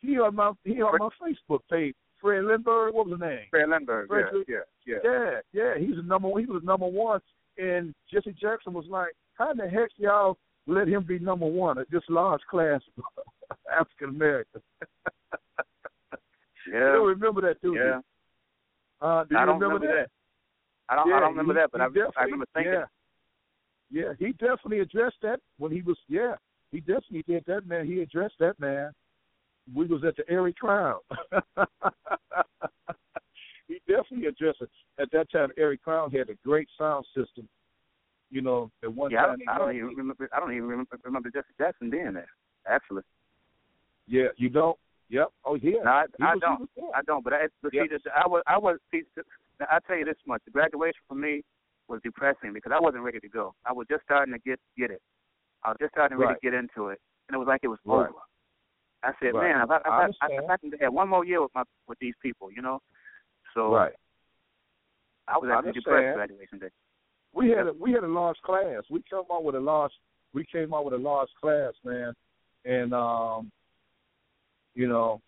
He 0.00 0.18
on 0.18 0.36
my 0.36 0.52
he 0.64 0.82
on 0.82 0.98
my 0.98 1.08
Facebook 1.22 1.60
page. 1.70 1.94
Fred 2.20 2.44
Lindbergh. 2.44 2.94
What 2.94 3.06
was 3.06 3.12
his 3.14 3.20
name? 3.20 3.46
Fred 3.48 3.70
Lindbergh. 3.70 4.08
Fred- 4.08 4.26
yeah, 4.46 4.56
yeah, 4.86 4.96
yeah. 5.02 5.10
Yeah, 5.10 5.40
yeah, 5.52 5.78
he's 5.78 5.96
the 5.96 6.02
number. 6.02 6.28
He 6.38 6.44
was 6.44 6.62
number 6.62 6.86
one, 6.86 7.20
and 7.60 7.94
Jesse 8.12 8.32
Jackson 8.40 8.72
was 8.72 8.86
like, 8.88 9.12
"How 9.34 9.50
in 9.50 9.56
the 9.58 9.68
heck 9.68 9.90
y'all 9.96 10.38
let 10.66 10.88
him 10.88 11.04
be 11.04 11.18
number 11.18 11.46
one 11.46 11.78
at 11.78 11.90
this 11.90 12.02
large 12.08 12.40
class 12.50 12.80
of 12.96 13.04
African 13.72 14.10
Americans?" 14.10 14.64
You 16.66 16.72
don't 16.78 16.82
Yeah. 16.82 17.08
remember 17.08 17.40
that, 17.42 17.60
do 17.62 17.74
Yeah. 17.74 17.96
you? 17.96 18.02
Uh, 19.06 19.24
do 19.24 19.34
you 19.34 19.40
I 19.40 19.46
don't 19.46 19.58
remember, 19.58 19.74
remember 19.86 20.02
that? 20.02 20.10
I 20.90 20.94
don't. 20.96 21.08
Yeah, 21.08 21.14
I 21.16 21.20
don't 21.20 21.30
remember 21.30 21.54
he- 21.54 21.60
that, 21.60 21.70
but 21.72 21.80
I, 21.80 21.84
I 21.84 22.24
remember 22.24 22.46
thinking. 22.54 22.72
Yeah, 22.74 22.84
yeah, 23.90 24.12
he 24.18 24.32
definitely 24.32 24.80
addressed 24.80 25.16
that 25.22 25.40
when 25.58 25.72
he 25.72 25.80
was. 25.82 25.96
Yeah, 26.08 26.34
he 26.70 26.80
definitely 26.80 27.24
did 27.26 27.44
that, 27.46 27.66
man. 27.66 27.86
He 27.86 28.00
addressed 28.02 28.34
that, 28.40 28.60
man. 28.60 28.92
We 29.74 29.86
was 29.86 30.04
at 30.04 30.16
the 30.16 30.28
Arie 30.30 30.52
Crown. 30.52 30.98
he 33.70 33.80
definitely 33.92 34.26
addressed 34.26 34.60
it. 34.62 34.70
At 34.98 35.10
that 35.12 35.30
time, 35.30 35.50
Arie 35.56 35.78
Crown 35.78 36.10
had 36.10 36.28
a 36.28 36.34
great 36.44 36.68
sound 36.76 37.06
system. 37.16 37.48
You 38.30 38.42
know, 38.42 38.70
at 38.84 38.92
one 38.92 39.10
Yeah, 39.10 39.22
I 39.24 39.26
time. 39.26 39.38
don't, 39.38 39.48
I 39.48 39.58
don't 39.58 39.74
even 39.76 39.88
remember. 39.96 40.28
I 40.32 40.40
don't 40.40 40.52
even 40.52 40.68
remember, 40.68 40.98
remember 41.04 41.30
Jesse 41.30 41.46
Jackson 41.58 41.90
being 41.90 42.12
there. 42.14 42.28
Actually, 42.68 43.02
Yeah, 44.06 44.28
you 44.36 44.48
don't. 44.48 44.76
Yep. 45.08 45.28
Oh 45.44 45.54
yeah. 45.56 45.82
no, 45.82 45.90
I, 45.90 46.04
He 46.18 46.22
I 46.24 46.34
was- 46.34 46.40
don't. 46.40 46.70
I 46.94 47.02
don't. 47.02 47.24
But 47.24 47.32
I, 47.32 47.48
but 47.62 47.72
Yeah. 47.74 47.82
see, 47.82 47.88
this, 47.88 48.02
I 48.14 48.28
was, 48.28 48.42
I 48.46 48.58
was. 48.58 48.78
See, 48.92 49.02
I 49.60 49.78
tell 49.86 49.96
you 49.96 50.04
this 50.04 50.14
much: 50.26 50.42
the 50.44 50.50
graduation 50.52 51.00
for 51.08 51.14
me 51.16 51.42
was 51.88 52.00
depressing 52.04 52.52
because 52.52 52.70
I 52.72 52.78
wasn't 52.80 53.02
ready 53.02 53.18
to 53.18 53.28
go. 53.28 53.54
I 53.66 53.72
was 53.72 53.86
just 53.90 54.04
starting 54.04 54.32
to 54.34 54.40
get 54.40 54.60
get 54.78 54.90
it. 54.92 55.02
I 55.64 55.70
was 55.70 55.78
just 55.80 55.92
starting 55.92 56.16
to 56.16 56.20
really 56.20 56.34
Right. 56.34 56.42
get 56.42 56.54
into 56.54 56.88
it, 56.88 57.00
and 57.28 57.34
it 57.34 57.38
was 57.38 57.48
like 57.48 57.60
it 57.64 57.68
was 57.68 57.80
Right. 57.84 58.08
over. 58.10 58.18
I 59.02 59.12
said, 59.18 59.34
Right. 59.34 59.50
man, 59.56 59.62
if 59.64 59.70
I, 59.70 59.76
if 59.78 59.86
I 59.86 60.26
I, 60.26 60.32
if 60.44 60.50
I 60.50 60.56
can 60.58 60.72
have 60.80 60.92
one 60.92 61.08
more 61.08 61.24
year 61.24 61.42
with 61.42 61.54
my 61.54 61.64
with 61.88 61.98
these 61.98 62.14
people, 62.22 62.52
you 62.52 62.62
know. 62.62 62.80
So 63.54 63.72
Right. 63.72 63.92
I 65.28 65.38
was 65.38 65.50
actually 65.52 65.72
depressed 65.72 66.16
graduation 66.16 66.58
day. 66.58 66.70
We 67.32 67.50
had 67.50 67.68
a 67.68 67.72
we 67.72 67.92
had 67.92 68.04
a 68.04 68.08
large 68.08 68.38
class. 68.44 68.82
We 68.90 69.02
came 69.08 69.20
out 69.32 69.44
with 69.44 69.54
a 69.54 69.60
large 69.60 69.92
we 70.34 70.44
came 70.44 70.74
out 70.74 70.84
with 70.84 70.94
a 70.94 70.98
large 70.98 71.28
class, 71.40 71.72
man. 71.84 72.12
And 72.64 72.92
um 72.92 73.50
you 74.74 74.88
know, 74.88 75.20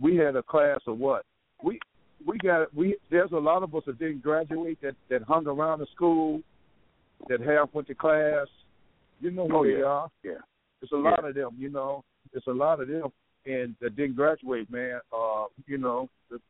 we 0.00 0.16
had 0.16 0.36
a 0.36 0.42
class 0.42 0.80
of 0.86 0.98
what? 0.98 1.24
We 1.62 1.80
we 2.24 2.38
got 2.38 2.72
we 2.74 2.96
there's 3.10 3.32
a 3.32 3.36
lot 3.36 3.62
of 3.62 3.74
us 3.74 3.82
that 3.86 3.98
didn't 3.98 4.22
graduate 4.22 4.78
that 4.82 4.94
that 5.10 5.22
hung 5.22 5.46
around 5.46 5.80
the 5.80 5.86
school 5.94 6.40
that 7.28 7.40
half 7.40 7.70
went 7.72 7.88
to 7.88 7.94
class. 7.94 8.46
You 9.20 9.30
know 9.30 9.48
who 9.48 9.58
Oh, 9.58 9.64
they 9.64 9.82
are. 9.82 10.08
Yeah. 10.22 10.42
It's 10.82 10.92
a 10.92 10.96
lot 10.96 11.24
of 11.24 11.34
them, 11.34 11.56
you 11.58 11.70
know. 11.70 12.04
It's 12.32 12.46
a 12.46 12.52
lot 12.52 12.80
of 12.80 12.88
them 12.88 13.12
and 13.46 13.74
that 13.80 13.96
didn't 13.96 14.16
graduate, 14.16 14.70
man. 14.70 15.00
Uh, 15.12 15.44
you 15.66 15.78
know, 15.78 16.08
the, 16.30 16.36
but 16.36 16.42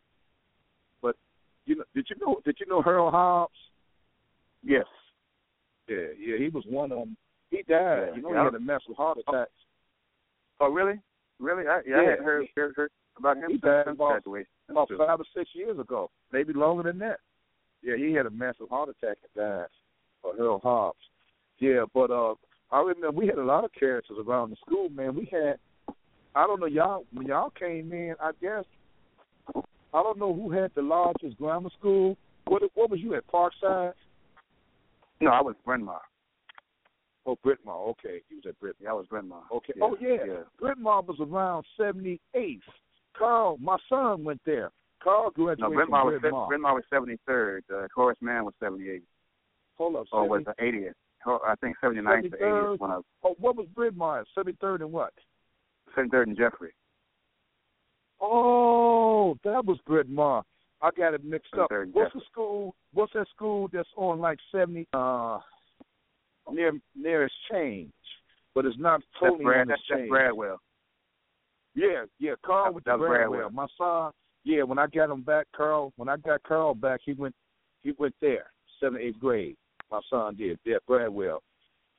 you 1.67 1.77
know 1.77 1.85
did 1.95 2.07
you 2.11 2.17
know 2.21 2.41
did 2.45 2.57
you 2.61 2.67
know 2.67 2.83
Harold 2.83 3.13
Hobbs? 3.13 3.53
Yes. 4.63 4.87
Yeah, 5.89 5.97
yeah, 6.19 6.37
he 6.39 6.49
was 6.49 6.65
one 6.69 6.93
of 6.93 6.99
them. 6.99 7.17
He 7.51 7.59
died. 7.69 8.09
Yeah, 8.09 8.17
you 8.17 8.23
know, 8.23 8.33
yeah. 8.33 8.41
he 8.41 8.45
had 8.45 8.55
a 8.55 8.61
massive 8.61 8.97
heart 8.97 9.19
attack. 9.19 9.49
Oh, 10.61 10.71
really? 10.71 11.01
Really? 11.41 11.67
I, 11.67 11.81
yeah, 11.87 11.97
I 11.97 12.05
hadn't 12.05 12.25
heard, 12.25 12.47
heard, 12.57 12.73
heard 12.77 12.91
about 13.19 13.37
him 13.37 13.51
He 13.51 13.59
died 13.59 13.89
about- 13.89 14.23
about 14.71 14.89
five 14.97 15.21
or 15.21 15.25
six 15.37 15.51
years 15.55 15.79
ago, 15.79 16.09
maybe 16.33 16.53
longer 16.53 16.85
than 16.85 16.99
that. 17.01 17.19
Yeah, 17.83 17.97
he 17.97 18.13
had 18.13 18.27
a 18.27 18.31
massive 18.31 18.69
heart 18.71 18.89
attack 18.89 19.19
and 19.23 19.45
died. 19.45 19.67
Or 20.23 20.37
Earl 20.39 20.61
Hobbs. 20.61 20.99
Yeah, 21.59 21.85
but 21.93 22.11
uh, 22.13 22.35
I 22.71 22.81
remember 22.81 23.11
we 23.11 23.27
had 23.27 23.39
a 23.39 23.45
lot 23.45 23.65
of 23.65 23.73
characters 23.73 24.19
around 24.25 24.51
the 24.51 24.57
school. 24.65 24.89
Man, 24.89 25.17
we 25.17 25.29
had. 25.31 25.59
I 26.35 26.47
don't 26.47 26.61
know 26.61 26.67
y'all 26.67 27.05
when 27.13 27.27
y'all 27.27 27.51
came 27.51 27.93
in. 27.93 28.15
I 28.21 28.31
guess 28.41 28.65
I 29.95 30.03
don't 30.03 30.19
know 30.19 30.33
who 30.33 30.51
had 30.51 30.71
the 30.75 30.83
largest 30.83 31.37
grammar 31.39 31.71
school. 31.79 32.17
What 32.47 32.63
what 32.75 32.91
was 32.91 33.01
you 33.01 33.15
at 33.15 33.27
Parkside? 33.27 33.93
No, 35.21 35.31
I 35.31 35.41
was 35.41 35.55
Bryn 35.65 35.85
Mawr. 35.85 36.01
Oh, 37.25 37.39
Bryn 37.43 37.59
Mawr. 37.65 37.91
Okay, 37.91 38.23
he 38.29 38.35
was 38.37 38.45
at 38.49 38.59
Bryn 38.59 38.73
Mawr. 38.81 38.85
Yeah, 38.85 38.91
I 38.91 38.95
was 38.95 39.07
Bryn 39.07 39.29
Mawr. 39.29 39.43
Okay. 39.53 39.73
Yeah, 39.77 39.85
oh 39.85 39.97
yeah. 40.01 40.17
yeah. 40.27 40.35
Bryn 40.59 40.83
Mawr 40.83 41.03
was 41.03 41.19
around 41.21 41.65
seventy 41.77 42.21
eighth. 42.35 42.63
Carl, 43.17 43.59
my 43.61 43.77
son 43.89 44.25
went 44.25 44.41
there. 44.45 44.71
Carl 45.03 45.31
graduated 45.31 45.61
No, 45.61 45.71
Bryn 45.71 45.91
Mawr 45.91 46.11
was 46.11 46.21
Bryn 46.21 46.33
Mawr. 46.33 46.49
Bryn 46.49 46.61
Mawr 46.63 46.75
was 46.75 46.85
seventy 46.91 47.19
third. 47.27 47.65
Uh, 47.73 47.87
Horace 47.95 48.19
Mann 48.21 48.45
was 48.45 48.55
seventy 48.61 48.89
eight. 48.91 49.05
Hold 49.77 49.97
up. 49.97 50.07
Or 50.13 50.29
was 50.29 50.43
70 50.45 50.55
the 50.59 50.65
eightieth? 50.65 50.95
I 51.27 51.55
think 51.61 51.77
seventy 51.81 52.01
ninth 52.01 52.31
to 52.31 52.37
73rd. 52.37 52.65
eightieth. 52.67 52.81
One 52.81 52.91
of 52.91 53.05
Oh, 53.23 53.37
what 53.39 53.57
was? 53.57 53.67
Seventy 54.35 54.57
third 54.61 54.81
and 54.83 54.93
what? 54.93 55.13
seventy 55.95 56.11
third 56.11 56.29
and 56.29 56.37
Jeffery. 56.37 56.73
Oh, 58.23 59.37
that 59.45 59.65
was 59.65 59.79
Bryn 59.87 60.07
Mawr. 60.15 60.45
I 60.81 60.91
got 60.97 61.13
it 61.15 61.25
mixed 61.25 61.53
up. 61.55 61.71
73rd 61.71 61.83
and 61.83 61.95
What's 61.95 62.15
the 62.15 62.21
school? 62.31 62.75
What's 62.95 63.13
that 63.15 63.27
school 63.35 63.69
that's 63.73 63.89
on 63.97 64.21
like 64.21 64.39
seventy? 64.53 64.87
Uh, 64.93 65.39
near 66.51 66.73
near 66.97 67.25
Exchange, 67.27 67.93
but 68.55 68.65
it's 68.65 68.77
not 68.79 69.01
That's 69.01 69.31
totally 69.33 69.45
Brad. 69.45 69.61
on 69.63 69.69
That's, 69.69 69.83
that's 69.89 70.03
Bradwell. 70.09 70.57
Yeah, 71.75 72.05
yeah. 72.19 72.35
Carl 72.45 72.67
That- 72.67 72.75
with 72.75 72.85
that 72.85 72.99
Bradwell. 72.99 73.51
Bradwell. 73.51 73.51
My 73.51 73.67
son. 73.77 74.13
Yeah, 74.45 74.63
when 74.65 74.79
I 74.79 74.87
got 74.89 75.11
him 75.11 75.23
back, 75.23 75.47
Carl. 75.57 75.93
When 75.97 76.09
I 76.09 76.17
got 76.17 76.43
Carl 76.43 76.75
back, 76.75 77.01
he 77.05 77.13
went. 77.13 77.35
He 77.83 77.93
went 77.99 78.15
there, 78.21 78.47
seventh, 78.81 79.03
eighth 79.03 79.19
grade. 79.19 79.57
My 79.91 80.01
son 80.11 80.37
did. 80.37 80.59
Yeah, 80.65 80.77
Bradwell. 80.89 81.43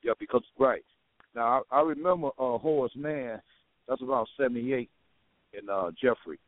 Yeah, 0.02 0.12
because 0.18 0.42
right 0.58 0.84
now 1.34 1.62
I, 1.70 1.78
I 1.78 1.82
remember 1.82 2.28
uh 2.38 2.58
Horace 2.58 2.92
Mann. 2.96 3.40
That's 3.88 4.02
about 4.02 4.28
seventy 4.38 4.72
eight 4.74 4.90
in 5.58 5.68
uh 5.68 5.90
Jeffery. 6.00 6.38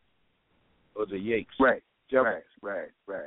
Or 0.95 1.07
the 1.07 1.17
Yakes. 1.17 1.47
Right. 1.61 1.83
Jeffery. 2.11 2.35
Right. 2.35 2.43
Right. 2.63 2.79
Right. 3.07 3.23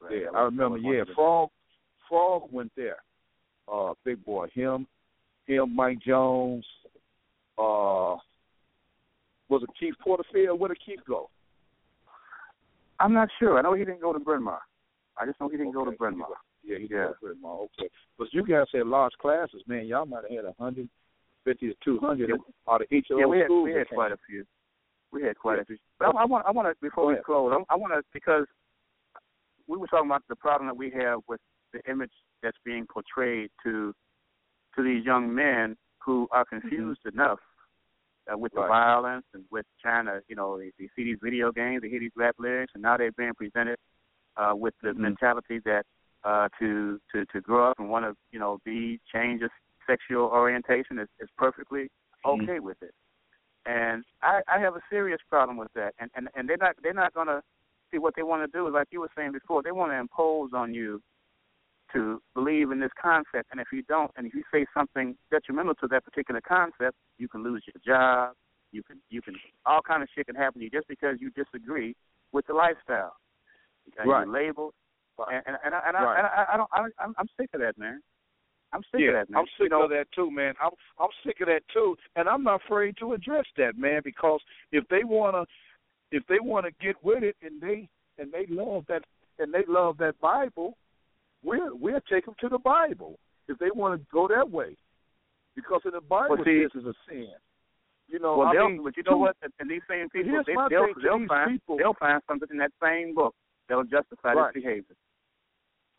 right. 0.00 0.12
Yeah, 0.12 0.38
I 0.38 0.42
remember. 0.42 0.78
Yeah, 0.78 1.02
Frog. 1.14 1.50
Frog 2.08 2.48
went 2.52 2.70
there. 2.76 2.98
Uh, 3.72 3.94
big 4.04 4.24
boy. 4.24 4.48
Him. 4.54 4.86
Him. 5.46 5.74
Mike 5.74 5.98
Jones. 6.00 6.64
Uh, 7.58 8.16
was 9.48 9.62
it 9.62 9.70
Keith 9.78 9.94
Porterfield? 10.02 10.58
Where 10.58 10.68
did 10.68 10.78
Keith 10.84 11.00
go? 11.06 11.28
I'm 13.00 13.12
not 13.12 13.28
sure. 13.38 13.58
I 13.58 13.62
know 13.62 13.74
he 13.74 13.84
didn't 13.84 14.00
go 14.00 14.12
to 14.12 14.18
Bryn 14.18 14.42
Mawr. 14.42 14.60
I 15.18 15.26
just 15.26 15.40
know 15.40 15.48
he 15.48 15.56
didn't 15.56 15.72
go 15.72 15.84
to 15.84 15.88
Okay. 15.90 15.96
Bryn 15.98 16.18
Mawr. 16.18 16.28
Yeah, 16.64 16.78
he 16.78 16.86
Yeah. 16.90 17.08
did 17.08 17.20
Bryn 17.20 17.40
Mawr. 17.40 17.64
Okay, 17.64 17.90
but 18.16 18.32
you 18.32 18.44
guys 18.46 18.66
had 18.72 18.86
large 18.86 19.12
classes, 19.18 19.62
man. 19.66 19.86
Y'all 19.86 20.06
might 20.06 20.22
have 20.22 20.30
had 20.30 20.44
a 20.44 20.54
hundred 20.58 20.88
fifty 21.44 21.68
to 21.68 21.74
two 21.84 21.98
hundred 21.98 22.30
Yeah. 22.30 22.36
out 22.72 22.82
of 22.82 22.92
each 22.92 23.10
of 23.10 23.18
Yeah, 23.18 23.24
those 23.24 23.30
we 23.30 23.38
had 23.38 23.46
schools. 23.46 23.64
we 23.64 23.72
had 23.72 23.88
quite 23.88 24.12
a 24.12 24.16
few. 24.28 24.46
We 25.12 25.22
had 25.22 25.38
quite 25.38 25.56
Yeah. 25.56 25.62
a 25.62 25.64
few. 25.66 25.76
But 25.98 26.16
I, 26.16 26.22
I 26.22 26.24
want 26.24 26.46
I 26.46 26.50
want 26.50 26.68
to 26.68 26.74
before 26.80 27.06
we 27.06 27.16
close. 27.24 27.52
I, 27.52 27.74
I 27.74 27.76
want 27.76 27.92
to 27.92 28.02
because 28.12 28.46
we 29.68 29.76
were 29.78 29.86
talking 29.86 30.08
about 30.08 30.22
the 30.28 30.36
problem 30.36 30.66
that 30.68 30.76
we 30.76 30.90
have 30.90 31.20
with 31.28 31.40
the 31.72 31.80
image 31.90 32.12
that's 32.42 32.56
being 32.64 32.86
portrayed 32.86 33.50
to 33.64 33.94
to 34.76 34.82
these 34.82 35.04
young 35.04 35.32
men 35.32 35.76
who 36.04 36.26
are 36.32 36.44
confused 36.44 37.00
enough 37.12 37.38
uh, 38.32 38.36
with 38.36 38.52
the 38.52 38.60
Mm-hmm. 38.60 38.68
Violence 38.68 39.26
and 39.34 39.44
with 39.50 39.66
trying 39.80 40.06
to 40.06 40.20
you 40.28 40.36
know 40.36 40.58
they, 40.58 40.72
they 40.78 40.88
see 40.96 41.04
these 41.04 41.18
video 41.22 41.52
games, 41.52 41.82
they 41.82 41.88
hear 41.88 42.00
these 42.00 42.10
rap 42.16 42.34
lyrics, 42.38 42.72
and 42.74 42.82
now 42.82 42.96
they're 42.96 43.12
being 43.12 43.34
presented 43.34 43.78
uh, 44.36 44.52
with 44.54 44.74
the 44.82 44.90
Mhm. 44.90 44.98
mentality 44.98 45.58
that 45.64 45.84
uh, 46.24 46.48
to 46.58 47.00
to 47.12 47.24
to 47.26 47.40
grow 47.40 47.70
up 47.70 47.78
and 47.78 47.90
want 47.90 48.04
to 48.04 48.16
you 48.30 48.38
know 48.38 48.58
be 48.64 49.00
change 49.12 49.40
their 49.40 49.50
sexual 49.86 50.26
orientation 50.26 50.98
is, 50.98 51.08
is 51.20 51.28
perfectly 51.36 51.90
Mhm. 52.24 52.42
okay 52.42 52.60
with 52.60 52.80
it. 52.82 52.94
And 53.66 54.04
I, 54.22 54.40
I 54.48 54.58
have 54.58 54.74
a 54.74 54.80
serious 54.90 55.20
problem 55.28 55.56
with 55.56 55.72
that. 55.74 55.94
And, 56.00 56.10
and 56.16 56.28
and 56.34 56.48
they're 56.48 56.56
not 56.56 56.74
they're 56.82 56.92
not 56.92 57.14
gonna 57.14 57.42
see 57.90 57.98
what 57.98 58.14
they 58.16 58.22
want 58.22 58.42
to 58.42 58.58
do 58.58 58.66
is 58.66 58.74
like 58.74 58.88
you 58.90 59.00
were 59.00 59.10
saying 59.16 59.32
before, 59.32 59.62
they 59.62 59.72
want 59.72 59.92
to 59.92 59.98
impose 59.98 60.50
on 60.54 60.74
you 60.74 61.00
to 61.92 62.22
believe 62.34 62.70
in 62.70 62.80
this 62.80 62.90
concept 63.00 63.48
and 63.52 63.60
if 63.60 63.66
you 63.70 63.82
don't 63.82 64.10
and 64.16 64.26
if 64.26 64.32
you 64.34 64.42
say 64.50 64.64
something 64.72 65.14
detrimental 65.30 65.74
to 65.74 65.86
that 65.88 66.04
particular 66.04 66.40
concept, 66.40 66.96
you 67.18 67.28
can 67.28 67.42
lose 67.42 67.62
your 67.66 67.80
job, 67.84 68.34
you 68.72 68.82
can 68.82 69.00
you 69.10 69.22
can 69.22 69.34
all 69.66 69.80
kind 69.82 70.02
of 70.02 70.08
shit 70.14 70.26
can 70.26 70.34
happen 70.34 70.60
to 70.60 70.64
you 70.64 70.70
just 70.70 70.88
because 70.88 71.18
you 71.20 71.30
disagree 71.30 71.94
with 72.32 72.46
the 72.46 72.54
lifestyle. 72.54 73.14
And 73.98 74.10
Right. 74.10 74.24
You're 74.24 74.32
labeled 74.32 74.74
and 75.30 75.42
and, 75.46 75.56
and, 75.64 75.74
I, 75.74 75.80
and, 75.86 75.94
Right. 75.94 76.16
I, 76.16 76.18
and 76.18 76.26
I, 76.26 76.46
I 76.52 76.56
don't 76.56 76.70
I, 76.72 77.04
I'm, 77.04 77.14
I'm 77.18 77.28
sick 77.38 77.50
of 77.54 77.60
that, 77.60 77.78
man. 77.78 78.00
I'm 78.72 78.82
sick 78.90 79.00
yeah, 79.00 79.08
of 79.08 79.14
that, 79.14 79.30
man. 79.30 79.38
I'm 79.40 79.46
sick 79.58 79.64
you 79.64 79.68
know, 79.68 79.82
of 79.84 79.90
that 79.90 80.06
too, 80.14 80.30
man. 80.30 80.54
I'm 80.62 80.70
I'm 80.98 81.10
sick 81.26 81.40
of 81.40 81.48
that 81.48 81.62
too, 81.72 81.96
and 82.16 82.28
I'm 82.28 82.42
not 82.42 82.62
afraid 82.64 82.96
to 82.98 83.12
address 83.12 83.44
that, 83.56 83.76
man. 83.76 84.00
Because 84.04 84.40
if 84.72 84.86
they 84.88 85.04
wanna, 85.04 85.44
if 86.10 86.22
they 86.28 86.40
wanna 86.40 86.70
get 86.80 86.96
with 87.02 87.22
it, 87.22 87.36
and 87.42 87.60
they 87.60 87.88
and 88.18 88.32
they 88.32 88.46
love 88.48 88.84
that 88.88 89.02
and 89.38 89.52
they 89.52 89.64
love 89.68 89.98
that 89.98 90.18
Bible, 90.20 90.76
we'll 91.44 91.76
we'll 91.76 92.00
take 92.10 92.24
them 92.24 92.34
to 92.40 92.48
the 92.48 92.58
Bible 92.58 93.18
if 93.48 93.58
they 93.58 93.70
want 93.74 94.00
to 94.00 94.06
go 94.12 94.28
that 94.28 94.50
way, 94.50 94.76
because 95.54 95.80
in 95.84 95.90
the 95.92 96.00
Bible 96.00 96.36
Well, 96.36 96.44
see- 96.44 96.62
this 96.62 96.80
is 96.80 96.86
a 96.86 96.94
sin. 97.08 97.28
You 98.08 98.18
know, 98.18 98.36
Well, 98.36 98.48
I 98.48 98.52
they'll, 98.54 98.68
mean, 98.68 98.82
but 98.84 98.94
you 98.96 99.04
know 99.04 99.16
what? 99.16 99.36
And 99.58 99.70
these 99.70 99.80
same 99.88 100.10
people, 100.10 100.42
they, 100.46 100.52
they'll 100.52 100.88
they'll 101.02 101.26
find 101.26 101.50
people. 101.52 101.78
they'll 101.78 101.94
find 101.94 102.20
something 102.28 102.48
in 102.50 102.58
that 102.58 102.72
same 102.82 103.14
book 103.14 103.34
that'll 103.68 103.84
justify 103.84 104.34
Right. 104.34 104.52
this 104.52 104.62
behavior. 104.62 104.96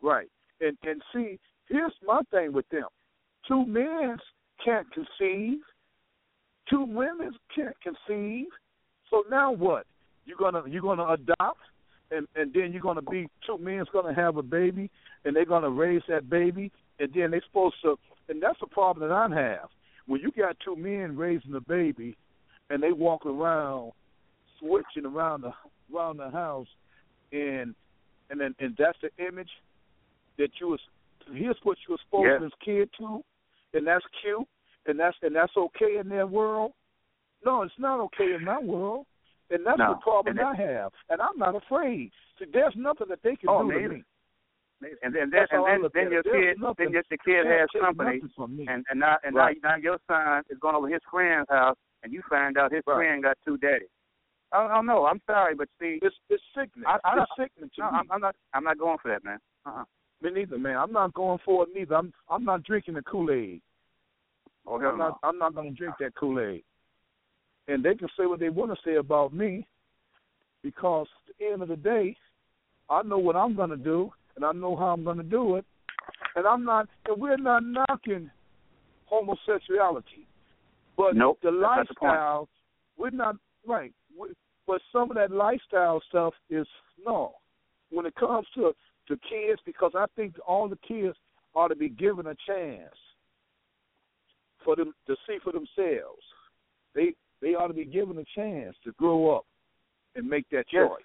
Right. 0.02 0.28
And 0.62 0.78
and 0.84 1.02
see, 1.12 1.40
here's 1.70 1.94
my 2.06 2.22
thing 2.32 2.54
with 2.54 2.68
them. 2.70 2.88
Two 3.48 3.66
men 3.66 4.18
can't 4.64 4.88
conceive. 4.92 5.60
Two 6.70 6.84
women 6.84 7.32
can't 7.56 7.76
conceive. 7.82 8.48
So 9.10 9.24
now 9.30 9.52
what? 9.52 9.86
You're 10.26 10.38
gonna 10.38 10.64
you're 10.68 10.82
gonna 10.82 11.08
adopt 11.08 11.60
and 12.12 12.28
and 12.36 12.54
then 12.54 12.72
you're 12.72 12.82
gonna 12.82 13.02
be 13.02 13.28
two 13.46 13.58
men's 13.58 13.90
gonna 13.92 14.14
have 14.14 14.38
a 14.38 14.44
baby 14.44 14.90
and 15.26 15.36
they're 15.36 15.46
gonna 15.46 15.70
raise 15.70 16.02
that 16.08 16.30
baby 16.30 16.72
and 17.00 17.10
then 17.14 17.32
they're 17.32 17.44
supposed 17.48 17.76
to 17.84 17.98
and 18.30 18.42
that's 18.42 18.60
the 18.62 18.68
problem 18.68 19.08
that 19.08 19.14
I 19.14 19.28
have. 19.36 19.70
When 20.08 20.22
you 20.22 20.32
got 20.32 20.58
two 20.64 20.76
men 20.76 21.18
raising 21.18 21.54
a 21.56 21.62
baby 21.62 22.16
and 22.70 22.82
they 22.82 22.92
walk 22.92 23.26
around 23.26 23.92
switching 24.60 25.06
around 25.06 25.42
the 25.42 25.52
around 25.94 26.18
the 26.18 26.30
house 26.30 26.68
and 27.34 27.76
and 28.30 28.40
then 28.40 28.56
and 28.60 28.76
that's 28.78 28.98
the 29.02 29.26
image 29.26 29.50
that 30.38 30.50
you 30.60 30.78
here's 31.32 31.58
what 31.64 31.78
you 31.88 31.94
were 31.94 32.00
supposed 32.06 32.28
Yeah. 32.28 32.38
this 32.40 32.54
kid 32.64 32.90
to, 33.00 33.24
and 33.74 33.88
that's 33.88 34.06
cute, 34.22 34.48
and 34.86 35.00
that's 35.00 35.18
and 35.22 35.36
that's 35.36 35.56
okay 35.56 35.98
in 35.98 36.10
their 36.10 36.28
world. 36.28 36.74
No, 37.46 37.62
it's 37.62 37.78
not 37.78 38.00
okay 38.00 38.34
in 38.34 38.44
my 38.44 38.60
world, 38.60 39.06
and 39.50 39.66
that's 39.66 39.78
No. 39.78 39.90
the 39.96 39.96
problem 40.02 40.38
And 40.38 40.46
I 40.48 40.56
have, 40.56 40.94
and 41.10 41.22
I'm 41.22 41.38
not 41.38 41.56
afraid. 41.56 42.12
See, 42.40 42.46
there's 42.46 42.76
nothing 42.76 43.08
that 43.10 43.22
they 43.22 43.36
can 43.36 43.50
Oh, 43.50 43.64
do 43.64 43.72
to 43.72 43.80
maybe. 43.80 43.96
me. 43.96 44.04
And 45.02 45.14
then, 45.16 45.30
That's 45.30 45.50
and 45.54 45.66
then, 45.66 45.90
then 45.94 46.12
your 46.12 46.24
kid, 46.24 46.60
nothing- 46.60 46.86
then 46.88 46.94
your, 46.94 47.04
the 47.10 47.18
kid 47.20 47.46
has 47.46 47.70
company, 47.80 48.16
nothing 48.18 48.30
from 48.36 48.56
me. 48.58 48.68
and 48.68 48.86
and 48.90 49.00
now 49.00 49.18
and 49.24 49.34
Right. 49.36 49.58
now, 49.64 49.70
now 49.72 49.76
your 49.78 49.98
son 50.08 50.44
is 50.50 50.58
going 50.60 50.76
over 50.76 50.90
his 50.90 51.02
friend's 51.10 51.50
house, 51.50 51.78
and 52.04 52.12
you 52.12 52.22
find 52.30 52.58
out 52.58 52.72
his 52.74 52.84
Right. 52.86 52.96
friend 52.96 53.24
got 53.24 53.38
two 53.46 53.58
daddies. 53.58 53.88
I 54.52 54.68
don't 54.68 54.86
know. 54.86 55.06
I'm 55.06 55.22
sorry, 55.26 55.56
but 55.56 55.70
see, 55.80 56.00
it's 56.02 56.16
it's 56.30 56.44
sickening. 56.54 56.86
I, 56.86 57.00
I, 57.06 57.22
it's 57.24 57.32
sickening 57.38 57.70
to 57.76 57.82
no, 57.82 57.92
me. 57.92 57.98
I'm, 58.00 58.12
I'm 58.12 58.22
not. 58.22 58.36
I'm 58.54 58.64
not 58.66 58.78
going 58.78 58.98
for 59.00 59.08
that, 59.10 59.24
man. 59.24 59.40
Uh-uh. 59.66 59.86
Me 60.24 60.32
neither, 60.32 60.58
man. 60.58 60.78
I'm 60.78 60.94
not 60.94 61.14
going 61.14 61.38
for 61.44 61.64
it 61.64 61.70
neither. 61.76 61.96
I'm 61.96 62.14
I'm 62.30 62.46
not 62.46 62.64
drinking 62.64 62.94
the 62.94 63.02
Kool 63.02 63.30
Aid. 63.30 63.62
Oh 64.66 64.76
I'm 64.76 64.98
no. 64.98 65.10
not 65.10 65.20
I'm 65.22 65.38
not 65.38 65.54
gonna 65.54 65.72
drink 65.72 65.96
that 66.00 66.16
Kool 66.16 66.40
Aid. 66.40 66.64
And 67.68 67.84
they 67.84 67.96
can 67.96 68.08
say 68.18 68.26
what 68.26 68.40
they 68.40 68.50
want 68.50 68.72
to 68.72 68.78
say 68.86 68.96
about 68.96 69.34
me 69.34 69.68
because 70.64 71.08
at 71.30 71.36
the 71.38 71.46
end 71.52 71.62
of 71.62 71.68
the 71.68 71.76
day, 71.76 72.16
I 72.90 73.02
know 73.04 73.18
what 73.18 73.36
I'm 73.36 73.56
gonna 73.56 73.78
do 73.78 74.12
and 74.38 74.46
I 74.46 74.54
know 74.54 74.78
how 74.78 74.88
I'm 74.88 75.04
gonna 75.04 75.24
do 75.24 75.58
it. 75.58 75.66
And 76.38 76.48
I'm 76.48 76.64
not 76.64 76.88
and 77.06 77.22
we're 77.22 77.38
not 77.38 77.64
knocking 77.66 78.32
homosexuality. 79.06 80.26
But 80.96 81.18
Nope, 81.18 81.40
the 81.44 81.52
that's 81.52 81.90
the 82.00 82.46
we're 82.98 83.10
not 83.10 83.36
right. 83.68 83.92
We, 84.18 84.30
but 84.66 84.82
some 84.94 85.12
of 85.12 85.18
that 85.18 85.32
lifestyle 85.32 86.02
stuff 86.08 86.34
is 86.50 86.68
no. 87.06 87.34
When 87.90 88.06
it 88.06 88.16
comes 88.16 88.48
to 88.56 88.74
to 89.08 89.18
kids, 89.30 89.62
because 89.66 89.92
I 89.96 90.06
think 90.16 90.36
all 90.48 90.68
the 90.68 90.78
kids 90.88 91.16
ought 91.54 91.70
to 91.70 91.76
be 91.76 91.90
given 91.90 92.28
a 92.28 92.36
chance 92.48 92.96
for 94.64 94.76
them 94.76 94.94
to 95.08 95.16
see 95.28 95.38
for 95.44 95.52
themselves. 95.52 96.24
They 96.96 97.14
they 97.42 97.56
ought 97.56 97.68
to 97.68 97.74
be 97.74 97.86
given 97.86 98.18
a 98.18 98.24
chance 98.36 98.76
to 98.86 98.94
grow 98.94 99.36
up 99.36 99.46
and 100.16 100.28
make 100.28 100.48
that 100.50 100.66
Yes. 100.72 100.88
choice. 100.88 101.04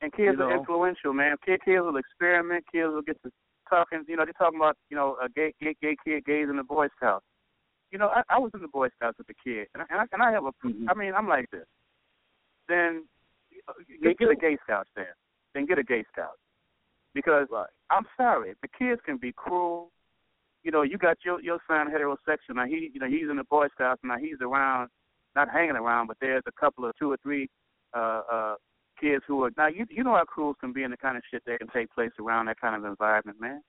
And 0.00 0.12
kids 0.12 0.38
You 0.38 0.44
are 0.44 0.56
influential, 0.56 1.12
man. 1.12 1.36
Kid, 1.44 1.60
kids 1.64 1.82
will 1.82 1.96
experiment. 1.96 2.64
Kids 2.70 2.92
will 2.92 3.02
get 3.02 3.20
to 3.22 3.32
talking. 3.68 4.04
You 4.06 4.16
know, 4.16 4.24
they're 4.24 4.34
talking 4.34 4.58
about 4.58 4.76
you 4.90 4.96
know 4.96 5.16
a 5.22 5.28
gay, 5.28 5.54
gay, 5.60 5.74
gay 5.80 5.96
kid, 6.04 6.24
gays 6.24 6.48
in 6.48 6.56
the 6.56 6.64
Boy 6.64 6.88
Scouts. 6.96 7.24
You 7.90 7.98
know, 7.98 8.08
I, 8.08 8.22
I 8.28 8.38
was 8.38 8.50
in 8.54 8.62
the 8.62 8.68
Boy 8.68 8.88
Scouts 8.96 9.18
as 9.20 9.26
a 9.28 9.34
kid, 9.34 9.68
and 9.74 9.82
I, 9.82 9.86
and 9.90 10.00
I, 10.00 10.04
and 10.12 10.22
I 10.22 10.32
have 10.32 10.44
a. 10.44 10.52
Mhm. 10.64 10.86
I 10.88 10.94
mean, 10.94 11.14
I'm 11.14 11.28
like 11.28 11.50
this. 11.50 11.66
Then 12.68 13.04
uh, 13.68 13.72
get, 14.02 14.18
get 14.18 14.30
a 14.30 14.36
gay 14.36 14.56
scout 14.64 14.86
then. 14.96 15.06
Then 15.54 15.66
get 15.66 15.78
a 15.78 15.82
gay 15.82 16.04
scout, 16.12 16.38
because 17.14 17.48
Right. 17.50 17.68
I'm 17.90 18.06
sorry, 18.16 18.54
the 18.62 18.68
kids 18.68 19.00
can 19.04 19.16
be 19.18 19.32
cruel. 19.32 19.90
You 20.62 20.70
know, 20.70 20.82
you 20.82 20.96
got 20.98 21.18
your 21.24 21.40
your 21.40 21.58
son 21.66 21.88
heterosexual. 21.90 22.54
Now 22.56 22.66
he, 22.66 22.90
you 22.94 23.00
know, 23.00 23.08
he's 23.08 23.28
in 23.28 23.36
the 23.36 23.44
Boy 23.44 23.68
Scouts. 23.74 24.00
Now 24.04 24.16
he's 24.18 24.40
around, 24.40 24.90
not 25.34 25.48
hanging 25.50 25.76
around, 25.76 26.06
but 26.06 26.16
there's 26.20 26.44
a 26.46 26.52
couple 26.52 26.84
of 26.84 26.96
two 26.98 27.10
or 27.10 27.16
three 27.22 27.48
uh 27.94 28.22
uh 28.32 28.54
kids 29.00 29.24
who 29.26 29.42
are 29.44 29.50
now. 29.56 29.66
You 29.66 29.86
you 29.90 30.04
know 30.04 30.14
how 30.14 30.24
cruel 30.24 30.54
can 30.54 30.72
be 30.72 30.84
and 30.84 30.92
the 30.92 30.96
kind 30.96 31.16
of 31.16 31.22
shit 31.30 31.42
that 31.46 31.58
can 31.58 31.68
take 31.68 31.90
place 31.92 32.12
around 32.20 32.46
that 32.46 32.60
kind 32.60 32.76
of 32.76 32.84
environment, 32.88 33.40
man. 33.40 33.62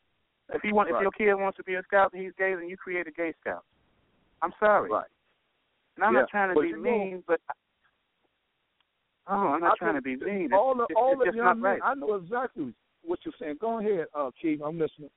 If 0.53 0.61
he 0.61 0.71
want, 0.71 0.91
Right. 0.91 0.97
if 0.97 1.01
your 1.01 1.11
kid 1.11 1.33
wants 1.41 1.57
to 1.57 1.63
be 1.63 1.75
a 1.75 1.83
scout 1.83 2.11
and 2.13 2.21
he's 2.21 2.33
gay, 2.37 2.53
then 2.53 2.67
you 2.69 2.77
create 2.77 3.07
a 3.07 3.11
gay 3.11 3.33
scout. 3.41 3.63
I'm 4.41 4.53
sorry. 4.59 4.91
Right. 4.91 5.07
And 5.95 6.03
I'm 6.05 6.13
Yeah, 6.13 6.21
not 6.21 6.29
trying 6.29 6.49
to 6.49 6.55
but 6.55 6.61
be 6.61 6.67
you 6.69 6.75
know- 6.77 6.83
mean, 6.83 7.23
but 7.25 7.39
oh, 9.27 9.33
I'm 9.53 9.61
not 9.61 9.73
I 9.73 9.75
trying 9.77 9.95
to 9.95 10.01
be 10.01 10.15
mean. 10.17 10.53
All 10.53 10.71
it's, 10.79 10.87
the 10.89 10.95
all 10.95 11.13
it's 11.21 11.31
the 11.31 11.37
young 11.37 11.45
not 11.45 11.57
men, 11.57 11.71
right. 11.71 11.81
I 11.83 11.93
know 11.95 12.15
exactly 12.15 12.73
what 13.03 13.19
you're 13.23 13.33
saying. 13.39 13.57
Go 13.59 13.79
ahead, 13.79 14.05
uh, 14.15 14.31
Keith. 14.39 14.59
I'm 14.63 14.79
listening. 14.79 15.09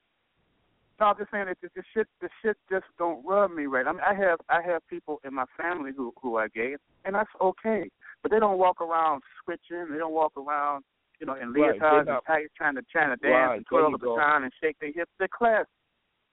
No, 0.98 1.06
I'm 1.06 1.16
just 1.18 1.30
saying 1.30 1.46
that 1.46 1.58
the, 1.60 1.82
shit, 1.92 2.06
the 2.22 2.28
shit 2.42 2.56
just 2.70 2.86
don't 2.98 3.24
rub 3.26 3.50
me 3.50 3.66
right. 3.66 3.86
I 3.86 3.92
mean, 3.92 4.00
I 4.00 4.14
have, 4.14 4.38
I 4.48 4.62
have 4.62 4.86
people 4.88 5.20
in 5.24 5.34
my 5.34 5.44
family 5.56 5.90
who 5.94 6.12
who 6.22 6.36
are 6.36 6.48
gay, 6.48 6.76
and 7.04 7.14
that's 7.14 7.28
okay. 7.40 7.90
But 8.22 8.30
they 8.30 8.38
don't 8.38 8.58
walk 8.58 8.80
around 8.80 9.22
switching. 9.44 9.92
They 9.92 9.98
don't 9.98 10.14
walk 10.14 10.32
around, 10.38 10.84
you 11.20 11.26
know, 11.26 11.34
in 11.34 11.52
leotards 11.52 12.06
they're 12.06 12.14
and 12.14 12.26
tights, 12.26 12.52
trying 12.56 12.76
to 12.76 12.82
trying 12.90 13.10
to 13.10 13.16
dance 13.16 13.34
Right, 13.34 13.56
and 13.56 13.66
twirl 13.66 13.90
the 13.90 13.98
baton 13.98 14.44
and 14.44 14.52
shake 14.62 14.78
their 14.80 14.92
hips. 14.92 15.10
They're 15.18 15.28
class. 15.28 15.66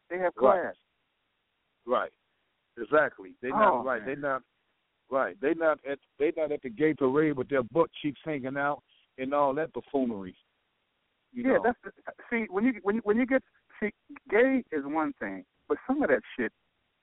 They 0.10 0.18
have 0.20 0.34
class. 0.36 0.76
Right. 1.86 2.12
Exactly. 2.82 3.34
They 3.42 3.50
Oh, 3.50 3.60
not 3.60 3.86
right. 3.86 4.06
man. 4.06 4.16
They 4.16 4.22
not 4.22 4.42
right. 5.12 5.42
They 5.42 5.54
not 5.56 5.80
at 5.90 6.00
they 6.20 6.32
not 6.38 6.52
at 6.52 6.62
the 6.62 6.70
gay 6.70 6.94
parade 6.94 7.38
with 7.38 7.50
their 7.50 7.64
butt 7.64 7.90
cheeks 8.02 8.22
hanging 8.24 8.58
out 8.58 8.82
and 9.18 9.34
all 9.34 9.54
that 9.56 9.74
buffoonery. 9.74 10.36
You 11.34 11.44
yeah, 11.44 11.54
know. 11.54 11.62
that's 11.64 11.78
the, 11.84 11.92
see 12.30 12.46
when 12.50 12.64
you 12.66 12.74
when 12.84 12.96
you, 12.96 13.02
when 13.04 13.18
you 13.18 13.26
get 13.26 13.42
see 13.80 13.92
gay 14.30 14.64
is 14.72 14.84
one 14.86 15.14
thing, 15.20 15.44
but 15.68 15.78
some 15.88 16.02
of 16.04 16.10
that 16.10 16.22
shit 16.38 16.52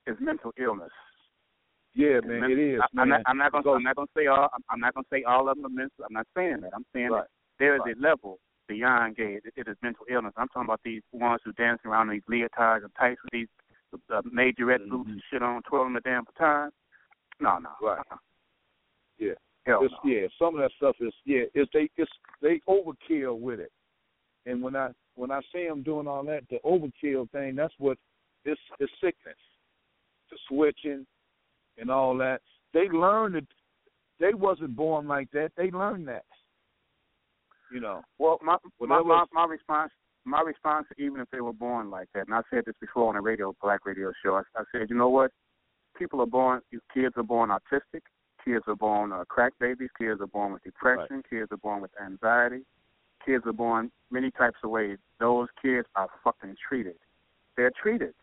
is 0.07 0.17
mental 0.21 0.53
illness. 0.59 0.93
yeah, 1.95 2.21
man. 2.25 2.41
men- 2.41 2.51
It 2.53 2.59
is. 2.59 2.81
I, 2.81 3.01
I'm 3.01 3.09
not. 3.09 3.21
I'm 3.27 3.37
not 3.39 3.53
gonna. 3.53 3.63
Because- 3.63 3.77
I'm 3.79 3.83
not 3.83 3.97
gonna 3.97 4.09
say 4.17 4.27
all. 4.27 4.49
I'm, 4.55 4.63
I'm 4.71 4.81
not 4.81 4.95
gonna 4.95 5.07
say 5.13 5.23
all 5.25 5.49
of 5.49 5.57
them 5.57 5.67
are 5.67 5.69
mental. 5.69 6.05
I'm 6.05 6.13
not 6.15 6.27
saying 6.37 6.61
that. 6.63 6.71
I'm 6.75 6.87
saying 6.95 7.11
Right. 7.11 7.23
that 7.23 7.29
there 7.59 7.75
is 7.75 7.81
Right. 7.85 7.97
a 7.97 8.01
level 8.01 8.39
beyond 8.69 9.17
gay. 9.17 9.41
It, 9.45 9.53
it 9.57 9.69
is 9.69 9.77
mental 9.83 10.07
illness. 10.09 10.33
I'm 10.37 10.49
talking 10.49 10.69
about 10.69 10.81
these 10.85 11.03
ones 11.13 11.41
who 11.45 11.53
dance 11.55 11.81
around 11.85 12.11
in 12.11 12.15
these 12.17 12.23
leotards 12.31 12.85
and 12.85 12.95
tights 12.99 13.21
with 13.25 13.33
these 13.33 13.49
uh, 14.13 14.23
majorette 14.23 14.87
Mhm. 14.87 14.91
boots 14.91 15.11
and 15.11 15.23
shit 15.31 15.43
on, 15.43 15.61
twirling 15.63 15.95
the 15.95 16.01
damn 16.01 16.23
baton. 16.25 16.71
No, 17.41 17.59
no. 17.59 17.71
Right. 17.83 17.99
uh-uh. 17.99 18.17
Yeah. 19.19 19.33
Hell 19.67 19.81
It's, 19.85 19.93
no. 20.05 20.11
yeah, 20.11 20.27
some 20.39 20.55
of 20.55 20.61
that 20.63 20.71
stuff 20.77 20.97
is 21.01 21.13
yeah, 21.25 21.43
it's 21.55 21.71
they 21.75 21.91
it's 21.97 22.11
they 22.41 22.61
overkill 22.69 23.39
with 23.41 23.59
it. 23.61 23.73
And 24.47 24.63
when 24.63 24.77
I 24.77 24.91
when 25.17 25.31
I 25.31 25.41
see 25.53 25.67
them 25.67 25.83
doing 25.83 26.07
all 26.07 26.25
that, 26.25 26.43
the 26.51 26.59
overkill 26.65 27.31
thing, 27.31 27.57
that's 27.57 27.75
what 27.79 27.99
it's 28.45 28.61
it's 28.79 28.93
sickness. 29.03 29.37
The 30.31 30.39
switching 30.49 31.07
and 31.79 31.91
all 31.91 32.17
that. 32.19 32.41
They 32.73 32.89
learned 32.89 33.37
it 33.37 33.47
they 34.19 34.35
wasn't 34.35 34.77
born 34.77 35.09
like 35.09 35.31
that. 35.33 35.51
They 35.57 35.71
learned 35.71 36.07
that. 36.09 36.25
You 37.73 37.81
know. 37.81 38.03
Well, 38.19 38.39
my 38.43 38.57
my, 38.81 39.03
my 39.03 39.25
my 39.33 39.45
response 39.47 39.93
my 40.25 40.43
response, 40.43 40.87
even 40.99 41.21
if 41.21 41.29
they 41.31 41.41
were 41.41 41.53
born 41.53 41.91
like 41.91 42.09
that, 42.15 42.27
and 42.27 42.35
I 42.35 42.43
said 42.51 42.65
this 42.67 42.75
before 42.81 43.09
on 43.09 43.17
a 43.17 43.21
radio 43.21 43.55
black 43.63 43.87
radio 43.87 44.13
show. 44.23 44.35
I, 44.35 44.43
I 44.57 44.65
said, 44.73 44.91
you 44.91 44.97
know 44.97 45.09
what? 45.09 45.31
People 45.99 46.21
are 46.21 46.27
born. 46.27 46.61
Kids 46.95 47.15
are 47.17 47.23
born 47.23 47.51
autistic. 47.51 48.03
Kids 48.45 48.65
are 48.69 48.77
born 48.77 49.13
uh, 49.13 49.25
crack 49.29 49.53
babies. 49.61 49.89
Kids 49.99 50.21
are 50.21 50.27
born 50.27 50.53
with 50.53 50.63
depression. 50.63 51.23
Kids 51.29 51.49
are 51.51 51.59
born 51.59 51.83
with 51.83 51.91
anxiety. 52.03 52.63
Kids 53.25 53.45
are 53.47 53.53
born 53.53 53.91
many 54.11 54.31
types 54.31 54.57
of 54.65 54.71
ways. 54.71 54.99
Those 55.19 55.49
kids 55.61 55.87
are 55.97 56.09
fucking 56.25 56.57
treated. 56.69 56.97
They're 57.57 57.73
treated. 57.83 58.15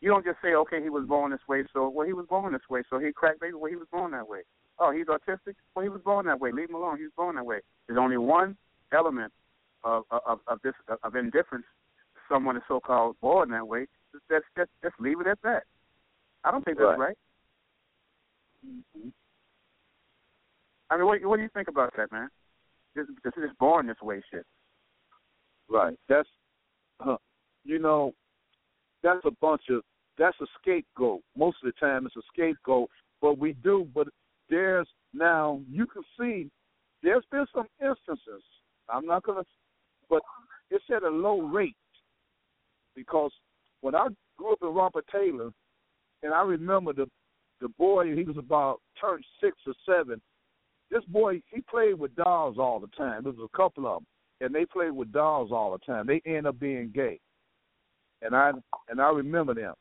You 0.00 0.10
don't 0.10 0.24
just 0.24 0.38
say, 0.42 0.54
okay, 0.54 0.82
he 0.82 0.90
was 0.90 1.06
born 1.06 1.30
this 1.32 1.40
way, 1.48 1.64
so 1.72 1.88
well, 1.88 2.06
he 2.06 2.12
was 2.12 2.26
born 2.28 2.52
this 2.52 2.62
way, 2.70 2.82
so 2.88 2.98
he 2.98 3.12
crack 3.12 3.40
baby, 3.40 3.54
well, 3.54 3.70
he 3.70 3.76
was 3.76 3.88
born 3.90 4.12
that 4.12 4.28
way. 4.28 4.40
Oh, 4.78 4.92
he's 4.92 5.06
autistic, 5.06 5.54
well, 5.74 5.82
he 5.82 5.88
was 5.88 6.00
born 6.04 6.26
that 6.26 6.38
way. 6.40 6.52
Leave 6.52 6.68
him 6.68 6.76
alone. 6.76 6.98
He 6.98 7.02
was 7.04 7.12
born 7.16 7.34
that 7.36 7.44
way. 7.44 7.60
There's 7.86 7.98
only 7.98 8.16
one 8.16 8.56
element 8.92 9.32
of 9.84 10.04
of, 10.10 10.40
of 10.46 10.58
this 10.62 10.74
of 11.02 11.16
indifference. 11.16 11.64
Someone 12.28 12.56
is 12.56 12.62
so 12.68 12.78
called 12.80 13.16
born 13.20 13.50
that 13.50 13.66
way. 13.66 13.86
Just 14.30 14.44
just 14.56 14.70
just 14.82 14.94
leave 15.00 15.20
it 15.20 15.26
at 15.26 15.38
that. 15.42 15.64
I 16.44 16.50
don't 16.50 16.64
think 16.64 16.78
that's 16.78 16.98
Right. 16.98 16.98
right. 16.98 17.18
Mm-hmm. 18.66 19.08
I 20.90 20.96
mean, 20.96 21.06
what 21.06 21.24
what 21.24 21.36
do 21.36 21.42
you 21.42 21.48
think 21.52 21.68
about 21.68 21.92
that, 21.96 22.12
man? 22.12 22.28
This 22.94 23.06
this 23.24 23.32
is 23.36 23.50
born 23.58 23.86
this 23.86 24.00
way, 24.02 24.22
shit. 24.32 24.44
Right. 25.68 25.96
That's 26.08 26.28
huh, 27.00 27.18
you 27.64 27.78
know, 27.78 28.12
that's 29.02 29.24
a 29.24 29.30
bunch 29.40 29.62
of 29.70 29.82
that's 30.18 30.36
a 30.40 30.46
scapegoat. 30.60 31.20
Most 31.36 31.58
of 31.62 31.72
the 31.72 31.86
time 31.86 32.06
it's 32.06 32.16
a 32.16 32.22
scapegoat. 32.32 32.88
But 33.20 33.38
we 33.38 33.54
do 33.64 33.86
but 33.94 34.08
there's 34.48 34.88
now 35.12 35.60
you 35.70 35.86
can 35.86 36.02
see 36.18 36.50
there's 37.02 37.24
been 37.30 37.46
some 37.54 37.66
instances. 37.80 38.42
I'm 38.88 39.06
not 39.06 39.24
gonna 39.24 39.44
but 40.08 40.22
it's 40.70 40.84
at 40.94 41.02
a 41.02 41.08
low 41.08 41.42
rate 41.42 41.76
because 42.94 43.32
when 43.80 43.94
I 43.94 44.08
grew 44.36 44.52
up 44.52 44.58
in 44.62 44.68
Robert 44.68 45.04
Taylor 45.12 45.50
and 46.22 46.34
I 46.34 46.42
remember 46.42 46.92
the 46.92 47.06
the 47.60 47.68
boy 47.70 48.14
he 48.14 48.24
was 48.24 48.36
about 48.36 48.80
turned 49.00 49.24
six 49.40 49.56
or 49.66 49.74
seven. 49.86 50.20
This 50.90 51.04
boy 51.04 51.42
he 51.50 51.60
played 51.62 51.98
with 51.98 52.14
dolls 52.16 52.56
all 52.58 52.80
the 52.80 52.88
time. 52.88 53.22
There 53.22 53.32
was 53.32 53.48
a 53.52 53.56
couple 53.56 53.86
of 53.86 53.98
them 53.98 54.06
and 54.40 54.54
they 54.54 54.64
played 54.64 54.92
with 54.92 55.12
dolls 55.12 55.50
all 55.52 55.72
the 55.72 55.78
time. 55.78 56.06
They 56.06 56.22
end 56.24 56.46
up 56.46 56.58
being 56.58 56.92
gay, 56.94 57.18
and 58.22 58.34
I 58.34 58.52
and 58.88 59.00
I 59.00 59.10
remember 59.10 59.54
them. 59.54 59.74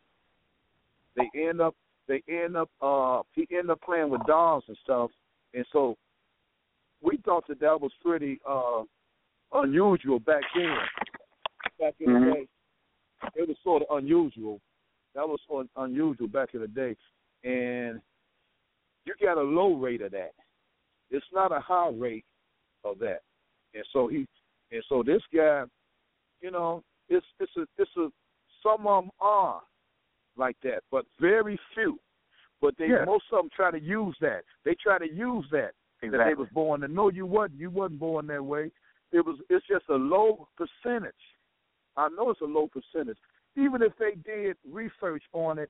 They 1.15 1.29
end 1.39 1.61
up 1.61 1.75
they 2.07 2.23
end 2.27 2.57
up 2.57 2.69
uh 2.81 3.21
he 3.33 3.47
ended 3.51 3.71
up 3.71 3.81
playing 3.81 4.09
with 4.09 4.25
dolls 4.25 4.63
and 4.67 4.77
stuff, 4.83 5.11
and 5.53 5.65
so 5.71 5.95
we 7.01 7.17
thought 7.17 7.47
that 7.47 7.59
that 7.59 7.79
was 7.79 7.91
pretty 8.03 8.39
uh 8.47 8.83
unusual 9.53 10.19
back 10.19 10.43
then. 10.55 10.77
Back 11.79 11.93
in 11.99 12.07
Mhm. 12.07 12.25
the 12.25 12.33
day, 12.33 12.47
it 13.35 13.47
was 13.47 13.57
sort 13.63 13.83
of 13.83 13.97
unusual. 13.97 14.59
That 15.13 15.27
was 15.27 15.39
of 15.49 15.67
unusual 15.77 16.27
back 16.27 16.53
in 16.53 16.61
the 16.61 16.67
day, 16.67 16.95
and 17.43 18.01
you 19.05 19.13
got 19.21 19.37
a 19.37 19.41
low 19.41 19.75
rate 19.75 20.01
of 20.01 20.11
that. 20.11 20.33
It's 21.09 21.25
not 21.33 21.51
a 21.51 21.59
high 21.59 21.89
rate 21.89 22.25
of 22.83 22.99
that, 22.99 23.21
and 23.73 23.83
so 23.93 24.07
he 24.07 24.27
and 24.71 24.83
so 24.89 25.03
this 25.03 25.21
guy, 25.33 25.63
you 26.41 26.51
know, 26.51 26.83
it's 27.09 27.25
it's 27.39 27.51
a 27.57 27.65
it's 27.77 27.91
a 27.97 28.09
some 28.63 28.87
of 28.87 29.03
them 29.03 29.11
are 29.19 29.61
like 30.37 30.57
that, 30.63 30.81
but 30.91 31.05
very 31.19 31.59
few. 31.73 31.99
But 32.61 32.73
they 32.77 32.87
most 33.05 33.25
of 33.31 33.37
them 33.37 33.49
try 33.55 33.71
to 33.71 33.79
use 33.79 34.15
that. 34.21 34.41
They 34.65 34.75
try 34.81 34.97
to 34.97 35.07
use 35.07 35.45
that 35.51 35.71
that 36.01 36.11
they 36.11 36.17
Exactly. 36.17 36.35
was 36.35 36.47
born. 36.53 36.83
And 36.83 36.93
no, 36.93 37.09
you 37.09 37.25
wasn't. 37.25 37.59
You 37.59 37.69
wasn't 37.69 37.99
born 37.99 38.27
that 38.27 38.43
way. 38.43 38.71
It 39.11 39.25
was. 39.25 39.37
It's 39.49 39.65
just 39.67 39.85
a 39.89 39.95
low 39.95 40.47
percentage. 40.57 41.13
I 41.95 42.09
know 42.09 42.29
it's 42.29 42.41
a 42.41 42.45
low 42.45 42.67
percentage. 42.67 43.17
Even 43.55 43.81
if 43.81 43.93
they 43.97 44.15
did 44.23 44.57
research 44.69 45.23
on 45.33 45.57
it 45.57 45.69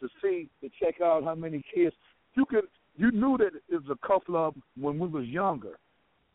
to 0.00 0.08
see 0.22 0.48
to 0.60 0.70
check 0.80 1.00
out 1.00 1.24
how 1.24 1.34
many 1.34 1.62
kids, 1.72 1.94
you 2.34 2.44
could 2.44 2.64
you 2.96 3.10
knew 3.12 3.36
that 3.38 3.52
it 3.68 3.82
was 3.82 3.90
a 3.90 4.06
couple 4.06 4.36
of 4.36 4.54
when 4.78 4.98
we 4.98 5.08
was 5.08 5.26
younger, 5.26 5.78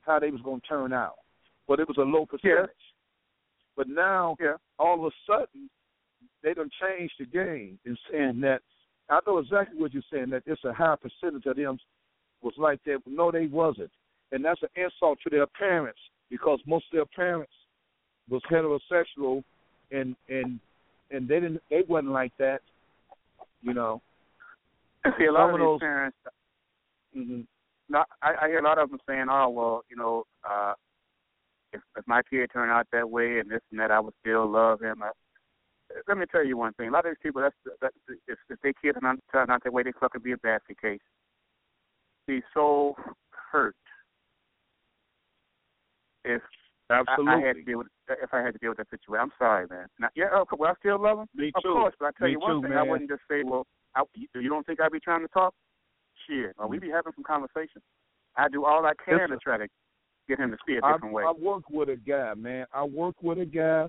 how 0.02 0.20
they 0.20 0.32
was 0.32 0.42
going 0.42 0.62
to 0.62 0.68
turn 0.68 0.94
out, 0.94 1.16
but 1.68 1.80
it 1.80 1.88
was 1.88 1.98
a 1.98 2.02
low 2.02 2.26
percentage. 2.26 2.70
But 3.76 3.88
now, 3.88 4.36
Yeah. 4.40 4.58
all 4.80 4.96
of 5.06 5.12
a 5.12 5.16
sudden, 5.26 5.70
they 6.44 6.54
done 6.54 6.70
changed 6.80 7.14
the 7.20 7.26
game 7.26 7.80
in 7.86 7.98
saying 8.10 8.42
that. 8.42 8.62
I 9.10 9.20
know 9.28 9.40
exactly 9.40 9.78
what 9.80 9.94
you're 9.94 10.04
saying 10.12 10.30
that 10.30 10.44
it's 10.46 10.64
a 10.64 10.72
high 10.74 10.96
percentage 10.96 11.46
of 11.46 11.58
them 11.58 11.78
was 12.42 12.54
like 12.58 12.82
that. 12.86 13.02
No, 13.06 13.30
they 13.32 13.48
wasn't, 13.48 13.92
and 14.32 14.44
that's 14.46 14.62
an 14.64 14.70
insult 14.76 15.20
to 15.24 15.30
their 15.30 15.48
parents 15.48 16.00
because 16.30 16.60
most 16.66 16.86
of 16.86 16.92
their 16.94 17.06
parents 17.06 17.52
was 18.30 18.42
heterosexual, 18.50 19.44
and 19.92 20.16
and 20.30 20.60
and 21.12 21.28
they 21.28 21.40
didn't 21.42 21.62
they 21.70 21.82
wasn't 21.88 22.12
like 22.14 22.32
that, 22.38 22.62
you 23.62 23.74
know. 23.74 24.02
See, 25.18 25.26
a 25.26 25.32
lot 25.32 25.50
of 25.54 25.60
those- 25.60 25.80
parents. 25.80 26.18
Hmm 27.14 27.42
No, 27.90 28.04
I, 28.22 28.34
I 28.44 28.48
hear 28.48 28.60
a 28.60 28.64
lot 28.64 28.78
of 28.78 28.90
them 28.90 29.00
saying, 29.08 29.26
"Oh, 29.30 29.50
well, 29.50 29.82
you 29.90 29.96
know, 29.96 30.24
uh, 30.50 30.74
if 31.74 31.82
if 31.98 32.08
my 32.08 32.22
kid 32.30 32.50
turned 32.52 32.72
out 32.72 32.88
that 32.92 33.10
way 33.10 33.40
and 33.40 33.50
this 33.50 33.62
and 33.72 33.80
that, 33.80 33.92
I 33.92 34.00
would 34.00 34.14
still 34.22 34.50
love 34.50 34.82
him." 34.82 35.04
I, 35.04 35.12
let 36.08 36.18
me 36.18 36.26
tell 36.32 36.46
you 36.46 36.58
one 36.58 36.74
thing. 36.74 36.88
A 36.88 36.92
lot 36.92 37.06
of 37.06 37.12
these 37.12 37.22
people, 37.22 37.42
that's 37.42 37.56
that 37.82 37.92
if 38.28 38.38
if 38.50 38.60
their 38.62 38.74
kid 38.74 38.94
turn 38.94 39.06
out, 39.06 39.20
turn 39.32 39.50
out 39.50 39.64
that 39.64 39.74
way, 39.74 39.84
they 39.84 39.92
fucking 40.00 40.22
be 40.22 40.32
a 40.32 40.38
basket 40.38 40.80
case. 40.82 41.00
Be 42.28 42.42
so 42.54 42.96
hurt 43.52 43.76
if 46.24 46.42
I, 46.90 47.02
Absolutely. 47.08 47.34
I 47.34 47.48
had 47.48 47.56
to 47.56 47.64
deal 47.64 47.78
with 47.80 47.88
if 48.10 48.34
I 48.34 48.42
had 48.42 48.54
to 48.54 48.60
deal 48.60 48.72
with 48.72 48.78
that 48.80 48.90
situation. 48.90 49.22
I'm 49.24 49.32
sorry, 49.40 49.66
man. 49.70 49.88
Now, 50.00 50.10
yeah, 50.16 50.26
oh, 50.34 50.46
well, 50.58 50.72
I 50.72 50.74
still 50.80 51.02
love 51.02 51.20
him. 51.20 51.28
Me 51.34 51.52
Of 51.56 51.64
too. 51.64 51.74
course, 51.74 51.96
but 52.00 52.08
I 52.08 52.12
tell 52.18 52.28
Me 52.28 52.34
you 52.34 52.40
one 52.40 52.62
too, 52.62 52.68
thing, 52.68 52.78
I 52.78 52.84
wouldn't 52.84 53.10
just 53.10 53.22
say, 53.30 53.44
well, 53.44 53.66
I, 53.96 54.04
you 54.16 54.50
don't 54.50 54.66
think 54.66 54.82
I'd 54.82 54.92
be 54.92 55.00
trying 55.00 55.22
to 55.22 55.28
talk? 55.30 55.54
Shit, 56.32 56.50
uh, 56.50 56.54
well, 56.60 56.70
we 56.70 56.78
mm-hmm. 56.78 56.88
be 56.88 56.92
having 56.92 57.12
some 57.16 57.24
conversation. 57.24 57.82
I 58.38 58.48
do 58.48 58.66
all 58.66 58.86
I 58.86 58.94
can 59.06 59.30
to 59.30 59.38
try 59.38 59.58
to 59.58 59.68
get 60.30 60.40
him 60.40 60.52
to 60.52 60.58
see 60.66 60.78
a 60.82 60.86
I, 60.86 60.94
different 60.94 61.14
way. 61.14 61.24
I 61.24 61.32
work 61.32 61.70
with 61.70 61.90
a 61.90 61.98
guy, 61.98 62.34
man. 62.36 62.66
I 62.74 62.84
work 62.84 63.16
with 63.22 63.40
a 63.40 63.46
guy. 63.46 63.88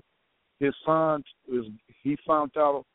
His 0.59 0.73
son 0.85 1.23
is 1.51 1.65
he 2.03 2.17
found 2.27 2.51
out 2.57 2.85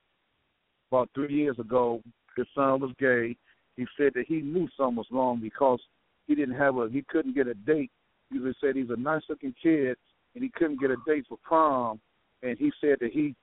about 0.90 1.08
three 1.14 1.34
years 1.34 1.58
ago 1.58 2.02
his 2.36 2.46
son 2.54 2.80
was 2.80 2.92
gay. 2.98 3.36
He 3.76 3.86
said 3.96 4.12
that 4.14 4.24
he 4.26 4.40
knew 4.40 4.68
something 4.76 4.96
was 4.96 5.06
wrong 5.10 5.40
because 5.40 5.80
he 6.26 6.34
didn't 6.34 6.56
have 6.56 6.76
a 6.76 6.88
he 6.90 7.04
couldn't 7.08 7.34
get 7.34 7.46
a 7.46 7.54
date. 7.54 7.90
He 8.30 8.38
said 8.60 8.76
he's 8.76 8.90
a 8.90 8.96
nice 8.96 9.22
looking 9.28 9.54
kid 9.60 9.96
and 10.34 10.44
he 10.44 10.50
couldn't 10.54 10.80
get 10.80 10.90
a 10.90 10.96
date 11.06 11.24
for 11.28 11.38
prom 11.42 12.00
and 12.42 12.56
he 12.58 12.70
said 12.80 12.98
that 13.00 13.10
he 13.12 13.34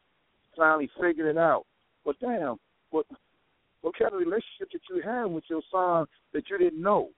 finally 0.55 0.89
figured 0.99 1.27
it 1.27 1.37
out. 1.37 1.65
But 2.05 2.19
damn, 2.19 2.57
what 2.91 3.05
what 3.85 3.95
kind 3.99 4.11
of 4.11 4.19
relationship 4.19 4.71
did 4.71 4.81
you 4.89 4.99
have 5.03 5.29
with 5.29 5.43
your 5.47 5.61
son 5.71 6.07
that 6.33 6.49
you 6.49 6.57
didn't 6.57 6.81
know? 6.81 7.09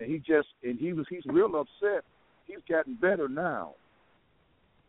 And 0.00 0.10
he 0.10 0.18
just 0.18 0.48
and 0.64 0.76
he 0.76 0.92
was 0.92 1.06
he's 1.08 1.22
real 1.26 1.54
upset. 1.54 2.02
He's 2.46 2.58
gotten 2.68 2.96
better 3.00 3.28
now. 3.28 3.74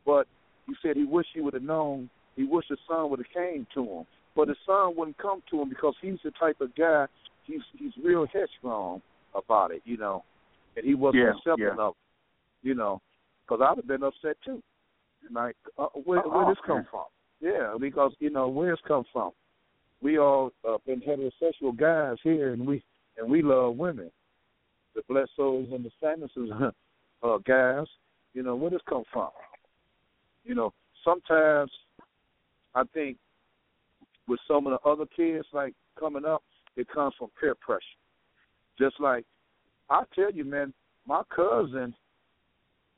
But 0.03 0.25
he 0.65 0.73
said 0.81 0.97
he 0.97 1.03
wished 1.03 1.29
he 1.35 1.41
would 1.41 1.53
have 1.53 1.61
known. 1.61 2.09
He 2.35 2.43
wished 2.43 2.69
his 2.69 2.79
son 2.87 3.11
would 3.11 3.19
have 3.19 3.31
came 3.31 3.67
to 3.75 3.83
him. 3.83 4.05
But 4.35 4.47
his 4.47 4.57
son 4.65 4.95
wouldn't 4.97 5.19
come 5.19 5.43
to 5.51 5.61
him 5.61 5.69
because 5.69 5.93
he's 6.01 6.17
the 6.23 6.31
type 6.31 6.59
of 6.59 6.75
guy. 6.75 7.05
He's 7.43 7.61
he's 7.77 7.91
real 8.03 8.25
headstrong 8.33 9.03
about 9.35 9.69
it, 9.69 9.83
you 9.85 9.97
know, 9.97 10.23
and 10.75 10.83
he 10.83 10.95
wasn't 10.95 11.23
Yeah, 11.23 11.29
accepting 11.33 11.65
yeah. 11.65 11.83
of, 11.83 11.91
it, 11.91 12.67
you 12.67 12.73
know, 12.73 12.99
because 13.45 13.61
I'd 13.63 13.77
have 13.77 13.87
been 13.87 14.01
upset 14.01 14.37
too. 14.43 14.63
Like, 15.31 15.55
uh, 15.77 15.85
where 16.03 16.25
Oh, 16.25 16.29
where 16.35 16.47
this 16.47 16.57
come 16.65 16.87
from? 16.89 17.05
Yeah, 17.41 17.75
because 17.79 18.11
you 18.19 18.31
know 18.31 18.47
where 18.47 18.73
it's 18.73 18.81
come 18.87 19.03
from. 19.13 19.33
We 20.01 20.17
all 20.17 20.51
uh, 20.67 20.77
been 20.85 21.01
heterosexual 21.01 21.77
guys 21.77 22.17
here, 22.23 22.53
and 22.53 22.65
we 22.65 22.83
and 23.17 23.29
we 23.29 23.41
love 23.41 23.75
women. 23.75 24.11
The 24.95 25.01
Bledsoes 25.09 25.67
and 25.71 25.85
the 25.85 25.91
Sandersons, 26.01 26.73
uh, 27.23 27.37
guys. 27.45 27.87
You 28.33 28.43
know 28.43 28.55
where 28.55 28.69
this 28.69 28.81
come 28.87 29.03
from? 29.11 29.29
You 30.43 30.55
know, 30.55 30.73
sometimes 31.03 31.71
I 32.75 32.83
think 32.93 33.17
with 34.27 34.39
some 34.47 34.67
of 34.67 34.73
the 34.73 34.89
other 34.89 35.05
kids 35.15 35.45
like 35.51 35.73
coming 35.99 36.25
up, 36.25 36.43
it 36.77 36.87
comes 36.87 37.13
from 37.17 37.29
peer 37.39 37.55
pressure. 37.55 37.81
Just 38.77 38.99
like 38.99 39.25
I 39.89 40.03
tell 40.15 40.31
you, 40.31 40.45
man, 40.45 40.73
my 41.05 41.23
cousin, 41.35 41.93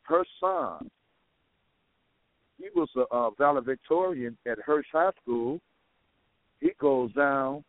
her 0.04 0.24
son, 0.40 0.90
he 2.58 2.68
was 2.76 2.90
a 2.96 3.06
uh, 3.14 3.30
valedictorian 3.38 4.38
at 4.46 4.60
Hirsch 4.60 4.86
High 4.92 5.12
School. 5.22 5.60
He 6.62 6.72
goes 6.80 7.12
down 7.14 7.64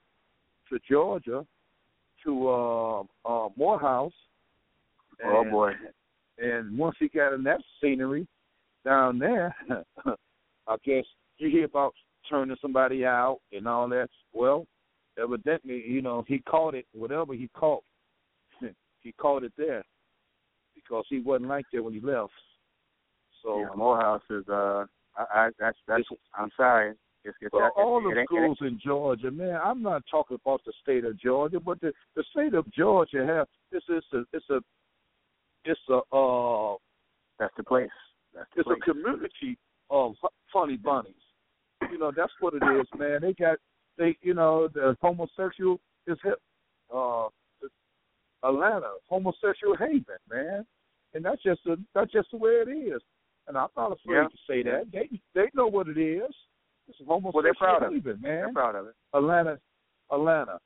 to 0.70 0.78
Georgia 0.89 1.44
to 2.24 2.48
uh, 2.48 3.01
uh, 3.24 3.48
Morehouse. 3.56 4.12
Oh 5.24 5.44
boy. 5.51 5.73
and 6.39 6.77
once 6.77 6.97
he 6.98 7.09
got 7.09 7.32
in 7.32 7.43
that 7.44 7.60
scenery 7.81 8.27
down 8.85 9.19
there, 9.19 9.55
I 10.66 10.77
guess 10.85 11.05
you 11.39 11.48
hear 11.51 11.64
about 11.64 11.94
turning 12.28 12.56
somebody 12.60 13.05
out 13.05 13.40
and 13.52 13.66
all 13.66 13.89
that. 13.89 14.09
Well, 14.32 14.66
evidently, 15.23 15.85
you 15.86 16.02
know, 16.02 16.24
he 16.27 16.39
caught 16.40 16.74
it, 16.74 16.86
whatever 16.93 17.35
he 17.35 17.48
caught, 17.55 17.82
he 19.01 19.12
caught 19.12 19.44
it 19.44 19.52
there 19.56 19.85
because 20.74 21.05
he 21.09 21.20
wasn't 21.20 21.48
like 21.48 21.66
that 21.73 21.82
when 21.82 21.94
he 21.94 22.01
left. 22.01 22.32
So 23.43 23.60
yeah, 23.60 23.69
Morehouse 23.77 24.23
is 24.31 24.48
uh, 24.48 24.85
I, 25.16 25.24
I 25.35 25.48
that's 25.59 25.78
that's. 25.86 26.05
I'm 26.35 26.51
sorry. 26.56 26.94
It's, 27.24 27.36
it's, 27.40 27.53
well, 27.53 27.70
that, 27.74 27.81
all 27.81 28.03
the 28.03 28.09
it, 28.09 28.12
ain't- 28.12 28.19
it, 28.20 28.27
schools 28.27 28.59
in 28.62 28.81
Georgia, 28.85 29.31
man. 29.31 29.59
I'm 29.62 29.82
not 29.82 30.03
talking 30.11 30.39
about 30.44 30.61
the 30.66 30.73
state 30.82 31.05
of 31.05 31.19
Georgia, 31.20 31.61
but 31.61 31.81
the 31.81 31.93
the 32.16 32.24
state 32.32 32.55
of 32.55 32.70
Georgia 32.73 33.24
have 33.27 33.47
this 33.70 33.82
is 33.89 34.03
a 34.12 34.24
it's 34.32 34.51
a 34.51 34.61
it's 35.65 35.81
a 35.89 36.01
uh 36.16 36.77
that's 37.39 37.55
the 37.57 37.62
place. 37.62 37.89
That's 38.35 38.49
the 38.55 38.61
it's 38.61 38.66
place. 38.69 38.78
a 38.82 38.85
community 38.90 39.59
of 39.90 40.15
funny 40.53 40.77
bunnies. 40.77 41.15
You 41.90 41.99
know, 41.99 42.12
that's 42.16 42.32
what 42.40 42.55
it 42.55 42.62
is, 42.81 42.86
man. 42.99 43.20
They 43.23 43.32
got 43.35 43.59
they 43.99 44.16
you 44.23 44.35
know, 44.35 44.69
the 44.73 44.97
homosexual 45.01 45.78
is 46.07 46.19
hip 46.24 46.40
uh 46.93 47.28
Atlanta, 48.44 48.94
homosexual 49.09 49.77
haven, 49.77 50.19
man. 50.31 50.66
And 51.15 51.24
that's 51.24 51.43
just 51.43 51.61
a, 51.66 51.77
that's 51.94 52.11
just 52.11 52.31
the 52.32 52.39
way 52.39 52.51
it 52.66 52.69
is. 52.70 53.01
And 53.47 53.57
I'm 53.57 53.69
not 53.77 53.93
afraid 53.93 54.16
Yeah. 54.16 54.28
to 54.28 54.36
say 54.49 54.62
that. 54.65 54.90
They 54.93 55.20
they 55.35 55.51
know 55.55 55.66
what 55.69 55.89
it 55.89 55.99
is. 55.99 56.32
It's 56.89 57.01
a 57.01 57.05
homosexual 57.05 57.33
Well, 57.35 57.43
they're 57.43 57.55
proud 57.55 57.83
of 57.83 57.93
it. 57.95 58.05
man. 58.05 58.21
They're 58.23 58.53
proud 58.53 58.75
of 58.75 58.87
it. 58.87 58.95
Atlanta, 59.15 59.59
Atlanta, 60.11 60.59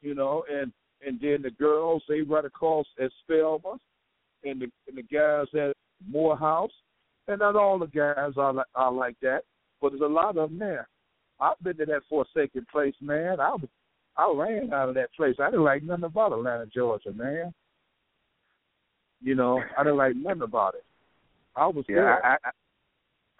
you 0.00 0.14
know, 0.14 0.44
and 0.50 0.72
and 1.06 1.20
then 1.20 1.42
the 1.42 1.50
girls 1.50 2.02
they 2.08 2.22
right 2.22 2.44
across 2.44 2.86
at 3.00 3.10
Spelman, 3.22 3.78
and 4.44 4.60
the 4.62 4.66
and 4.88 4.96
the 4.96 5.02
guys 5.02 5.46
at 5.54 5.76
Morehouse, 6.08 6.70
and 7.28 7.38
not 7.40 7.56
all 7.56 7.78
the 7.78 7.86
guys 7.86 8.32
are 8.36 8.52
like 8.52 8.66
are 8.74 8.92
like 8.92 9.16
that, 9.22 9.42
but 9.80 9.90
there's 9.90 10.00
a 10.02 10.06
lot 10.06 10.36
of 10.36 10.50
them 10.50 10.58
there. 10.58 10.88
I've 11.40 11.58
been 11.62 11.76
to 11.76 11.86
that 11.86 12.02
Forsaken 12.08 12.66
place, 12.72 12.94
man. 13.00 13.38
I 13.40 13.50
was 13.50 13.68
I 14.16 14.32
ran 14.34 14.72
out 14.72 14.88
of 14.88 14.94
that 14.96 15.12
place. 15.14 15.36
I 15.38 15.50
didn't 15.50 15.64
like 15.64 15.84
nothing 15.84 16.04
about 16.04 16.32
Atlanta, 16.32 16.66
Georgia, 16.66 17.12
man. 17.12 17.54
You 19.22 19.34
know, 19.34 19.60
I 19.76 19.82
didn't 19.84 19.98
like 19.98 20.16
nothing 20.16 20.42
about 20.42 20.74
it. 20.74 20.84
I 21.54 21.66
was 21.66 21.84
Yeah, 21.88 21.96
there. 21.96 22.26
I, 22.26 22.30
I 22.32 22.36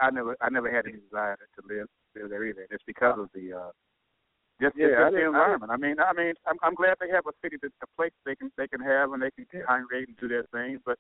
I 0.01 0.07
I 0.07 0.11
never 0.11 0.37
I 0.41 0.51
never 0.51 0.71
had 0.71 0.87
any 0.87 0.99
desire 0.99 1.37
to 1.37 1.75
live 1.75 1.89
live 2.20 2.31
there 2.31 2.45
either. 2.45 2.66
It's 2.70 2.85
because 2.86 3.19
of 3.19 3.28
the 3.35 3.53
uh 3.55 3.70
just, 4.61 4.74
Yeah, 4.77 4.89
just 4.99 5.15
the 5.15 5.23
I 5.23 5.27
environment. 5.27 5.70
I, 5.70 5.77
mean, 5.77 5.97
I 6.01 6.12
mean, 6.12 6.35
I'm 6.47 6.57
I'm 6.62 6.74
glad 6.74 6.97
they 7.01 7.11
have 7.11 7.27
a 7.27 7.32
city, 7.43 7.57
that, 7.62 7.70
a 7.82 7.86
place 7.97 8.12
they 8.27 8.35
can 8.35 8.51
they 8.57 8.66
can 8.66 8.81
have 8.81 9.12
and 9.12 9.23
they 9.23 9.31
can 9.31 9.47
congregate 9.66 10.09
and 10.09 10.16
do 10.19 10.28
their 10.28 10.45
things. 10.53 10.81
But 10.85 10.99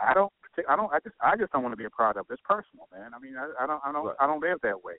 I 0.00 0.14
don't, 0.14 0.32
I 0.68 0.76
don't, 0.76 0.92
I 0.92 0.98
just 1.00 1.16
I 1.20 1.36
just 1.36 1.52
don't 1.52 1.62
want 1.62 1.72
to 1.72 1.76
be 1.76 1.84
a 1.84 1.90
part 1.90 2.16
of 2.16 2.26
it. 2.30 2.34
It's 2.34 2.42
personal, 2.44 2.86
man. 2.92 3.10
I 3.14 3.18
mean, 3.18 3.34
I, 3.36 3.50
I 3.62 3.66
don't 3.66 3.82
I 3.84 3.92
don't 3.92 4.06
Right. 4.06 4.16
I 4.20 4.26
don't 4.26 4.40
live 4.40 4.58
that 4.62 4.82
way. 4.82 4.94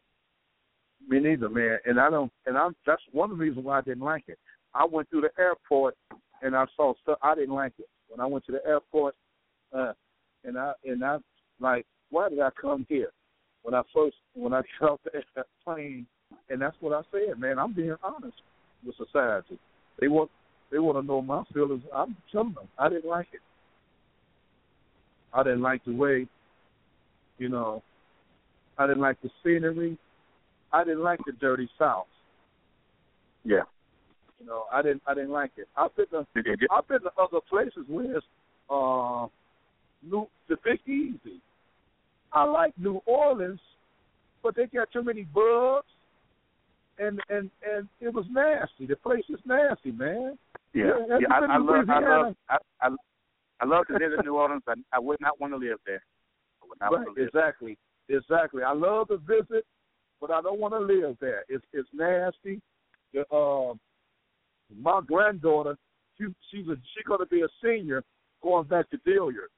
Me 1.07 1.19
neither, 1.19 1.49
man. 1.49 1.79
And 1.85 1.99
I 1.99 2.09
don't. 2.09 2.31
And 2.45 2.57
I'm. 2.57 2.75
That's 2.85 3.01
one 3.11 3.31
of 3.31 3.37
the 3.37 3.43
reasons 3.43 3.65
why 3.65 3.79
I 3.79 3.81
didn't 3.81 4.03
like 4.03 4.25
it. 4.27 4.37
I 4.73 4.85
went 4.85 5.09
through 5.09 5.21
the 5.21 5.41
airport 5.41 5.95
and 6.41 6.55
I 6.55 6.65
saw 6.75 6.93
stuff. 7.01 7.17
I 7.21 7.35
didn't 7.35 7.55
like 7.55 7.73
it 7.79 7.87
when 8.07 8.19
I 8.19 8.25
went 8.25 8.45
to 8.45 8.51
the 8.51 8.65
airport. 8.65 9.15
Uh, 9.73 9.93
and 10.43 10.57
I 10.57 10.73
and 10.83 11.03
I 11.03 11.17
like, 11.59 11.85
why 12.09 12.29
did 12.29 12.39
I 12.39 12.49
come 12.59 12.85
here? 12.89 13.11
When 13.63 13.73
I 13.73 13.81
first 13.93 14.15
when 14.33 14.53
I 14.53 14.61
got 14.79 14.91
off 14.91 14.99
the 15.03 15.43
plane, 15.63 16.05
and 16.49 16.61
that's 16.61 16.75
what 16.79 16.93
I 16.93 17.01
said, 17.11 17.39
man. 17.39 17.59
I'm 17.59 17.73
being 17.73 17.95
honest 18.03 18.37
with 18.85 18.95
society. 18.95 19.59
They 19.99 20.07
want 20.07 20.31
they 20.71 20.79
want 20.79 20.97
to 20.97 21.05
know 21.05 21.21
my 21.21 21.43
feelings. 21.53 21.83
I'm 21.95 22.15
telling 22.31 22.53
them 22.53 22.67
I 22.77 22.89
didn't 22.89 23.09
like 23.09 23.27
it. 23.33 23.41
I 25.33 25.43
didn't 25.43 25.61
like 25.61 25.83
the 25.85 25.93
way, 25.93 26.27
you 27.37 27.47
know, 27.47 27.83
I 28.77 28.87
didn't 28.87 29.01
like 29.01 29.21
the 29.21 29.29
scenery. 29.43 29.97
I 30.73 30.83
didn't 30.83 31.03
like 31.03 31.19
the 31.25 31.33
dirty 31.33 31.69
South. 31.77 32.07
Yeah. 33.43 33.63
You 34.39 34.47
know, 34.47 34.65
I 34.73 34.81
didn't 34.81 35.01
I 35.07 35.13
didn't 35.13 35.31
like 35.31 35.51
it. 35.57 35.67
I've 35.77 35.95
been 35.95 36.07
to 36.11 36.25
I've 36.71 36.87
been 36.87 37.01
to 37.01 37.11
other 37.19 37.39
places 37.49 37.85
where 37.87 38.17
it's 38.17 38.25
uh 38.69 39.27
New 40.03 40.27
the 40.49 40.57
Big 40.63 40.79
Easy. 40.87 41.41
I 42.33 42.43
like 42.43 42.73
New 42.77 43.01
Orleans, 43.05 43.59
but 44.41 44.55
they 44.55 44.65
got 44.65 44.91
too 44.91 45.03
many 45.03 45.23
bugs 45.23 45.85
and 46.97 47.19
and 47.29 47.49
and 47.69 47.87
it 47.99 48.13
was 48.13 48.25
nasty. 48.31 48.85
The 48.85 48.95
place 48.95 49.23
is 49.29 49.39
nasty, 49.45 49.91
man. 49.91 50.37
Yeah, 50.73 50.85
Yeah, 50.85 50.91
yeah. 51.09 51.17
you 51.19 51.27
I, 51.29 51.39
been 51.39 51.51
I 51.51 51.57
love, 51.57 51.89
I 51.89 51.99
love, 51.99 52.35
I, 52.49 52.57
I, 52.81 52.89
I 53.59 53.65
love 53.65 53.87
to 53.87 53.93
live 53.93 54.13
in 54.17 54.25
New 54.25 54.35
Orleans. 54.35 54.63
I, 54.67 54.73
I 54.93 54.99
would 54.99 55.19
not 55.19 55.39
want 55.39 55.53
to 55.53 55.57
live 55.57 55.79
there. 55.85 56.03
I 56.63 56.67
would 56.69 56.79
not 56.79 56.91
Right, 56.91 57.05
want 57.05 57.17
to 57.17 57.21
live. 57.21 57.29
exactly, 57.33 57.77
exactly. 58.07 58.63
I 58.63 58.73
love 58.73 59.09
to 59.09 59.17
visit, 59.17 59.65
but 60.21 60.31
I 60.31 60.41
don't 60.41 60.59
want 60.59 60.73
to 60.73 60.79
live 60.79 61.17
there. 61.19 61.43
It's 61.49 61.65
it's 61.73 61.89
nasty. 61.93 62.61
The, 63.13 63.29
um, 63.35 63.79
my 64.79 65.01
granddaughter, 65.05 65.77
she 66.17 66.25
she's 66.49 66.67
a 66.67 66.75
she's 66.75 67.05
going 67.07 67.19
to 67.19 67.25
be 67.25 67.41
a 67.41 67.47
senior 67.63 68.03
going 68.41 68.67
back 68.67 68.89
to 68.91 68.97
Dillard 69.05 69.49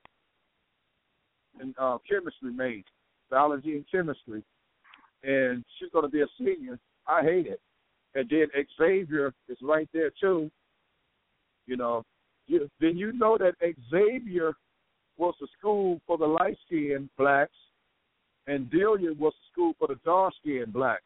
in 1.61 1.73
uh, 1.77 1.97
chemistry 2.09 2.51
major, 2.51 2.83
biology 3.29 3.73
and 3.73 3.85
chemistry, 3.91 4.43
and 5.23 5.63
she's 5.77 5.89
going 5.91 6.05
to 6.05 6.09
be 6.09 6.21
a 6.21 6.27
senior. 6.37 6.79
I 7.07 7.21
hate 7.21 7.47
it. 7.47 7.61
And 8.15 8.29
then 8.29 8.47
Xavier 8.77 9.33
is 9.49 9.57
right 9.61 9.89
there 9.93 10.11
too. 10.19 10.51
You 11.65 11.77
know, 11.77 12.03
you, 12.47 12.69
then 12.79 12.97
you 12.97 13.13
know 13.13 13.37
that 13.37 13.55
Xavier 13.89 14.53
was 15.17 15.33
the 15.39 15.47
school 15.57 15.99
for 16.05 16.17
the 16.17 16.25
light 16.25 16.57
skinned 16.65 17.09
blacks, 17.17 17.51
and 18.47 18.69
Dillard 18.69 19.17
was 19.19 19.33
the 19.33 19.51
school 19.51 19.73
for 19.79 19.87
the 19.87 19.99
dark 20.03 20.33
skinned 20.41 20.73
blacks. 20.73 21.03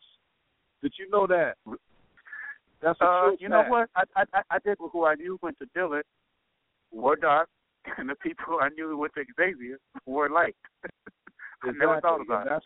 Did 0.82 0.94
you 0.98 1.10
know 1.10 1.28
that? 1.28 1.56
That's 2.82 3.00
a 3.02 3.06
Uh, 3.06 3.22
true 3.28 3.38
you 3.40 3.50
know 3.50 3.64
what? 3.68 3.90
I, 3.96 4.04
I 4.16 4.24
I 4.34 4.42
I 4.52 4.60
did 4.60 4.78
who 4.80 5.06
I 5.06 5.16
knew 5.16 5.40
went 5.42 5.58
to 5.60 5.66
Dillard 5.74 6.06
were 6.92 7.16
dark, 7.16 7.50
and 7.98 8.10
the 8.10 8.16
people 8.16 8.60
I 8.62 8.70
knew 8.70 8.90
who 8.90 8.98
went 8.98 9.14
to 9.16 9.24
Xavier 9.36 9.80
were 10.06 10.30
like. 10.30 10.56
I 11.64 11.72
never 11.80 12.00
thought 12.02 12.22
about 12.22 12.48
it. 12.48 12.64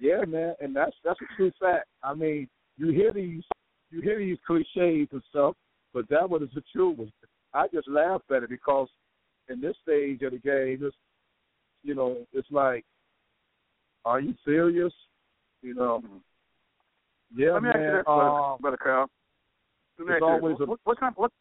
Yeah, 0.00 0.24
man, 0.26 0.54
and 0.60 0.74
that's 0.74 0.94
that's 1.04 1.18
a 1.20 1.36
true 1.36 1.50
fact. 1.60 1.86
I 2.04 2.14
mean, 2.14 2.48
you 2.76 2.90
hear 2.92 3.12
these 3.12 3.42
you 3.90 4.00
hear 4.00 4.18
these 4.18 4.38
cliches 4.46 5.08
and 5.10 5.22
stuff, 5.30 5.56
but 5.92 6.08
that 6.10 6.30
one 6.30 6.42
was 6.42 6.50
the 6.54 6.62
truth. 6.72 7.10
I 7.52 7.66
just 7.74 7.88
laugh 7.88 8.22
at 8.34 8.44
it 8.44 8.50
because 8.50 8.88
in 9.48 9.60
this 9.60 9.74
stage 9.82 10.22
of 10.22 10.30
the 10.30 10.38
game, 10.38 10.78
it's 10.82 10.96
you 11.82 11.94
know, 11.94 12.18
it's 12.32 12.50
like, 12.50 12.84
are 14.04 14.20
you 14.20 14.34
serious? 14.44 14.92
You 15.62 15.74
know. 15.74 16.02
Yeah, 17.34 17.52
Let 17.52 17.62
me 17.62 17.68
ask 17.68 17.78
you 17.78 17.84
man. 17.84 17.96
this, 17.96 18.04
brother, 18.04 18.28
um, 18.28 18.58
brother 18.60 18.78
Carl. 18.82 19.06
Let 19.98 20.08
me 20.08 20.14
ask 20.14 20.20
you 20.20 20.26
this. 20.26 20.42
always 20.42 20.56
a- 20.60 20.66
what, 20.66 20.80
what 20.84 21.00
kind? 21.00 21.14
What? 21.16 21.32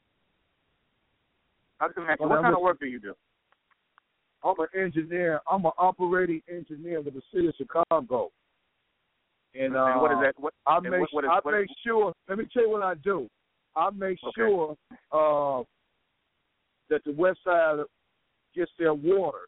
I 1.80 1.86
was 1.86 1.94
going 1.96 2.08
to 2.08 2.12
ask 2.12 2.20
you, 2.20 2.28
Well, 2.28 2.38
what 2.38 2.44
kind 2.44 2.56
of 2.56 2.62
work 2.62 2.80
do 2.80 2.86
you 2.86 3.00
do? 3.00 3.14
I'm 4.44 4.56
an 4.60 4.68
engineer. 4.80 5.42
I'm 5.50 5.66
an 5.66 5.72
operating 5.78 6.42
engineer 6.50 7.02
with 7.02 7.14
the 7.14 7.22
city 7.34 7.48
of 7.48 7.54
Chicago. 7.58 8.32
And, 9.54 9.76
uh, 9.76 9.86
and 9.86 10.02
what 10.02 10.12
is 10.12 10.18
that? 10.22 10.34
What, 10.38 10.54
I 10.66 10.80
make 10.80 11.02
what, 11.02 11.10
what 11.12 11.24
is, 11.26 11.30
I 11.32 11.40
what, 11.42 11.54
make 11.56 11.68
sure. 11.86 12.14
Let 12.28 12.38
me 12.38 12.46
tell 12.54 12.64
you 12.64 12.70
what 12.70 12.84
I 12.84 12.94
do. 12.96 13.28
I 13.76 13.90
make 13.90 14.20
Okay. 14.24 14.32
sure 14.36 14.76
uh, 15.12 15.64
that 16.90 17.04
the 17.06 17.14
west 17.14 17.40
side 17.44 17.80
gets 18.56 18.72
their 18.78 18.94
water 18.94 19.48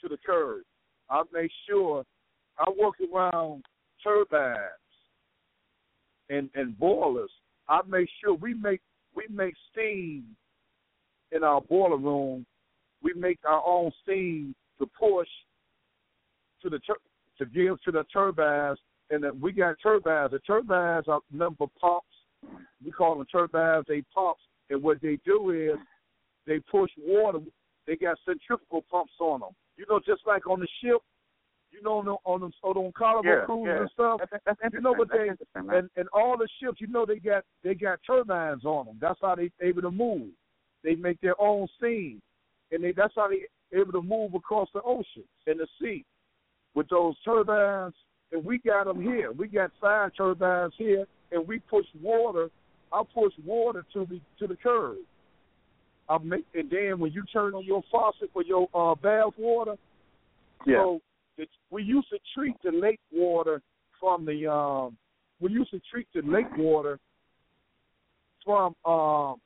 to 0.00 0.08
the 0.08 0.16
curb. 0.24 0.62
I 1.10 1.22
make 1.32 1.50
sure 1.68 2.04
I 2.58 2.70
work 2.78 2.94
around 3.12 3.64
turbines 4.02 4.58
and 6.30 6.50
and 6.54 6.78
boilers. 6.78 7.30
I 7.68 7.80
make 7.86 8.08
sure 8.22 8.34
we 8.34 8.54
make 8.54 8.80
we 9.14 9.24
make 9.30 9.54
steam 9.70 10.24
in 11.34 11.42
our 11.42 11.60
boiler 11.60 11.96
room. 11.96 12.46
We 13.02 13.12
make 13.14 13.38
our 13.46 13.62
own 13.66 13.90
steam 14.02 14.54
to 14.78 14.86
push 14.98 15.28
to 16.62 16.70
the 16.70 16.78
tur- 16.78 16.94
to 17.38 17.46
give 17.46 17.82
to 17.82 17.90
the 17.90 18.04
turbines, 18.12 18.78
and 19.10 19.22
then 19.22 19.40
we 19.40 19.52
got 19.52 19.76
turbines. 19.82 20.30
The 20.30 20.38
turbines 20.40 21.06
are 21.08 21.20
number 21.30 21.66
pumps. 21.80 22.06
We 22.84 22.90
call 22.92 23.16
them 23.16 23.26
turbines. 23.30 23.84
They 23.88 24.02
pumps, 24.14 24.42
and 24.70 24.82
what 24.82 25.02
they 25.02 25.18
do 25.24 25.50
is 25.50 25.78
they 26.46 26.60
push 26.60 26.90
water. 26.98 27.40
They 27.86 27.96
got 27.96 28.16
centrifugal 28.24 28.84
pumps 28.90 29.12
on 29.20 29.40
them. 29.40 29.50
You 29.76 29.84
know, 29.90 30.00
just 30.04 30.22
like 30.26 30.46
on 30.46 30.60
the 30.60 30.68
ship. 30.82 31.02
You 31.70 31.82
know, 31.82 31.98
on 31.98 32.04
the, 32.04 32.16
on 32.24 32.40
them, 32.40 32.52
on 32.62 32.74
them 32.84 32.92
carnival 32.96 33.32
Yeah, 33.32 33.44
cruises 33.46 33.66
yeah. 33.66 33.80
and 33.80 33.90
stuff. 33.90 34.20
That's, 34.30 34.58
that's 34.62 34.74
You 34.74 34.80
know 34.80 34.92
what 34.92 35.10
they 35.10 35.30
and 35.56 35.90
and 35.96 36.08
all 36.12 36.38
the 36.38 36.46
ships, 36.62 36.80
you 36.80 36.86
know, 36.86 37.04
they 37.04 37.18
got 37.18 37.42
they 37.64 37.74
got 37.74 37.98
turbines 38.06 38.64
on 38.64 38.86
them. 38.86 38.98
That's 39.00 39.18
how 39.20 39.34
they 39.34 39.50
able 39.60 39.82
to 39.82 39.90
move. 39.90 40.28
They 40.84 40.94
make 40.94 41.20
their 41.20 41.40
own 41.40 41.66
steam, 41.78 42.20
and 42.70 42.84
they 42.84 42.92
that's 42.92 43.14
how 43.16 43.28
they 43.28 43.46
able 43.76 43.92
to 43.92 44.02
move 44.02 44.34
across 44.34 44.68
the 44.74 44.82
ocean 44.82 45.24
and 45.46 45.58
the 45.58 45.66
sea 45.80 46.04
with 46.74 46.88
those 46.90 47.14
turbines. 47.24 47.94
And 48.30 48.44
we 48.44 48.58
got 48.58 48.84
them 48.84 49.00
here. 49.00 49.32
We 49.32 49.48
got 49.48 49.70
five 49.80 50.12
turbines 50.16 50.74
here, 50.76 51.06
and 51.32 51.46
we 51.48 51.58
push 51.58 51.86
water. 52.00 52.50
I 52.92 53.02
push 53.14 53.32
water 53.44 53.84
to 53.94 54.06
the 54.06 54.20
to 54.38 54.46
the 54.46 54.56
curb. 54.56 54.98
I 56.08 56.18
make 56.18 56.44
and 56.54 56.70
then 56.70 56.98
when 56.98 57.12
you 57.12 57.24
turn 57.32 57.54
on 57.54 57.64
your 57.64 57.82
faucet 57.90 58.30
for 58.32 58.42
your 58.42 58.68
uh, 58.74 58.94
bath 58.94 59.32
water, 59.38 59.76
yeah. 60.66 60.76
so 60.76 61.00
the, 61.38 61.46
we 61.70 61.82
used 61.82 62.08
to 62.10 62.18
treat 62.34 62.56
the 62.62 62.70
lake 62.70 63.00
water 63.12 63.62
from 63.98 64.26
the 64.26 64.50
um 64.50 64.96
we 65.40 65.50
used 65.50 65.70
to 65.70 65.80
treat 65.90 66.06
the 66.14 66.22
lake 66.22 66.54
water 66.56 66.98
from 68.44 68.74
um 68.84 69.40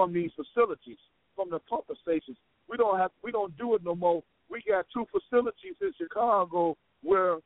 from 0.00 0.14
these 0.14 0.30
facilities, 0.34 0.96
from 1.36 1.50
the 1.50 1.58
pumping 1.68 1.96
stations. 2.00 2.38
We 2.70 2.78
don't 2.78 2.98
have 2.98 3.10
we 3.22 3.30
don't 3.30 3.54
do 3.58 3.74
it 3.74 3.84
no 3.84 3.94
more. 3.94 4.22
We 4.48 4.62
got 4.66 4.86
two 4.94 5.04
facilities 5.12 5.74
in 5.82 5.92
Chicago 5.98 6.78
where 7.02 7.36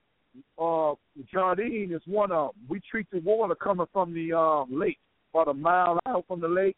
uh 0.56 0.94
Jardine 1.32 1.92
is 1.92 2.02
one 2.06 2.30
of 2.30 2.52
them. 2.54 2.62
We 2.68 2.80
treat 2.88 3.08
the 3.10 3.18
water 3.18 3.56
coming 3.56 3.86
from 3.92 4.14
the 4.14 4.32
um 4.38 4.68
lake, 4.70 4.98
about 5.32 5.48
a 5.48 5.54
mile 5.54 5.98
out 6.06 6.26
from 6.28 6.40
the 6.40 6.48
lake. 6.48 6.76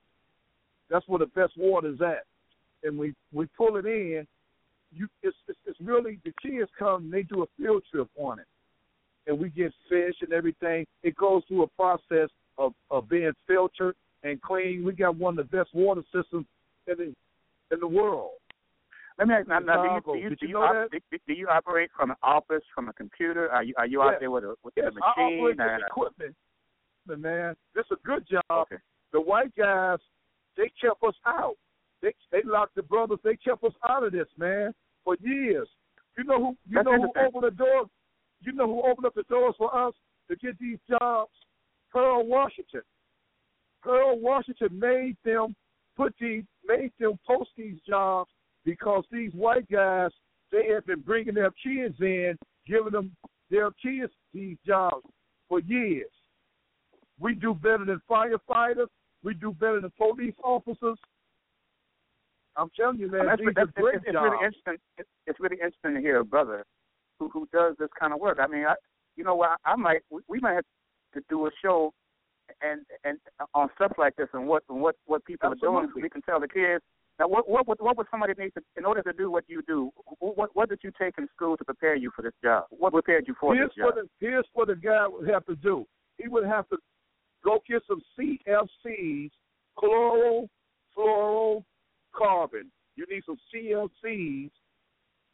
That's 0.89 1.07
where 1.09 1.19
the 1.19 1.27
best 1.27 1.53
water 1.59 1.89
is 1.89 2.01
at. 2.01 2.25
And 2.83 2.99
we 2.99 3.15
we 3.35 3.47
pull 3.55 3.77
it 3.77 3.85
in 3.85 4.27
you 4.93 5.09
it's, 5.23 5.37
it's 5.47 5.59
it's 5.67 5.81
really 5.83 6.19
the 6.25 6.33
kids 6.43 6.71
come 6.79 7.05
and 7.05 7.13
they 7.13 7.23
do 7.23 7.43
a 7.43 7.47
field 7.59 7.83
trip 7.93 8.09
on 8.17 8.39
it 8.39 8.47
and 9.27 9.39
we 9.39 9.51
get 9.51 9.75
fish 9.91 10.15
and 10.23 10.33
everything 10.33 10.87
it 11.03 11.15
goes 11.17 11.43
through 11.49 11.65
a 11.65 11.69
process 11.69 12.31
of 12.57 12.73
of 12.91 13.11
being 13.11 13.33
filtered 13.47 13.95
and 14.27 14.41
clean 14.43 14.85
we 14.85 14.93
got 14.93 15.17
one 15.17 15.39
of 15.39 15.49
the 15.49 15.57
best 15.57 15.75
water 15.75 16.03
systems 16.15 16.47
in 16.87 16.97
the 16.99 17.15
in 17.75 17.81
the 17.81 17.87
world. 17.87 18.31
Let 19.19 19.29
me 19.29 19.35
ask 19.35 19.49
now, 19.49 19.61
now 19.61 20.01
do 20.03 20.13
you, 20.13 20.21
do 20.21 20.29
you, 20.29 20.37
do 20.37 20.47
you 20.47 20.49
you, 20.49 20.59
op- 20.59 20.91
do, 20.91 21.19
do 21.27 21.33
you 21.33 21.49
operate 21.49 21.91
from 21.97 22.11
an 22.11 22.17
office, 22.23 22.63
from 22.75 22.89
a 22.89 22.93
computer? 22.93 23.51
Are 23.51 23.63
you 23.63 23.75
are 23.79 23.87
you 23.87 24.03
out 24.03 24.21
there 24.21 24.31
with 24.31 24.45
a 24.45 24.55
with 24.63 24.75
yes, 24.77 24.87
a 24.87 25.05
I 25.05 25.23
machine? 25.23 25.39
operate 25.41 25.61
and 25.61 25.83
equipment 25.89 26.35
but 27.07 27.21
man. 27.21 27.57
This 27.75 27.85
is 27.91 27.99
a 28.03 28.07
good 28.07 28.27
job. 28.29 28.43
Okay. 28.51 28.77
the 29.13 29.21
white 29.21 29.55
guys 29.57 29.99
they 30.57 30.71
kept 30.81 31.03
us 31.03 31.15
out. 31.27 31.55
They 32.03 32.13
they 32.33 32.43
locked 32.45 32.75
the 32.75 32.83
brothers. 32.83 33.19
They 33.25 33.37
kept 33.37 33.65
us 33.65 33.73
out 33.89 34.05
of 34.05 34.13
this 34.13 34.29
man 34.37 34.75
for 35.05 35.17
years. 35.21 35.69
You 36.19 36.25
know 36.25 36.39
who 36.39 36.57
you 36.69 36.75
That's 36.75 36.87
know 36.87 36.97
who 36.97 37.27
opened 37.27 37.45
the 37.45 37.57
door 37.57 37.87
you 38.43 38.53
know 38.53 38.67
who 38.67 38.91
opened 38.91 39.07
up 39.07 39.15
the 39.15 39.23
doors 39.25 39.55
for 39.57 39.75
us 39.75 39.95
to 40.29 40.37
get 40.37 40.59
these 40.59 40.79
jobs? 40.89 41.31
Pearl 41.91 42.27
Washington 42.27 42.83
Pearl 43.87 44.19
Washington 44.19 44.79
made 44.79 45.17
them 45.25 45.55
put 45.97 46.15
these 46.21 46.45
made 46.67 46.93
them 46.99 47.19
post 47.27 47.51
these 47.57 47.79
jobs 47.89 48.31
because 48.65 49.05
these 49.13 49.33
white 49.33 49.71
guys 49.71 50.11
they 50.51 50.69
have 50.75 50.85
been 50.87 51.01
bringing 51.01 51.35
their 51.35 51.53
kids 51.63 51.95
in 52.01 52.37
giving 52.67 52.93
them 52.93 53.15
their 53.51 53.71
kids 53.83 54.13
these 54.35 54.57
jobs 54.67 55.07
for 55.49 55.61
years 55.61 56.11
we 57.19 57.35
do 57.35 57.55
better 57.55 57.85
than 57.85 58.01
firefighters. 58.11 58.89
We 59.23 59.35
do 59.35 59.53
better 59.53 59.81
than 59.81 59.91
police 59.97 60.35
officers. 60.45 60.99
I'm 62.57 62.71
telling 62.79 62.99
you, 62.99 63.11
man, 63.11 63.27
That's, 63.27 63.41
these 63.41 63.49
that's, 63.55 63.69
are 63.77 63.83
great 63.83 63.95
it's, 63.97 64.05
it's 64.07 64.13
jobs. 64.13 64.25
really 64.25 64.45
interesting. 64.45 64.77
It's, 64.99 65.09
it's 65.27 65.41
really 65.41 65.57
interesting 65.57 65.95
to 65.95 66.01
hear 66.01 66.21
a 66.21 66.25
brother 66.25 66.65
who 67.19 67.29
who 67.31 67.49
does 67.53 67.75
this 67.79 67.89
kind 67.99 68.13
of 68.13 68.21
work. 68.21 68.39
I 68.41 68.47
mean, 68.47 68.65
I, 68.65 68.75
you 69.17 69.25
know, 69.25 69.35
what 69.35 69.59
I 69.65 69.77
might 69.77 70.03
we, 70.11 70.21
we 70.29 70.41
might 70.41 70.55
have 70.55 70.65
to 71.15 71.23
do 71.29 71.47
a 71.47 71.51
show 71.63 71.93
and 72.63 72.81
and 73.05 73.19
on 73.55 73.69
stuff 73.75 73.93
like 73.99 74.17
this 74.17 74.29
and 74.33 74.47
what 74.47 74.63
and 74.69 74.81
what 74.81 74.97
what 75.07 75.25
people 75.25 75.51
are 75.51 75.57
doing. 75.57 75.89
So 75.95 76.01
we 76.01 76.09
can 76.09 76.23
tell 76.23 76.41
the 76.41 76.49
kids. 76.49 76.83
Now, 77.19 77.29
what 77.29 77.49
what 77.49 77.67
would 77.67 77.79
what 77.81 77.97
would 77.97 78.07
somebody 78.11 78.35
need 78.39 78.53
to 78.55 78.63
in 78.77 78.85
order 78.85 79.03
to 79.03 79.13
do 79.13 79.31
what 79.31 79.45
you 79.49 79.63
do? 79.67 79.91
What 80.19 80.51
what 80.55 80.69
did 80.69 80.81
you 80.83 80.93
take 81.01 81.15
in 81.19 81.29
school 81.35 81.57
to 81.57 81.65
prepare 81.65 81.97
you 81.97 82.11
for 82.15 82.23
this 82.23 82.35
job? 82.43 82.65
What 82.71 82.93
prepared 82.93 83.25
you 83.27 83.35
for 83.41 83.55
here's 83.55 83.71
this 83.71 83.85
what 83.85 83.97
job? 83.97 84.05
the, 84.05 84.27
here's 84.27 84.47
what 84.53 84.69
the 84.69 84.77
guy 84.77 85.07
would 85.09 85.29
have 85.29 85.45
to 85.47 85.57
do. 85.57 85.87
He 86.19 86.29
would 86.29 86.47
have 86.47 86.69
to 86.69 86.77
go 87.45 87.63
get 87.69 87.83
some 87.89 88.03
CFCs, 88.19 89.31
chlorofluorocarbon. 89.79 92.71
You 92.97 93.07
need 93.11 93.23
some 93.25 93.39
CFCs. 93.55 94.51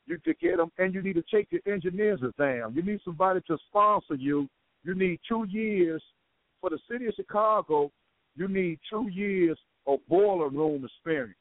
You 0.07 0.19
to 0.25 0.35
get 0.35 0.57
them, 0.57 0.73
and 0.79 0.93
you 0.93 1.01
need 1.01 1.15
to 1.15 1.23
take 1.33 1.47
your 1.51 1.61
engineer's 1.65 2.21
exam. 2.23 2.73
You 2.75 2.83
need 2.83 3.01
somebody 3.05 3.41
to 3.47 3.57
sponsor 3.69 4.17
you. 4.17 4.49
You 4.83 4.97
need 4.97 5.21
two 5.29 5.47
years 5.49 6.03
for 6.63 6.71
the 6.71 6.79
city 6.91 7.07
of 7.07 7.15
Chicago. 7.15 7.91
You 8.35 8.49
need 8.49 8.79
two 8.89 9.09
years 9.11 9.59
of 9.87 9.99
boiler 10.09 10.49
room 10.49 10.87
experience, 10.87 11.37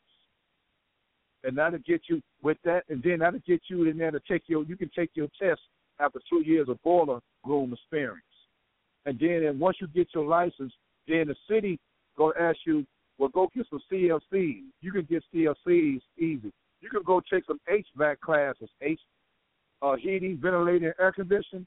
and 1.45 1.57
that'll 1.57 1.79
get 1.79 2.01
you 2.09 2.21
with 2.43 2.57
that, 2.65 2.83
and 2.89 3.01
then 3.01 3.19
that'll 3.19 3.39
get 3.47 3.61
you 3.69 3.85
in 3.85 3.97
there 3.97 4.11
to 4.11 4.19
take 4.27 4.43
your. 4.47 4.65
You 4.65 4.75
can 4.75 4.91
take 4.93 5.11
your 5.13 5.29
test 5.41 5.61
after 6.01 6.19
two 6.29 6.41
years 6.41 6.67
of 6.67 6.81
boiler 6.83 7.21
room 7.45 7.71
experience. 7.71 8.25
And 9.05 9.17
then 9.17 9.43
and 9.45 9.59
once 9.59 9.77
you 9.79 9.87
get 9.87 10.09
your 10.13 10.25
license, 10.25 10.73
then 11.07 11.27
the 11.27 11.35
city 11.49 11.79
gonna 12.17 12.33
ask 12.39 12.57
you, 12.65 12.85
well, 13.17 13.29
go 13.29 13.49
get 13.55 13.65
some 13.69 13.81
CLCs. 13.91 14.63
You 14.81 14.91
can 14.91 15.07
get 15.09 15.23
CLCs 15.33 16.01
easy. 16.17 16.51
You 16.81 16.89
can 16.89 17.03
go 17.05 17.21
take 17.31 17.45
some 17.45 17.59
HVAC 17.71 18.19
classes, 18.19 18.69
H, 18.81 18.99
uh, 19.81 19.95
heating, 19.95 20.37
ventilating, 20.41 20.91
air 20.99 21.11
conditioning. 21.11 21.65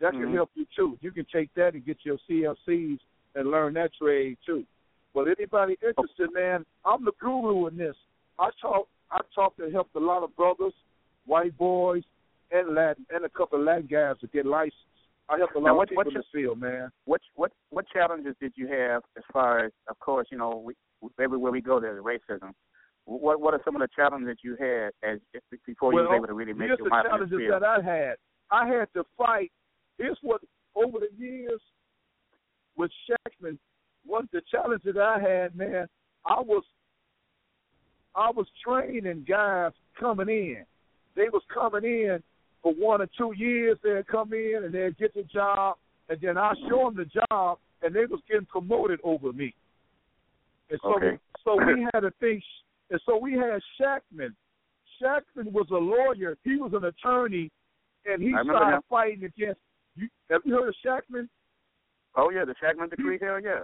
That 0.00 0.12
can 0.12 0.26
Mhm. 0.26 0.34
help 0.34 0.50
you 0.54 0.66
too. 0.76 0.98
You 1.00 1.12
can 1.12 1.24
take 1.26 1.52
that 1.54 1.74
and 1.74 1.84
get 1.84 2.04
your 2.04 2.18
CLCs 2.26 3.00
and 3.34 3.50
learn 3.50 3.74
that 3.74 3.92
trade 3.94 4.38
too. 4.44 4.66
But 5.12 5.28
anybody 5.28 5.78
interested, 5.80 6.32
man, 6.32 6.66
I'm 6.84 7.04
the 7.04 7.12
guru 7.20 7.66
in 7.68 7.76
this. 7.76 7.96
I 8.38 8.50
talk, 8.60 8.88
I 9.10 9.20
talk 9.34 9.54
and 9.58 9.72
help 9.72 9.94
a 9.94 10.00
lot 10.00 10.22
of 10.24 10.34
brothers, 10.34 10.74
white 11.26 11.56
boys, 11.56 12.02
and 12.50 12.74
Latin, 12.74 13.06
and 13.10 13.24
a 13.24 13.28
couple 13.28 13.58
of 13.58 13.64
Latin 13.64 13.86
guys 13.86 14.18
to 14.18 14.26
get 14.26 14.44
licensed. 14.44 14.78
I 15.28 15.38
help 15.38 15.54
a 15.54 15.58
lot 15.58 15.66
Now, 15.66 15.80
of 15.80 15.88
people 15.88 16.04
what's 16.04 16.14
in 16.14 16.20
the 16.20 16.24
field, 16.32 16.60
man. 16.60 16.90
What 17.06 17.20
what 17.34 17.52
what 17.70 17.86
challenges 17.88 18.36
did 18.40 18.52
you 18.56 18.66
have 18.68 19.02
as 19.16 19.24
far 19.32 19.64
as, 19.64 19.72
of 19.88 19.98
course, 20.00 20.28
you 20.30 20.36
know, 20.36 20.56
we, 20.58 20.74
everywhere 21.18 21.52
we 21.52 21.60
go 21.60 21.80
there's 21.80 22.02
racism. 22.02 22.52
What 23.06 23.40
what 23.40 23.54
are 23.54 23.60
some 23.64 23.74
of 23.76 23.80
the 23.80 23.88
challenges 23.94 24.28
that 24.28 24.44
you 24.44 24.56
had 24.56 24.92
as 25.02 25.20
before 25.66 25.92
you 25.92 26.00
were 26.00 26.16
able 26.16 26.26
to 26.26 26.34
really 26.34 26.52
make 26.52 26.68
here's 26.68 26.78
your 26.78 26.86
the 26.86 26.90
mark 26.90 27.06
in 27.06 27.20
this 27.20 27.30
challenges 27.30 27.50
that 27.50 27.62
I 27.62 27.80
had. 27.80 28.16
I 28.50 28.66
had 28.66 28.92
to 28.94 29.04
fight. 29.16 29.50
Here's 29.98 30.18
what 30.22 30.40
over 30.74 30.98
the 30.98 31.10
years 31.16 31.60
with 32.76 32.90
Shakman, 33.08 33.58
one 34.04 34.28
the 34.32 34.42
challenge 34.50 34.82
that 34.84 34.98
I 34.98 35.18
had, 35.20 35.56
man. 35.56 35.86
I 36.26 36.40
was 36.40 36.64
I 38.14 38.30
was 38.30 38.46
training 38.64 39.24
guys 39.28 39.72
coming 39.98 40.28
in. 40.28 40.64
They 41.16 41.28
was 41.32 41.42
coming 41.52 41.84
in 41.84 42.22
for 42.62 42.72
one 42.74 43.02
or 43.02 43.08
two 43.18 43.32
years. 43.36 43.78
They'd 43.82 44.06
come 44.06 44.32
in 44.32 44.62
and 44.64 44.74
they'd 44.74 44.96
get 44.98 45.14
the 45.14 45.24
job, 45.24 45.76
and 46.08 46.18
then 46.20 46.38
I 46.38 46.54
show 46.68 46.90
them 46.90 46.96
the 46.96 47.10
job, 47.28 47.58
and 47.82 47.94
they 47.94 48.06
was 48.06 48.20
getting 48.28 48.46
promoted 48.46 49.00
over 49.04 49.32
me. 49.32 49.54
And 50.70 50.80
so, 50.82 50.94
Okay. 50.96 51.18
so 51.44 51.56
we 51.56 51.86
had 51.92 52.04
a 52.04 52.10
thing, 52.20 52.42
and 52.90 53.00
so 53.04 53.16
we 53.16 53.34
had 53.34 53.60
Shakman. 53.78 54.34
Shakman 55.00 55.52
was 55.52 55.66
a 55.70 55.74
lawyer. 55.74 56.36
He 56.44 56.56
was 56.56 56.72
an 56.72 56.84
attorney, 56.84 57.50
and 58.06 58.22
he 58.22 58.32
started 58.32 58.76
him. 58.76 58.82
fighting 58.88 59.24
against. 59.24 59.60
You, 59.96 60.08
have 60.30 60.42
you 60.44 60.54
heard 60.54 60.68
of 60.68 60.74
Shakman? 60.84 61.28
Oh 62.16 62.30
yeah, 62.30 62.44
the 62.44 62.54
Shakman 62.62 62.90
decree. 62.90 63.18
Hell 63.20 63.40
yeah. 63.40 63.60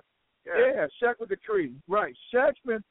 Yeah. 0.47 0.73
Yeah, 0.75 0.87
Shakman 1.03 1.29
decree. 1.29 1.73
Right. 1.89 2.15
Shakman, 2.33 2.83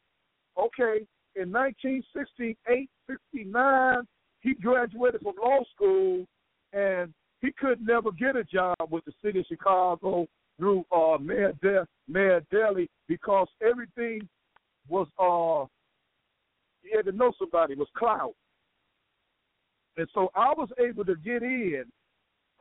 okay, 0.57 1.05
in 1.35 1.51
1968, 1.51 2.89
69, 3.09 4.03
he 4.41 4.53
graduated 4.55 5.21
from 5.21 5.33
law 5.41 5.59
school 5.73 6.25
and 6.73 7.13
he 7.41 7.51
could 7.51 7.85
never 7.85 8.11
get 8.11 8.35
a 8.35 8.43
job 8.43 8.75
with 8.89 9.05
the 9.05 9.13
city 9.23 9.39
of 9.39 9.45
Chicago 9.47 10.27
through 10.57 10.85
uh, 10.91 11.17
Mayor, 11.19 11.53
De- 11.61 11.87
Mayor 12.07 12.41
Daley 12.51 12.89
because 13.07 13.47
everything 13.65 14.27
was, 14.87 15.07
uh, 15.17 15.65
you 16.83 16.95
had 16.95 17.05
to 17.05 17.11
know 17.11 17.31
somebody, 17.39 17.75
was 17.75 17.87
clout. 17.97 18.33
And 19.97 20.07
so 20.13 20.29
I 20.35 20.53
was 20.53 20.69
able 20.79 21.05
to 21.05 21.15
get 21.15 21.43
in. 21.43 21.85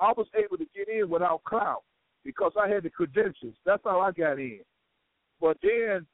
I 0.00 0.12
was 0.16 0.26
able 0.36 0.56
to 0.56 0.66
get 0.74 0.88
in 0.88 1.08
without 1.08 1.44
clout 1.44 1.82
because 2.24 2.52
I 2.60 2.68
had 2.68 2.82
the 2.82 2.90
credentials. 2.90 3.54
That's 3.64 3.82
how 3.84 4.00
I 4.00 4.12
got 4.12 4.38
in. 4.38 4.60
But 5.40 5.56
then, 5.62 6.06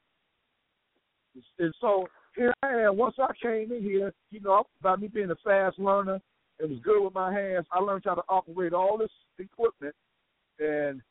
and 1.59 1.73
so 1.81 2.07
here 2.35 2.53
I 2.63 2.81
am. 2.81 2.97
Once 2.97 3.15
I 3.19 3.31
came 3.41 3.71
in 3.71 3.81
here, 3.81 4.13
you 4.31 4.39
know, 4.39 4.63
by 4.81 4.95
me 4.95 5.07
being 5.07 5.31
a 5.31 5.35
fast 5.43 5.79
learner, 5.79 6.19
it 6.59 6.69
was 6.69 6.79
good 6.83 7.03
with 7.03 7.13
my 7.13 7.33
hands. 7.33 7.65
I 7.71 7.79
learned 7.79 8.03
how 8.05 8.15
to 8.15 8.23
operate 8.29 8.73
all 8.73 8.97
this 8.97 9.11
equipment, 9.39 9.95
and 10.59 11.01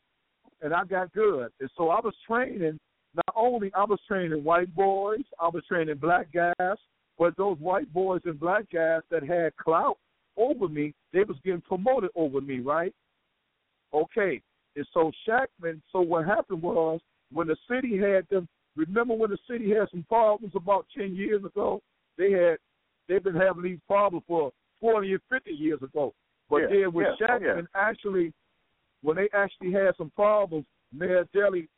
and 0.61 0.73
I 0.73 0.85
got 0.85 1.13
good. 1.13 1.49
And 1.59 1.69
so 1.77 1.89
I 1.89 1.99
was 1.99 2.15
training. 2.27 2.79
Not 3.13 3.35
only 3.35 3.71
I 3.75 3.83
was 3.83 3.99
training 4.07 4.43
white 4.43 4.73
boys, 4.75 5.23
I 5.39 5.47
was 5.47 5.63
training 5.67 5.97
black 5.97 6.27
guys, 6.33 6.77
but 7.17 7.37
those 7.37 7.57
white 7.59 7.91
boys 7.93 8.21
and 8.25 8.39
black 8.39 8.65
guys 8.73 9.01
that 9.11 9.23
had 9.23 9.55
clout 9.57 9.97
over 10.37 10.67
me, 10.67 10.93
they 11.15 11.23
was 11.23 11.37
getting 11.45 11.61
promoted 11.61 12.11
over 12.13 12.41
me, 12.41 12.59
right? 12.59 12.93
Okay. 13.93 14.41
And 14.75 14.85
so 14.93 15.11
Shakman, 15.25 15.81
so 15.93 16.01
what 16.01 16.25
happened 16.25 16.61
was 16.61 16.99
when 17.31 17.47
the 17.47 17.55
city 17.71 17.97
had 17.97 18.27
them 18.29 18.47
remember 18.75 19.13
when 19.13 19.29
the 19.29 19.37
city 19.49 19.69
had 19.69 19.87
some 19.89 20.03
problems 20.09 20.53
about 20.55 20.85
ten 20.95 21.15
years 21.15 21.43
ago? 21.45 21.81
They 22.17 22.31
had 22.31 22.57
they've 23.07 23.23
been 23.23 23.35
having 23.35 23.63
these 23.63 23.79
problems 23.87 24.25
for 24.27 24.51
forty 24.81 25.13
or 25.13 25.19
fifty 25.29 25.53
years 25.53 25.81
ago. 25.81 26.13
But 26.49 26.63
Yeah, 26.63 26.67
then 26.67 26.93
with 26.93 27.07
yeah, 27.21 27.27
Shakman 27.27 27.41
yeah. 27.41 27.61
actually 27.73 28.33
when 29.01 29.15
they 29.15 29.29
actually 29.33 29.71
had 29.71 29.95
some 29.97 30.11
problems, 30.15 30.65
Mayor 30.91 31.25
Daley 31.33 31.69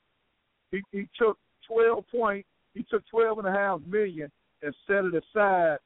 he, 0.72 0.82
he 0.92 1.08
took 1.16 1.38
twelve 1.68 2.06
point 2.10 2.44
he 2.74 2.84
took 2.90 3.04
twelve 3.08 3.38
and 3.38 3.48
a 3.48 3.52
half 3.52 3.82
million 3.88 4.32
and 4.64 4.74
set 4.88 5.06
it 5.06 5.14
aside 5.14 5.78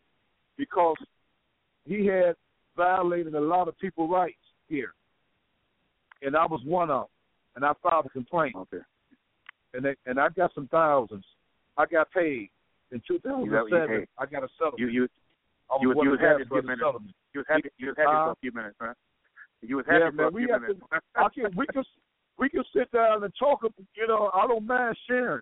because 0.58 0.96
he 1.84 2.06
had 2.06 2.36
violated 2.86 3.36
a 3.36 3.40
lot 3.40 3.68
of 3.68 3.78
people's 3.80 4.10
rights 4.12 4.46
here. 4.68 4.94
And 6.22 6.36
I 6.36 6.46
was 6.46 6.62
one 6.66 6.90
of 6.90 7.02
them. 7.02 7.08
And 7.56 7.66
I 7.66 7.72
filed 7.84 8.06
a 8.06 8.10
complaint. 8.10 8.56
Okay. 8.56 8.84
And 9.74 9.84
they, 9.86 9.96
and 10.06 10.20
I 10.20 10.30
got 10.30 10.54
some 10.56 10.68
thousands. 10.70 11.26
I 11.78 11.86
got 11.86 12.12
paid 12.12 12.50
in 12.92 13.02
two 13.08 13.20
thousand 13.20 13.46
You 13.46 13.52
got- 13.52 13.70
you 13.70 13.78
seven. 13.78 14.00
paid. 14.00 14.08
I 14.18 14.26
got 14.26 14.44
a 14.44 14.50
settlement. 14.58 14.80
You 14.80 14.88
you 14.88 15.04
you 15.82 15.90
was- 15.90 15.98
you 16.04 16.12
was 16.12 16.20
happy 16.20 16.44
for 16.50 16.60
a 16.60 16.62
to 16.62 16.68
minute. 16.68 16.80
settlement. 16.86 17.16
you 17.34 17.40
was 17.42 17.48
happy 17.48 17.70
you 17.78 17.88
was 17.88 17.98
happy 17.98 18.10
Uh, 18.12 18.26
for 18.26 18.32
a 18.32 18.36
few 18.44 18.52
minutes, 18.52 18.78
man. 18.82 18.96
You 19.62 19.76
was 19.78 19.86
happy 19.86 20.00
Yeah, 20.04 20.10
for 20.10 20.16
man, 20.16 20.26
a 20.28 20.30
we 20.32 20.46
few 20.46 20.60
minutes. 20.60 20.82
I 21.16 21.28
can 21.36 21.56
we 21.56 21.66
can 21.68 21.84
we 22.40 22.50
can 22.50 22.64
sit 22.76 22.92
down 22.92 23.24
and 23.24 23.34
talk. 23.40 23.60
You 23.96 24.08
know, 24.08 24.32
I 24.34 24.48
don't 24.48 24.66
mind 24.66 24.98
sharing, 25.08 25.42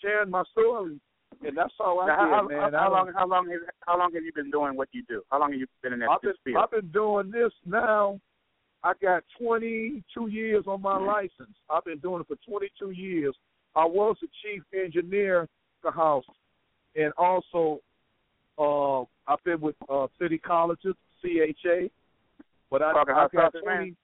sharing 0.00 0.30
my 0.30 0.44
story, 0.52 0.98
and 1.44 1.56
that's 1.56 1.72
how 1.78 1.98
I 1.98 2.06
Now, 2.06 2.24
did, 2.24 2.30
how, 2.32 2.48
man. 2.48 2.72
how, 2.72 2.78
how 2.78 2.92
long 2.92 3.12
how 3.14 3.26
long 3.28 3.48
has 3.50 3.60
how 3.80 3.98
long 3.98 4.12
have 4.14 4.22
you 4.22 4.32
been 4.34 4.50
doing 4.50 4.76
what 4.76 4.88
you 4.92 5.02
do? 5.08 5.22
How 5.30 5.40
long 5.40 5.52
have 5.52 5.60
you 5.60 5.66
been 5.82 5.92
in 5.92 5.98
that 6.00 6.10
I've 6.10 6.22
been, 6.22 6.32
field? 6.44 6.56
I've 6.62 6.70
been 6.70 6.88
doing 6.90 7.30
this 7.30 7.52
now. 7.64 8.20
I 8.84 8.92
got 9.02 9.24
22 9.40 10.28
years 10.28 10.64
on 10.68 10.80
my 10.82 10.98
license. 10.98 11.56
I've 11.68 11.84
been 11.84 11.98
doing 11.98 12.20
it 12.20 12.28
for 12.28 12.36
22 12.48 12.90
years. 12.90 13.34
I 13.74 13.84
was 13.84 14.16
the 14.20 14.28
chief 14.42 14.62
engineer 14.72 15.42
at 15.42 15.48
the 15.82 15.90
house, 15.90 16.24
and 16.94 17.12
also 17.18 17.80
uh, 18.58 19.02
I've 19.30 19.42
been 19.44 19.60
with 19.60 19.74
uh, 19.88 20.06
city 20.20 20.38
colleges, 20.38 20.94
CHA. 21.22 21.88
But 22.70 22.82
I, 22.82 22.92
Parker 22.92 23.12
I 23.14 23.20
House 23.22 23.30
got 23.32 23.52
20. 23.62 23.66
Man? 23.66 23.96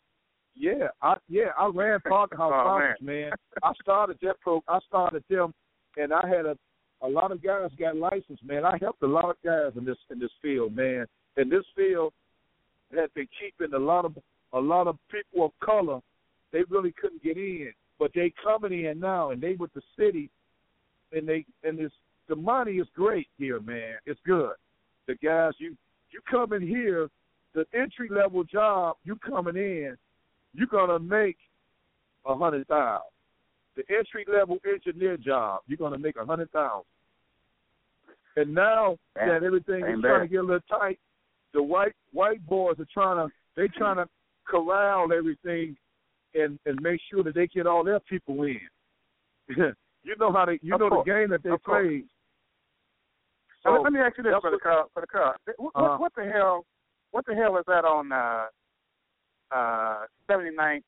Yeah, 0.55 0.89
I 1.01 1.15
yeah 1.29 1.51
I 1.59 1.71
ran 1.73 2.01
Parker 2.01 2.37
House 2.43 2.53
Oh, 2.55 2.81
Sausage, 2.81 3.03
man. 3.07 3.31
I 3.63 3.73
started 3.81 4.19
that 4.23 4.41
pro. 4.41 4.63
I 4.69 4.79
started 4.87 5.25
them, 5.31 5.55
and 5.97 6.13
I 6.13 6.27
had 6.29 6.45
a 6.47 6.57
a 7.03 7.09
lot 7.09 7.33
of 7.33 7.43
guys 7.43 7.70
got 7.79 7.97
licensed, 7.97 8.45
man. 8.45 8.65
I 8.65 8.79
helped 8.81 9.03
a 9.03 9.07
lot 9.07 9.31
of 9.31 9.37
guys 9.45 9.73
in 9.77 9.85
this 9.85 9.97
in 10.11 10.19
this 10.19 10.31
field, 10.41 10.74
man. 10.74 11.07
In 11.37 11.49
this 11.49 11.65
field 11.74 12.12
had 12.95 13.12
been 13.15 13.29
keeping 13.41 13.74
a 13.74 13.79
lot 13.79 14.05
of 14.05 14.16
a 14.53 14.61
lot 14.61 14.87
of 14.87 14.97
people 15.11 15.47
of 15.47 15.53
color. 15.65 16.01
They 16.53 16.61
really 16.69 16.93
couldn't 17.01 17.23
get 17.23 17.37
in, 17.37 17.73
but 17.99 18.12
they 18.15 18.33
coming 18.43 18.85
in 18.85 19.01
now, 19.01 19.31
and 19.31 19.41
they 19.41 19.55
with 19.55 19.73
the 19.74 19.83
city, 19.99 20.31
and 21.12 21.29
they 21.29 21.45
and 21.65 21.79
this 21.79 21.93
the 22.29 22.37
money 22.37 22.73
is 22.73 22.87
great 22.95 23.29
here, 23.39 23.61
man. 23.61 23.97
It's 24.07 24.20
good. 24.24 24.53
The 25.09 25.16
guys 25.16 25.53
you 25.59 25.77
you 26.11 26.20
come 26.31 26.53
in 26.53 26.62
here, 26.62 27.09
the 27.55 27.65
entry 27.74 28.09
level 28.11 28.45
job 28.45 28.97
you 29.05 29.16
coming 29.16 29.57
in, 29.57 29.97
you're 30.55 30.66
gonna 30.69 30.99
make 30.99 31.37
a 32.27 32.37
hundred 32.37 32.69
thousand. 32.69 33.11
The 33.77 33.82
entry 33.97 34.24
level 34.31 34.59
engineer 34.70 35.16
job, 35.16 35.61
you're 35.66 35.78
gonna 35.78 35.99
make 35.99 36.16
a 36.16 36.24
hundred 36.27 36.51
thousand. 36.53 36.85
And 38.36 38.55
now 38.55 38.97
Damn. 39.15 39.28
that 39.28 39.43
everything 39.43 39.85
Ain't 39.85 39.97
is 39.99 40.01
trying 40.03 40.20
to 40.23 40.28
get 40.28 40.39
a 40.40 40.43
little 40.43 40.61
tight, 40.69 40.99
the 41.55 41.62
white 41.62 41.93
white 42.12 42.44
boys 42.47 42.77
are 42.78 42.86
trying 42.93 43.27
to 43.28 43.32
they 43.57 43.69
trying 43.69 43.97
to 43.97 44.07
corral 44.47 45.12
everything 45.12 45.77
and 46.35 46.59
and 46.66 46.81
make 46.82 47.01
sure 47.11 47.23
that 47.23 47.35
they 47.35 47.47
get 47.47 47.66
all 47.66 47.85
their 47.85 48.01
people 48.01 48.43
in. 48.44 48.61
you 49.57 50.15
know 50.19 50.32
how 50.32 50.44
they 50.47 50.59
you 50.62 50.74
Of 50.74 50.81
know 50.81 50.89
course. 50.90 51.05
the 51.07 51.12
game 51.12 51.31
that 51.31 51.43
they 51.43 51.51
Of 51.51 51.62
course. 51.62 51.86
play. 51.86 52.05
So, 53.62 53.77
So 53.77 53.82
let 53.82 53.93
me 53.93 54.01
ask 54.01 54.16
you 54.19 54.24
this, 54.24 54.32
that's 54.32 54.43
brother 54.43 54.57
what- 54.57 54.62
Carl. 54.62 54.90
Brother 54.93 55.07
Carl, 55.11 55.35
what, 55.59 55.73
Uh-huh. 55.77 55.97
what, 55.99 56.12
the 56.16 56.24
hell? 56.24 56.66
What 57.12 57.24
the 57.27 57.35
hell 57.35 57.57
is 57.59 57.65
that 57.69 57.85
on 57.85 58.11
uh, 58.11 58.47
uh, 59.55 60.07
79th, 60.28 60.82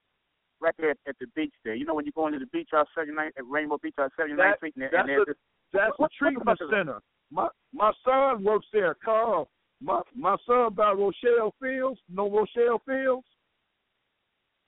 right 0.60 0.74
there 0.78 0.90
at, 0.90 0.98
at 1.06 1.16
the 1.20 1.26
beach 1.34 1.52
there? 1.64 1.74
You 1.74 1.84
know 1.84 1.94
when 1.94 2.06
you 2.06 2.12
go 2.12 2.26
into 2.26 2.38
the 2.38 2.46
beach 2.46 2.70
off 2.74 2.88
79th 2.96 3.28
at 3.38 3.44
Rainbow 3.48 3.78
Beach 3.82 3.94
off 3.98 4.10
79th 4.18 4.36
That- 4.36 4.56
Street, 4.58 4.74
and, 4.76 4.84
that's 4.84 4.94
and 4.96 5.08
there's 5.08 5.22
a- 5.22 5.24
this, 5.30 5.36
That's 5.72 5.98
what, 5.98 6.10
a 6.10 6.14
treatment 6.18 6.46
what 6.46 6.58
the 6.58 6.64
fuck 6.64 6.68
is 6.68 6.70
that? 6.70 6.76
center. 6.78 7.00
My 7.30 7.48
my 7.72 7.92
son 8.04 8.44
works 8.44 8.66
there, 8.72 8.94
Carl. 9.04 9.48
My 9.80 10.00
my 10.14 10.36
son 10.46 10.74
by 10.74 10.92
Rochelle 10.92 11.52
Fields. 11.60 12.00
No 12.08 12.30
Rochelle 12.30 12.80
Fields. 12.86 13.26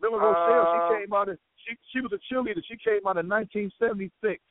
Remember 0.00 0.26
Rochelle? 0.26 0.66
Uh, 0.66 0.88
she 0.98 1.04
came 1.04 1.12
out 1.12 1.28
of 1.28 1.38
she 1.64 1.76
she 1.92 2.00
was 2.00 2.12
a 2.12 2.18
cheerleader. 2.34 2.62
She 2.66 2.76
came 2.76 3.06
out 3.06 3.16
in 3.18 3.28
1976. 3.28 4.42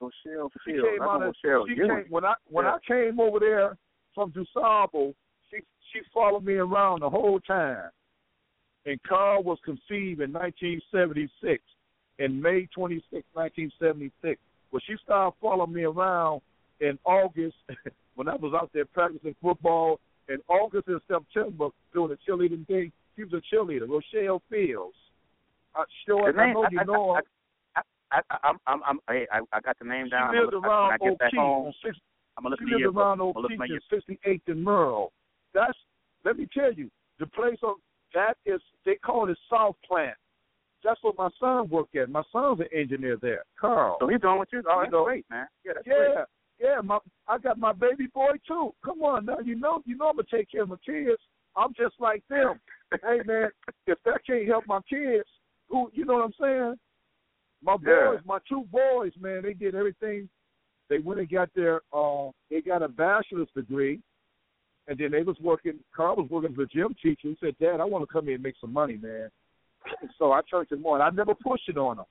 Rochelle 0.00 0.50
She 0.64 0.72
came 0.72 1.02
out 1.02 1.22
of 1.22 1.32
Rochelle 1.44 1.66
she 1.68 1.74
came 1.76 2.06
when 2.08 2.24
I 2.24 2.34
when 2.48 2.64
Yeah. 2.64 2.74
I 2.74 2.78
came 2.86 3.20
over 3.20 3.38
there 3.38 3.76
from 4.14 4.32
DuSable. 4.32 5.14
She 5.50 5.58
she 5.92 6.00
followed 6.12 6.44
me 6.44 6.54
around 6.54 7.00
the 7.02 7.10
whole 7.10 7.38
time. 7.40 7.90
And 8.86 9.00
Carl 9.04 9.42
was 9.44 9.58
conceived 9.64 10.20
in 10.20 10.32
1976, 10.32 11.62
in 12.18 12.40
May 12.42 12.66
26, 12.74 13.24
1976. 13.32 14.40
Well, 14.72 14.82
she 14.86 14.94
started 15.04 15.36
following 15.40 15.72
me 15.72 15.82
around 15.84 16.40
in 16.80 16.98
August 17.04 17.56
when 18.16 18.28
I 18.28 18.34
was 18.36 18.52
out 18.54 18.70
there 18.74 18.84
practicing 18.86 19.34
football. 19.40 20.00
In 20.28 20.38
August 20.48 20.88
and 20.88 21.00
September 21.08 21.68
doing 21.92 22.08
the 22.10 22.18
cheerleading 22.26 22.66
thing, 22.66 22.92
she 23.16 23.24
was 23.24 23.32
a 23.34 23.54
cheerleader, 23.54 23.88
Rochelle 23.88 24.40
Fields. 24.50 24.94
Uh, 25.76 25.80
I 25.80 25.84
sure 26.06 26.32
The 26.32 26.38
I 26.40 26.52
know 26.52 26.64
I- 26.64 26.68
you 26.70 26.80
I- 26.80 26.84
know 26.84 27.14
her. 27.14 27.22
I, 27.76 27.80
I, 28.12 28.20
I, 28.30 28.36
I'm, 28.48 28.58
I'm, 28.66 28.80
I'm, 28.86 28.98
hey, 29.08 29.26
I, 29.32 29.40
I 29.56 29.60
got 29.60 29.78
the 29.78 29.86
name 29.86 30.06
She 30.06 30.10
down. 30.10 30.34
I'm 30.34 30.40
lived 30.40 30.52
around 30.54 30.98
when 31.00 31.10
I 31.20 31.24
O'Keefe 31.24 31.38
home, 31.38 31.72
six, 31.84 31.96
I'm 32.36 32.44
gonna 32.44 32.56
she 32.58 32.64
listen 32.66 32.78
to 32.80 32.84
lived 32.86 32.96
around. 32.98 33.20
O'Keefe 33.20 33.60
and 33.60 34.18
68th 34.26 34.40
and 34.48 34.64
Merrill. 34.64 35.12
That's 35.54 35.76
let 36.24 36.36
me 36.38 36.46
tell 36.52 36.72
you, 36.72 36.90
the 37.18 37.26
place 37.26 37.58
on 37.62 37.76
that 38.14 38.36
is 38.46 38.60
they 38.84 38.96
call 38.96 39.28
it 39.30 39.38
South 39.50 39.76
Plant. 39.86 40.16
That's 40.84 41.02
what 41.02 41.16
my 41.16 41.28
son 41.38 41.68
worked 41.68 41.94
at. 41.96 42.10
My 42.10 42.22
son's 42.32 42.60
an 42.60 42.66
engineer 42.76 43.16
there, 43.22 43.44
Carl. 43.60 43.96
So 44.00 44.08
he's 44.08 44.20
doing 44.20 44.38
what 44.38 44.48
you. 44.52 44.62
Oh, 44.68 44.74
You 44.78 44.80
that's 44.82 44.92
know- 44.92 45.04
great, 45.04 45.24
man. 45.30 45.46
Yeah, 45.64 45.72
that's 45.74 45.86
great. 45.86 46.10
yeah, 46.14 46.24
yeah. 46.58 46.80
My 46.82 46.98
I 47.28 47.38
got 47.38 47.58
my 47.58 47.72
baby 47.72 48.06
boy 48.12 48.32
too. 48.46 48.74
Come 48.84 49.02
on 49.02 49.26
now, 49.26 49.38
you 49.44 49.54
know 49.54 49.82
you 49.86 49.96
know 49.96 50.08
I'm 50.08 50.16
gonna 50.16 50.26
take 50.30 50.50
care 50.50 50.62
of 50.62 50.68
my 50.70 50.76
kids. 50.84 51.20
I'm 51.56 51.72
just 51.74 51.94
like 52.00 52.22
them. 52.28 52.58
hey 53.02 53.20
man, 53.24 53.50
if 53.86 53.98
that 54.04 54.20
can't 54.26 54.46
help 54.48 54.66
my 54.66 54.80
kids, 54.90 55.28
who 55.68 55.90
you 55.94 56.04
know 56.04 56.14
what 56.14 56.24
I'm 56.24 56.34
saying? 56.40 56.74
My 57.62 57.76
boys, 57.76 57.84
Yeah. 57.86 58.16
my 58.26 58.38
two 58.48 58.64
boys, 58.72 59.12
man, 59.20 59.42
they 59.42 59.54
did 59.54 59.74
everything. 59.76 60.28
They 60.88 60.98
went 60.98 61.20
and 61.20 61.30
got 61.30 61.48
their 61.54 61.80
uh 61.92 62.30
they 62.50 62.60
got 62.60 62.82
a 62.82 62.88
bachelor's 62.88 63.48
degree 63.54 64.00
and 64.88 64.98
then 64.98 65.12
they 65.12 65.22
was 65.22 65.36
working 65.40 65.78
Carl 65.94 66.16
was 66.16 66.28
working 66.30 66.52
as 66.52 66.58
a 66.58 66.66
gym 66.66 66.94
teacher. 67.02 67.28
He 67.28 67.36
said, 67.40 67.56
Dad, 67.60 67.80
I 67.80 67.84
want 67.84 68.06
to 68.06 68.12
come 68.12 68.24
here 68.24 68.34
and 68.34 68.42
make 68.42 68.56
some 68.60 68.72
money, 68.72 68.98
man. 69.00 69.30
so 70.18 70.32
I 70.32 70.40
turned 70.50 70.68
them 70.70 70.84
on. 70.86 71.00
I 71.00 71.10
never 71.10 71.34
pushed 71.34 71.68
it 71.68 71.78
on 71.78 71.96
them. 71.98 72.06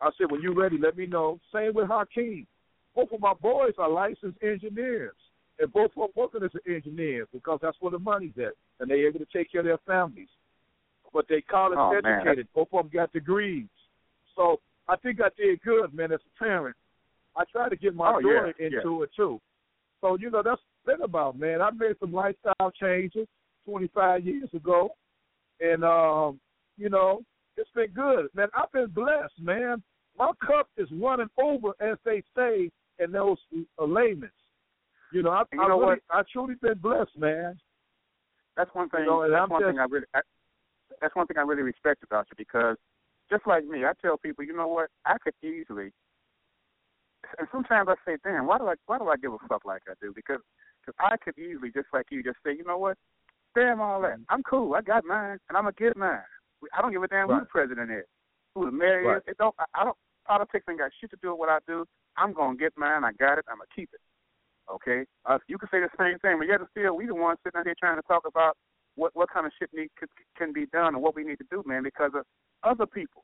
I 0.00 0.10
said, 0.18 0.30
when 0.30 0.42
you're 0.42 0.54
ready, 0.54 0.76
let 0.78 0.96
me 0.96 1.06
know. 1.06 1.38
Same 1.52 1.72
with 1.74 1.88
Hakeem. 1.88 2.46
Both 2.94 3.12
of 3.12 3.20
my 3.20 3.34
boys 3.34 3.72
are 3.78 3.88
licensed 3.88 4.38
engineers, 4.42 5.16
and 5.58 5.72
both 5.72 5.90
of 5.96 6.02
them 6.02 6.08
working 6.16 6.42
as 6.44 6.50
engineers 6.66 7.28
because 7.32 7.58
that's 7.62 7.76
where 7.80 7.90
the 7.90 7.98
money's 7.98 8.36
at, 8.38 8.52
and 8.80 8.90
they're 8.90 9.08
able 9.08 9.18
to 9.18 9.26
take 9.32 9.50
care 9.50 9.60
of 9.60 9.66
their 9.66 9.78
families. 9.86 10.28
But 11.12 11.26
they 11.28 11.40
college 11.40 11.78
Oh, 11.80 11.98
man. 12.02 12.20
educated. 12.20 12.48
Both 12.54 12.68
of 12.72 12.84
them 12.84 12.90
got 12.92 13.12
degrees. 13.12 13.66
So 14.36 14.60
I 14.88 14.96
think 14.96 15.20
I 15.20 15.28
did 15.36 15.60
good, 15.62 15.94
man, 15.94 16.12
as 16.12 16.20
a 16.20 16.38
parent. 16.38 16.76
I 17.36 17.44
tried 17.50 17.70
to 17.70 17.76
get 17.76 17.94
my 17.94 18.12
Oh, 18.14 18.18
yeah, 18.18 18.40
daughter 18.40 18.54
into 18.58 19.02
it 19.02 19.10
too. 19.16 19.40
So 20.00 20.16
you 20.16 20.30
know 20.30 20.42
that's 20.42 20.60
been 20.84 21.02
about, 21.02 21.38
man. 21.38 21.60
I 21.60 21.70
made 21.70 21.96
some 22.00 22.12
lifestyle 22.12 22.70
changes 22.80 23.26
25 23.66 24.24
years 24.24 24.48
ago, 24.54 24.90
and 25.60 25.84
um, 25.84 26.40
you 26.76 26.90
know 26.90 27.22
it's 27.56 27.70
been 27.74 27.90
good, 27.94 28.26
man. 28.34 28.48
I've 28.56 28.72
been 28.72 28.90
blessed, 28.90 29.40
man. 29.40 29.82
My 30.18 30.30
cup 30.46 30.68
is 30.76 30.88
running 30.92 31.28
over, 31.42 31.70
as 31.80 31.98
they 32.04 32.22
say 32.36 32.70
in 32.98 33.12
those 33.12 33.38
uh. 33.80 33.86
You 35.12 35.22
know, 35.22 35.30
I, 35.30 35.42
you 35.52 35.62
I 35.62 35.68
know 35.68 35.78
really, 35.78 35.86
what? 35.86 35.98
I 36.10 36.22
truly 36.32 36.54
been 36.60 36.78
blessed, 36.78 37.16
man. 37.16 37.58
That's 38.56 38.70
one 38.74 38.88
thing. 38.88 39.00
You 39.00 39.06
know, 39.06 39.30
that's 39.30 39.42
I'm 39.42 39.50
one 39.50 39.62
thing 39.62 39.78
I 39.78 39.84
really. 39.84 40.06
I, 40.14 40.20
that's 41.00 41.14
one 41.14 41.26
thing 41.26 41.38
I 41.38 41.42
really 41.42 41.62
respect 41.62 42.02
about 42.02 42.26
you 42.30 42.34
because, 42.36 42.76
just 43.30 43.46
like 43.46 43.64
me, 43.66 43.84
I 43.84 43.92
tell 44.00 44.16
people, 44.16 44.44
you 44.44 44.56
know 44.56 44.68
what? 44.68 44.90
I 45.04 45.16
could 45.22 45.34
easily. 45.42 45.92
And 47.38 47.48
sometimes 47.50 47.88
I 47.88 47.94
say, 48.06 48.16
damn, 48.22 48.46
why 48.46 48.58
do 48.58 48.66
I 48.66 48.74
why 48.86 48.98
do 48.98 49.08
I 49.08 49.16
give 49.16 49.32
a 49.32 49.38
fuck 49.48 49.64
like 49.64 49.82
I 49.88 49.94
do? 50.00 50.12
Because 50.14 50.40
cause 50.84 50.94
I 50.98 51.16
could 51.16 51.38
easily, 51.38 51.70
just 51.72 51.86
like 51.92 52.06
you, 52.10 52.22
just 52.22 52.38
say, 52.44 52.52
you 52.56 52.64
know 52.64 52.78
what? 52.78 52.96
Damn 53.54 53.80
all 53.80 54.00
that. 54.02 54.16
I'm 54.28 54.42
cool. 54.42 54.74
I 54.74 54.80
got 54.82 55.04
mine, 55.04 55.38
and 55.48 55.56
I'm 55.56 55.64
gonna 55.64 55.72
get 55.78 55.96
mine. 55.96 56.20
I 56.76 56.82
don't 56.82 56.92
give 56.92 57.02
a 57.02 57.08
damn 57.08 57.28
who 57.28 57.40
the 57.40 57.46
president 57.46 57.90
is, 57.90 58.04
who 58.54 58.66
the 58.66 58.72
mayor 58.72 59.02
Right. 59.04 59.16
is. 59.18 59.22
It 59.28 59.38
don't. 59.38 59.54
I, 59.58 59.64
I 59.74 59.84
don't. 59.84 59.96
Politics 60.26 60.64
ain't 60.68 60.78
got 60.78 60.90
shit 61.00 61.10
to 61.10 61.16
do 61.22 61.30
with 61.30 61.38
what 61.40 61.48
I 61.50 61.58
do. 61.66 61.84
I'm 62.16 62.32
gonna 62.32 62.56
get 62.56 62.72
mine. 62.76 63.04
I 63.04 63.12
got 63.12 63.38
it. 63.38 63.44
I'm 63.48 63.58
gonna 63.58 63.68
keep 63.74 63.90
it. 63.92 64.00
Okay. 64.72 65.04
Uh, 65.26 65.38
you 65.46 65.58
can 65.58 65.68
say 65.70 65.80
the 65.80 65.90
same 65.98 66.18
thing, 66.20 66.38
but 66.38 66.48
yet 66.48 66.60
and 66.60 66.68
still, 66.70 66.96
we 66.96 67.06
the 67.06 67.14
ones 67.14 67.38
sitting 67.44 67.58
out 67.60 67.66
here 67.66 67.74
trying 67.78 67.96
to 67.96 68.02
talk 68.08 68.22
about 68.26 68.56
what 68.96 69.14
what 69.14 69.28
kind 69.30 69.44
of 69.46 69.52
shit 69.58 69.68
need 69.74 69.90
can, 69.98 70.08
can 70.36 70.52
be 70.52 70.66
done 70.66 70.94
and 70.94 71.02
what 71.02 71.14
we 71.14 71.22
need 71.24 71.36
to 71.38 71.46
do, 71.50 71.62
man, 71.66 71.82
because 71.82 72.12
of 72.14 72.24
other 72.62 72.86
people. 72.86 73.22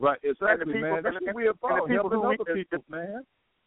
Right, 0.00 0.18
exactly, 0.24 0.66
people- 0.72 0.80
man. 0.90 1.02
That's 1.04 1.16
and 1.16 1.26
the- 1.26 1.32
what 1.32 1.34
we're 1.36 1.50
and 1.50 1.58
the 1.60 1.66
about, 1.66 1.88
people 1.88 2.10
helping 2.10 2.18
who 2.18 2.28
we- 2.28 2.34
other 2.34 2.50
and 2.50 2.58
the- 2.58 2.64
people, 2.64 2.84
man. 2.88 3.22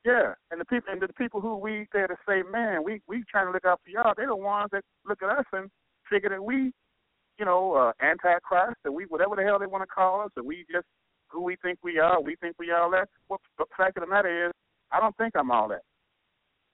Yeah, 0.06 0.34
and 0.52 0.62
the 0.62 0.66
people 0.66 0.94
and 0.94 1.02
the 1.02 1.12
people 1.14 1.42
who 1.42 1.58
we 1.58 1.88
there 1.92 2.08
to 2.08 2.16
say, 2.28 2.44
man, 2.52 2.84
we 2.84 3.02
we 3.08 3.24
trying 3.30 3.48
to 3.48 3.52
look 3.52 3.66
out 3.66 3.82
for 3.84 3.90
y'all. 3.90 4.14
They're 4.16 4.28
the 4.28 4.36
ones 4.36 4.70
that 4.72 4.84
look 5.08 5.24
at 5.24 5.30
us 5.30 5.46
and 5.52 5.70
figure 6.08 6.30
that 6.30 6.44
we, 6.44 6.72
you 7.40 7.46
know, 7.46 7.74
uh, 7.74 7.92
antichrist, 8.06 8.78
that 8.84 8.92
we 8.92 9.06
whatever 9.06 9.36
the 9.36 9.42
hell 9.42 9.58
they 9.58 9.66
want 9.66 9.82
to 9.82 9.88
call 9.88 10.22
us, 10.22 10.30
that 10.36 10.46
we 10.46 10.64
just 10.72 10.86
who 11.30 11.42
we 11.42 11.56
think 11.64 11.80
we 11.84 11.98
are. 11.98 12.22
We 12.22 12.36
think 12.36 12.56
we 12.60 12.72
all 12.72 12.92
that. 12.92 13.10
Well, 13.30 13.42
the 13.58 13.66
fact 13.76 13.98
of 13.98 14.02
the 14.02 14.10
matter 14.10 14.48
is, 14.48 14.52
I 14.92 15.00
don't 15.00 15.18
think 15.18 15.34
I'm 15.36 15.50
all 15.50 15.68
that. 15.70 15.82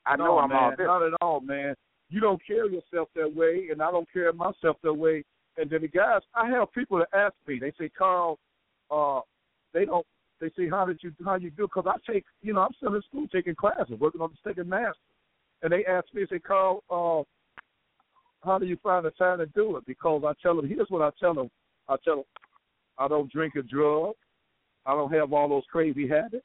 I 0.06 0.18
know 0.18 0.38
I'm 0.38 0.50
man, 0.50 0.58
all 0.58 0.72
this. 0.72 0.86
Not 0.86 1.04
at 1.04 1.14
all, 1.22 1.40
man. 1.40 1.74
You 2.10 2.20
don't 2.20 2.42
carry 2.46 2.74
yourself 2.74 3.08
that 3.16 3.34
way, 3.34 3.70
and 3.72 3.82
I 3.82 3.92
don't 3.92 4.12
carry 4.12 4.34
myself 4.34 4.76
that 4.84 4.94
way. 4.94 5.24
And 5.58 5.70
then 5.70 5.82
the 5.82 5.88
guys, 5.88 6.22
I 6.36 6.50
have 6.50 6.72
people 6.74 7.00
that 7.00 7.18
ask 7.18 7.34
me. 7.48 7.60
They 7.60 7.72
say, 7.80 7.90
Carl, 7.98 8.38
uh, 8.90 9.22
they 9.74 9.86
don't. 9.86 10.06
They 10.42 10.50
say, 10.58 10.70
how 10.70 10.86
did 10.86 11.00
you 11.02 11.14
how 11.24 11.36
you 11.36 11.52
do? 11.52 11.68
Because 11.74 11.86
I 11.88 12.12
take, 12.12 12.26
you 12.42 12.54
know, 12.54 12.62
I'm 12.62 12.74
still 12.76 12.94
in 12.96 13.02
school 13.04 13.28
taking 13.32 13.56
classes, 13.56 14.00
working 14.00 14.22
on 14.22 14.32
the 14.32 14.50
second 14.50 14.68
master. 14.68 15.00
And 15.62 15.72
they 15.72 15.86
ask 15.86 16.08
me, 16.14 16.24
they 16.24 16.36
say, 16.36 16.40
Carl, 16.40 16.84
uh, 16.90 17.24
how 18.44 18.58
do 18.58 18.66
you 18.66 18.78
find 18.82 19.06
the 19.06 19.12
time 19.12 19.38
to 19.38 19.46
do 19.46 19.78
it? 19.78 19.86
Because 19.86 20.24
I 20.26 20.34
tell 20.42 20.56
them, 20.56 20.68
here's 20.68 20.90
what 20.90 21.04
I 21.04 21.12
tell 21.20 21.36
them. 21.36 21.50
I 21.88 21.96
tell 22.04 22.18
them, 22.18 22.26
I 22.98 23.08
don't 23.08 23.32
drink 23.32 23.56
or 23.56 23.62
drug. 23.62 24.16
I 24.86 24.94
don't 24.94 25.14
have 25.14 25.32
all 25.32 25.48
those 25.48 25.64
crazy 25.72 26.08
habits. 26.08 26.44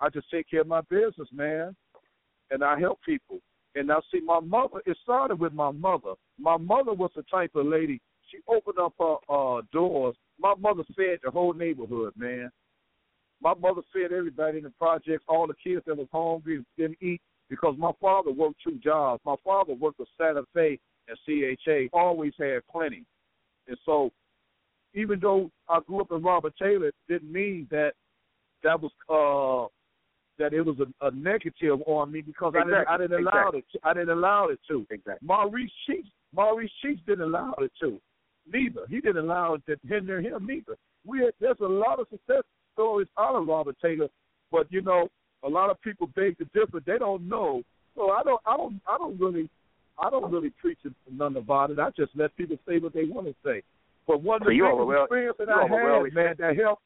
I 0.00 0.08
just 0.08 0.30
take 0.30 0.48
care 0.48 0.60
of 0.60 0.68
my 0.68 0.82
business, 0.82 1.28
man 1.32 1.74
and 2.50 2.62
I 2.62 2.78
help 2.78 3.00
people. 3.04 3.38
And 3.74 3.88
now, 3.88 4.02
see, 4.12 4.20
my 4.20 4.40
mother, 4.40 4.80
it 4.86 4.96
started 5.02 5.38
with 5.38 5.52
my 5.52 5.70
mother. 5.70 6.14
My 6.38 6.56
mother 6.56 6.94
was 6.94 7.10
the 7.14 7.22
type 7.24 7.54
of 7.54 7.66
lady, 7.66 8.00
she 8.30 8.38
opened 8.48 8.78
up 8.78 8.94
her 8.98 9.16
uh, 9.28 9.62
doors. 9.72 10.16
My 10.40 10.54
mother 10.58 10.82
fed 10.96 11.18
the 11.22 11.30
whole 11.30 11.52
neighborhood, 11.52 12.12
man. 12.16 12.50
My 13.42 13.54
mother 13.54 13.82
fed 13.92 14.12
everybody 14.12 14.58
in 14.58 14.64
the 14.64 14.70
projects, 14.70 15.24
all 15.28 15.46
the 15.46 15.54
kids 15.62 15.82
that 15.86 15.96
was 15.96 16.08
hungry 16.12 16.64
didn't 16.78 16.98
eat 17.02 17.20
because 17.48 17.74
my 17.78 17.92
father 18.00 18.32
worked 18.32 18.60
two 18.64 18.78
jobs. 18.82 19.22
My 19.24 19.36
father 19.44 19.74
worked 19.74 19.98
for 19.98 20.06
Santa 20.18 20.42
Fe 20.54 20.78
and 21.08 21.18
CHA, 21.26 21.96
always 21.96 22.32
had 22.38 22.66
plenty. 22.70 23.04
And 23.68 23.76
so, 23.84 24.10
even 24.94 25.20
though 25.20 25.50
I 25.68 25.80
grew 25.86 26.00
up 26.00 26.10
in 26.10 26.22
Robert 26.22 26.54
Taylor, 26.60 26.88
it 26.88 26.94
didn't 27.08 27.32
mean 27.32 27.68
that 27.70 27.92
that 28.62 28.80
was 28.80 28.90
uh 29.08 29.68
that 30.38 30.52
it 30.52 30.62
was 30.62 30.76
a, 30.80 31.06
a 31.06 31.10
negative 31.12 31.80
on 31.86 32.12
me 32.12 32.20
because 32.20 32.54
I 32.56 32.64
didn't 32.64 32.88
I 32.88 32.96
didn't 32.98 33.20
allow 33.20 33.48
Exactly. 33.48 33.58
it. 33.58 33.64
To, 33.72 33.78
I 33.88 33.94
didn't 33.94 34.10
allow 34.10 34.48
it 34.48 34.58
to. 34.68 34.86
Exactly. 34.90 35.26
Maurice 35.26 35.70
Cheeks, 35.86 36.08
Maurice 36.34 36.70
Cheeks 36.82 37.00
didn't 37.06 37.24
allow 37.24 37.54
it 37.58 37.72
to. 37.80 38.00
Neither 38.50 38.86
he 38.88 39.00
didn't 39.00 39.24
allow 39.24 39.54
it 39.54 39.62
to 39.66 39.76
hinder 39.88 40.20
him. 40.20 40.46
Neither. 40.46 40.76
We 41.04 41.20
had, 41.20 41.32
there's 41.40 41.60
a 41.60 41.66
lot 41.66 42.00
of 42.00 42.06
success 42.10 42.42
stories 42.76 43.08
out 43.18 43.34
of 43.34 43.48
Robert 43.48 43.76
Taylor, 43.80 44.08
but 44.52 44.70
you 44.70 44.82
know 44.82 45.08
a 45.42 45.48
lot 45.48 45.70
of 45.70 45.80
people 45.80 46.08
beg 46.14 46.36
to 46.38 46.44
differ. 46.46 46.80
They 46.84 46.98
don't 46.98 47.28
know. 47.28 47.62
So 47.94 48.10
I 48.10 48.22
don't 48.22 48.40
I 48.46 48.56
don't 48.56 48.80
I 48.86 48.98
don't 48.98 49.18
really 49.18 49.48
I 49.98 50.10
don't 50.10 50.30
really 50.30 50.50
preach 50.60 50.78
none 51.10 51.36
about 51.36 51.70
it. 51.70 51.78
I 51.78 51.90
just 51.96 52.12
let 52.14 52.36
people 52.36 52.56
say 52.68 52.78
what 52.78 52.92
they 52.92 53.04
want 53.04 53.26
to 53.26 53.34
say. 53.44 53.62
But 54.06 54.22
one 54.22 54.42
of 54.42 54.46
the 54.46 54.52
biggest 54.52 54.86
well- 54.86 55.02
experience 55.04 55.36
that 55.38 55.48
I 55.48 55.62
are 55.62 55.68
well 55.68 56.04
had, 56.04 56.14
man, 56.14 56.34
that 56.38 56.56
helped 56.56 56.82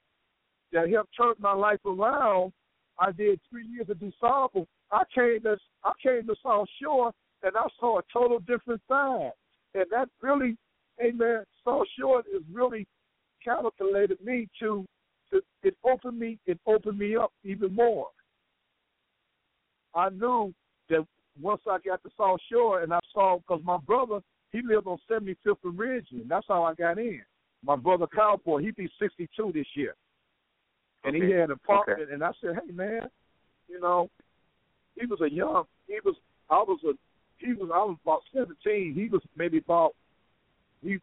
that 0.72 0.88
helped 0.88 1.10
turn 1.16 1.34
my 1.38 1.52
life 1.52 1.80
around. 1.84 2.52
I 2.98 3.12
did 3.12 3.40
three 3.50 3.66
years 3.66 3.88
of 3.88 3.96
DuSable. 3.96 4.66
I 4.92 5.02
came 5.14 5.42
to 5.42 5.56
I 5.84 5.92
came 6.02 6.26
to 6.26 6.36
South 6.42 6.68
Shore 6.80 7.12
and 7.42 7.56
I 7.56 7.66
saw 7.78 7.98
a 7.98 8.02
total 8.12 8.38
different 8.40 8.80
side. 8.88 9.32
And 9.74 9.84
that 9.90 10.08
really, 10.20 10.56
hey 10.98 11.10
man, 11.12 11.44
South 11.64 11.86
Shore 11.98 12.20
is 12.20 12.42
really 12.52 12.86
calculated 13.42 14.18
me 14.24 14.48
to, 14.60 14.84
to 15.32 15.40
it 15.62 15.76
opened 15.84 16.18
me 16.18 16.38
it 16.46 16.58
opened 16.66 16.98
me 16.98 17.16
up 17.16 17.32
even 17.44 17.74
more. 17.74 18.08
I 19.94 20.08
knew 20.10 20.54
that 20.88 21.04
once 21.40 21.62
I 21.68 21.78
got 21.84 22.02
to 22.02 22.10
South 22.16 22.40
Shore 22.50 22.82
and 22.82 22.92
I 22.92 23.00
saw 23.12 23.38
because 23.38 23.62
my 23.64 23.78
brother 23.78 24.20
he 24.52 24.62
lived 24.62 24.86
on 24.86 24.98
75th 25.08 25.56
and 25.64 25.78
Ridge, 25.78 26.08
and 26.10 26.28
that's 26.28 26.46
how 26.48 26.64
I 26.64 26.74
got 26.74 26.98
in. 26.98 27.22
My 27.64 27.76
brother 27.76 28.06
Cowboy, 28.06 28.62
he 28.62 28.70
be 28.72 28.88
62 28.98 29.52
this 29.54 29.66
year, 29.74 29.94
and 31.04 31.14
he 31.14 31.30
had 31.30 31.50
an 31.50 31.52
apartment. 31.52 32.10
And 32.12 32.24
I 32.24 32.30
said, 32.40 32.56
hey 32.66 32.72
man, 32.72 33.08
you 33.68 33.80
know, 33.80 34.08
he 34.98 35.06
was 35.06 35.20
a 35.20 35.30
young, 35.30 35.64
he 35.86 35.98
was, 36.04 36.16
I 36.48 36.56
was 36.56 36.80
a, 36.84 36.92
he 37.38 37.52
was, 37.52 37.70
I 37.72 37.78
was 37.78 37.96
about 38.02 38.22
17. 38.34 38.94
He 38.94 39.08
was 39.08 39.22
maybe 39.36 39.58
about, 39.58 39.92
he, 40.82 40.98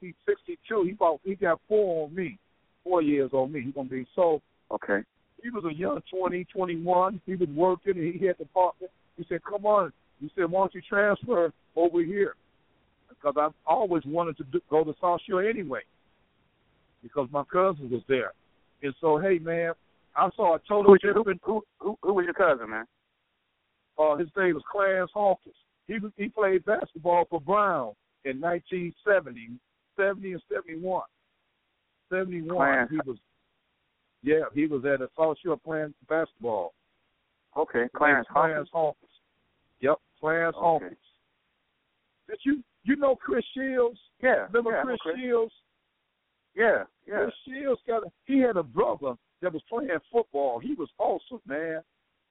he's 0.00 0.14
62. 0.26 0.84
He 0.84 0.90
about, 0.92 1.20
he 1.24 1.34
got 1.34 1.60
four 1.68 2.06
on 2.06 2.14
me, 2.14 2.38
four 2.84 3.02
years 3.02 3.30
on 3.32 3.52
me. 3.52 3.62
He 3.62 3.72
gonna 3.72 3.88
be 3.88 4.06
so 4.14 4.40
Okay. 4.70 5.00
he 5.42 5.50
was 5.50 5.64
a 5.64 5.74
young 5.74 6.00
20, 6.10 6.44
21. 6.46 7.20
He 7.26 7.36
was 7.36 7.48
working 7.50 7.98
and 7.98 8.14
he 8.14 8.26
had 8.26 8.36
the 8.38 8.44
apartment. 8.44 8.90
He 9.16 9.24
said, 9.28 9.42
come 9.44 9.66
on. 9.66 9.92
He 10.20 10.30
said, 10.34 10.50
why 10.50 10.60
don't 10.60 10.74
you 10.74 10.80
transfer 10.88 11.52
over 11.76 12.02
here? 12.02 12.34
Because 13.08 13.34
I've 13.38 13.54
always 13.66 14.02
wanted 14.06 14.36
to 14.38 14.44
do, 14.44 14.60
go 14.70 14.82
to 14.84 14.94
South 15.00 15.20
Shore 15.28 15.42
anyway 15.42 15.80
because 17.02 17.28
my 17.32 17.42
cousin 17.52 17.90
was 17.90 18.02
there. 18.08 18.32
And 18.82 18.94
so, 19.00 19.18
hey, 19.18 19.38
man, 19.38 19.72
I 20.16 20.28
saw 20.36 20.54
a 20.56 20.60
total 20.68 20.92
Who, 20.92 20.98
different. 21.14 21.40
who, 21.44 21.62
who, 21.78 21.98
who 22.02 22.14
was 22.14 22.24
your 22.24 22.34
cousin, 22.34 22.70
man? 22.70 22.84
Uh, 23.98 24.16
his 24.16 24.28
name 24.36 24.54
was 24.54 24.62
Clarence 24.70 25.10
Hawkins. 25.12 25.54
He 25.86 25.98
was, 25.98 26.12
he 26.16 26.28
played 26.28 26.64
basketball 26.64 27.24
for 27.28 27.40
Brown 27.40 27.92
in 28.24 28.40
1970, 28.40 29.50
70 29.96 30.32
and 30.32 30.42
71. 30.52 31.02
71. 32.12 32.88
He 32.90 32.96
was, 33.06 33.16
yeah, 34.22 34.42
he 34.54 34.66
was 34.66 34.84
at 34.84 35.00
a 35.00 35.08
South 35.18 35.36
Shore 35.44 35.56
playing 35.56 35.94
basketball. 36.08 36.74
Okay, 37.56 37.84
Clarence 37.96 38.26
Clarence 38.32 38.68
Hawkins. 38.72 39.00
Hawkins. 39.02 39.10
Yep, 39.80 39.96
Clarence 40.20 40.56
Okay. 40.56 40.64
Hawkins. 40.64 40.96
Did 42.28 42.38
you 42.44 42.62
you 42.84 42.96
know 42.96 43.16
Chris 43.16 43.44
Shields? 43.54 43.98
Yeah. 44.22 44.46
Remember 44.52 44.72
yeah, 44.72 44.82
Chris, 44.82 44.98
Chris. 45.02 45.16
Shields? 45.18 45.52
Yeah, 46.54 46.84
yeah. 47.06 47.24
Chris 47.24 47.34
Shields 47.46 47.80
got 47.86 48.04
a, 48.06 48.10
he 48.24 48.38
had 48.38 48.56
a 48.56 48.62
brother 48.62 49.14
that 49.40 49.52
was 49.52 49.62
playing 49.68 49.90
football. 50.10 50.58
He 50.60 50.74
was 50.74 50.88
awesome, 50.98 51.40
man. 51.46 51.80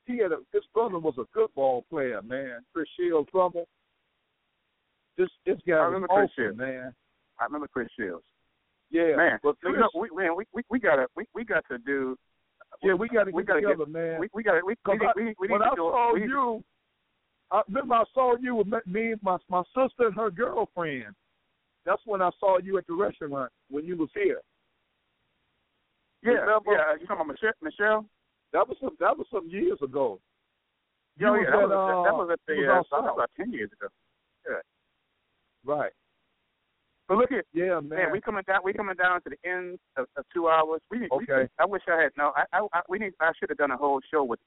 He 0.06 0.18
had 0.18 0.32
a 0.32 0.38
his 0.54 0.64
brother 0.74 0.98
was 1.00 1.16
a 1.20 1.26
good 1.34 1.50
ball 1.56 1.86
player, 1.90 2.22
man. 2.22 2.60
Chris 2.74 2.88
Shields' 2.98 3.30
brother. 3.32 3.64
This 5.18 5.30
this 5.46 5.58
guy 5.68 5.74
I 5.74 5.86
was 5.88 5.94
remember 5.94 6.08
Chris 6.08 6.30
awesome, 6.32 6.44
Shields. 6.46 6.58
man. 6.58 6.96
I 7.40 7.44
remember 7.46 7.68
Chris 7.68 7.90
Shields. 8.00 8.24
Yeah, 8.92 9.16
man, 9.16 9.40
but 9.42 9.56
Chris, 9.62 9.74
you 9.74 9.80
know, 9.80 9.90
we, 9.98 10.10
man, 10.14 10.36
we, 10.36 10.44
we, 10.54 10.64
we 10.70 10.80
gotta, 10.80 11.08
we, 11.16 11.24
we 11.34 11.46
got 11.46 11.64
to 11.72 11.78
do. 11.78 12.18
yeah, 12.84 12.94
we 12.94 13.08
got 13.08 13.24
to 13.24 13.32
we 13.32 13.44
get 13.44 13.48
gotta 13.48 13.62
together, 13.62 13.86
get, 13.86 13.94
man. 13.94 14.20
We, 14.20 14.28
we 14.34 14.44
got 14.44 14.54
to, 14.56 14.62
we, 14.66 14.76
we, 14.86 14.94
I, 15.08 15.12
we, 15.16 15.24
need- 15.24 15.36
we 15.40 15.48
need 15.48 15.52
when 15.54 15.62
to 15.62 15.68
I 15.68 15.76
do. 15.76 15.82
saw 15.82 16.14
we 16.14 16.22
you, 16.24 16.64
I 17.52 17.62
remember 17.70 17.96
I 17.96 18.04
saw 18.14 18.36
you 18.40 18.56
with 18.56 18.68
me- 18.68 18.86
me 18.86 19.12
and 19.14 19.24
my 19.24 19.38
my 19.50 19.64
sister 19.76 20.08
and 20.08 20.16
her 20.16 20.30
girlfriend. 20.30 21.16
That's 21.86 22.02
when 22.06 22.22
I 22.22 22.30
saw 22.40 22.60
you 22.60 22.78
at 22.78 22.86
the 22.88 22.94
restaurant 22.94 23.52
when 23.70 23.86
you 23.86 23.96
was 23.98 24.10
here. 24.14 24.42
Yeah, 26.24 26.32
Remember? 26.34 26.72
yeah. 26.74 26.94
You 27.00 27.08
talking 27.08 27.26
about 27.26 27.28
Michelle? 27.28 27.52
Michelle? 27.62 28.06
That 28.54 28.68
was 28.68 28.78
some 28.82 28.96
that 29.00 29.18
was 29.18 29.26
some 29.34 29.48
years 29.50 29.80
ago. 29.82 30.20
You 31.18 31.28
Yeah, 31.28 31.42
yeah. 31.44 31.50
That 31.52 31.64
at, 31.64 31.70
was, 31.70 31.72
uh, 31.72 32.04
that 32.04 32.14
was 32.14 32.30
at 32.34 32.40
the 32.46 32.54
was 32.56 32.86
uh, 32.92 32.96
that 32.98 33.04
was 33.04 33.14
about 33.16 33.32
ten 33.38 33.52
years 33.54 33.72
ago. 33.72 33.88
Yeah. 34.48 34.62
Right. 35.66 35.92
But 37.12 37.18
look 37.18 37.32
at 37.34 37.44
Yeah, 37.52 37.82
man. 37.82 37.90
man, 37.90 38.12
we 38.14 38.22
coming 38.22 38.44
down. 38.48 38.62
We 38.64 38.72
coming 38.72 38.96
down 38.96 39.22
to 39.24 39.30
the 39.30 39.50
end 39.50 39.80
of, 39.98 40.06
of 40.16 40.24
two 40.34 40.48
hours. 40.48 40.80
We, 40.90 41.00
need 41.00 41.10
we 41.12 41.26
Okay. 41.26 41.50
I 41.60 41.66
wish 41.66 41.82
I 41.92 42.02
had 42.02 42.14
no. 42.16 42.32
I, 42.38 42.46
I, 42.54 42.66
I 42.72 42.82
we 42.88 43.00
need. 43.00 43.12
I 43.20 43.34
should 43.38 43.50
have 43.50 43.58
done 43.58 43.72
a 43.72 43.76
whole 43.76 44.00
show 44.10 44.24
with 44.24 44.40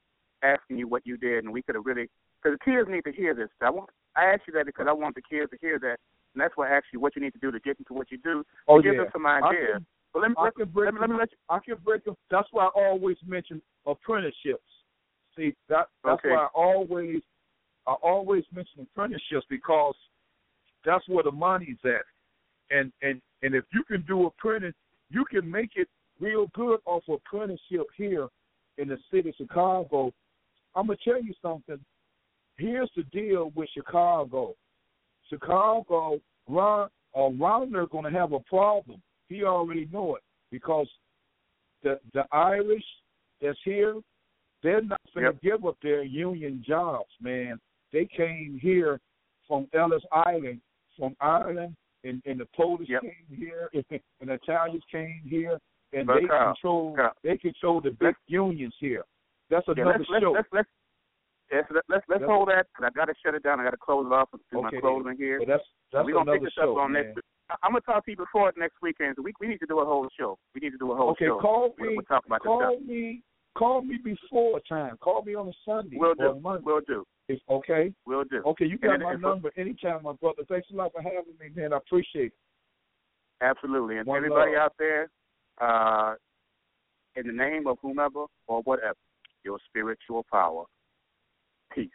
asking 0.42 0.78
you 0.78 0.88
what 0.88 1.02
you 1.04 1.18
did, 1.18 1.44
and 1.44 1.52
we 1.52 1.60
could 1.60 1.74
have 1.74 1.84
really 1.84 2.08
because 2.42 2.56
the 2.58 2.64
kids 2.64 2.88
need 2.88 3.04
to 3.04 3.12
hear 3.12 3.34
this. 3.34 3.50
I 3.60 3.68
want. 3.68 3.90
I 4.16 4.32
asked 4.32 4.44
you 4.46 4.54
that 4.54 4.64
because 4.64 4.86
I 4.88 4.94
want 4.94 5.14
the 5.14 5.20
kids 5.20 5.50
to 5.50 5.58
hear 5.60 5.78
that, 5.78 5.98
and 6.32 6.40
that's 6.40 6.56
why 6.56 6.70
I 6.72 6.76
asked 6.78 6.86
you 6.90 7.00
what 7.00 7.14
you 7.16 7.20
need 7.20 7.34
to 7.34 7.38
do 7.38 7.52
to 7.52 7.60
get 7.60 7.78
into 7.78 7.92
what 7.92 8.10
you 8.10 8.16
do. 8.16 8.42
oh 8.66 8.80
give 8.80 8.94
yeah. 8.94 9.02
them 9.02 9.10
some 9.12 9.24
can, 9.24 9.84
But 10.14 10.22
let 10.22 10.30
me 10.30 10.36
I 10.38 10.44
let, 10.44 10.56
can 10.56 10.68
break 10.70 10.86
let 10.86 10.94
me 10.94 11.00
let 11.02 11.10
me 11.10 11.16
let 11.18 11.32
you. 11.32 11.38
I 11.50 11.58
can 11.58 11.76
break 11.84 12.06
them. 12.06 12.14
That's 12.30 12.48
why 12.50 12.64
I 12.64 12.70
always 12.74 13.18
mention 13.26 13.60
apprenticeships. 13.86 14.64
See 15.36 15.54
that 15.68 15.88
that's 16.02 16.18
Okay. 16.20 16.30
why 16.30 16.44
I 16.44 16.48
always 16.54 17.20
I 17.86 17.92
always 17.92 18.44
mention 18.54 18.80
apprenticeships 18.80 19.44
because 19.50 19.96
that's 20.82 21.06
where 21.10 21.24
the 21.24 21.32
money's 21.32 21.76
at. 21.84 22.06
And 22.70 22.92
and 23.02 23.20
and 23.42 23.54
if 23.54 23.64
you 23.72 23.84
can 23.84 24.02
do 24.06 24.26
apprentice, 24.26 24.74
you 25.10 25.24
can 25.30 25.48
make 25.50 25.72
it 25.76 25.88
real 26.20 26.46
good 26.54 26.80
off 26.86 27.02
apprenticeship 27.08 27.86
here 27.96 28.28
in 28.78 28.88
the 28.88 28.98
city 29.10 29.30
of 29.30 29.34
Chicago. 29.36 30.12
I'm 30.74 30.86
gonna 30.86 30.98
tell 31.04 31.22
you 31.22 31.34
something. 31.42 31.78
Here's 32.56 32.90
the 32.96 33.02
deal 33.04 33.52
with 33.54 33.68
Chicago. 33.74 34.54
Chicago, 35.28 36.20
Rahm 36.48 36.86
uh, 36.86 36.88
or 37.12 37.32
Ronner 37.32 37.86
gonna 37.86 38.10
have 38.10 38.32
a 38.32 38.40
problem. 38.40 39.00
He 39.28 39.44
already 39.44 39.88
know 39.92 40.16
it 40.16 40.22
because 40.50 40.88
the 41.82 42.00
the 42.12 42.24
Irish 42.32 42.84
that's 43.40 43.58
here, 43.64 43.96
they're 44.62 44.82
not 44.82 45.00
going 45.14 45.26
to 45.26 45.38
give 45.42 45.64
up 45.66 45.76
their 45.82 46.02
union 46.02 46.64
jobs, 46.66 47.10
man. 47.20 47.60
They 47.92 48.08
came 48.16 48.58
here 48.60 48.98
from 49.46 49.68
Ellis 49.74 50.02
Island, 50.10 50.60
from 50.98 51.14
Ireland, 51.20 51.76
and, 52.04 52.22
and 52.26 52.38
the 52.40 52.46
Polish 52.56 52.88
Yep. 52.88 53.02
came 53.02 53.26
here, 53.38 53.70
and 53.72 54.28
the 54.28 54.34
Italians 54.34 54.82
came 54.90 55.22
here, 55.24 55.58
and 55.92 56.06
But, 56.06 56.20
they 56.20 56.26
Carl, 56.26 56.54
control 56.54 56.94
Carl. 56.96 57.12
they 57.22 57.36
control 57.38 57.80
the 57.80 57.90
big 57.90 58.14
unions 58.26 58.74
here. 58.78 59.04
That's 59.50 59.66
Yeah, 59.68 59.74
another 59.82 59.98
let's, 59.98 60.10
let's, 60.10 60.22
show. 60.22 60.32
let's 60.32 60.48
let's 60.52 60.68
yes, 61.52 61.64
let's 61.70 61.86
let's, 61.88 62.04
let's 62.08 62.20
That's- 62.20 62.28
hold 62.30 62.48
that. 62.48 62.66
'cause 62.74 62.84
I 62.86 62.90
got 62.90 63.06
to 63.06 63.14
shut 63.24 63.34
it 63.34 63.42
down. 63.42 63.60
I 63.60 63.64
got 63.64 63.70
to 63.70 63.76
close 63.76 64.06
it 64.06 64.12
off 64.12 64.28
and 64.32 64.40
do 64.50 64.58
Okay, 64.66 64.76
my 64.76 64.80
closing 64.80 65.16
here. 65.16 65.38
but 65.40 65.48
that's 65.48 65.64
that's 65.92 66.04
We're 66.06 66.12
gonna 66.14 66.32
pick 66.32 66.42
this 66.42 66.52
show, 66.54 66.72
up 66.76 66.84
on 66.84 66.92
man. 66.92 67.06
next. 67.06 67.20
I'm 67.62 67.72
gonna 67.72 67.80
talk 67.82 68.04
to 68.06 68.10
you 68.10 68.16
before 68.16 68.52
next 68.56 68.76
weekend. 68.82 69.16
So 69.16 69.22
we 69.22 69.32
we 69.40 69.46
need 69.48 69.60
to 69.60 69.66
do 69.66 69.80
a 69.80 69.84
whole 69.84 70.08
show. 70.18 70.38
We 70.54 70.60
need 70.60 70.70
to 70.70 70.78
do 70.78 70.92
a 70.92 70.96
whole 70.96 71.10
okay, 71.10 71.26
show. 71.26 71.38
call 71.40 71.74
We'll, 71.78 71.90
me. 71.90 71.96
we'll 71.96 72.04
talk 72.06 72.24
about 72.26 72.40
this 72.42 72.46
call 72.46 72.60
stuff. 72.76 72.86
me. 72.88 73.22
Call 73.56 73.82
me 73.82 73.98
before 74.02 74.60
time. 74.68 74.96
Call 74.96 75.22
me 75.22 75.34
on 75.36 75.46
a 75.48 75.52
Sunday 75.64 75.96
We'll 75.98 76.14
do. 76.14 76.40
Monday. 76.40 76.62
We'll 76.66 76.80
do. 76.80 77.06
It's 77.28 77.42
okay. 77.48 77.92
We'll 78.06 78.24
do. 78.24 78.42
Okay, 78.44 78.66
you 78.66 78.76
got 78.78 78.98
then- 78.98 79.02
my 79.02 79.12
and 79.12 79.22
number 79.22 79.50
anytime, 79.56 80.02
my 80.02 80.12
brother. 80.12 80.42
Thanks 80.48 80.68
a 80.72 80.76
lot 80.76 80.92
for 80.92 81.00
having 81.02 81.34
me, 81.40 81.48
man. 81.54 81.72
I 81.72 81.78
appreciate 81.78 82.26
it. 82.26 82.32
Absolutely. 83.40 83.98
And 83.98 84.06
One 84.06 84.18
everybody 84.18 84.52
love. 84.52 84.60
out 84.60 84.72
there, 84.78 85.10
uh, 85.60 86.14
in 87.16 87.26
the 87.26 87.32
name 87.32 87.66
of 87.66 87.78
whomever 87.80 88.26
or 88.46 88.62
whatever, 88.62 88.96
your 89.44 89.58
spiritual 89.68 90.24
power. 90.30 90.64
Peace. 91.72 91.90